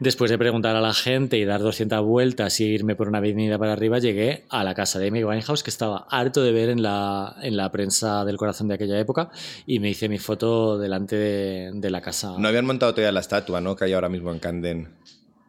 después 0.00 0.30
de 0.30 0.38
preguntar 0.38 0.74
a 0.74 0.80
la 0.80 0.94
gente 0.94 1.38
y 1.38 1.44
dar 1.44 1.60
200 1.60 2.02
vueltas 2.04 2.60
y 2.60 2.64
irme 2.64 2.96
por 2.96 3.08
una 3.08 3.18
avenida 3.18 3.58
para 3.58 3.72
arriba, 3.72 3.98
llegué 3.98 4.44
a 4.48 4.64
la 4.64 4.74
casa 4.74 4.98
de 4.98 5.08
Amy 5.08 5.22
Winehouse, 5.22 5.62
que 5.62 5.70
estaba 5.70 6.06
harto 6.10 6.42
de 6.42 6.52
ver 6.52 6.68
en 6.68 6.82
la, 6.82 7.36
en 7.42 7.56
la 7.56 7.70
prensa 7.70 8.24
del 8.24 8.36
corazón 8.36 8.68
de 8.68 8.74
aquella 8.74 8.98
época, 8.98 9.30
y 9.66 9.78
me 9.78 9.90
hice 9.90 10.08
mi 10.08 10.18
foto 10.18 10.78
delante 10.78 11.16
de, 11.16 11.70
de 11.72 11.90
la 11.90 12.00
casa. 12.00 12.34
No 12.38 12.48
habían 12.48 12.66
montado 12.66 12.92
todavía 12.92 13.12
la 13.12 13.20
estatua, 13.20 13.60
¿no? 13.60 13.76
Que 13.76 13.84
hay 13.84 13.92
ahora 13.92 14.08
mismo 14.08 14.32
en 14.32 14.38
Camden. 14.40 14.88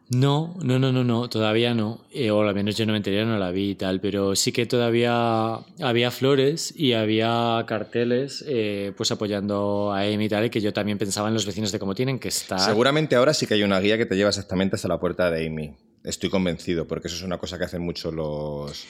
No, 0.08 0.54
no, 0.62 0.78
no, 0.78 0.92
no, 0.92 1.02
no, 1.02 1.28
todavía 1.28 1.74
no. 1.74 2.04
Eh, 2.12 2.30
o 2.30 2.40
al 2.40 2.54
menos 2.54 2.76
yo 2.76 2.86
no 2.86 2.92
me 2.92 2.98
enteré, 2.98 3.24
no 3.24 3.38
la 3.38 3.50
vi 3.50 3.70
y 3.70 3.74
tal, 3.74 4.00
pero 4.00 4.36
sí 4.36 4.52
que 4.52 4.64
todavía 4.64 5.58
había 5.80 6.10
flores 6.12 6.72
y 6.76 6.92
había 6.92 7.64
carteles 7.66 8.44
eh, 8.46 8.92
pues 8.96 9.10
apoyando 9.10 9.92
a 9.92 10.02
Amy 10.02 10.26
y 10.26 10.28
tal, 10.28 10.44
y 10.44 10.50
que 10.50 10.60
yo 10.60 10.72
también 10.72 10.96
pensaba 10.96 11.26
en 11.28 11.34
los 11.34 11.44
vecinos 11.44 11.72
de 11.72 11.80
cómo 11.80 11.94
tienen 11.94 12.20
que 12.20 12.28
estar. 12.28 12.60
Seguramente 12.60 13.16
ahora 13.16 13.34
sí 13.34 13.46
que 13.46 13.54
hay 13.54 13.64
una 13.64 13.80
guía 13.80 13.98
que 13.98 14.06
te 14.06 14.14
lleva 14.14 14.28
exactamente 14.28 14.76
hasta 14.76 14.86
la 14.86 15.00
puerta 15.00 15.28
de 15.30 15.44
Amy. 15.46 15.74
Estoy 16.04 16.30
convencido, 16.30 16.86
porque 16.86 17.08
eso 17.08 17.16
es 17.16 17.22
una 17.22 17.38
cosa 17.38 17.58
que 17.58 17.64
hacen 17.64 17.82
mucho 17.82 18.12
los, 18.12 18.86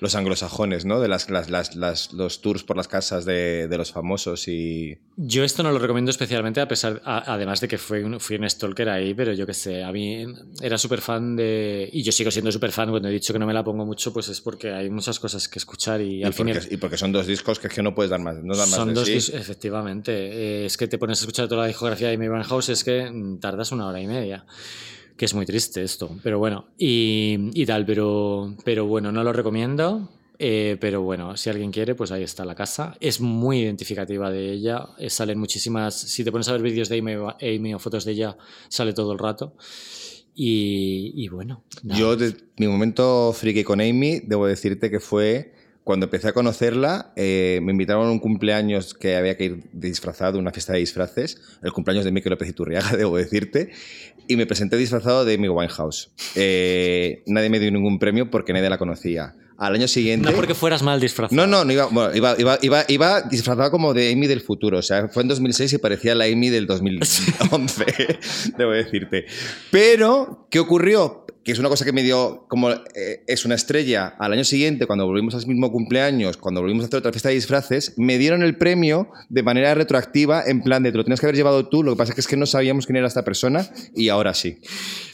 los 0.00 0.14
anglosajones, 0.14 0.84
¿no? 0.86 0.98
De 1.00 1.08
las, 1.08 1.30
las- 1.30 1.50
las- 1.50 1.76
las- 1.76 2.12
los 2.12 2.40
tours 2.40 2.64
por 2.64 2.76
las 2.76 2.88
casas 2.88 3.24
de, 3.24 3.68
de 3.68 3.78
los 3.78 3.92
famosos 3.92 4.48
y... 4.48 4.96
Yo 5.16 5.44
esto 5.44 5.62
no 5.62 5.70
lo 5.72 5.78
recomiendo 5.78 6.10
especialmente, 6.10 6.60
a 6.60 6.66
pesar, 6.68 7.02
a- 7.04 7.32
además 7.34 7.60
de 7.60 7.68
que 7.68 7.76
fui 7.78 8.00
un, 8.00 8.18
fui 8.18 8.36
un 8.36 8.48
stalker 8.48 8.88
ahí, 8.88 9.12
pero 9.14 9.32
yo 9.34 9.46
qué 9.46 9.52
sé, 9.54 9.84
a 9.84 9.92
mí 9.92 10.24
era 10.62 10.78
súper 10.78 11.00
fan 11.02 11.36
de. 11.36 11.88
Y 11.92 12.02
yo 12.02 12.12
sigo 12.12 12.30
siendo 12.30 12.50
súper 12.50 12.72
fan, 12.72 12.88
cuando 12.90 13.08
he 13.08 13.12
dicho 13.12 13.32
que 13.34 13.38
no 13.38 13.46
me 13.46 13.52
la 13.52 13.62
pongo 13.62 13.84
mucho, 13.84 14.12
pues 14.12 14.28
es 14.30 14.40
porque 14.40 14.70
hay 14.72 14.88
muchas 14.88 15.20
cosas 15.20 15.46
que 15.48 15.58
escuchar 15.58 16.00
y, 16.00 16.20
Y 16.20 16.24
al 16.24 16.32
fin 16.32 16.48
y 16.48 16.76
porque, 16.78 16.96
son 16.96 17.12
dos 17.12 17.26
discos 17.26 17.58
que 17.58 17.66
es 17.68 17.74
que 17.74 17.82
no 17.82 17.94
puedes 17.94 18.10
dar 18.10 18.20
más, 18.20 18.36
no 18.42 18.56
dar 18.56 18.66
más 18.68 18.76
Son 18.76 18.88
de 18.88 18.94
dos 18.94 19.06
sí. 19.06 19.14
dis- 19.16 19.34
efectivamente. 19.34 20.12
Eh, 20.12 20.66
es 20.66 20.76
que 20.78 20.88
te 20.88 20.96
pones 20.96 21.18
a 21.18 21.22
escuchar 21.22 21.46
toda 21.48 21.60
la 21.62 21.66
discografía 21.68 22.08
de 22.08 22.14
Amy 22.14 22.28
Winehouse, 22.28 22.70
es 22.70 22.82
que 22.84 23.10
tardas 23.40 23.70
una 23.72 23.86
hora 23.86 24.00
y 24.00 24.06
media. 24.06 24.46
Que 25.20 25.26
es 25.26 25.34
muy 25.34 25.44
triste 25.44 25.82
esto. 25.82 26.08
Pero 26.22 26.38
bueno, 26.38 26.68
y, 26.78 27.50
y 27.52 27.66
tal, 27.66 27.84
pero, 27.84 28.54
pero 28.64 28.86
bueno, 28.86 29.12
no 29.12 29.22
lo 29.22 29.34
recomiendo. 29.34 30.08
eh, 30.38 30.78
pero 30.80 31.02
bueno, 31.02 31.36
si 31.36 31.50
alguien 31.50 31.70
quiere, 31.70 31.94
pues 31.94 32.10
ahí 32.10 32.22
está 32.22 32.46
la 32.46 32.54
casa. 32.54 32.96
Es 33.00 33.20
muy 33.20 33.60
identificativa 33.60 34.30
de 34.30 34.50
ella. 34.50 34.86
eh, 34.98 35.10
salen 35.10 35.38
muchísimas. 35.38 35.94
Si 35.94 36.24
te 36.24 36.32
pones 36.32 36.48
a 36.48 36.52
ver 36.52 36.62
vídeos 36.62 36.88
de 36.88 36.98
Amy, 37.00 37.12
Amy 37.42 37.74
o 37.74 37.78
fotos 37.78 38.06
de 38.06 38.12
ella, 38.12 38.38
sale 38.70 38.94
todo 38.94 39.12
el 39.12 39.18
rato. 39.18 39.52
Y, 40.34 41.12
y 41.22 41.28
bueno. 41.28 41.64
nada. 41.82 42.00
Yo, 42.00 42.16
de, 42.16 42.34
mi 42.56 42.66
momento 42.66 43.34
friki 43.34 43.62
con 43.62 43.82
Amy, 43.82 44.20
debo 44.20 44.46
decirte 44.46 44.90
que 44.90 45.00
fue 45.00 45.52
cuando 45.84 46.06
empecé 46.06 46.28
a 46.28 46.32
conocerla. 46.32 47.12
eh, 47.16 47.60
me 47.62 47.72
invitaron 47.72 48.06
a 48.06 48.10
un 48.10 48.18
cumpleaños 48.18 48.94
que 48.94 49.16
había 49.16 49.36
que 49.36 49.44
ir 49.44 49.64
disfrazado, 49.72 50.38
una 50.38 50.52
fiesta 50.52 50.72
de 50.74 50.80
disfraces, 50.80 51.40
el 51.62 51.72
cumpleaños 51.72 52.04
de 52.04 52.12
Mikel 52.12 52.30
López 52.30 52.48
Iturriaga, 52.48 52.90
debo 52.96 53.16
decirte, 53.16 53.70
y 54.28 54.36
me 54.36 54.46
presenté 54.46 54.76
disfrazado 54.76 55.24
de 55.24 55.34
Amy 55.34 55.48
Winehouse. 55.48 56.10
Eh, 56.36 57.22
nadie 57.26 57.50
me 57.50 57.58
dio 57.58 57.70
ningún 57.70 57.98
premio 57.98 58.30
porque 58.30 58.52
nadie 58.52 58.70
la 58.70 58.78
conocía. 58.78 59.34
Al 59.60 59.74
año 59.74 59.88
siguiente. 59.88 60.30
No 60.30 60.34
porque 60.34 60.54
fueras 60.54 60.82
mal 60.82 61.00
disfrazado. 61.00 61.36
No, 61.36 61.46
no, 61.46 61.66
no 61.66 61.72
iba, 61.72 61.84
bueno, 61.84 62.16
iba, 62.16 62.34
iba, 62.38 62.58
iba, 62.62 62.84
iba 62.88 63.20
disfrazado 63.20 63.70
como 63.70 63.92
de 63.92 64.10
Amy 64.10 64.26
del 64.26 64.40
futuro. 64.40 64.78
O 64.78 64.82
sea, 64.82 65.08
fue 65.08 65.22
en 65.22 65.28
2006 65.28 65.74
y 65.74 65.78
parecía 65.78 66.14
la 66.14 66.24
Amy 66.24 66.48
del 66.48 66.66
2011, 66.66 67.34
debo 68.56 68.72
decirte. 68.72 69.26
Pero, 69.70 70.46
¿qué 70.50 70.60
ocurrió? 70.60 71.19
Que 71.42 71.52
es 71.52 71.58
una 71.58 71.70
cosa 71.70 71.86
que 71.86 71.92
me 71.92 72.02
dio, 72.02 72.44
como 72.48 72.70
eh, 72.70 73.24
es 73.26 73.46
una 73.46 73.54
estrella, 73.54 74.14
al 74.18 74.34
año 74.34 74.44
siguiente, 74.44 74.86
cuando 74.86 75.06
volvimos 75.06 75.34
al 75.34 75.46
mismo 75.46 75.72
cumpleaños, 75.72 76.36
cuando 76.36 76.60
volvimos 76.60 76.84
a 76.84 76.86
hacer 76.88 76.98
otra 76.98 77.12
fiesta 77.12 77.30
de 77.30 77.36
disfraces, 77.36 77.94
me 77.96 78.18
dieron 78.18 78.42
el 78.42 78.58
premio 78.58 79.08
de 79.30 79.42
manera 79.42 79.74
retroactiva, 79.74 80.42
en 80.46 80.62
plan 80.62 80.82
de 80.82 80.92
te 80.92 80.98
lo 80.98 81.04
tienes 81.04 81.18
que 81.18 81.24
haber 81.26 81.36
llevado 81.36 81.66
tú, 81.68 81.82
lo 81.82 81.92
que 81.92 81.96
pasa 81.98 82.12
es 82.14 82.26
que 82.28 82.36
no 82.36 82.44
sabíamos 82.44 82.84
quién 82.84 82.96
era 82.96 83.06
esta 83.08 83.24
persona 83.24 83.66
y 83.94 84.10
ahora 84.10 84.34
sí. 84.34 84.58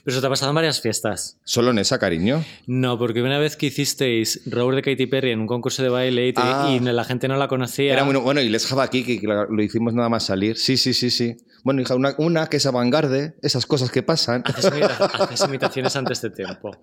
Pero 0.03 0.15
eso 0.15 0.21
te 0.21 0.27
ha 0.27 0.31
pasado 0.31 0.51
en 0.51 0.57
varias 0.57 0.81
fiestas. 0.81 1.39
Solo 1.45 1.71
en 1.71 1.79
esa, 1.79 1.99
cariño. 2.01 2.45
No, 2.67 2.99
porque 2.99 3.23
una 3.23 3.39
vez 3.39 3.57
que 3.57 3.67
hicisteis 3.67 4.43
Robert 4.47 4.77
de 4.77 4.83
Katy 4.83 5.07
Perry 5.07 5.31
en 5.31 5.41
un 5.41 5.47
concurso 5.47 5.83
de 5.85 5.89
baile 5.91 6.27
y, 6.29 6.33
te- 6.33 6.41
Ah. 6.43 6.69
y 6.77 6.81
la 6.81 7.05
gente 7.05 7.29
no 7.29 7.37
la 7.37 7.47
conocía. 7.47 7.93
Era 7.93 8.05
muy 8.05 8.17
bueno, 8.17 8.41
y 8.41 8.49
Les 8.49 8.71
Have 8.73 8.83
aquí, 8.83 9.05
que, 9.05 9.21
que 9.21 9.27
lo 9.27 9.63
hicimos 9.63 9.95
nada 9.95 10.09
más 10.09 10.25
salir. 10.27 10.57
Sí, 10.57 10.77
sí, 10.77 10.93
sí, 10.93 11.11
sí. 11.11 11.37
Bueno, 11.65 11.83
hija, 11.83 11.95
una, 11.97 12.15
una 12.19 12.47
que 12.47 12.59
es 12.59 12.67
avangarde, 12.67 13.35
esas 13.43 13.67
cosas 13.67 13.91
que 13.91 14.03
pasan. 14.03 14.43
Haces, 14.47 14.67
imita- 14.73 15.05
haces 15.25 15.45
imitaciones 15.49 15.97
ante 15.97 16.13
este 16.13 16.31
tiempo. 16.31 16.77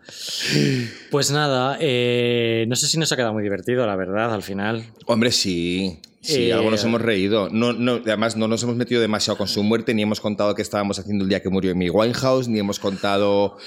Pues 1.10 1.32
nada, 1.32 1.78
eh, 1.80 2.66
no 2.68 2.76
sé 2.76 2.88
si 2.88 2.98
nos 2.98 3.12
ha 3.12 3.16
quedado 3.16 3.34
muy 3.34 3.44
divertido, 3.44 3.86
la 3.88 3.96
verdad, 3.96 4.34
al 4.34 4.44
final. 4.44 4.86
Hombre, 5.06 5.32
sí. 5.32 6.00
Sí, 6.22 6.50
Eh, 6.50 6.54
algo 6.54 6.72
nos 6.72 6.84
hemos 6.86 7.02
reído. 7.02 7.50
No, 7.50 7.74
no, 7.74 7.96
además, 8.06 8.38
no 8.38 8.48
nos 8.48 8.64
hemos 8.64 8.76
metido 8.78 9.02
demasiado 9.02 9.38
con 9.38 9.48
su 9.50 9.62
muerte, 9.64 9.94
ni 9.94 10.04
hemos 10.04 10.22
contado 10.22 10.56
qué 10.56 10.62
estábamos 10.62 10.98
haciendo 11.00 11.24
el 11.24 11.30
día 11.30 11.42
que 11.42 11.50
murió 11.50 11.76
mi 11.76 11.90
Winehouse, 11.90 12.48
ni 12.48 12.60
hemos 12.60 12.80
contado 12.80 13.58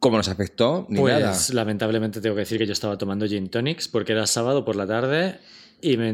cómo 0.00 0.16
nos 0.16 0.28
afectó, 0.28 0.86
ni 0.90 0.98
pues 1.00 1.14
nada. 1.18 1.36
lamentablemente 1.52 2.20
tengo 2.20 2.34
que 2.34 2.40
decir 2.40 2.58
que 2.58 2.66
yo 2.66 2.72
estaba 2.72 2.98
tomando 2.98 3.26
gin 3.26 3.48
tonics 3.48 3.88
porque 3.88 4.12
era 4.12 4.26
sábado 4.26 4.64
por 4.64 4.76
la 4.76 4.86
tarde 4.86 5.38
y 5.80 5.96
me, 5.96 6.08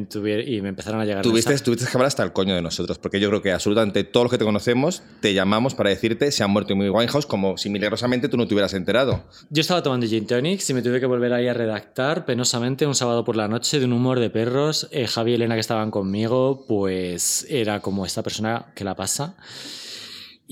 y 0.46 0.60
me 0.62 0.68
empezaron 0.68 1.00
a 1.00 1.04
llegar 1.04 1.22
Tuviste, 1.22 1.50
mensajes. 1.50 1.62
tuviste 1.62 1.86
que 1.86 1.92
hablar 1.92 2.08
hasta 2.08 2.22
el 2.22 2.32
coño 2.32 2.54
de 2.54 2.62
nosotros, 2.62 2.98
porque 2.98 3.20
yo 3.20 3.28
creo 3.28 3.42
que 3.42 3.52
absolutamente 3.52 4.04
todos 4.04 4.24
los 4.24 4.30
que 4.32 4.38
te 4.38 4.44
conocemos 4.44 5.02
te 5.20 5.32
llamamos 5.34 5.74
para 5.74 5.90
decirte 5.90 6.32
se 6.32 6.42
han 6.42 6.50
muerto 6.50 6.74
mi 6.74 6.88
Winehouse, 6.88 7.26
como 7.26 7.56
si 7.56 7.70
milagrosamente 7.70 8.28
tú 8.28 8.36
no 8.36 8.46
te 8.48 8.54
hubieras 8.54 8.74
enterado. 8.74 9.24
Yo 9.50 9.60
estaba 9.60 9.82
tomando 9.82 10.06
gin 10.06 10.26
tonics 10.26 10.68
y 10.70 10.74
me 10.74 10.82
tuve 10.82 11.00
que 11.00 11.06
volver 11.06 11.32
ahí 11.32 11.46
a 11.48 11.54
redactar 11.54 12.24
penosamente 12.24 12.86
un 12.86 12.94
sábado 12.94 13.24
por 13.24 13.36
la 13.36 13.48
noche 13.48 13.78
de 13.78 13.84
un 13.84 13.92
humor 13.92 14.18
de 14.18 14.30
perros. 14.30 14.88
Eh, 14.90 15.06
Javi 15.06 15.32
y 15.32 15.34
Elena 15.34 15.54
que 15.54 15.60
estaban 15.60 15.90
conmigo, 15.90 16.64
pues 16.66 17.46
era 17.48 17.80
como 17.80 18.04
esta 18.06 18.22
persona 18.22 18.66
que 18.74 18.84
la 18.84 18.96
pasa. 18.96 19.36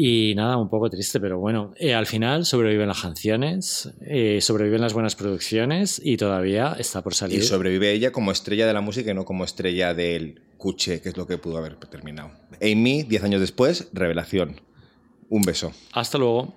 Y 0.00 0.36
nada, 0.36 0.58
un 0.58 0.70
poco 0.70 0.88
triste, 0.88 1.18
pero 1.18 1.40
bueno, 1.40 1.74
eh, 1.76 1.92
al 1.92 2.06
final 2.06 2.44
sobreviven 2.44 2.86
las 2.86 3.02
canciones, 3.02 3.90
eh, 4.00 4.38
sobreviven 4.40 4.80
las 4.80 4.92
buenas 4.92 5.16
producciones 5.16 6.00
y 6.04 6.16
todavía 6.16 6.76
está 6.78 7.02
por 7.02 7.14
Y 7.14 7.16
salir. 7.16 7.42
sobrevive 7.42 7.90
ella 7.90 8.12
como 8.12 8.30
estrella 8.30 8.68
de 8.68 8.74
la 8.74 8.80
música 8.80 9.10
y 9.10 9.14
no 9.14 9.24
como 9.24 9.42
estrella 9.42 9.94
del 9.94 10.40
cuche, 10.56 11.00
que 11.00 11.08
es 11.08 11.16
lo 11.16 11.26
que 11.26 11.36
pudo 11.36 11.58
haber 11.58 11.74
terminado. 11.78 12.30
Amy, 12.62 13.02
10 13.02 13.24
años 13.24 13.40
después, 13.40 13.88
revelación. 13.92 14.60
Un 15.30 15.42
beso. 15.42 15.72
Hasta 15.92 16.16
luego. 16.16 16.54